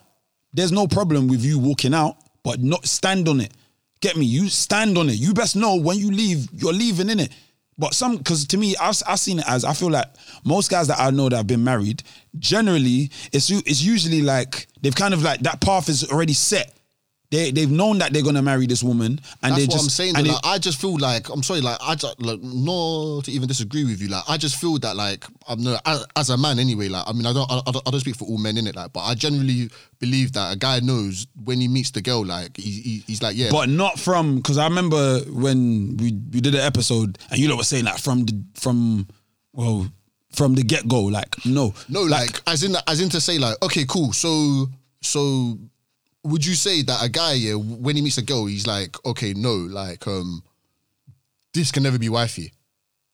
There's 0.54 0.72
no 0.72 0.88
problem 0.88 1.28
with 1.28 1.44
you 1.44 1.60
walking 1.60 1.94
out, 1.94 2.16
but 2.44 2.62
not 2.62 2.86
stand 2.86 3.28
on 3.28 3.42
it. 3.42 3.52
Get 4.00 4.16
me? 4.16 4.26
You 4.26 4.50
stand 4.50 4.98
on 4.98 5.10
it. 5.10 5.16
You 5.16 5.34
best 5.34 5.56
know 5.56 5.76
when 5.76 5.98
you 5.98 6.12
leave, 6.12 6.48
you're 6.54 6.74
leaving 6.74 7.10
in 7.10 7.20
it. 7.20 7.32
But 7.78 7.94
some, 7.94 8.18
because 8.18 8.46
to 8.48 8.58
me, 8.58 8.76
I've, 8.82 9.02
I've 9.08 9.20
seen 9.20 9.40
it 9.40 9.46
as 9.48 9.64
I 9.64 9.74
feel 9.74 9.92
like 9.92 10.08
most 10.44 10.72
guys 10.72 10.88
that 10.88 11.00
I 11.00 11.12
know 11.12 11.30
that 11.30 11.38
have 11.38 11.48
been 11.48 11.64
married, 11.64 12.04
generally, 12.40 13.12
it's 13.32 13.50
it's 13.52 13.84
usually 13.84 14.22
like 14.22 14.68
they've 14.82 14.96
kind 14.96 15.14
of 15.14 15.22
like 15.22 15.42
that 15.42 15.62
path 15.62 15.90
is 15.90 16.10
already 16.12 16.34
set. 16.34 16.77
They 17.30 17.52
they've 17.52 17.70
known 17.70 17.98
that 17.98 18.14
they're 18.14 18.24
gonna 18.24 18.42
marry 18.42 18.68
this 18.68 18.82
woman, 18.82 19.20
and 19.44 19.52
That's 19.52 19.56
they 19.56 19.62
what 19.64 19.72
just 19.72 19.84
I'm 19.84 19.90
saying. 19.90 20.16
and 20.16 20.26
though, 20.26 20.32
like, 20.34 20.46
I 20.46 20.58
just 20.60 20.80
feel 20.80 20.98
like 20.98 21.28
I'm 21.30 21.44
sorry. 21.44 21.60
Like 21.60 21.78
I 21.82 21.96
just 21.96 22.22
like 22.22 22.42
not 22.42 23.26
to 23.26 23.32
even 23.32 23.50
disagree 23.50 23.84
with 23.84 24.02
you. 24.02 24.08
Like 24.08 24.24
I 24.30 24.38
just 24.38 24.56
feel 24.62 24.78
that 24.80 24.96
like 24.96 25.26
I'm 25.46 25.62
no 25.62 25.78
as, 25.86 26.06
as 26.16 26.30
a 26.30 26.38
man 26.38 26.58
anyway. 26.58 26.88
Like 26.88 27.04
I 27.06 27.12
mean 27.12 27.26
I 27.26 27.34
don't 27.34 27.52
I, 27.52 27.62
I 27.68 27.92
don't 27.92 28.00
speak 28.00 28.16
for 28.16 28.26
all 28.26 28.38
men 28.38 28.58
in 28.58 28.66
it. 28.66 28.76
Like 28.78 28.94
but 28.94 29.02
I 29.02 29.14
generally 29.14 29.70
believe 30.00 30.32
that 30.34 30.54
a 30.54 30.58
guy 30.58 30.80
knows 30.80 31.28
when 31.44 31.60
he 31.60 31.68
meets 31.68 31.92
the 31.92 32.02
girl. 32.02 32.26
Like 32.26 32.56
he, 32.56 32.72
he 32.82 33.04
he's 33.08 33.22
like 33.22 33.36
yeah. 33.36 33.50
but 33.52 33.68
not 33.68 34.00
from 34.00 34.38
because 34.38 34.58
I 34.58 34.66
remember 34.66 35.20
when 35.30 35.98
we 35.98 36.14
we 36.32 36.40
did 36.40 36.56
an 36.56 36.62
episode 36.62 37.18
and 37.30 37.40
you 37.40 37.50
lot 37.50 37.58
were 37.58 37.64
saying 37.66 37.84
like 37.84 38.00
from 38.00 38.24
the 38.24 38.42
from 38.54 39.06
well 39.52 39.88
from 40.32 40.56
the 40.56 40.64
get 40.64 40.88
go 40.88 41.02
like 41.02 41.36
no 41.46 41.74
No, 41.90 42.04
like, 42.04 42.42
as 42.48 42.64
in 42.64 42.76
as 42.88 43.02
in 43.02 43.10
to 43.10 43.20
say 43.20 43.38
like, 43.38 43.62
okay, 43.64 43.86
cool. 43.86 44.14
So 44.14 44.68
so 45.02 45.58
would 46.30 46.46
you 46.46 46.56
say 46.56 46.82
that 46.84 47.04
a 47.04 47.10
guy, 47.10 47.34
yeah, 47.34 47.56
when 47.56 47.96
he 47.96 48.02
meets 48.02 48.18
a 48.18 48.22
girl, 48.22 48.46
he's 48.46 48.68
like, 48.68 48.96
okay, 49.06 49.34
no, 49.34 49.54
like 49.54 50.06
um 50.08 50.44
this 51.54 51.72
can 51.72 51.84
never 51.84 51.98
be 51.98 52.10
wifey. 52.10 52.54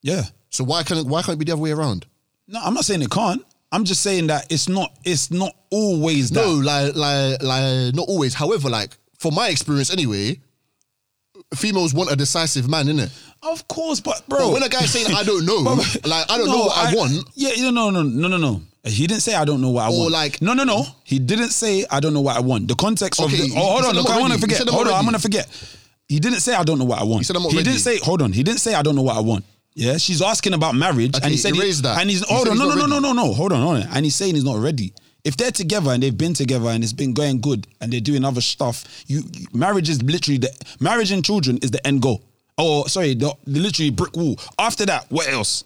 yeah 0.01 0.24
So 0.49 0.64
why 0.64 0.84
can't 0.84 0.99
it 1.01 1.07
why 1.07 1.22
can't 1.22 1.36
it 1.38 1.39
be 1.39 1.45
the 1.45 1.53
other 1.53 1.61
way 1.61 1.72
around? 1.72 2.05
no 2.47 2.59
I'm 2.61 2.74
not 2.74 2.86
saying 2.86 3.01
it 3.01 3.09
can't 3.11 3.41
I'm 3.72 3.86
just 3.86 4.01
saying 4.03 4.28
that 4.28 4.51
it's 4.51 4.68
not 4.70 4.91
it's 5.03 5.32
not 5.32 5.53
always 5.72 6.30
that 6.32 6.45
No, 6.45 6.53
like 6.55 6.95
like 6.95 7.41
like 7.41 7.95
not 7.95 8.07
always. 8.07 8.34
However, 8.34 8.70
like 8.70 8.91
from 9.18 9.34
my 9.36 9.47
experience 9.49 9.89
anyway, 9.91 10.39
females 11.55 11.93
want 11.93 12.11
a 12.11 12.16
decisive 12.16 12.70
man, 12.70 12.86
innit? 12.88 13.11
of 13.43 13.68
course 13.68 13.99
but 13.99 14.22
bro 14.30 14.39
But 14.39 14.53
when 14.53 14.64
a 14.64 14.70
guy's 14.70 14.91
saying 14.91 15.07
I 15.16 15.24
don't 15.24 15.45
know, 15.51 15.57
like 16.14 16.26
I 16.32 16.38
don't 16.38 16.47
know 16.47 16.66
what 16.70 16.78
I, 16.78 16.93
want, 16.95 17.11
Yeah, 17.36 17.51
yeah, 17.55 17.70
no, 17.72 17.89
no, 17.89 18.03
no, 18.03 18.28
no, 18.28 18.38
no. 18.38 18.61
He 18.86 19.08
didn't 19.08 19.22
say 19.22 19.34
I 19.34 19.46
don't 19.46 19.62
know 19.62 19.70
what 19.70 19.84
I 19.84 19.92
Or 19.92 20.00
want. 20.00 20.12
like- 20.12 20.42
no, 20.42 20.54
no, 20.54 20.64
no. 20.66 20.86
He 21.04 21.18
didn't 21.20 21.52
say 21.52 21.86
I 21.90 22.00
don't 22.02 22.14
know 22.14 22.22
what 22.22 22.36
I 22.36 22.42
want. 22.42 22.68
The 22.68 22.76
context 22.76 23.22
of 23.22 23.32
the, 23.32 23.54
oh, 23.56 23.60
hold 23.60 23.86
on, 23.86 23.96
look, 23.96 24.10
I'm 24.10 24.18
I 24.18 24.20
want 24.20 24.34
to. 24.34 24.38
He 24.38 24.42
forget. 24.42 24.68
Hold 24.70 24.88
on, 24.88 24.94
I'm 24.94 25.06
gonna 25.06 25.20
forget. 25.20 25.48
He 26.10 26.20
didn't 26.20 26.42
say 26.42 26.54
I 26.54 26.64
don't 26.64 26.80
know 26.80 26.86
what 26.86 27.00
I 27.00 27.04
want. 27.06 27.22
He 27.22 27.24
said 27.24 27.38
I'm 27.38 27.44
He 27.44 27.48
ready. 27.58 27.64
didn't 27.64 27.80
say 27.80 27.98
hold 28.00 28.22
on. 28.22 28.34
He 28.34 28.44
didn't 28.44 28.60
say 28.60 28.74
I 28.76 28.82
don't 28.82 28.96
know 28.96 29.02
what 29.04 29.16
I 29.16 29.22
want. 29.22 29.46
Yeah, 29.76 29.98
she's 29.98 30.22
asking 30.22 30.54
about 30.54 30.76
marriage, 30.76 31.16
Okay, 31.16 31.24
and 31.24 31.32
he 31.32 31.38
said 31.38 31.56
erase 31.56 31.80
that. 31.82 32.00
And 32.00 32.10
he's 32.10 32.20
He 32.28 32.34
hold 32.34 32.48
on, 32.50 32.58
no, 32.60 32.68
no, 32.68 32.76
no, 32.76 32.86
no, 32.86 33.00
no, 33.00 33.14
no. 33.14 33.34
Hold 33.34 33.54
on, 33.54 33.62
hold 33.62 33.78
on. 33.78 33.88
And 33.94 34.06
he's 34.06 34.16
saying 34.16 34.36
he's 34.36 34.44
not 34.44 34.58
ready. 34.58 34.94
If 35.24 35.38
they're 35.38 35.52
together 35.52 35.92
and 35.92 36.04
they've 36.04 36.16
been 36.16 36.34
together 36.34 36.68
and 36.70 36.84
it's 36.84 36.92
been 36.94 37.14
going 37.14 37.40
good 37.40 37.66
and 37.80 37.92
they're 37.92 38.02
doing 38.02 38.26
other 38.26 38.42
stuff, 38.42 38.84
you, 39.08 39.24
you 39.34 39.48
marriage 39.54 39.90
is 39.90 40.04
literally 40.04 40.38
the 40.38 40.52
marriage 40.82 41.12
and 41.12 41.24
children 41.24 41.58
is 41.64 41.72
the 41.72 41.86
end 41.88 42.02
goal. 42.02 42.22
Oh, 42.58 42.86
sorry, 42.86 43.16
the, 43.16 43.34
the 43.48 43.60
literally 43.62 43.90
brick 43.90 44.16
wall. 44.18 44.38
After 44.60 44.86
that, 44.86 45.06
what 45.10 45.28
else? 45.30 45.64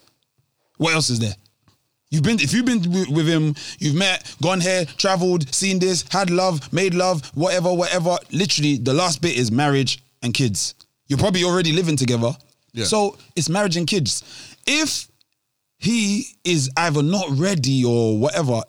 What 0.78 0.94
else 0.94 1.10
is 1.10 1.20
there? 1.20 1.34
You've 2.10 2.24
been 2.24 2.40
if 2.40 2.54
you've 2.54 2.66
been 2.66 2.82
with, 3.14 3.28
him, 3.28 3.54
you've 3.80 3.96
met, 3.96 4.34
gone 4.42 4.62
here, 4.62 4.86
traveled, 4.86 5.54
seen 5.54 5.78
this, 5.80 6.06
had 6.10 6.30
love, 6.30 6.72
made 6.72 6.94
love, 6.94 7.26
whatever, 7.36 7.74
whatever. 7.74 8.18
Literally, 8.32 8.78
the 8.78 8.94
last 8.94 9.22
bit 9.22 9.38
is 9.38 9.52
marriage 9.52 10.02
and 10.24 10.34
kids. 10.34 10.74
You're 11.08 11.20
probably 11.20 11.44
already 11.44 11.74
living 11.74 11.98
together. 11.98 12.32
Yeah. 12.72 12.86
So 12.86 13.18
it's 13.36 13.50
marriage 13.50 13.76
and 13.76 13.88
kids. 13.88 14.24
If 14.66 15.08
he 15.80 16.26
is 16.44 16.70
either 16.78 17.04
not 17.04 17.26
ready 17.32 17.84
or 17.84 18.18
whatever, 18.18 18.62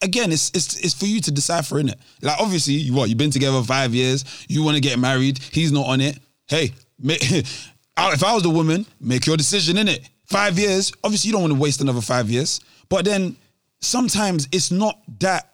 again, 0.00 0.30
it's 0.30 0.50
it's 0.50 0.76
it's 0.76 0.94
for 0.94 1.06
you 1.06 1.20
to 1.22 1.32
decipher 1.32 1.80
in 1.80 1.88
it. 1.88 1.98
Like 2.22 2.38
obviously, 2.40 2.74
you 2.74 2.94
what 2.94 3.08
you've 3.08 3.18
been 3.18 3.30
together 3.32 3.62
five 3.62 3.94
years, 3.94 4.24
you 4.48 4.62
want 4.62 4.76
to 4.76 4.80
get 4.80 4.98
married, 4.98 5.38
he's 5.38 5.72
not 5.72 5.86
on 5.86 6.00
it. 6.00 6.18
Hey, 6.46 6.72
ma- 7.00 7.14
if 7.20 7.72
I 7.96 8.34
was 8.34 8.42
the 8.44 8.50
woman, 8.50 8.86
make 9.00 9.26
your 9.26 9.36
decision 9.36 9.76
in 9.76 9.88
it. 9.88 10.08
Five 10.26 10.58
years, 10.58 10.92
obviously, 11.04 11.28
you 11.28 11.32
don't 11.32 11.42
want 11.42 11.54
to 11.54 11.58
waste 11.58 11.80
another 11.80 12.00
five 12.00 12.28
years. 12.30 12.60
But 12.88 13.04
then 13.04 13.36
sometimes 13.80 14.48
it's 14.52 14.70
not 14.70 15.00
that. 15.20 15.52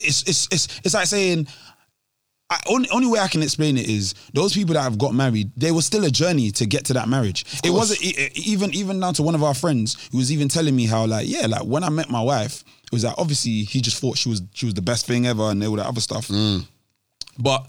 It's 0.00 0.22
it's 0.22 0.48
it's 0.50 0.80
it's 0.84 0.94
like 0.94 1.06
saying. 1.06 1.48
I, 2.48 2.60
only, 2.68 2.88
only 2.90 3.08
way 3.08 3.18
I 3.18 3.26
can 3.26 3.42
explain 3.42 3.76
it 3.76 3.88
is 3.88 4.14
those 4.32 4.54
people 4.54 4.74
that 4.74 4.82
have 4.82 4.98
got 4.98 5.12
married, 5.12 5.50
there 5.56 5.74
was 5.74 5.84
still 5.84 6.04
a 6.04 6.10
journey 6.10 6.52
to 6.52 6.64
get 6.64 6.84
to 6.84 6.92
that 6.92 7.08
marriage. 7.08 7.44
It 7.64 7.70
wasn't 7.70 8.00
even 8.36 8.72
even 8.72 9.00
down 9.00 9.14
to 9.14 9.24
one 9.24 9.34
of 9.34 9.42
our 9.42 9.52
friends 9.52 10.08
who 10.12 10.18
was 10.18 10.30
even 10.30 10.46
telling 10.46 10.76
me 10.76 10.86
how 10.86 11.06
like 11.06 11.26
yeah 11.26 11.46
like 11.46 11.64
when 11.64 11.82
I 11.82 11.88
met 11.88 12.08
my 12.08 12.22
wife, 12.22 12.62
it 12.84 12.92
was 12.92 13.02
like 13.02 13.16
obviously 13.18 13.64
he 13.64 13.80
just 13.80 14.00
thought 14.00 14.16
she 14.16 14.28
was 14.28 14.42
she 14.54 14.64
was 14.64 14.74
the 14.74 14.82
best 14.82 15.06
thing 15.06 15.26
ever 15.26 15.42
and 15.50 15.64
all 15.64 15.74
that 15.74 15.86
other 15.86 16.00
stuff. 16.00 16.28
Mm. 16.28 16.68
But 17.36 17.68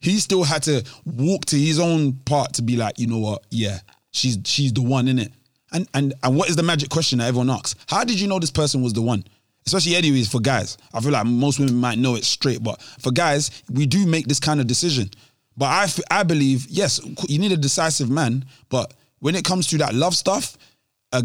he 0.00 0.18
still 0.18 0.42
had 0.42 0.62
to 0.64 0.84
walk 1.04 1.46
to 1.46 1.56
his 1.56 1.78
own 1.78 2.14
part 2.14 2.54
to 2.54 2.62
be 2.62 2.76
like, 2.76 2.98
you 2.98 3.06
know 3.06 3.18
what? 3.18 3.44
Yeah, 3.50 3.78
she's 4.12 4.38
she's 4.44 4.72
the 4.72 4.82
one 4.82 5.08
in 5.08 5.18
it. 5.18 5.32
And 5.72 5.88
and 5.94 6.14
and 6.22 6.36
what 6.36 6.48
is 6.48 6.56
the 6.56 6.62
magic 6.62 6.90
question 6.90 7.18
that 7.18 7.26
everyone 7.28 7.50
asks? 7.50 7.74
How 7.88 8.04
did 8.04 8.20
you 8.20 8.28
know 8.28 8.38
this 8.38 8.50
person 8.50 8.82
was 8.82 8.92
the 8.92 9.02
one? 9.02 9.24
Especially 9.66 9.96
anyways 9.96 10.28
for 10.28 10.40
guys. 10.40 10.78
I 10.94 11.00
feel 11.00 11.10
like 11.10 11.26
most 11.26 11.58
women 11.58 11.74
might 11.74 11.98
know 11.98 12.14
it 12.14 12.24
straight, 12.24 12.62
but 12.62 12.80
for 13.00 13.10
guys, 13.10 13.62
we 13.72 13.84
do 13.84 14.06
make 14.06 14.26
this 14.28 14.38
kind 14.38 14.60
of 14.60 14.68
decision. 14.68 15.10
But 15.56 15.66
I 15.66 15.84
f- 15.84 16.00
I 16.10 16.22
believe 16.22 16.66
yes, 16.68 17.00
you 17.28 17.38
need 17.38 17.52
a 17.52 17.56
decisive 17.56 18.08
man. 18.08 18.44
But 18.68 18.94
when 19.18 19.34
it 19.34 19.44
comes 19.44 19.66
to 19.68 19.78
that 19.78 19.94
love 19.94 20.14
stuff, 20.14 20.56
uh, 21.12 21.22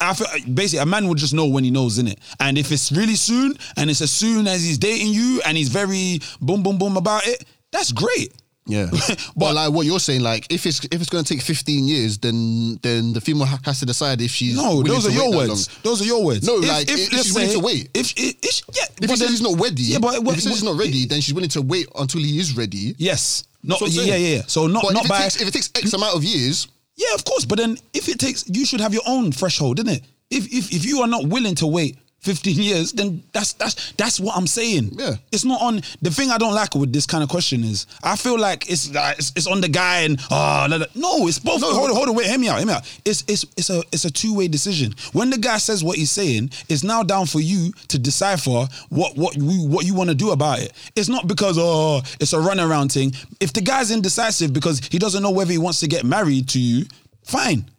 I 0.00 0.14
feel, 0.14 0.26
basically 0.52 0.82
a 0.82 0.86
man 0.86 1.06
will 1.06 1.14
just 1.14 1.32
know 1.32 1.46
when 1.46 1.64
he 1.64 1.70
knows 1.70 1.98
in 1.98 2.08
it. 2.08 2.18
And 2.40 2.58
if 2.58 2.72
it's 2.72 2.90
really 2.92 3.14
soon, 3.14 3.54
and 3.76 3.88
it's 3.88 4.00
as 4.00 4.10
soon 4.10 4.46
as 4.46 4.62
he's 4.62 4.78
dating 4.78 5.12
you, 5.12 5.40
and 5.46 5.56
he's 5.56 5.68
very 5.68 6.20
boom 6.40 6.62
boom 6.62 6.76
boom 6.76 6.96
about 6.96 7.26
it, 7.26 7.44
that's 7.70 7.92
great. 7.92 8.32
Yeah, 8.66 8.88
but 9.36 9.54
like 9.54 9.72
what 9.72 9.86
you're 9.86 9.98
saying, 9.98 10.20
like 10.22 10.46
if 10.52 10.66
it's 10.66 10.84
if 10.84 11.00
it's 11.00 11.08
going 11.10 11.24
to 11.24 11.34
take 11.34 11.42
15 11.42 11.88
years, 11.88 12.18
then 12.18 12.78
then 12.82 13.12
the 13.12 13.20
female 13.20 13.46
has 13.46 13.80
to 13.80 13.86
decide 13.86 14.20
if 14.20 14.30
she's 14.30 14.54
No, 14.56 14.82
those 14.82 15.06
are 15.06 15.10
your 15.10 15.34
words. 15.34 15.68
Those 15.82 16.02
are 16.02 16.04
your 16.04 16.24
words. 16.24 16.46
No, 16.46 16.54
like, 16.56 16.88
if 16.88 17.12
let's 17.12 17.24
she's 17.24 17.34
willing 17.34 17.48
say- 17.48 17.54
to 17.56 17.60
wait. 17.60 17.90
If, 17.94 18.12
if, 18.16 18.36
if 18.42 18.60
yeah, 18.76 18.82
If 18.84 18.96
but 19.00 19.10
he 19.10 19.16
says 19.16 19.30
he's 19.30 19.40
not 19.42 19.58
ready, 19.58 19.82
yeah, 19.82 19.98
but 19.98 20.14
if 20.16 20.34
he 20.34 20.40
says 20.40 20.52
he's 20.52 20.62
not 20.62 20.78
ready, 20.78 21.06
then 21.06 21.20
she's 21.20 21.34
willing 21.34 21.50
to 21.50 21.62
wait 21.62 21.86
until 21.98 22.20
he 22.20 22.38
is 22.38 22.56
ready. 22.56 22.94
Yes, 22.98 23.44
not 23.62 23.80
what 23.80 23.90
yeah, 23.90 24.14
yeah, 24.14 24.36
yeah. 24.36 24.42
So 24.46 24.66
not 24.66 24.82
but 24.82 24.92
not 24.92 25.04
if 25.04 25.06
it 25.06 25.08
by 25.10 25.18
takes 25.22 25.40
if 25.40 25.48
it 25.48 25.52
takes 25.52 25.70
X 25.74 25.92
amount 25.94 26.14
of 26.16 26.22
years, 26.22 26.68
Yeah, 26.96 27.14
of 27.14 27.24
course. 27.24 27.44
But 27.46 27.58
then 27.58 27.76
if 27.94 28.08
it 28.08 28.18
takes, 28.20 28.48
you 28.48 28.64
should 28.66 28.80
have 28.80 28.92
your 28.92 29.02
own 29.06 29.32
threshold, 29.32 29.78
isn't 29.80 29.90
it? 29.90 30.02
If 30.30 30.46
if 30.52 30.72
if 30.72 30.84
you 30.84 31.00
are 31.00 31.08
not 31.08 31.26
willing 31.26 31.54
to 31.56 31.66
wait 31.66 31.98
15 32.20 32.60
years, 32.60 32.92
then 32.92 33.22
that's 33.32 33.54
that's 33.54 33.92
that's 33.92 34.20
what 34.20 34.36
I'm 34.36 34.46
saying. 34.46 34.90
Yeah. 34.92 35.14
It's 35.32 35.44
not 35.44 35.60
on 35.62 35.80
the 36.02 36.10
thing 36.10 36.30
I 36.30 36.36
don't 36.36 36.54
like 36.54 36.74
with 36.74 36.92
this 36.92 37.06
kind 37.06 37.22
of 37.22 37.30
question 37.30 37.64
is 37.64 37.86
I 38.02 38.16
feel 38.16 38.38
like 38.38 38.70
it's 38.70 38.92
like 38.94 39.18
it's, 39.18 39.32
it's 39.36 39.46
on 39.46 39.62
the 39.62 39.68
guy 39.68 40.00
and 40.00 40.20
oh 40.30 40.66
no, 40.68 40.78
no, 40.78 40.86
no 40.94 41.26
it's 41.26 41.38
both. 41.38 41.62
hold 41.62 41.88
on, 41.90 41.96
hold 41.96 42.08
on, 42.10 42.14
wait, 42.14 42.26
hear 42.26 42.38
me 42.38 42.48
out, 42.48 42.58
hear 42.58 42.66
me 42.66 42.74
out. 42.74 43.00
It's 43.06 43.24
it's 43.26 43.44
it's 43.56 43.70
a 43.70 43.82
it's 43.90 44.04
a 44.04 44.10
two 44.10 44.34
way 44.34 44.48
decision. 44.48 44.94
When 45.12 45.30
the 45.30 45.38
guy 45.38 45.56
says 45.56 45.82
what 45.82 45.96
he's 45.96 46.10
saying, 46.10 46.50
it's 46.68 46.84
now 46.84 47.02
down 47.02 47.24
for 47.24 47.40
you 47.40 47.72
to 47.88 47.98
decipher 47.98 48.68
what 48.90 49.16
what 49.16 49.36
you 49.36 49.66
what 49.66 49.86
you 49.86 49.94
want 49.94 50.10
to 50.10 50.16
do 50.16 50.30
about 50.32 50.58
it. 50.58 50.72
It's 50.96 51.08
not 51.08 51.26
because 51.26 51.56
oh 51.58 52.02
it's 52.20 52.34
a 52.34 52.38
runaround 52.38 52.92
thing. 52.92 53.12
If 53.40 53.54
the 53.54 53.62
guy's 53.62 53.90
indecisive 53.90 54.52
because 54.52 54.80
he 54.80 54.98
doesn't 54.98 55.22
know 55.22 55.30
whether 55.30 55.52
he 55.52 55.58
wants 55.58 55.80
to 55.80 55.88
get 55.88 56.04
married 56.04 56.50
to 56.50 56.60
you, 56.60 56.84
fine. 57.24 57.70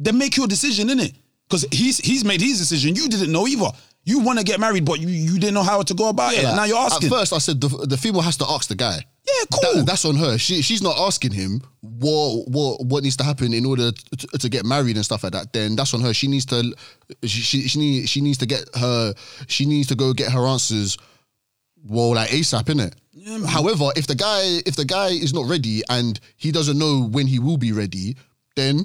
Then 0.00 0.18
make 0.18 0.36
your 0.36 0.46
decision, 0.46 0.88
innit? 0.88 1.14
Because 1.50 1.66
he's 1.72 1.98
he's 1.98 2.24
made 2.24 2.40
his 2.40 2.58
decision. 2.58 2.94
You 2.94 3.08
didn't 3.08 3.32
know 3.32 3.46
either. 3.48 3.70
You 4.04 4.20
want 4.20 4.38
to 4.38 4.44
get 4.44 4.58
married, 4.60 4.84
but 4.86 4.98
you, 5.00 5.08
you 5.08 5.38
didn't 5.38 5.52
know 5.54 5.62
how 5.62 5.82
to 5.82 5.92
go 5.94 6.08
about 6.08 6.32
it. 6.32 6.42
Like, 6.42 6.56
now 6.56 6.64
you're 6.64 6.78
asking. 6.78 7.08
At 7.12 7.18
first, 7.18 7.32
I 7.34 7.38
said 7.38 7.60
the, 7.60 7.68
the 7.68 7.96
female 7.98 8.22
has 8.22 8.36
to 8.38 8.46
ask 8.48 8.68
the 8.68 8.74
guy. 8.74 8.96
Yeah, 8.96 9.44
cool. 9.52 9.74
That- 9.74 9.86
that's 9.86 10.04
on 10.06 10.16
her. 10.16 10.38
She 10.38 10.62
she's 10.62 10.80
not 10.82 10.96
asking 10.98 11.32
him 11.32 11.60
what 11.80 12.48
what 12.48 12.84
what 12.86 13.02
needs 13.02 13.16
to 13.16 13.24
happen 13.24 13.52
in 13.52 13.66
order 13.66 13.90
to, 13.92 14.38
to 14.38 14.48
get 14.48 14.64
married 14.64 14.96
and 14.96 15.04
stuff 15.04 15.22
like 15.24 15.32
that. 15.32 15.52
Then 15.52 15.76
that's 15.76 15.92
on 15.92 16.00
her. 16.00 16.14
She 16.14 16.28
needs 16.28 16.46
to 16.46 16.72
she 17.24 17.42
she, 17.42 17.68
she, 17.68 18.06
she 18.06 18.20
needs 18.22 18.38
to 18.38 18.46
get 18.46 18.64
her 18.76 19.12
she 19.48 19.66
needs 19.66 19.88
to 19.88 19.94
go 19.96 20.12
get 20.14 20.32
her 20.32 20.46
answers. 20.46 20.96
Well, 21.86 22.14
like 22.14 22.30
ASAP, 22.30 22.64
innit? 22.64 22.94
However, 23.46 23.90
if 23.96 24.06
the 24.06 24.14
guy 24.14 24.60
if 24.66 24.76
the 24.76 24.84
guy 24.84 25.08
is 25.08 25.32
not 25.34 25.46
ready 25.48 25.82
and 25.90 26.18
he 26.36 26.52
doesn't 26.52 26.78
know 26.78 27.02
when 27.02 27.26
he 27.26 27.38
will 27.38 27.56
be 27.58 27.72
ready, 27.72 28.16
then 28.56 28.84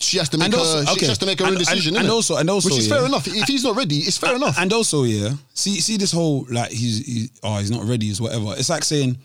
she 0.00 0.18
has 0.18 0.28
to 0.30 0.38
make 0.38 0.46
And 0.46 0.54
her 0.54 0.60
also- 0.60 0.84
she 0.84 0.92
okay. 0.92 1.06
has 1.06 1.18
to 1.18 1.26
make 1.26 1.38
her 1.40 1.44
And- 1.46 1.54
own 1.56 1.58
decision. 1.58 1.94
and- 1.96 2.04
and 2.04 2.12
also- 2.12 2.36
and 2.36 2.48
also, 2.48 2.68
which 2.70 2.78
is 2.78 2.86
yeah. 2.88 2.96
fair 2.96 3.06
enough. 3.06 3.26
If 3.26 3.48
he's 3.48 3.64
not 3.64 3.76
ready, 3.76 3.98
it's 3.98 4.16
fair 4.16 4.34
enough. 4.36 4.56
And 4.58 4.72
also, 4.72 5.04
yeah, 5.04 5.34
see, 5.54 5.80
see 5.80 5.96
this 5.96 6.12
whole 6.12 6.46
like 6.50 6.70
he's, 6.72 7.04
he, 7.04 7.30
oh 7.42 7.58
he's 7.58 7.70
not 7.70 7.84
ready, 7.84 8.08
is 8.08 8.20
whatever. 8.20 8.54
It's 8.56 8.68
like 8.70 8.84
saying, 8.84 9.18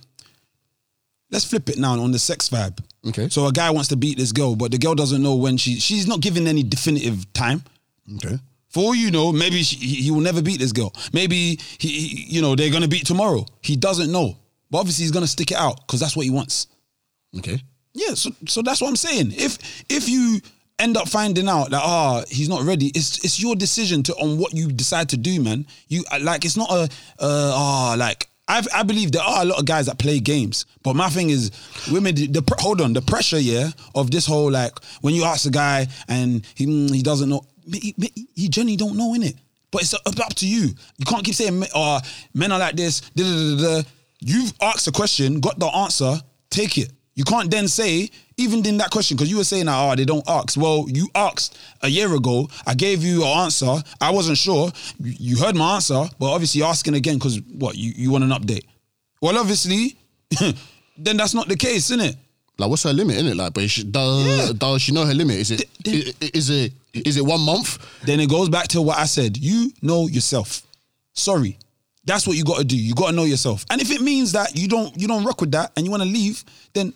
let's 1.32 1.46
flip 1.46 1.70
it 1.70 1.78
now 1.78 2.00
on 2.00 2.12
the 2.12 2.20
sex 2.20 2.50
vibe. 2.50 2.78
Okay. 3.08 3.30
So 3.30 3.48
a 3.48 3.52
guy 3.52 3.70
wants 3.72 3.90
to 3.90 3.96
beat 3.96 4.18
this 4.18 4.32
girl, 4.32 4.56
but 4.56 4.72
the 4.72 4.78
girl 4.78 4.96
doesn't 4.96 5.22
know 5.22 5.36
when 5.36 5.58
she 5.58 5.80
she's 5.80 6.08
not 6.08 6.22
giving 6.22 6.48
any 6.48 6.64
definitive 6.64 7.32
time. 7.34 7.64
okay. 8.18 8.40
For 8.70 8.84
all 8.86 8.96
you 8.96 9.12
know, 9.12 9.32
maybe 9.32 9.62
she, 9.62 9.76
he 9.78 9.96
he 10.04 10.12
will 10.12 10.22
never 10.22 10.42
beat 10.42 10.60
this 10.60 10.72
girl. 10.72 10.92
Maybe 11.14 11.60
he, 11.78 11.88
he- 11.90 12.26
you 12.28 12.42
know, 12.42 12.56
they're 12.56 12.72
gonna 12.72 12.88
beat 12.88 13.06
tomorrow. 13.06 13.46
He 13.62 13.76
doesn't 13.76 14.12
know, 14.12 14.36
but 14.72 14.80
obviously 14.80 15.04
he's 15.04 15.12
gonna 15.12 15.28
stick 15.28 15.52
it 15.52 15.58
out 15.58 15.86
because 15.86 16.00
that's 16.00 16.16
what 16.16 16.24
he 16.26 16.32
wants. 16.32 16.68
Okay. 17.38 17.62
Yeah, 17.94 18.16
so 18.16 18.32
so 18.48 18.62
that's 18.62 18.82
what 18.82 18.90
I'm 18.90 18.96
saying. 18.96 19.34
If 19.36 19.84
if 19.90 20.10
you 20.10 20.42
end 20.80 20.98
up 20.98 21.08
finding 21.08 21.48
out 21.48 21.70
that 21.70 21.82
ah 21.84 22.24
he's 22.28 22.50
not 22.50 22.64
ready, 22.64 22.88
it's 22.88 23.24
it's 23.24 23.40
your 23.40 23.56
decision 23.56 24.04
to 24.04 24.14
on 24.16 24.38
what 24.38 24.54
you 24.54 24.72
decide 24.72 25.10
to 25.10 25.18
do, 25.18 25.40
man. 25.42 25.66
You 25.88 26.04
like 26.22 26.44
it's 26.46 26.58
not 26.58 26.70
a 26.72 26.90
uh 27.20 27.52
ah 27.56 27.96
like. 27.98 28.28
I, 28.46 28.62
I 28.76 28.84
believe 28.84 29.14
there 29.14 29.22
are 29.22 29.44
a 29.44 29.46
lot 29.46 29.58
of 29.60 29.66
guys 29.66 29.86
that 29.86 29.98
play 29.98 30.20
games, 30.20 30.66
but 30.84 30.98
my 30.98 31.08
thing 31.08 31.30
is, 31.30 31.50
women. 31.90 32.14
The, 32.14 32.28
the 32.28 32.56
hold 32.60 32.82
on, 32.82 32.92
the 32.92 33.02
pressure, 33.02 33.40
yeah, 33.40 33.70
of 33.96 34.12
this 34.12 34.26
whole 34.26 34.52
like 34.52 34.78
when 35.00 35.14
you 35.16 35.24
ask 35.24 35.46
a 35.46 35.50
guy 35.50 35.88
and 36.10 36.46
he 36.54 36.66
mm, 36.66 36.94
he 36.94 37.02
doesn't 37.02 37.30
know, 37.30 37.46
he, 37.72 37.96
he, 38.36 38.50
genuinely 38.50 38.76
don't 38.76 38.98
know 38.98 39.14
in 39.14 39.24
it. 39.24 39.36
But 39.72 39.84
it's 39.84 39.94
up 39.94 40.34
to 40.36 40.46
you. 40.48 40.76
You 40.98 41.06
can't 41.06 41.24
keep 41.24 41.36
saying, 41.36 41.64
"Oh, 41.74 42.02
men 42.34 42.52
are 42.52 42.60
like 42.60 42.76
this." 42.76 43.00
Da, 43.16 43.24
da, 43.24 43.56
da, 43.56 43.82
da. 43.82 43.90
You've 44.20 44.54
asked 44.62 44.88
a 44.88 44.92
question, 44.92 45.40
got 45.40 45.58
the 45.58 45.68
answer, 45.68 46.16
take 46.50 46.78
it. 46.78 46.92
You 47.16 47.24
can't 47.24 47.52
then 47.52 47.68
say, 47.68 48.10
even 48.38 48.66
in 48.66 48.78
that 48.78 48.90
question, 48.90 49.16
because 49.16 49.30
you 49.30 49.38
were 49.38 49.44
saying 49.44 49.66
that, 49.66 49.76
oh, 49.78 49.96
they 49.96 50.04
don't 50.06 50.28
ask. 50.28 50.58
Well, 50.58 50.86
you 50.90 51.08
asked 51.14 51.58
a 51.82 51.88
year 51.88 52.14
ago. 52.16 52.50
I 52.66 52.74
gave 52.74 53.04
you 53.04 53.22
an 53.24 53.30
answer. 53.40 53.76
I 54.02 54.10
wasn't 54.10 54.38
sure. 54.40 54.72
You 55.00 55.38
heard 55.38 55.56
my 55.56 55.76
answer, 55.76 56.06
but 56.20 56.32
obviously 56.34 56.60
you're 56.60 56.70
asking 56.70 56.96
again 56.96 57.16
because 57.16 57.40
what? 57.42 57.76
You, 57.78 57.94
you 57.96 58.10
want 58.10 58.24
an 58.24 58.32
update? 58.32 58.66
Well, 59.22 59.38
obviously, 59.38 59.96
then 60.98 61.18
that's 61.18 61.34
not 61.34 61.48
the 61.48 61.56
case, 61.56 61.92
isn't 61.92 62.02
it? 62.02 62.16
Like, 62.58 62.70
what's 62.70 62.84
her 62.84 62.94
limit, 62.94 63.18
innit? 63.18 63.36
Like, 63.36 63.54
but 63.54 63.70
she, 63.70 63.84
does 63.84 64.26
Yeah. 64.50 64.54
does 64.58 64.82
she 64.82 64.92
know 64.92 65.06
her 65.06 65.14
limit? 65.14 65.38
Is 65.38 65.52
it 65.52 65.70
Th- 65.84 66.08
i- 66.22 66.26
i- 66.26 66.32
is 66.34 66.50
it 66.50 66.74
is 66.94 67.18
it 67.18 67.26
one 67.26 67.42
month? 67.42 67.78
Then 68.06 68.20
it 68.20 68.30
goes 68.30 68.50
back 68.50 68.68
to 68.70 68.82
what 68.82 68.98
I 68.98 69.06
said. 69.06 69.38
You 69.38 69.72
know 69.82 70.08
yourself. 70.08 70.62
Sorry. 71.14 71.58
That's 72.06 72.28
what 72.28 72.36
you 72.38 72.44
got 72.44 72.58
to 72.58 72.64
do. 72.64 72.78
You 72.78 72.94
got 72.94 73.10
to 73.12 73.16
know 73.16 73.24
yourself. 73.24 73.66
And 73.70 73.82
if 73.82 73.90
it 73.90 74.02
means 74.02 74.34
that 74.34 74.56
you 74.58 74.68
don't 74.68 74.96
you 75.00 75.08
don't 75.08 75.24
rock 75.24 75.42
with 75.42 75.52
that 75.52 75.72
and 75.76 75.86
you 75.86 75.92
want 75.92 76.04
to 76.04 76.10
leave, 76.10 76.44
then 76.74 76.94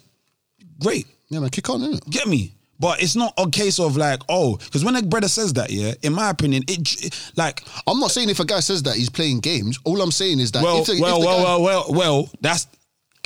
great. 0.80 1.08
Yeah, 1.30 1.40
man, 1.40 1.50
kick 1.50 1.70
on, 1.70 1.82
innit? 1.82 2.10
Get 2.10 2.28
me? 2.28 2.54
But 2.80 3.02
it's 3.02 3.16
not 3.16 3.34
a 3.38 3.50
case 3.50 3.80
of 3.80 3.98
like, 3.98 4.22
oh, 4.30 4.58
because 4.58 4.86
when 4.86 4.96
a 4.96 5.02
brother 5.02 5.28
says 5.28 5.54
that, 5.54 5.72
yeah, 5.72 5.94
in 6.04 6.14
my 6.14 6.30
opinion, 6.30 6.64
it, 6.68 7.06
it 7.06 7.32
like, 7.36 7.64
I'm 7.88 8.00
not 8.00 8.12
saying 8.12 8.30
if 8.30 8.40
a 8.40 8.46
guy 8.46 8.60
says 8.60 8.84
that 8.84 8.96
he's 8.96 9.10
playing 9.10 9.40
games. 9.40 9.80
All 9.84 10.00
I'm 10.02 10.12
saying 10.12 10.40
is 10.40 10.52
that 10.52 10.64
well, 10.64 10.82
if 10.82 10.88
the, 10.88 11.02
well, 11.02 11.20
if 11.20 11.26
well, 11.26 11.38
guy, 11.38 11.44
well, 11.44 11.62
well, 11.64 11.86
well, 11.90 12.30
that's 12.40 12.68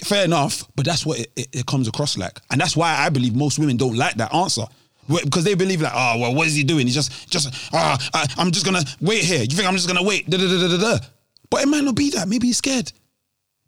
fair 0.04 0.24
enough, 0.24 0.64
but 0.76 0.86
that's 0.86 1.06
what 1.06 1.20
it, 1.20 1.32
it, 1.36 1.47
it 1.52 1.66
comes 1.66 1.89
across 1.89 2.18
like, 2.18 2.39
and 2.49 2.62
that's 2.62 2.78
why 2.78 2.95
I 2.97 3.10
believe 3.10 3.36
most 3.36 3.60
women 3.60 3.76
don't 3.76 3.97
like 3.97 4.16
that 4.16 4.34
answer. 4.34 4.64
Because 5.10 5.43
they 5.43 5.56
believe 5.56 5.82
like, 5.82 5.91
oh 5.93 6.20
well, 6.20 6.34
what 6.34 6.47
is 6.47 6.56
he 6.56 6.64
doing? 6.64 6.88
He's 6.88 6.95
just, 6.95 7.30
just, 7.30 7.54
ah, 7.74 7.97
I, 8.14 8.26
I'm 8.38 8.52
just 8.52 8.66
gonna 8.66 8.84
wait 9.02 9.24
here. 9.24 9.41
You 9.41 9.47
think 9.47 9.68
I'm 9.68 9.76
just 9.76 9.88
gonna 9.88 10.04
wait? 10.04 10.30
Da, 10.30 10.38
da, 10.38 10.47
da, 10.47 10.68
da, 10.70 10.78
da. 10.78 11.06
But 11.49 11.64
it 11.64 11.68
might 11.68 11.84
not 11.84 11.95
be 11.95 12.12
that. 12.12 12.30
Maybe 12.30 12.47
he's 12.47 12.58
scared. 12.58 12.93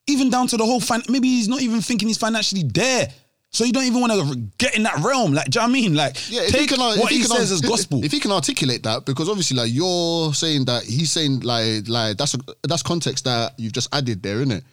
Even 0.07 0.29
down 0.29 0.47
to 0.47 0.57
the 0.57 0.65
whole 0.65 0.79
fin- 0.79 1.03
maybe 1.09 1.27
he's 1.27 1.49
not 1.49 1.61
even 1.61 1.81
thinking 1.81 2.07
he's 2.07 2.17
financially 2.17 2.63
there. 2.63 3.09
So 3.54 3.64
you 3.66 3.72
don't 3.72 3.86
even 3.86 4.01
want 4.01 4.12
to 4.14 4.36
get 4.58 4.76
in 4.76 4.84
that 4.84 4.97
realm. 5.04 5.34
Like, 5.34 5.49
do 5.49 5.60
you 5.60 5.62
know 5.62 5.72
what 5.72 5.78
I 5.78 5.82
mean? 5.82 5.93
Like, 5.95 6.32
yeah, 6.32 6.41
take 6.47 6.62
he 6.62 6.68
can, 6.68 6.80
what 6.80 7.04
if 7.04 7.10
he, 7.10 7.24
says 7.24 7.51
as 7.51 7.62
gospel. 7.62 8.04
If 8.04 8.12
he 8.12 8.20
can 8.20 8.32
articulate 8.32 8.82
that, 8.84 9.06
because 9.06 9.30
obviously, 9.30 9.58
like 9.58 9.72
you're 9.72 10.34
saying 10.34 10.66
that 10.66 10.84
he's 10.84 11.12
saying 11.12 11.41
like 11.41 11.88
like 11.88 12.18
that's 12.18 12.34
a, 12.34 12.39
that's 12.64 12.82
context 12.82 13.26
that 13.26 13.54
you've 13.58 13.74
just 13.74 13.93
added 13.93 14.24
there, 14.24 14.38
isn't 14.38 14.51
it? 14.51 14.64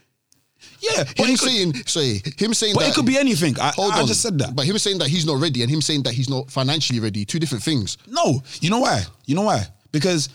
yeah, 0.80 1.04
but 1.16 1.26
Him 1.26 1.36
could, 1.36 1.38
saying, 1.38 1.74
sorry, 1.86 2.22
him 2.36 2.54
saying 2.54 2.74
but 2.74 2.80
that 2.80 2.90
it 2.90 2.94
could 2.94 3.06
be 3.06 3.18
anything. 3.18 3.58
I, 3.60 3.72
Hold 3.76 3.92
I 3.92 4.00
on, 4.00 4.06
just 4.06 4.22
said 4.22 4.38
that. 4.38 4.56
But 4.56 4.66
him 4.66 4.78
saying 4.78 4.98
that 4.98 5.08
he's 5.08 5.26
not 5.26 5.40
ready 5.40 5.62
and 5.62 5.70
him 5.70 5.80
saying 5.80 6.02
that 6.04 6.14
he's 6.14 6.28
not 6.28 6.50
financially 6.50 7.00
ready, 7.00 7.24
two 7.24 7.38
different 7.38 7.62
things. 7.64 7.98
No, 8.06 8.42
you 8.60 8.70
know 8.70 8.80
why? 8.80 9.02
You 9.26 9.34
know 9.34 9.42
why? 9.42 9.66
Because 9.92 10.28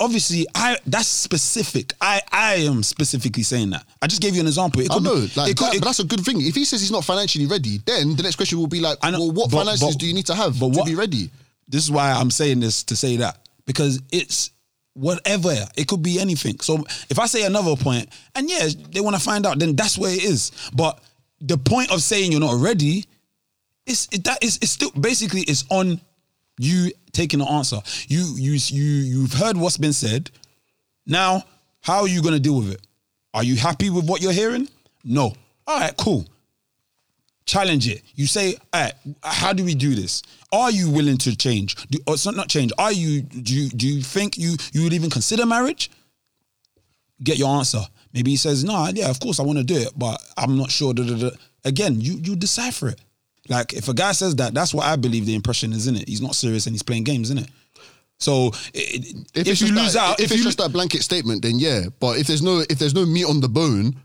obviously, 0.00 0.46
I 0.54 0.76
that's 0.86 1.08
specific. 1.08 1.92
I 2.00 2.20
I 2.30 2.54
am 2.56 2.82
specifically 2.82 3.42
saying 3.42 3.70
that. 3.70 3.84
I 4.00 4.06
just 4.06 4.22
gave 4.22 4.34
you 4.34 4.40
an 4.40 4.46
example. 4.46 4.80
It 4.82 4.90
I 4.90 4.98
know, 4.98 5.26
like 5.36 5.50
it 5.50 5.56
could- 5.56 5.66
that, 5.68 5.74
it- 5.74 5.80
but 5.80 5.86
that's 5.86 6.00
a 6.00 6.04
good 6.04 6.20
thing. 6.24 6.40
If 6.40 6.54
he 6.54 6.64
says 6.64 6.80
he's 6.80 6.90
not 6.90 7.04
financially 7.04 7.46
ready, 7.46 7.78
then 7.86 8.14
the 8.16 8.22
next 8.22 8.36
question 8.36 8.58
will 8.58 8.66
be 8.66 8.80
like, 8.80 9.02
know, 9.02 9.10
well, 9.18 9.32
what 9.32 9.50
but- 9.50 9.58
finances 9.58 9.94
but- 9.94 9.98
do 9.98 10.06
you 10.06 10.14
need 10.14 10.26
to 10.26 10.34
have 10.34 10.58
but 10.58 10.72
to 10.72 10.78
what- 10.78 10.86
be 10.86 10.94
ready? 10.94 11.30
This 11.68 11.84
is 11.84 11.90
why 11.90 12.10
I'm 12.12 12.30
saying 12.30 12.60
this 12.60 12.82
to 12.84 12.96
say 12.96 13.16
that 13.18 13.48
because 13.66 14.00
it's 14.10 14.50
whatever. 14.94 15.54
It 15.76 15.88
could 15.88 16.02
be 16.02 16.20
anything. 16.20 16.60
So 16.60 16.84
if 17.08 17.18
I 17.18 17.26
say 17.26 17.44
another 17.44 17.76
point, 17.76 18.08
and 18.34 18.50
yeah, 18.50 18.68
they 18.90 19.00
want 19.00 19.16
to 19.16 19.22
find 19.22 19.46
out, 19.46 19.58
then 19.58 19.74
that's 19.74 19.96
where 19.96 20.12
it 20.12 20.22
is. 20.22 20.50
But 20.74 21.02
the 21.40 21.56
point 21.56 21.90
of 21.90 22.02
saying 22.02 22.30
you're 22.30 22.40
not 22.40 22.60
ready 22.60 23.06
is 23.86 24.06
it, 24.12 24.24
that 24.24 24.42
is 24.44 24.58
it's 24.60 24.72
still 24.72 24.90
basically 24.90 25.42
it's 25.42 25.64
on 25.70 25.98
you 26.58 26.92
taking 27.12 27.38
the 27.38 27.46
answer. 27.46 27.78
You 28.08 28.34
you 28.36 28.52
you 28.52 28.84
you've 28.84 29.32
heard 29.32 29.56
what's 29.56 29.78
been 29.78 29.92
said. 29.92 30.30
Now, 31.06 31.42
how 31.80 32.00
are 32.02 32.08
you 32.08 32.22
gonna 32.22 32.40
deal 32.40 32.56
with 32.56 32.72
it? 32.72 32.80
Are 33.34 33.42
you 33.42 33.56
happy 33.56 33.90
with 33.90 34.08
what 34.08 34.20
you're 34.22 34.32
hearing? 34.32 34.68
No. 35.04 35.34
All 35.66 35.80
right, 35.80 35.96
cool 35.96 36.26
challenge 37.44 37.88
it. 37.88 38.02
You 38.14 38.26
say, 38.26 38.54
all 38.72 38.82
right, 38.82 38.94
how 39.22 39.52
do 39.52 39.64
we 39.64 39.74
do 39.74 39.94
this? 39.94 40.22
Are 40.52 40.70
you 40.70 40.90
willing 40.90 41.18
to 41.18 41.36
change? 41.36 41.76
Do, 41.88 41.98
or 42.06 42.14
it's 42.14 42.26
not, 42.26 42.36
not 42.36 42.48
change. 42.48 42.72
Are 42.78 42.92
you 42.92 43.22
do 43.22 43.54
you 43.54 43.68
do 43.70 43.86
you 43.86 44.02
think 44.02 44.38
you 44.38 44.56
you 44.72 44.84
would 44.84 44.92
even 44.92 45.10
consider 45.10 45.46
marriage? 45.46 45.90
Get 47.22 47.38
your 47.38 47.56
answer. 47.56 47.82
Maybe 48.12 48.30
he 48.32 48.36
says, 48.36 48.64
no, 48.64 48.88
yeah, 48.92 49.08
of 49.08 49.20
course 49.20 49.40
I 49.40 49.42
want 49.42 49.58
to 49.58 49.64
do 49.64 49.76
it, 49.76 49.92
but 49.96 50.20
I'm 50.36 50.58
not 50.58 50.70
sure. 50.70 50.92
Da, 50.92 51.04
da, 51.04 51.14
da. 51.16 51.30
Again, 51.64 52.00
you 52.00 52.14
you 52.14 52.36
decipher 52.36 52.88
it. 52.88 53.00
Like 53.48 53.72
if 53.72 53.88
a 53.88 53.94
guy 53.94 54.12
says 54.12 54.36
that, 54.36 54.54
that's 54.54 54.72
what 54.72 54.86
I 54.86 54.96
believe 54.96 55.26
the 55.26 55.34
impression 55.34 55.72
is 55.72 55.86
in 55.86 55.96
it. 55.96 56.08
He's 56.08 56.22
not 56.22 56.34
serious 56.34 56.66
and 56.66 56.74
he's 56.74 56.82
playing 56.82 57.04
games, 57.04 57.30
in 57.30 57.38
it. 57.38 57.48
So 58.18 58.52
it, 58.72 59.16
if, 59.34 59.48
it's 59.48 59.60
you 59.60 59.74
lose 59.74 59.94
that, 59.94 60.10
out, 60.10 60.20
if, 60.20 60.26
if, 60.26 60.30
it's 60.32 60.38
you 60.38 60.44
just 60.44 60.58
that 60.58 60.72
blanket 60.72 61.02
statement, 61.02 61.42
then 61.42 61.58
yeah. 61.58 61.86
But 61.98 62.18
if 62.18 62.28
there's 62.28 62.42
no 62.42 62.62
if 62.70 62.78
there's 62.78 62.94
no 62.94 63.04
meat 63.04 63.24
on 63.24 63.40
the 63.40 63.48
bone, 63.48 63.96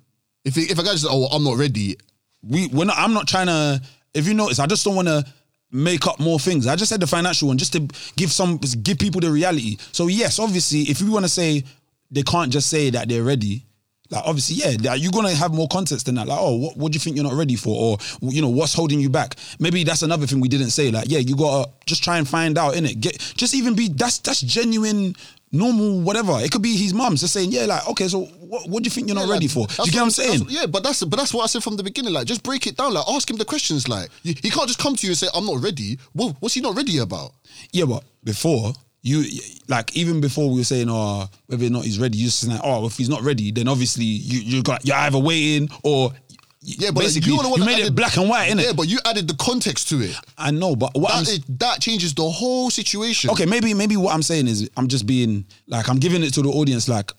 if 0.44 0.58
if 0.58 0.80
a 0.80 0.84
guy 0.84 0.92
says, 0.92 1.06
"Oh, 1.08 1.28
I'm 1.28 1.44
not 1.44 1.58
ready," 1.58 1.98
we 2.42 2.68
we're 2.70 2.86
not, 2.86 2.98
I'm 2.98 3.14
not 3.14 3.28
trying 3.28 3.48
to. 3.48 3.80
If 4.16 4.28
you 4.28 4.34
notice, 4.34 4.58
I 4.58 4.66
just 4.66 4.84
don't 4.84 4.96
want 4.96 5.08
to 5.08 5.24
make 5.72 6.08
up 6.08 6.20
more 6.20 6.40
things. 6.40 6.66
I 6.66 6.76
just 6.76 6.90
said 6.90 7.00
the 7.00 7.08
financial 7.08 7.50
one 7.50 7.60
just 7.60 7.74
to 7.74 7.88
give 8.16 8.32
some 8.32 8.58
give 8.58 8.98
people 8.98 9.22
the 9.22 9.30
reality. 9.30 9.78
So 9.92 10.08
yes, 10.08 10.40
obviously, 10.40 10.82
if 10.82 11.00
we 11.00 11.10
want 11.10 11.26
to 11.26 11.30
say 11.30 11.64
they 12.10 12.24
can't 12.24 12.52
just 12.52 12.72
say 12.72 12.90
that 12.90 13.08
they're 13.10 13.24
ready, 13.24 13.66
Like 14.10 14.24
obviously, 14.26 14.58
yeah, 14.58 14.78
like, 14.89 15.01
you're 15.01 15.12
gonna 15.12 15.34
have 15.34 15.53
more 15.53 15.68
context 15.68 16.05
than 16.05 16.16
that. 16.16 16.28
Like, 16.28 16.39
oh, 16.39 16.55
what, 16.55 16.78
what 16.78 16.91
do 16.91 16.95
you 16.95 16.99
think 16.99 17.16
you're 17.16 17.26
not 17.26 17.34
ready 17.34 17.55
for, 17.55 17.76
or 17.76 17.97
you 18.22 18.41
know, 18.41 18.49
what's 18.49 18.74
holding 18.74 18.99
you 18.99 19.10
back? 19.10 19.36
Maybe 19.60 19.84
that's 19.84 20.01
another 20.01 20.26
thing 20.28 20.39
we 20.39 20.47
didn't 20.47 20.70
say. 20.70 20.91
Like, 20.91 21.05
yeah, 21.10 21.20
you 21.20 21.36
gotta 21.36 21.70
just 21.86 22.03
try 22.03 22.18
and 22.18 22.28
find 22.28 22.58
out 22.58 22.76
in 22.76 22.86
it. 22.86 23.01
Get 23.01 23.20
just 23.36 23.53
even 23.53 23.76
be 23.76 23.89
that's 23.89 24.20
that's 24.20 24.41
genuine. 24.41 25.16
Normal, 25.49 26.01
whatever. 26.01 26.34
It 26.41 26.51
could 26.51 26.62
be 26.62 26.76
his 26.76 26.93
mum's 26.93 27.22
just 27.22 27.32
saying, 27.34 27.53
yeah, 27.53 27.66
like, 27.68 27.88
okay, 27.88 28.10
so 28.10 28.26
what, 28.26 28.68
what 28.68 28.84
do 28.84 28.88
you 28.88 28.91
think 28.91 29.08
you're 29.08 29.16
not 29.16 29.28
Yeah, 29.28 29.34
ready 29.34 29.47
like, 29.47 29.53
for? 29.53 29.66
Do 29.68 29.84
you 29.86 29.91
get 29.93 29.99
what 29.99 30.03
I'm 30.03 30.10
saying? 30.10 30.45
Yeah, 30.49 30.66
but 30.66 30.84
that's 30.84 31.01
but 31.05 31.18
that's 31.18 31.34
what 31.34 31.43
I 31.43 31.47
said 31.47 31.64
from 31.64 31.78
the 31.78 31.84
beginning. 31.84 32.12
Like, 32.12 32.28
just 32.28 32.43
break 32.43 32.68
it 32.68 32.76
down. 32.76 32.93
Like, 32.93 33.05
ask 33.08 33.30
him 33.30 33.38
the 33.38 33.45
questions. 33.45 33.88
Like, 33.88 34.10
he, 34.24 34.34
he 34.34 34.49
can't 34.49 34.68
just 34.68 34.78
come 34.78 34.97
to 34.97 35.08
you 35.08 35.12
and 35.12 35.18
say, 35.18 35.28
"I'm 35.34 35.45
not 35.45 35.64
ready." 35.64 35.99
Well, 36.14 36.36
what's 36.41 36.55
he 36.55 36.60
not 36.60 36.76
ready 36.76 36.97
about? 36.97 37.32
Yeah, 37.72 37.86
but 37.86 38.03
before 38.26 38.74
you 39.08 39.41
like 39.68 39.95
even 39.95 40.20
before 40.22 40.49
we 40.49 40.58
were 40.58 40.64
saying, 40.64 40.88
oh, 40.89 41.28
whether 41.47 41.66
or 41.66 41.70
not 41.70 41.86
he's 41.86 41.99
ready, 41.99 42.18
you 42.18 42.26
just 42.26 42.41
saying, 42.41 42.60
oh, 42.64 42.86
if 42.86 42.97
he's 42.97 43.10
not 43.10 43.22
ready, 43.22 43.51
then 43.51 43.68
obviously 43.68 44.03
you 44.03 44.39
you 44.39 44.64
got 44.64 44.86
you're 44.86 44.97
either 44.97 45.18
waiting 45.18 45.70
or 45.84 46.12
Yeah, 46.70 46.91
but 46.91 47.01
basically 47.01 47.32
you're 47.32 47.41
the 47.43 47.49
one 47.49 47.59
you 47.61 47.65
that 47.65 47.78
made 47.78 47.86
it 47.86 47.95
black 47.95 48.18
and 48.18 48.28
white, 48.30 48.51
innit? 48.51 48.63
Yeah, 48.65 48.74
but 48.74 48.89
you 48.89 48.99
added 49.05 49.28
the 49.28 49.36
context 49.36 49.88
to 49.89 50.01
it. 50.01 50.13
I 50.38 50.51
know, 50.51 50.76
but 50.76 50.91
what 50.95 51.26
That, 51.26 51.43
that 51.59 51.80
changes 51.80 52.13
the 52.13 52.30
whole 52.30 52.70
situation. 52.70 53.30
okay, 53.30 53.45
maybe 53.45 53.74
maybe 53.74 53.95
what 53.95 54.13
I'm 54.13 54.22
saying 54.22 54.47
is 54.47 54.70
I'm 54.76 54.89
just 54.89 55.05
being 55.05 55.45
like 55.68 55.88
I'm 55.88 55.97
giving 55.97 56.24
it 56.24 56.34
to 56.34 56.41
the 56.41 56.49
audience 56.49 56.88
like. 56.89 57.11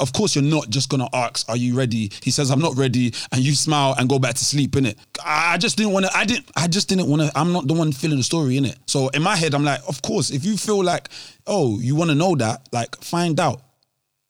Of 0.00 0.12
course, 0.12 0.34
you're 0.34 0.42
not 0.42 0.70
just 0.70 0.88
gonna 0.88 1.08
ask, 1.12 1.48
"Are 1.48 1.56
you 1.56 1.76
ready?" 1.76 2.10
He 2.22 2.30
says, 2.32 2.50
"I'm 2.50 2.58
not 2.60 2.76
ready," 2.76 3.12
and 3.30 3.40
you 3.42 3.54
smile 3.54 3.94
and 3.96 4.08
go 4.08 4.18
back 4.18 4.34
to 4.34 4.44
sleep. 4.44 4.74
In 4.76 4.86
it, 4.86 4.98
I 5.24 5.56
just 5.58 5.76
didn't 5.76 5.92
want 5.92 6.06
to. 6.06 6.16
I 6.16 6.24
didn't. 6.24 6.50
I 6.56 6.66
just 6.66 6.88
didn't 6.88 7.06
want 7.06 7.22
to. 7.22 7.30
I'm 7.38 7.52
not 7.52 7.68
the 7.68 7.74
one 7.74 7.92
feeling 7.92 8.18
the 8.18 8.24
story 8.24 8.56
in 8.56 8.64
it. 8.64 8.76
So 8.86 9.08
in 9.10 9.22
my 9.22 9.36
head, 9.36 9.54
I'm 9.54 9.62
like, 9.62 9.80
of 9.86 10.00
course, 10.02 10.30
if 10.30 10.44
you 10.44 10.56
feel 10.56 10.82
like, 10.82 11.10
oh, 11.46 11.78
you 11.78 11.94
want 11.94 12.10
to 12.10 12.16
know 12.16 12.34
that, 12.36 12.66
like, 12.72 12.96
find 13.04 13.38
out. 13.38 13.60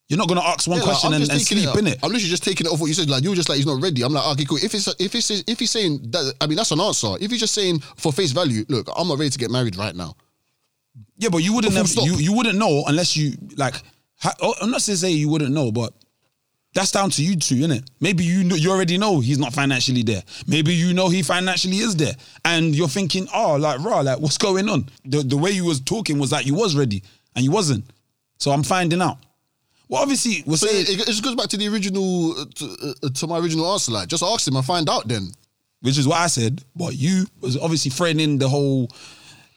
You're 0.09 0.19
not 0.19 0.29
gonna 0.29 0.43
ask 0.43 0.69
one 0.69 0.77
Yeah, 0.79 0.85
like, 0.85 0.91
question 0.91 1.09
I'm 1.09 1.15
and, 1.15 1.25
just 1.25 1.33
and 1.33 1.41
taking 1.41 1.65
sleep 1.65 1.79
in 1.79 1.87
it. 1.87 1.99
I'm 2.03 2.11
literally 2.11 2.29
just 2.29 2.45
taking 2.45 2.67
it 2.67 2.71
off 2.71 2.79
what 2.81 2.89
you 2.89 2.95
said. 2.95 3.09
Like 3.09 3.23
you 3.23 3.31
were 3.31 3.37
just 3.37 3.49
like 3.49 3.57
he's 3.57 3.67
not 3.67 3.81
ready. 3.83 4.03
I'm 4.03 4.13
like 4.13 4.27
okay, 4.33 4.45
cool. 4.45 4.59
If 4.59 4.75
it's 4.75 4.87
if 5.01 5.15
it's 5.15 5.31
if 5.31 5.59
he's 5.59 5.71
saying 5.71 6.01
that, 6.11 6.35
I 6.41 6.47
mean 6.47 6.57
that's 6.57 6.73
an 6.73 6.81
answer. 6.81 7.15
If 7.21 7.31
he's 7.31 7.41
just 7.41 7.55
saying 7.55 7.81
for 7.97 8.13
face 8.13 8.33
value, 8.33 8.65
look, 8.69 8.89
I'm 8.97 9.09
not 9.09 9.19
ready 9.19 9.31
to 9.31 9.39
get 9.39 9.51
married 9.51 9.77
right 9.77 9.95
now. 9.97 10.15
Yeah, 11.17 11.31
but 11.31 11.39
you 11.39 11.55
wouldn't 11.55 11.73
Full 11.75 11.87
stop. 11.87 12.07
you 12.07 12.17
you 12.17 12.33
wouldn't 12.35 12.59
know 12.59 12.85
unless 12.87 13.17
you 13.17 13.33
like. 13.57 13.75
ha- 14.19 14.35
oh, 14.43 14.55
I'm 14.61 14.71
not 14.71 14.81
to 14.83 14.97
say 14.97 15.11
you 15.11 15.29
wouldn't 15.31 15.53
know, 15.53 15.73
but 15.73 15.95
that's 16.75 16.91
down 16.91 17.09
to 17.11 17.23
you 17.25 17.37
two, 17.37 17.55
innit? 17.55 17.87
Maybe 18.01 18.25
you 18.25 18.45
know, 18.45 18.57
you 18.57 18.71
already 18.73 18.99
know 18.99 19.21
he's 19.21 19.39
not 19.39 19.55
financially 19.55 20.03
there. 20.03 20.23
Maybe 20.47 20.75
you 20.75 20.93
know 20.93 21.09
he 21.09 21.23
financially 21.23 21.79
is 21.79 21.97
there, 21.97 22.13
and 22.45 22.75
you're 22.75 22.89
thinking, 22.89 23.27
oh, 23.33 23.57
like 23.57 23.81
raw, 23.81 24.01
like 24.01 24.19
what's 24.19 24.39
going 24.39 24.69
on? 24.69 24.89
The 25.05 25.19
the 25.23 25.37
way 25.37 25.53
you 25.53 25.65
was 25.65 25.81
talking 25.81 26.19
was 26.19 26.31
like 26.31 26.45
you 26.47 26.55
was 26.55 26.77
ready 26.77 27.03
and 27.37 27.45
you 27.45 27.51
wasn't. 27.51 27.85
So 28.39 28.51
I'm 28.51 28.63
finding 28.65 29.01
out. 29.01 29.19
Well, 29.89 30.03
obviously 30.03 30.43
we're 30.47 30.57
So 30.57 30.67
saying, 30.67 30.87
it, 30.89 31.01
it 31.01 31.07
just 31.07 31.23
goes 31.23 31.35
back 31.35 31.49
to 31.49 31.57
the 31.57 31.69
original 31.69 32.33
uh, 32.33 32.45
to, 32.55 32.95
uh, 33.03 33.09
to 33.11 33.27
my 33.27 33.39
original 33.39 33.71
answer. 33.73 33.93
Like 33.93 34.09
just 34.09 34.23
ask 34.23 34.47
him 34.47 34.57
and 34.57 34.65
find 34.65 34.89
out 34.89 35.09
then. 35.09 35.29
which 35.83 35.99
is 35.99 36.09
what 36.09 36.19
I 36.19 36.29
said, 36.29 36.65
but 36.75 36.97
you 36.97 37.27
was 37.41 37.59
obviously 37.59 37.91
in 38.21 38.39
the 38.39 38.49
whole 38.49 38.89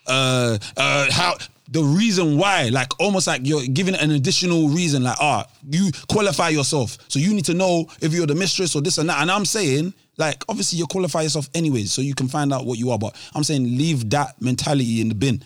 uh 0.08 0.58
uh 0.76 1.08
how 1.12 1.36
the 1.70 1.84
reason 1.84 2.38
why, 2.38 2.70
like 2.70 2.88
almost 3.00 3.28
like 3.28 3.42
you're 3.44 3.66
giving 3.68 3.96
an 3.96 4.12
additional 4.12 4.70
reason, 4.70 5.04
like 5.04 5.18
ah, 5.20 5.46
you 5.70 5.92
qualify 6.10 6.50
yourself. 6.50 6.98
So 7.08 7.20
you 7.20 7.34
need 7.34 7.46
to 7.46 7.54
know 7.54 7.88
if 8.02 8.14
you're 8.14 8.28
the 8.28 8.36
mistress 8.36 8.76
or 8.76 8.82
this 8.82 8.98
and 8.98 9.10
that. 9.10 9.22
And 9.22 9.30
I'm 9.30 9.46
saying, 9.46 9.94
like, 10.18 10.44
obviously 10.50 10.80
you 10.80 10.88
qualify 10.88 11.22
yourself 11.24 11.50
anyways, 11.54 11.92
so 11.92 12.02
you 12.02 12.16
can 12.16 12.28
find 12.28 12.54
out 12.54 12.66
what 12.66 12.78
you 12.78 12.92
are. 12.92 12.98
But 13.00 13.16
I'm 13.36 13.44
saying 13.44 13.64
leave 13.64 14.10
that 14.12 14.42
mentality 14.42 15.02
in 15.02 15.10
the 15.10 15.16
bin. 15.16 15.44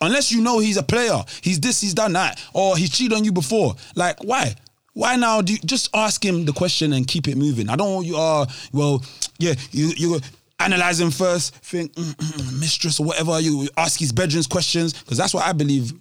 Unless 0.00 0.32
you 0.32 0.40
know 0.40 0.58
he's 0.58 0.76
a 0.76 0.82
player, 0.82 1.22
he's 1.42 1.60
this, 1.60 1.80
he's 1.80 1.94
done 1.94 2.12
that, 2.14 2.42
or 2.54 2.76
he's 2.76 2.90
cheated 2.90 3.16
on 3.16 3.24
you 3.24 3.32
before. 3.32 3.74
Like, 3.94 4.22
why? 4.24 4.54
Why 4.94 5.16
now? 5.16 5.40
Do 5.40 5.52
you 5.52 5.58
just 5.60 5.88
ask 5.94 6.24
him 6.24 6.44
the 6.44 6.52
question 6.52 6.92
and 6.94 7.06
keep 7.06 7.28
it 7.28 7.36
moving? 7.36 7.68
I 7.68 7.76
don't 7.76 7.94
want 7.94 8.06
you. 8.06 8.16
Uh, 8.16 8.46
well, 8.72 9.04
yeah, 9.38 9.54
you 9.70 9.92
you 9.96 10.20
analyze 10.58 11.00
him 11.00 11.10
first, 11.10 11.54
think 11.56 11.94
mm, 11.94 12.14
mm, 12.14 12.32
mm, 12.32 12.60
mistress 12.60 12.98
or 12.98 13.06
whatever. 13.06 13.38
You 13.40 13.68
ask 13.76 14.00
his 14.00 14.12
bedrooms 14.12 14.46
questions 14.46 14.92
because 14.92 15.18
that's 15.18 15.34
what 15.34 15.44
I 15.46 15.52
believe 15.52 15.92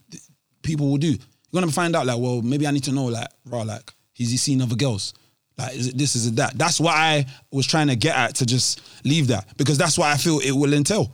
people 0.64 0.89
will 0.89 0.97
do. 0.97 1.10
You're 1.10 1.62
gonna 1.62 1.72
find 1.72 1.95
out 1.95 2.06
like, 2.06 2.18
well, 2.20 2.41
maybe 2.41 2.68
I 2.68 2.72
need 2.72 2.84
to 2.86 2.91
know 2.91 3.06
like, 3.06 3.28
raw, 3.45 3.62
like, 3.62 3.93
has 4.18 4.32
he 4.32 4.38
seen 4.38 4.62
other 4.62 4.76
girls? 4.76 5.14
Like, 5.58 5.76
is 5.76 5.88
it 5.88 5.97
this? 5.97 6.16
Is 6.16 6.28
it 6.28 6.36
that? 6.38 6.58
That's 6.58 6.80
what 6.80 6.95
I 6.95 7.26
was 7.52 7.68
trying 7.68 7.88
to 7.88 7.95
get 7.95 8.16
at 8.16 8.36
to 8.36 8.45
just 8.45 8.82
leave 9.04 9.28
that 9.28 9.58
because 9.58 9.78
that's 9.78 9.97
what 9.97 10.08
I 10.08 10.16
feel 10.16 10.39
it 10.39 10.52
will 10.52 10.74
entail 10.74 11.14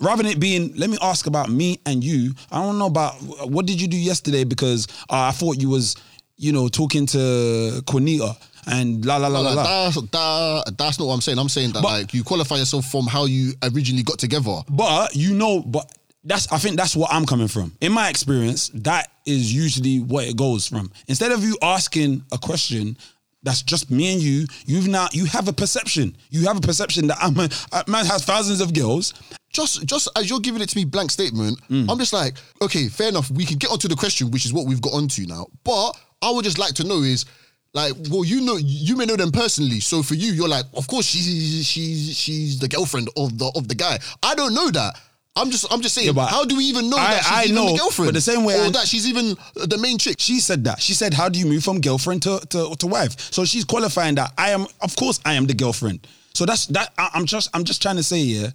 rather 0.00 0.22
than 0.22 0.32
it 0.32 0.40
being, 0.40 0.74
let 0.76 0.90
me 0.90 0.98
ask 1.02 1.26
about 1.26 1.48
me 1.50 1.80
and 1.86 2.02
you. 2.02 2.34
I 2.50 2.62
don't 2.62 2.78
know 2.78 2.86
about 2.86 3.14
what 3.48 3.66
did 3.66 3.80
you 3.80 3.88
do 3.88 3.96
yesterday 3.96 4.44
because 4.44 4.86
uh, 5.10 5.28
I 5.28 5.32
thought 5.32 5.60
you 5.60 5.68
was, 5.68 5.96
you 6.36 6.52
know, 6.52 6.68
talking 6.68 7.06
to 7.06 7.82
Quinita 7.86 8.36
and 8.66 9.04
la 9.04 9.16
la 9.18 9.28
la 9.28 9.40
la 9.40 9.52
la. 9.52 9.62
that's 9.62 10.00
that, 10.10 10.74
that's 10.78 10.98
not 10.98 11.06
what 11.08 11.14
I'm 11.14 11.20
saying. 11.20 11.38
I'm 11.38 11.48
saying 11.48 11.72
that 11.72 11.82
But- 11.82 11.92
like 12.00 12.14
you 12.14 12.24
qualify 12.24 12.56
yourself 12.56 12.86
from 12.86 13.06
how 13.06 13.26
you 13.26 13.52
originally 13.62 14.02
got 14.02 14.18
together. 14.18 14.60
But 14.68 15.14
you 15.14 15.34
know, 15.34 15.60
but 15.60 15.90
that's 16.24 16.50
I 16.50 16.58
think 16.58 16.76
that's 16.76 16.96
what 16.96 17.12
I'm 17.12 17.26
coming 17.26 17.48
from. 17.48 17.72
In 17.80 17.92
my 17.92 18.08
experience, 18.08 18.70
that 18.74 19.10
is 19.26 19.52
usually 19.54 20.00
what 20.00 20.24
it 20.24 20.36
goes 20.36 20.66
from. 20.66 20.90
Instead 21.08 21.32
of 21.32 21.44
you 21.44 21.56
asking 21.62 22.22
a 22.32 22.38
question 22.38 22.96
that's 23.42 23.60
just 23.62 23.90
me 23.90 24.14
and 24.14 24.22
you, 24.22 24.46
you've 24.64 24.88
now 24.88 25.06
you 25.12 25.26
have 25.26 25.48
a 25.48 25.52
perception. 25.52 26.16
You 26.30 26.46
have 26.46 26.56
a 26.56 26.62
perception 26.62 27.08
that 27.08 27.18
I'm 27.20 27.38
a, 27.38 27.50
a 27.72 27.84
man 27.86 28.06
has 28.06 28.24
thousands 28.24 28.62
of 28.62 28.72
girls. 28.72 29.12
Just 29.54 29.86
just 29.86 30.08
as 30.16 30.28
you're 30.28 30.40
giving 30.40 30.60
it 30.60 30.68
to 30.68 30.76
me 30.76 30.84
blank 30.84 31.10
statement, 31.10 31.58
Mm. 31.70 31.88
I'm 31.90 31.98
just 31.98 32.12
like, 32.12 32.34
okay, 32.60 32.88
fair 32.88 33.08
enough. 33.08 33.30
We 33.30 33.46
can 33.46 33.56
get 33.56 33.70
onto 33.70 33.88
the 33.88 33.94
question, 33.96 34.30
which 34.30 34.44
is 34.44 34.52
what 34.52 34.66
we've 34.66 34.80
got 34.82 34.92
onto 34.92 35.24
now. 35.26 35.46
But 35.64 35.92
I 36.20 36.30
would 36.30 36.44
just 36.44 36.58
like 36.58 36.74
to 36.74 36.84
know 36.84 37.02
is 37.02 37.24
like, 37.72 37.92
well, 38.10 38.24
you 38.24 38.40
know, 38.40 38.56
you 38.56 38.96
may 38.96 39.06
know 39.06 39.16
them 39.16 39.32
personally. 39.32 39.80
So 39.80 40.02
for 40.02 40.14
you, 40.14 40.32
you're 40.32 40.48
like, 40.48 40.64
of 40.74 40.86
course, 40.86 41.06
she's 41.06 41.66
she's 41.66 42.16
she's 42.16 42.58
the 42.58 42.68
girlfriend 42.68 43.08
of 43.16 43.38
the 43.38 43.50
of 43.56 43.68
the 43.68 43.74
guy. 43.74 43.98
I 44.22 44.34
don't 44.34 44.54
know 44.54 44.70
that. 44.70 44.94
I'm 45.36 45.50
just 45.50 45.66
I'm 45.72 45.80
just 45.82 45.94
saying, 45.96 46.14
Yeah, 46.14 46.26
how 46.26 46.44
do 46.44 46.56
we 46.56 46.64
even 46.64 46.88
know 46.90 46.96
I- 46.96 47.14
that 47.14 47.22
she's 47.24 47.32
I 47.38 47.42
even 47.44 47.54
know, 47.56 47.72
the 47.72 47.78
girlfriend? 47.78 48.08
but 48.08 48.14
the 48.14 48.20
same 48.20 48.44
way 48.44 48.54
or 48.58 48.66
I- 48.66 48.70
that 48.70 48.86
she's 48.86 49.06
even 49.08 49.36
the 49.54 49.78
main 49.78 49.98
chick. 49.98 50.16
She 50.20 50.38
said 50.40 50.62
that. 50.64 50.80
She 50.80 50.94
said, 50.94 51.12
"How 51.14 51.28
do 51.28 51.38
you 51.40 51.46
move 51.46 51.64
from 51.64 51.80
girlfriend 51.80 52.22
to, 52.22 52.38
to, 52.50 52.74
to 52.76 52.86
wife?" 52.86 53.32
So 53.32 53.44
she's 53.44 53.64
qualifying 53.64 54.14
that 54.16 54.32
I 54.38 54.50
am, 54.50 54.66
of 54.80 54.94
course, 54.96 55.18
I 55.24 55.34
am 55.34 55.46
the 55.46 55.54
girlfriend. 55.54 56.06
So 56.34 56.46
that's 56.46 56.66
that. 56.66 56.92
I, 56.98 57.10
I'm 57.14 57.26
just, 57.26 57.50
I'm 57.54 57.64
just 57.64 57.82
trying 57.82 57.96
to 57.96 58.02
say 58.04 58.22
here. 58.22 58.52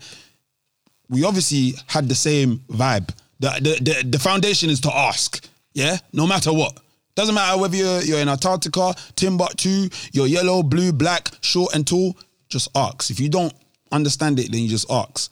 We 1.10 1.24
obviously 1.24 1.74
had 1.88 2.08
the 2.08 2.16
same 2.16 2.60
vibe. 2.70 3.10
The, 3.40 3.50
the 3.62 3.84
the 3.84 4.10
the 4.10 4.20
foundation 4.20 4.70
is 4.70 4.80
to 4.82 4.96
ask. 4.96 5.48
Yeah, 5.74 5.98
no 6.14 6.28
matter 6.28 6.52
what. 6.52 6.80
Doesn't 7.16 7.36
matter 7.36 7.60
whether 7.60 7.76
you're 7.76 8.02
you're 8.02 8.20
in 8.20 8.30
Antarctica, 8.30 8.94
Timbuktu, 9.16 9.90
you're 10.12 10.28
yellow, 10.28 10.64
blue, 10.64 10.92
black, 10.92 11.30
short 11.42 11.74
and 11.76 11.86
tall. 11.86 12.18
Just 12.48 12.70
ask. 12.76 13.12
If 13.12 13.20
you 13.20 13.30
don't 13.30 13.54
understand 13.92 14.40
it, 14.40 14.52
then 14.52 14.62
you 14.62 14.70
just 14.70 14.90
ask 14.92 15.32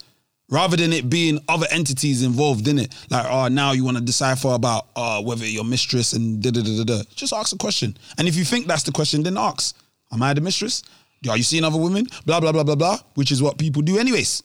rather 0.49 0.77
than 0.77 0.93
it 0.93 1.09
being 1.09 1.39
other 1.47 1.67
entities 1.71 2.23
involved 2.23 2.67
in 2.67 2.79
it. 2.79 2.93
Like, 3.09 3.25
oh, 3.29 3.47
now 3.47 3.73
you 3.73 3.83
want 3.83 3.97
to 3.97 4.03
decipher 4.03 4.49
about 4.49 4.87
uh, 4.95 5.21
whether 5.21 5.45
your 5.45 5.63
mistress 5.63 6.13
and 6.13 6.41
da 6.41 6.51
da 6.51 6.61
da 6.61 6.77
da 6.77 6.83
da. 6.83 7.03
Just 7.15 7.33
ask 7.33 7.53
a 7.53 7.57
question. 7.57 7.97
And 8.17 8.27
if 8.27 8.35
you 8.35 8.45
think 8.45 8.67
that's 8.67 8.83
the 8.83 8.91
question, 8.91 9.23
then 9.23 9.37
ask. 9.37 9.75
Am 10.11 10.23
I 10.23 10.33
the 10.33 10.41
mistress? 10.41 10.83
Are 11.29 11.35
you 11.35 11.43
seeing 11.43 11.63
other 11.63 11.77
women? 11.77 12.07
Blah 12.25 12.39
blah 12.39 12.51
blah 12.51 12.63
blah 12.63 12.75
blah. 12.75 12.99
Which 13.15 13.31
is 13.31 13.41
what 13.41 13.57
people 13.57 13.81
do 13.81 13.97
anyways. 13.97 14.43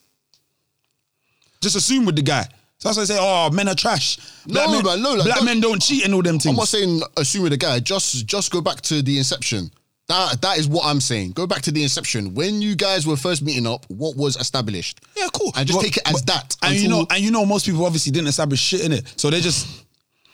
Just 1.63 1.75
assume 1.75 2.05
with 2.05 2.15
the 2.15 2.21
guy. 2.21 2.43
So 2.77 2.89
that's 2.89 2.97
why 2.97 3.03
I 3.03 3.05
say, 3.05 3.17
oh, 3.19 3.49
men 3.51 3.67
are 3.69 3.75
trash. 3.75 4.17
Black 4.45 4.67
No, 4.67 4.73
men, 4.73 4.83
man, 4.85 5.01
no, 5.01 5.13
like, 5.13 5.23
black 5.25 5.37
don't- 5.37 5.45
men 5.45 5.61
don't 5.61 5.81
cheat 5.81 6.03
and 6.05 6.13
all 6.13 6.21
them 6.21 6.37
things. 6.37 6.51
I'm 6.53 6.57
not 6.57 6.67
saying 6.67 7.01
assume 7.17 7.43
with 7.43 7.51
the 7.53 7.57
guy. 7.57 7.79
Just 7.79 8.25
just 8.25 8.51
go 8.51 8.61
back 8.61 8.81
to 8.81 9.01
the 9.01 9.17
inception. 9.17 9.71
That 10.09 10.41
that 10.41 10.57
is 10.57 10.67
what 10.67 10.85
I'm 10.85 10.99
saying. 10.99 11.31
Go 11.31 11.47
back 11.47 11.61
to 11.61 11.71
the 11.71 11.81
inception. 11.81 12.33
When 12.33 12.61
you 12.61 12.75
guys 12.75 13.07
were 13.07 13.15
first 13.15 13.41
meeting 13.41 13.65
up, 13.65 13.85
what 13.87 14.17
was 14.17 14.35
established? 14.35 14.99
Yeah, 15.15 15.27
cool. 15.33 15.53
And 15.55 15.65
just 15.65 15.79
But- 15.79 15.83
take 15.85 15.97
it 15.97 16.03
as 16.05 16.13
but- 16.21 16.25
that. 16.25 16.57
And 16.61 16.75
you 16.77 16.89
know, 16.89 17.07
and 17.09 17.23
you 17.23 17.31
know, 17.31 17.45
most 17.45 17.65
people 17.65 17.85
obviously 17.85 18.11
didn't 18.11 18.27
establish 18.27 18.59
shit 18.59 18.81
in 18.81 18.91
it, 18.91 19.05
so 19.15 19.29
they're 19.29 19.39
just 19.39 19.65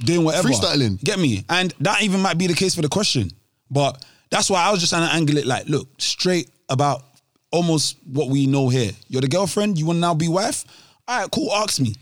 doing 0.03 0.24
whatever. 0.24 0.49
Freestyling. 0.49 0.99
Get 1.03 1.20
me? 1.20 1.45
And 1.49 1.72
that 1.82 2.02
even 2.02 2.20
might 2.20 2.40
be 2.40 2.48
the 2.48 2.56
case 2.56 2.74
for 2.74 2.82
the 2.82 2.90
question, 2.90 3.32
but 3.70 4.03
that's 4.32 4.49
why 4.49 4.64
I 4.64 4.72
was 4.72 4.80
just 4.80 4.91
trying 4.91 5.08
to 5.08 5.14
angle 5.14 5.38
it 5.38 5.45
like, 5.45 5.68
look, 5.70 5.88
straight 5.99 6.49
about 6.70 7.03
almost 7.52 7.98
what 8.12 8.30
we 8.30 8.48
know 8.48 8.70
here. 8.70 8.91
You're 9.08 9.22
the 9.22 9.28
girlfriend. 9.28 9.78
You 9.78 9.86
want 9.86 9.98
to 9.98 10.02
now 10.02 10.14
be 10.16 10.28
wife? 10.28 10.66
All 11.10 11.19
right, 11.19 11.31
cool. 11.31 11.52
Ask 11.53 11.81
me. 11.81 11.95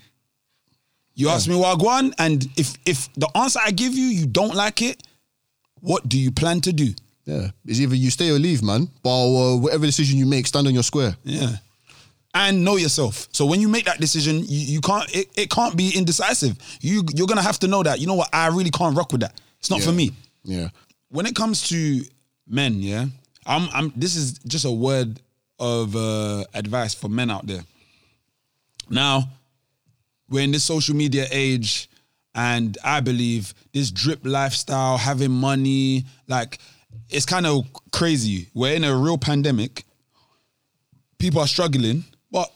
You 1.15 1.29
ask 1.29 1.47
me 1.47 1.55
what 1.55 1.79
I 1.79 1.83
want, 1.83 2.13
and 2.19 2.45
if 2.57 2.77
if 2.85 3.11
the 3.13 3.27
answer 3.35 3.59
I 3.65 3.71
give 3.71 3.95
you 3.95 4.05
you 4.05 4.27
don't 4.27 4.53
like 4.53 4.83
it, 4.83 5.01
what 5.79 6.07
do 6.07 6.19
you 6.19 6.29
plan 6.31 6.61
to 6.61 6.73
do? 6.73 6.93
yeah, 7.27 7.49
it's 7.65 7.79
either 7.79 7.95
you 7.95 8.09
stay 8.09 8.29
or 8.29 8.39
leave, 8.39 8.63
man. 8.63 8.87
But 9.03 9.09
uh, 9.09 9.57
whatever 9.57 9.85
decision 9.85 10.17
you 10.17 10.25
make, 10.25 10.47
stand 10.47 10.65
on 10.65 10.73
your 10.73 10.83
square. 10.83 11.15
Yeah. 11.23 11.57
And 12.33 12.63
know 12.63 12.77
yourself. 12.77 13.27
So 13.33 13.45
when 13.45 13.59
you 13.59 13.67
make 13.67 13.85
that 13.85 13.99
decision, 13.99 14.39
you, 14.39 14.75
you 14.75 14.81
can't 14.81 15.13
it, 15.13 15.27
it 15.35 15.49
can't 15.49 15.75
be 15.75 15.91
indecisive. 15.95 16.57
You 16.79 17.03
you're 17.13 17.27
gonna 17.27 17.41
have 17.41 17.59
to 17.59 17.67
know 17.67 17.83
that, 17.83 17.99
you 17.99 18.07
know 18.07 18.15
what, 18.15 18.29
I 18.31 18.47
really 18.47 18.71
can't 18.71 18.95
rock 18.95 19.11
with 19.11 19.21
that. 19.21 19.39
It's 19.59 19.69
not 19.69 19.81
for 19.81 19.91
me. 19.91 20.11
Yeah. 20.43 20.69
When 21.09 21.25
it 21.25 21.35
comes 21.35 21.67
to 21.69 22.01
men, 22.47 22.75
yeah, 22.75 23.05
I'm 23.45 23.69
I'm 23.73 23.93
this 23.95 24.15
is 24.15 24.39
just 24.39 24.65
a 24.65 24.71
word 24.71 25.19
of 25.59 25.95
uh, 25.95 26.45
advice 26.53 26.93
for 26.93 27.09
men 27.09 27.29
out 27.29 27.45
there. 27.45 27.61
Now, 28.89 29.29
we're 30.29 30.43
in 30.43 30.51
this 30.51 30.63
social 30.63 30.95
media 30.95 31.25
age, 31.31 31.89
and 32.35 32.77
I 32.83 32.99
believe 32.99 33.53
this 33.73 33.91
drip 33.91 34.19
lifestyle, 34.23 34.97
having 34.97 35.31
money, 35.31 36.05
like 36.27 36.59
it's 37.09 37.25
kind 37.25 37.45
of 37.45 37.65
crazy. 37.91 38.47
We're 38.53 38.75
in 38.75 38.83
a 38.83 38.95
real 38.95 39.17
pandemic. 39.17 39.85
People 41.17 41.41
are 41.41 41.47
struggling, 41.47 42.03
but 42.31 42.51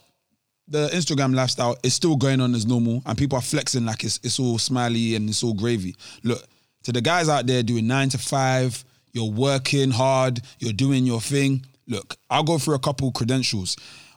the 0.68 0.88
Instagram 0.90 1.34
lifestyle 1.34 1.78
is 1.84 1.94
still 1.94 2.16
going 2.16 2.42
on 2.42 2.54
as 2.54 2.66
normal, 2.66 3.02
and 3.06 3.18
people 3.18 3.38
are 3.38 3.42
flexing 3.42 3.86
like 3.86 4.04
it's 4.04 4.20
it's 4.24 4.40
all 4.40 4.58
smiley 4.58 5.16
and 5.16 5.30
it's 5.30 5.44
all 5.44 5.54
gravy. 5.54 5.96
Look 6.24 6.46
to 6.84 6.92
the 6.92 7.02
guys 7.02 7.30
out 7.30 7.48
there 7.48 7.64
doing 7.64 7.88
nine 7.88 8.10
to 8.10 8.18
five. 8.18 8.84
You're 9.14 9.32
working 9.32 9.92
hard. 9.92 10.42
You're 10.60 10.74
doing 10.74 11.06
your 11.06 11.22
thing. 11.22 11.66
Look, 11.88 12.16
I'll 12.30 12.44
go 12.44 12.58
through 12.58 12.76
a 12.76 12.80
couple 12.80 13.12
credentials. 13.12 13.76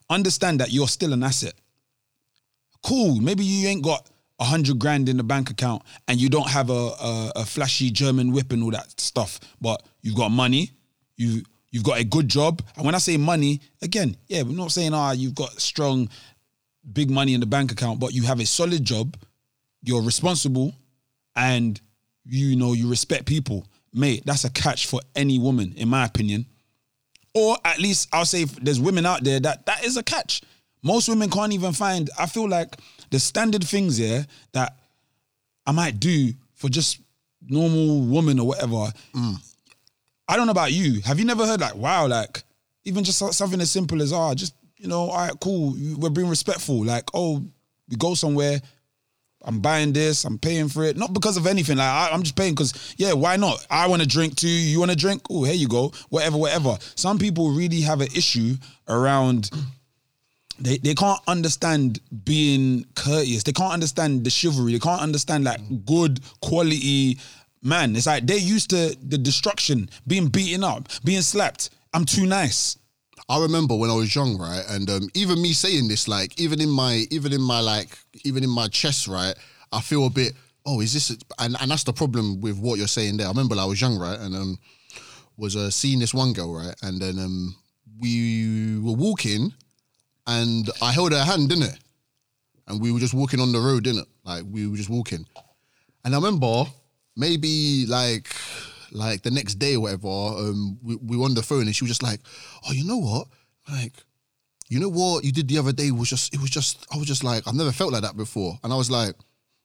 Understand 0.08 0.60
that 0.60 0.72
you're 0.72 0.88
still 0.88 1.12
an 1.12 1.24
asset. 1.24 1.54
Cool. 2.84 3.16
Maybe 3.20 3.44
you 3.44 3.66
ain't 3.68 3.82
got 3.82 4.08
a 4.38 4.44
hundred 4.44 4.78
grand 4.78 5.08
in 5.08 5.16
the 5.16 5.22
bank 5.22 5.50
account 5.50 5.82
and 6.06 6.20
you 6.20 6.28
don't 6.28 6.48
have 6.48 6.68
a, 6.68 6.72
a, 6.72 7.32
a 7.36 7.44
flashy 7.44 7.90
German 7.90 8.32
whip 8.32 8.52
and 8.52 8.62
all 8.62 8.70
that 8.72 9.00
stuff, 9.00 9.40
but 9.60 9.82
you've 10.02 10.16
got 10.16 10.30
money. 10.30 10.70
You 11.16 11.42
you've 11.70 11.84
got 11.84 11.98
a 11.98 12.04
good 12.04 12.28
job. 12.28 12.62
And 12.76 12.84
when 12.84 12.94
I 12.94 12.98
say 12.98 13.16
money, 13.16 13.60
again, 13.82 14.16
yeah, 14.28 14.42
we're 14.42 14.56
not 14.56 14.70
saying 14.70 14.92
ah 14.92 15.12
you've 15.12 15.34
got 15.34 15.60
strong, 15.60 16.08
big 16.92 17.10
money 17.10 17.34
in 17.34 17.40
the 17.40 17.46
bank 17.46 17.72
account, 17.72 18.00
but 18.00 18.12
you 18.12 18.22
have 18.24 18.40
a 18.40 18.46
solid 18.46 18.84
job. 18.84 19.16
You're 19.82 20.02
responsible, 20.02 20.74
and 21.36 21.80
you 22.24 22.56
know 22.56 22.72
you 22.72 22.88
respect 22.88 23.26
people, 23.26 23.66
mate. 23.92 24.22
That's 24.24 24.44
a 24.44 24.50
catch 24.50 24.86
for 24.86 25.00
any 25.14 25.38
woman, 25.38 25.74
in 25.76 25.88
my 25.88 26.04
opinion. 26.04 26.46
Or 27.34 27.56
at 27.64 27.78
least 27.78 28.08
I'll 28.12 28.24
say 28.24 28.44
there's 28.44 28.80
women 28.80 29.04
out 29.04 29.24
there 29.24 29.40
that 29.40 29.66
that 29.66 29.84
is 29.84 29.96
a 29.96 30.02
catch. 30.02 30.42
Most 30.84 31.08
women 31.08 31.30
can't 31.30 31.52
even 31.52 31.72
find. 31.72 32.10
I 32.18 32.26
feel 32.26 32.48
like 32.48 32.76
the 33.10 33.18
standard 33.18 33.64
things 33.64 33.96
here 33.96 34.26
that 34.52 34.76
I 35.66 35.72
might 35.72 35.98
do 35.98 36.32
for 36.52 36.68
just 36.68 37.00
normal 37.48 38.02
woman 38.02 38.38
or 38.38 38.46
whatever. 38.46 38.92
I 40.28 40.36
don't 40.36 40.46
know 40.46 40.52
about 40.52 40.72
you. 40.72 41.00
Have 41.02 41.18
you 41.18 41.24
never 41.24 41.46
heard 41.46 41.60
like, 41.60 41.74
wow, 41.74 42.06
like 42.06 42.42
even 42.84 43.02
just 43.02 43.18
something 43.18 43.60
as 43.60 43.70
simple 43.70 44.02
as, 44.02 44.12
ah, 44.12 44.34
just 44.34 44.54
you 44.76 44.88
know, 44.88 45.08
all 45.08 45.16
right, 45.16 45.32
cool. 45.40 45.74
We're 45.96 46.10
being 46.10 46.28
respectful. 46.28 46.84
Like, 46.84 47.04
oh, 47.14 47.42
we 47.88 47.96
go 47.96 48.14
somewhere. 48.14 48.60
I'm 49.46 49.60
buying 49.60 49.92
this. 49.92 50.24
I'm 50.24 50.38
paying 50.38 50.68
for 50.68 50.84
it. 50.84 50.96
Not 50.96 51.12
because 51.12 51.36
of 51.36 51.46
anything. 51.46 51.76
Like 51.76 51.88
I, 51.88 52.10
I'm 52.12 52.22
just 52.22 52.36
paying 52.36 52.54
because 52.54 52.94
yeah, 52.96 53.12
why 53.12 53.36
not? 53.36 53.66
I 53.70 53.86
want 53.86 54.02
to 54.02 54.08
drink 54.08 54.36
too. 54.36 54.48
You 54.48 54.78
want 54.78 54.90
to 54.90 54.96
drink? 54.96 55.22
Oh, 55.30 55.44
here 55.44 55.54
you 55.54 55.68
go. 55.68 55.92
Whatever, 56.08 56.38
whatever. 56.38 56.76
Some 56.94 57.18
people 57.18 57.50
really 57.50 57.80
have 57.82 58.00
an 58.00 58.08
issue 58.14 58.56
around. 58.88 59.50
They 60.58 60.78
they 60.78 60.94
can't 60.94 61.20
understand 61.26 62.00
being 62.24 62.86
courteous. 62.94 63.42
They 63.42 63.52
can't 63.52 63.72
understand 63.72 64.24
the 64.24 64.30
chivalry. 64.30 64.72
They 64.72 64.78
can't 64.78 65.02
understand 65.02 65.44
like 65.44 65.60
good 65.84 66.20
quality 66.40 67.18
man. 67.64 67.96
It's 67.96 68.06
like 68.06 68.26
they're 68.26 68.36
used 68.36 68.70
to 68.70 68.96
the 69.02 69.18
destruction, 69.18 69.88
being 70.06 70.28
beaten 70.28 70.62
up, 70.62 70.88
being 71.02 71.22
slapped. 71.22 71.70
I'm 71.92 72.04
too 72.04 72.26
nice. 72.26 72.76
I 73.28 73.40
remember 73.40 73.74
when 73.74 73.90
I 73.90 73.94
was 73.94 74.14
young, 74.14 74.36
right, 74.36 74.62
and 74.68 74.88
um, 74.90 75.08
even 75.14 75.40
me 75.40 75.54
saying 75.54 75.88
this, 75.88 76.08
like, 76.08 76.38
even 76.38 76.60
in 76.60 76.68
my, 76.68 77.06
even 77.10 77.32
in 77.32 77.40
my, 77.40 77.60
like, 77.60 77.96
even 78.22 78.44
in 78.44 78.50
my 78.50 78.68
chest, 78.68 79.08
right, 79.08 79.34
I 79.72 79.80
feel 79.80 80.06
a 80.06 80.10
bit. 80.10 80.34
Oh, 80.66 80.80
is 80.80 80.92
this? 80.92 81.16
And 81.38 81.56
and 81.60 81.70
that's 81.70 81.84
the 81.84 81.92
problem 81.92 82.40
with 82.42 82.58
what 82.58 82.78
you're 82.78 82.86
saying 82.86 83.16
there. 83.16 83.26
I 83.26 83.30
remember 83.30 83.56
I 83.58 83.64
was 83.64 83.80
young, 83.80 83.98
right, 83.98 84.18
and 84.18 84.36
um, 84.36 84.58
was 85.38 85.56
uh, 85.56 85.70
seeing 85.70 86.00
this 86.00 86.12
one 86.12 86.34
girl, 86.34 86.54
right, 86.54 86.74
and 86.82 87.00
then 87.00 87.18
um, 87.18 87.56
we 87.98 88.78
were 88.80 88.92
walking, 88.92 89.54
and 90.26 90.70
I 90.82 90.92
held 90.92 91.12
her 91.12 91.24
hand, 91.24 91.48
didn't 91.48 91.64
it? 91.64 91.78
And 92.66 92.80
we 92.80 92.92
were 92.92 93.00
just 93.00 93.14
walking 93.14 93.40
on 93.40 93.52
the 93.52 93.58
road, 93.60 93.84
didn't 93.84 94.00
it? 94.02 94.08
Like 94.24 94.44
we 94.50 94.66
were 94.66 94.76
just 94.76 94.90
walking, 94.90 95.26
and 96.04 96.14
I 96.14 96.18
remember 96.18 96.64
maybe 97.16 97.86
like 97.86 98.34
like 98.92 99.22
the 99.22 99.30
next 99.30 99.56
day 99.56 99.74
or 99.74 99.80
whatever, 99.80 100.08
um, 100.08 100.78
we, 100.82 100.96
we 100.96 101.16
were 101.16 101.24
on 101.24 101.34
the 101.34 101.42
phone 101.42 101.62
and 101.62 101.74
she 101.76 101.84
was 101.84 101.90
just 101.90 102.02
like, 102.02 102.20
"Oh, 102.66 102.72
you 102.72 102.84
know 102.84 102.96
what? 102.96 103.26
Like, 103.68 103.92
you 104.68 104.80
know 104.80 104.88
what 104.88 105.24
you 105.24 105.32
did 105.32 105.48
the 105.48 105.58
other 105.58 105.72
day 105.72 105.90
was 105.90 106.08
just 106.08 106.32
it 106.32 106.40
was 106.40 106.50
just 106.50 106.86
I 106.92 106.96
was 106.96 107.06
just 107.06 107.24
like 107.24 107.46
I've 107.46 107.54
never 107.54 107.72
felt 107.72 107.92
like 107.92 108.02
that 108.02 108.16
before." 108.16 108.58
And 108.62 108.72
I 108.72 108.76
was 108.76 108.90
like, 108.90 109.14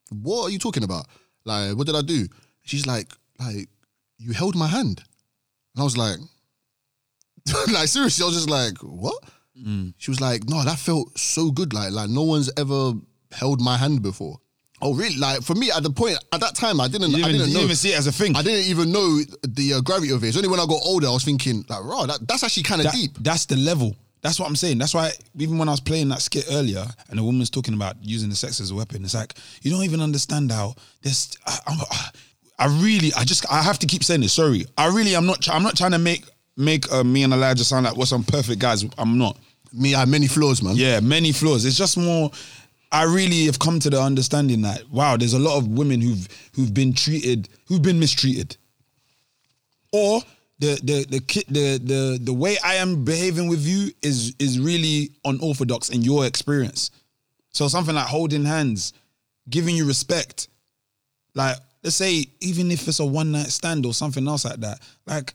"What 0.09 0.45
are 0.45 0.49
you 0.49 0.59
talking 0.59 0.83
about? 0.83 1.05
Like, 1.45 1.77
what 1.77 1.87
did 1.87 1.95
I 1.95 2.01
do?" 2.01 2.27
She's 2.63 2.85
like, 2.85 3.13
"Like, 3.39 3.69
you 4.17 4.33
held 4.33 4.55
my 4.55 4.67
hand," 4.67 5.03
and 5.75 5.81
I 5.81 5.83
was 5.83 5.95
like, 5.95 6.17
"Like 7.71 7.87
seriously?" 7.87 8.23
I 8.23 8.27
was 8.27 8.35
just 8.35 8.49
like, 8.49 8.77
"What?" 8.79 9.23
She 9.97 10.11
was 10.11 10.21
like, 10.21 10.47
"No, 10.49 10.63
that 10.63 10.79
felt 10.79 11.17
so 11.17 11.51
good. 11.51 11.73
Like, 11.73 11.91
like 11.91 12.09
no 12.09 12.23
one's 12.23 12.49
ever 12.57 12.93
held 13.31 13.61
my 13.61 13.77
hand 13.77 14.01
before." 14.01 14.37
Oh, 14.81 14.93
really? 14.95 15.17
Like 15.17 15.41
for 15.41 15.55
me, 15.55 15.69
at 15.71 15.83
the 15.83 15.89
point 15.89 16.17
at 16.31 16.39
that 16.39 16.55
time, 16.55 16.79
I 16.79 16.87
didn't. 16.87 17.13
I 17.15 17.17
didn't, 17.17 17.31
you 17.31 17.39
know. 17.39 17.45
didn't 17.45 17.63
even 17.63 17.75
see 17.75 17.89
it 17.93 17.97
as 17.97 18.07
a 18.07 18.11
thing. 18.11 18.35
I 18.35 18.41
didn't 18.41 18.65
even 18.65 18.91
know 18.91 19.19
the 19.43 19.73
uh, 19.73 19.81
gravity 19.81 20.11
of 20.13 20.23
it. 20.23 20.27
It's 20.29 20.37
only 20.37 20.47
when 20.49 20.59
I 20.59 20.65
got 20.65 20.79
older 20.83 21.07
I 21.07 21.11
was 21.11 21.25
thinking, 21.25 21.65
like, 21.67 21.83
raw, 21.83 22.05
that, 22.05 22.25
that's 22.27 22.43
actually 22.43 22.63
kind 22.63 22.79
of 22.81 22.85
That- 22.85 22.93
deep. 22.95 23.11
That's 23.19 23.45
the 23.45 23.57
level. 23.57 23.95
That's 24.21 24.37
what 24.39 24.47
I'm 24.49 24.55
saying. 24.55 24.77
That's 24.79 24.93
why 24.93 25.11
even 25.37 25.57
when 25.57 25.69
I 25.69 25.71
was 25.71 25.79
playing 25.79 26.09
that 26.09 26.21
skit 26.21 26.45
earlier, 26.51 26.85
and 27.09 27.17
the 27.19 27.23
woman's 27.23 27.49
talking 27.49 27.73
about 27.73 27.95
using 28.01 28.29
the 28.29 28.35
sex 28.35 28.59
as 28.61 28.71
a 28.71 28.75
weapon, 28.75 29.03
it's 29.03 29.13
like 29.13 29.33
you 29.61 29.71
don't 29.71 29.83
even 29.83 30.01
understand 30.01 30.51
how 30.51 30.75
this. 31.01 31.37
I, 31.45 31.57
I'm- 31.67 31.79
I 32.61 32.67
really, 32.81 33.13
I 33.13 33.23
just, 33.23 33.49
I 33.49 33.61
have 33.61 33.79
to 33.79 33.87
keep 33.87 34.03
saying 34.03 34.19
this. 34.19 34.33
Sorry, 34.33 34.65
I 34.77 34.87
really, 34.87 35.15
I'm 35.15 35.25
not, 35.25 35.49
I'm 35.49 35.63
not 35.63 35.77
trying 35.77 35.91
to 35.91 35.97
make 35.97 36.25
make 36.57 36.91
uh, 36.91 37.05
me 37.05 37.23
and 37.23 37.31
Elijah 37.31 37.63
sound 37.63 37.85
like 37.85 37.95
we're 37.95 38.05
some 38.05 38.23
perfect 38.25 38.59
guys. 38.59 38.85
I'm 38.97 39.17
not. 39.17 39.37
Me, 39.73 39.95
I 39.95 40.05
many 40.05 40.27
flaws, 40.27 40.61
man. 40.61 40.75
Yeah, 40.75 40.99
many 40.99 41.31
flaws. 41.31 41.65
It's 41.65 41.77
just 41.77 41.97
more. 41.97 42.31
I 42.91 43.03
really 43.03 43.45
have 43.45 43.59
come 43.59 43.79
to 43.81 43.89
the 43.89 44.01
understanding 44.01 44.61
that 44.63 44.89
wow, 44.89 45.15
there's 45.17 45.33
a 45.33 45.39
lot 45.39 45.57
of 45.57 45.67
women 45.67 46.01
who've 46.01 46.27
who've 46.55 46.73
been 46.73 46.93
treated, 46.93 47.49
who've 47.65 47.81
been 47.81 47.99
mistreated, 47.99 48.57
or 49.91 50.21
the 50.59 50.79
the 50.83 51.05
the 51.09 51.19
ki- 51.21 51.45
the 51.47 51.79
the 51.83 52.19
the 52.21 52.33
way 52.33 52.57
I 52.63 52.75
am 52.75 53.03
behaving 53.05 53.47
with 53.47 53.65
you 53.65 53.91
is 54.01 54.35
is 54.39 54.59
really 54.59 55.11
unorthodox 55.23 55.89
in 55.89 56.01
your 56.01 56.25
experience. 56.25 56.91
So 57.51 57.67
something 57.67 57.95
like 57.95 58.07
holding 58.07 58.45
hands, 58.45 58.93
giving 59.49 59.75
you 59.75 59.85
respect, 59.85 60.47
like 61.35 61.57
let's 61.83 61.95
say 61.95 62.25
even 62.41 62.71
if 62.71 62.87
it's 62.87 62.99
a 62.99 63.05
one 63.05 63.31
night 63.31 63.47
stand 63.47 63.85
or 63.85 63.93
something 63.93 64.27
else 64.27 64.45
like 64.45 64.59
that, 64.59 64.79
like 65.05 65.33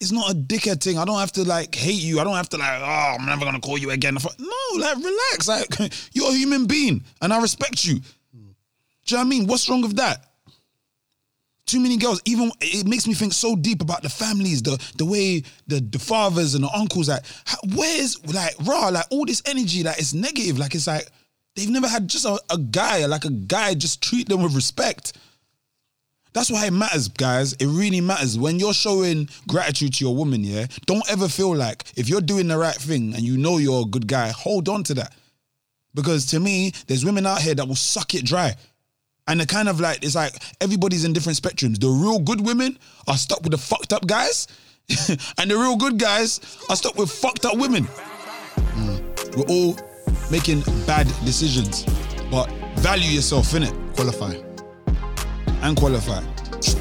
it's 0.00 0.12
not 0.12 0.30
a 0.30 0.34
dickhead 0.34 0.82
thing. 0.82 0.98
I 0.98 1.04
don't 1.04 1.18
have 1.18 1.32
to 1.32 1.44
like 1.44 1.74
hate 1.74 2.02
you. 2.02 2.20
I 2.20 2.24
don't 2.24 2.36
have 2.36 2.48
to 2.50 2.56
like 2.56 2.80
oh 2.82 3.16
I'm 3.18 3.26
never 3.26 3.44
gonna 3.44 3.60
call 3.60 3.78
you 3.78 3.90
again. 3.90 4.14
No, 4.14 4.78
like 4.78 4.96
relax. 4.96 5.48
Like 5.48 5.92
you're 6.12 6.30
a 6.30 6.34
human 6.34 6.66
being 6.66 7.04
and 7.22 7.32
I 7.32 7.40
respect 7.40 7.84
you. 7.84 8.00
Do 9.06 9.14
you 9.14 9.16
know 9.16 9.22
what 9.22 9.26
I 9.26 9.28
mean? 9.28 9.46
What's 9.46 9.68
wrong 9.68 9.82
with 9.82 9.96
that? 9.96 10.30
Too 11.66 11.80
many 11.80 11.96
girls, 11.96 12.20
even 12.26 12.50
it 12.60 12.86
makes 12.86 13.06
me 13.06 13.14
think 13.14 13.32
so 13.32 13.56
deep 13.56 13.80
about 13.80 14.02
the 14.02 14.10
families, 14.10 14.62
the 14.62 14.78
the 14.96 15.04
way 15.04 15.42
the 15.66 15.80
the 15.80 15.98
fathers 15.98 16.54
and 16.54 16.64
the 16.64 16.70
uncles. 16.74 17.08
Like, 17.08 17.24
where's 17.74 18.24
like 18.32 18.54
raw, 18.64 18.88
like 18.88 19.06
all 19.10 19.24
this 19.24 19.42
energy, 19.46 19.82
like 19.82 19.98
it's 19.98 20.12
negative. 20.12 20.58
Like 20.58 20.74
it's 20.74 20.86
like 20.86 21.08
they've 21.56 21.70
never 21.70 21.88
had 21.88 22.06
just 22.08 22.26
a, 22.26 22.38
a 22.50 22.58
guy, 22.58 23.06
like 23.06 23.24
a 23.24 23.30
guy, 23.30 23.74
just 23.74 24.02
treat 24.02 24.28
them 24.28 24.42
with 24.42 24.54
respect. 24.54 25.14
That's 26.34 26.50
why 26.50 26.66
it 26.66 26.72
matters, 26.72 27.06
guys. 27.08 27.52
It 27.54 27.66
really 27.66 28.00
matters. 28.00 28.36
When 28.36 28.58
you're 28.58 28.74
showing 28.74 29.28
gratitude 29.46 29.94
to 29.94 30.04
your 30.04 30.16
woman, 30.16 30.42
yeah, 30.42 30.66
don't 30.84 31.08
ever 31.10 31.28
feel 31.28 31.54
like 31.54 31.84
if 31.96 32.08
you're 32.08 32.20
doing 32.20 32.48
the 32.48 32.58
right 32.58 32.74
thing 32.74 33.14
and 33.14 33.22
you 33.22 33.38
know 33.38 33.58
you're 33.58 33.82
a 33.82 33.86
good 33.86 34.08
guy, 34.08 34.28
hold 34.30 34.68
on 34.68 34.82
to 34.84 34.94
that. 34.94 35.14
Because 35.94 36.26
to 36.26 36.40
me, 36.40 36.72
there's 36.88 37.04
women 37.04 37.24
out 37.24 37.40
here 37.40 37.54
that 37.54 37.66
will 37.66 37.76
suck 37.76 38.14
it 38.14 38.24
dry. 38.24 38.52
And 39.28 39.38
they're 39.38 39.46
kind 39.46 39.68
of 39.68 39.78
like, 39.78 40.04
it's 40.04 40.16
like 40.16 40.34
everybody's 40.60 41.04
in 41.04 41.12
different 41.12 41.40
spectrums. 41.40 41.78
The 41.78 41.88
real 41.88 42.18
good 42.18 42.44
women 42.44 42.78
are 43.06 43.16
stuck 43.16 43.40
with 43.42 43.52
the 43.52 43.58
fucked 43.58 43.92
up 43.92 44.04
guys, 44.06 44.48
and 45.38 45.50
the 45.50 45.56
real 45.56 45.76
good 45.76 45.98
guys 45.98 46.40
are 46.68 46.76
stuck 46.76 46.96
with 46.96 47.10
fucked 47.10 47.46
up 47.46 47.56
women. 47.56 47.84
Mm. 47.84 49.36
We're 49.36 49.44
all 49.44 49.78
making 50.30 50.60
bad 50.84 51.06
decisions, 51.24 51.84
but 52.30 52.50
value 52.80 53.08
yourself, 53.08 53.52
innit? 53.52 53.72
Qualify. 53.94 54.53
And 55.64 55.76
qualify. 55.76 56.22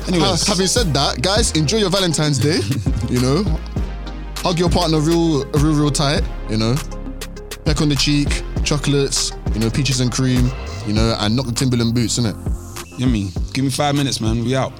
Anyways, 0.07 0.43
ah, 0.43 0.45
having 0.45 0.67
said 0.67 0.93
that, 0.93 1.21
guys, 1.21 1.51
enjoy 1.53 1.77
your 1.77 1.89
Valentine's 1.89 2.37
Day. 2.37 2.59
you 3.09 3.19
know, 3.21 3.43
hug 4.37 4.59
your 4.59 4.69
partner 4.69 4.99
real, 4.99 5.45
real, 5.51 5.73
real 5.73 5.91
tight. 5.91 6.21
You 6.49 6.57
know, 6.57 6.75
peck 7.65 7.81
on 7.81 7.89
the 7.89 7.95
cheek, 7.95 8.43
chocolates. 8.63 9.31
You 9.53 9.61
know, 9.61 9.69
peaches 9.69 10.01
and 10.01 10.11
cream. 10.11 10.51
You 10.85 10.93
know, 10.93 11.15
and 11.19 11.35
knock 11.35 11.45
the 11.45 11.53
Timberland 11.53 11.95
boots, 11.95 12.19
innit? 12.19 12.35
you 12.99 13.05
know 13.05 13.11
me. 13.11 13.31
Give 13.53 13.63
me 13.63 13.71
five 13.71 13.95
minutes, 13.95 14.19
man. 14.21 14.43
We 14.43 14.55
out. 14.55 14.73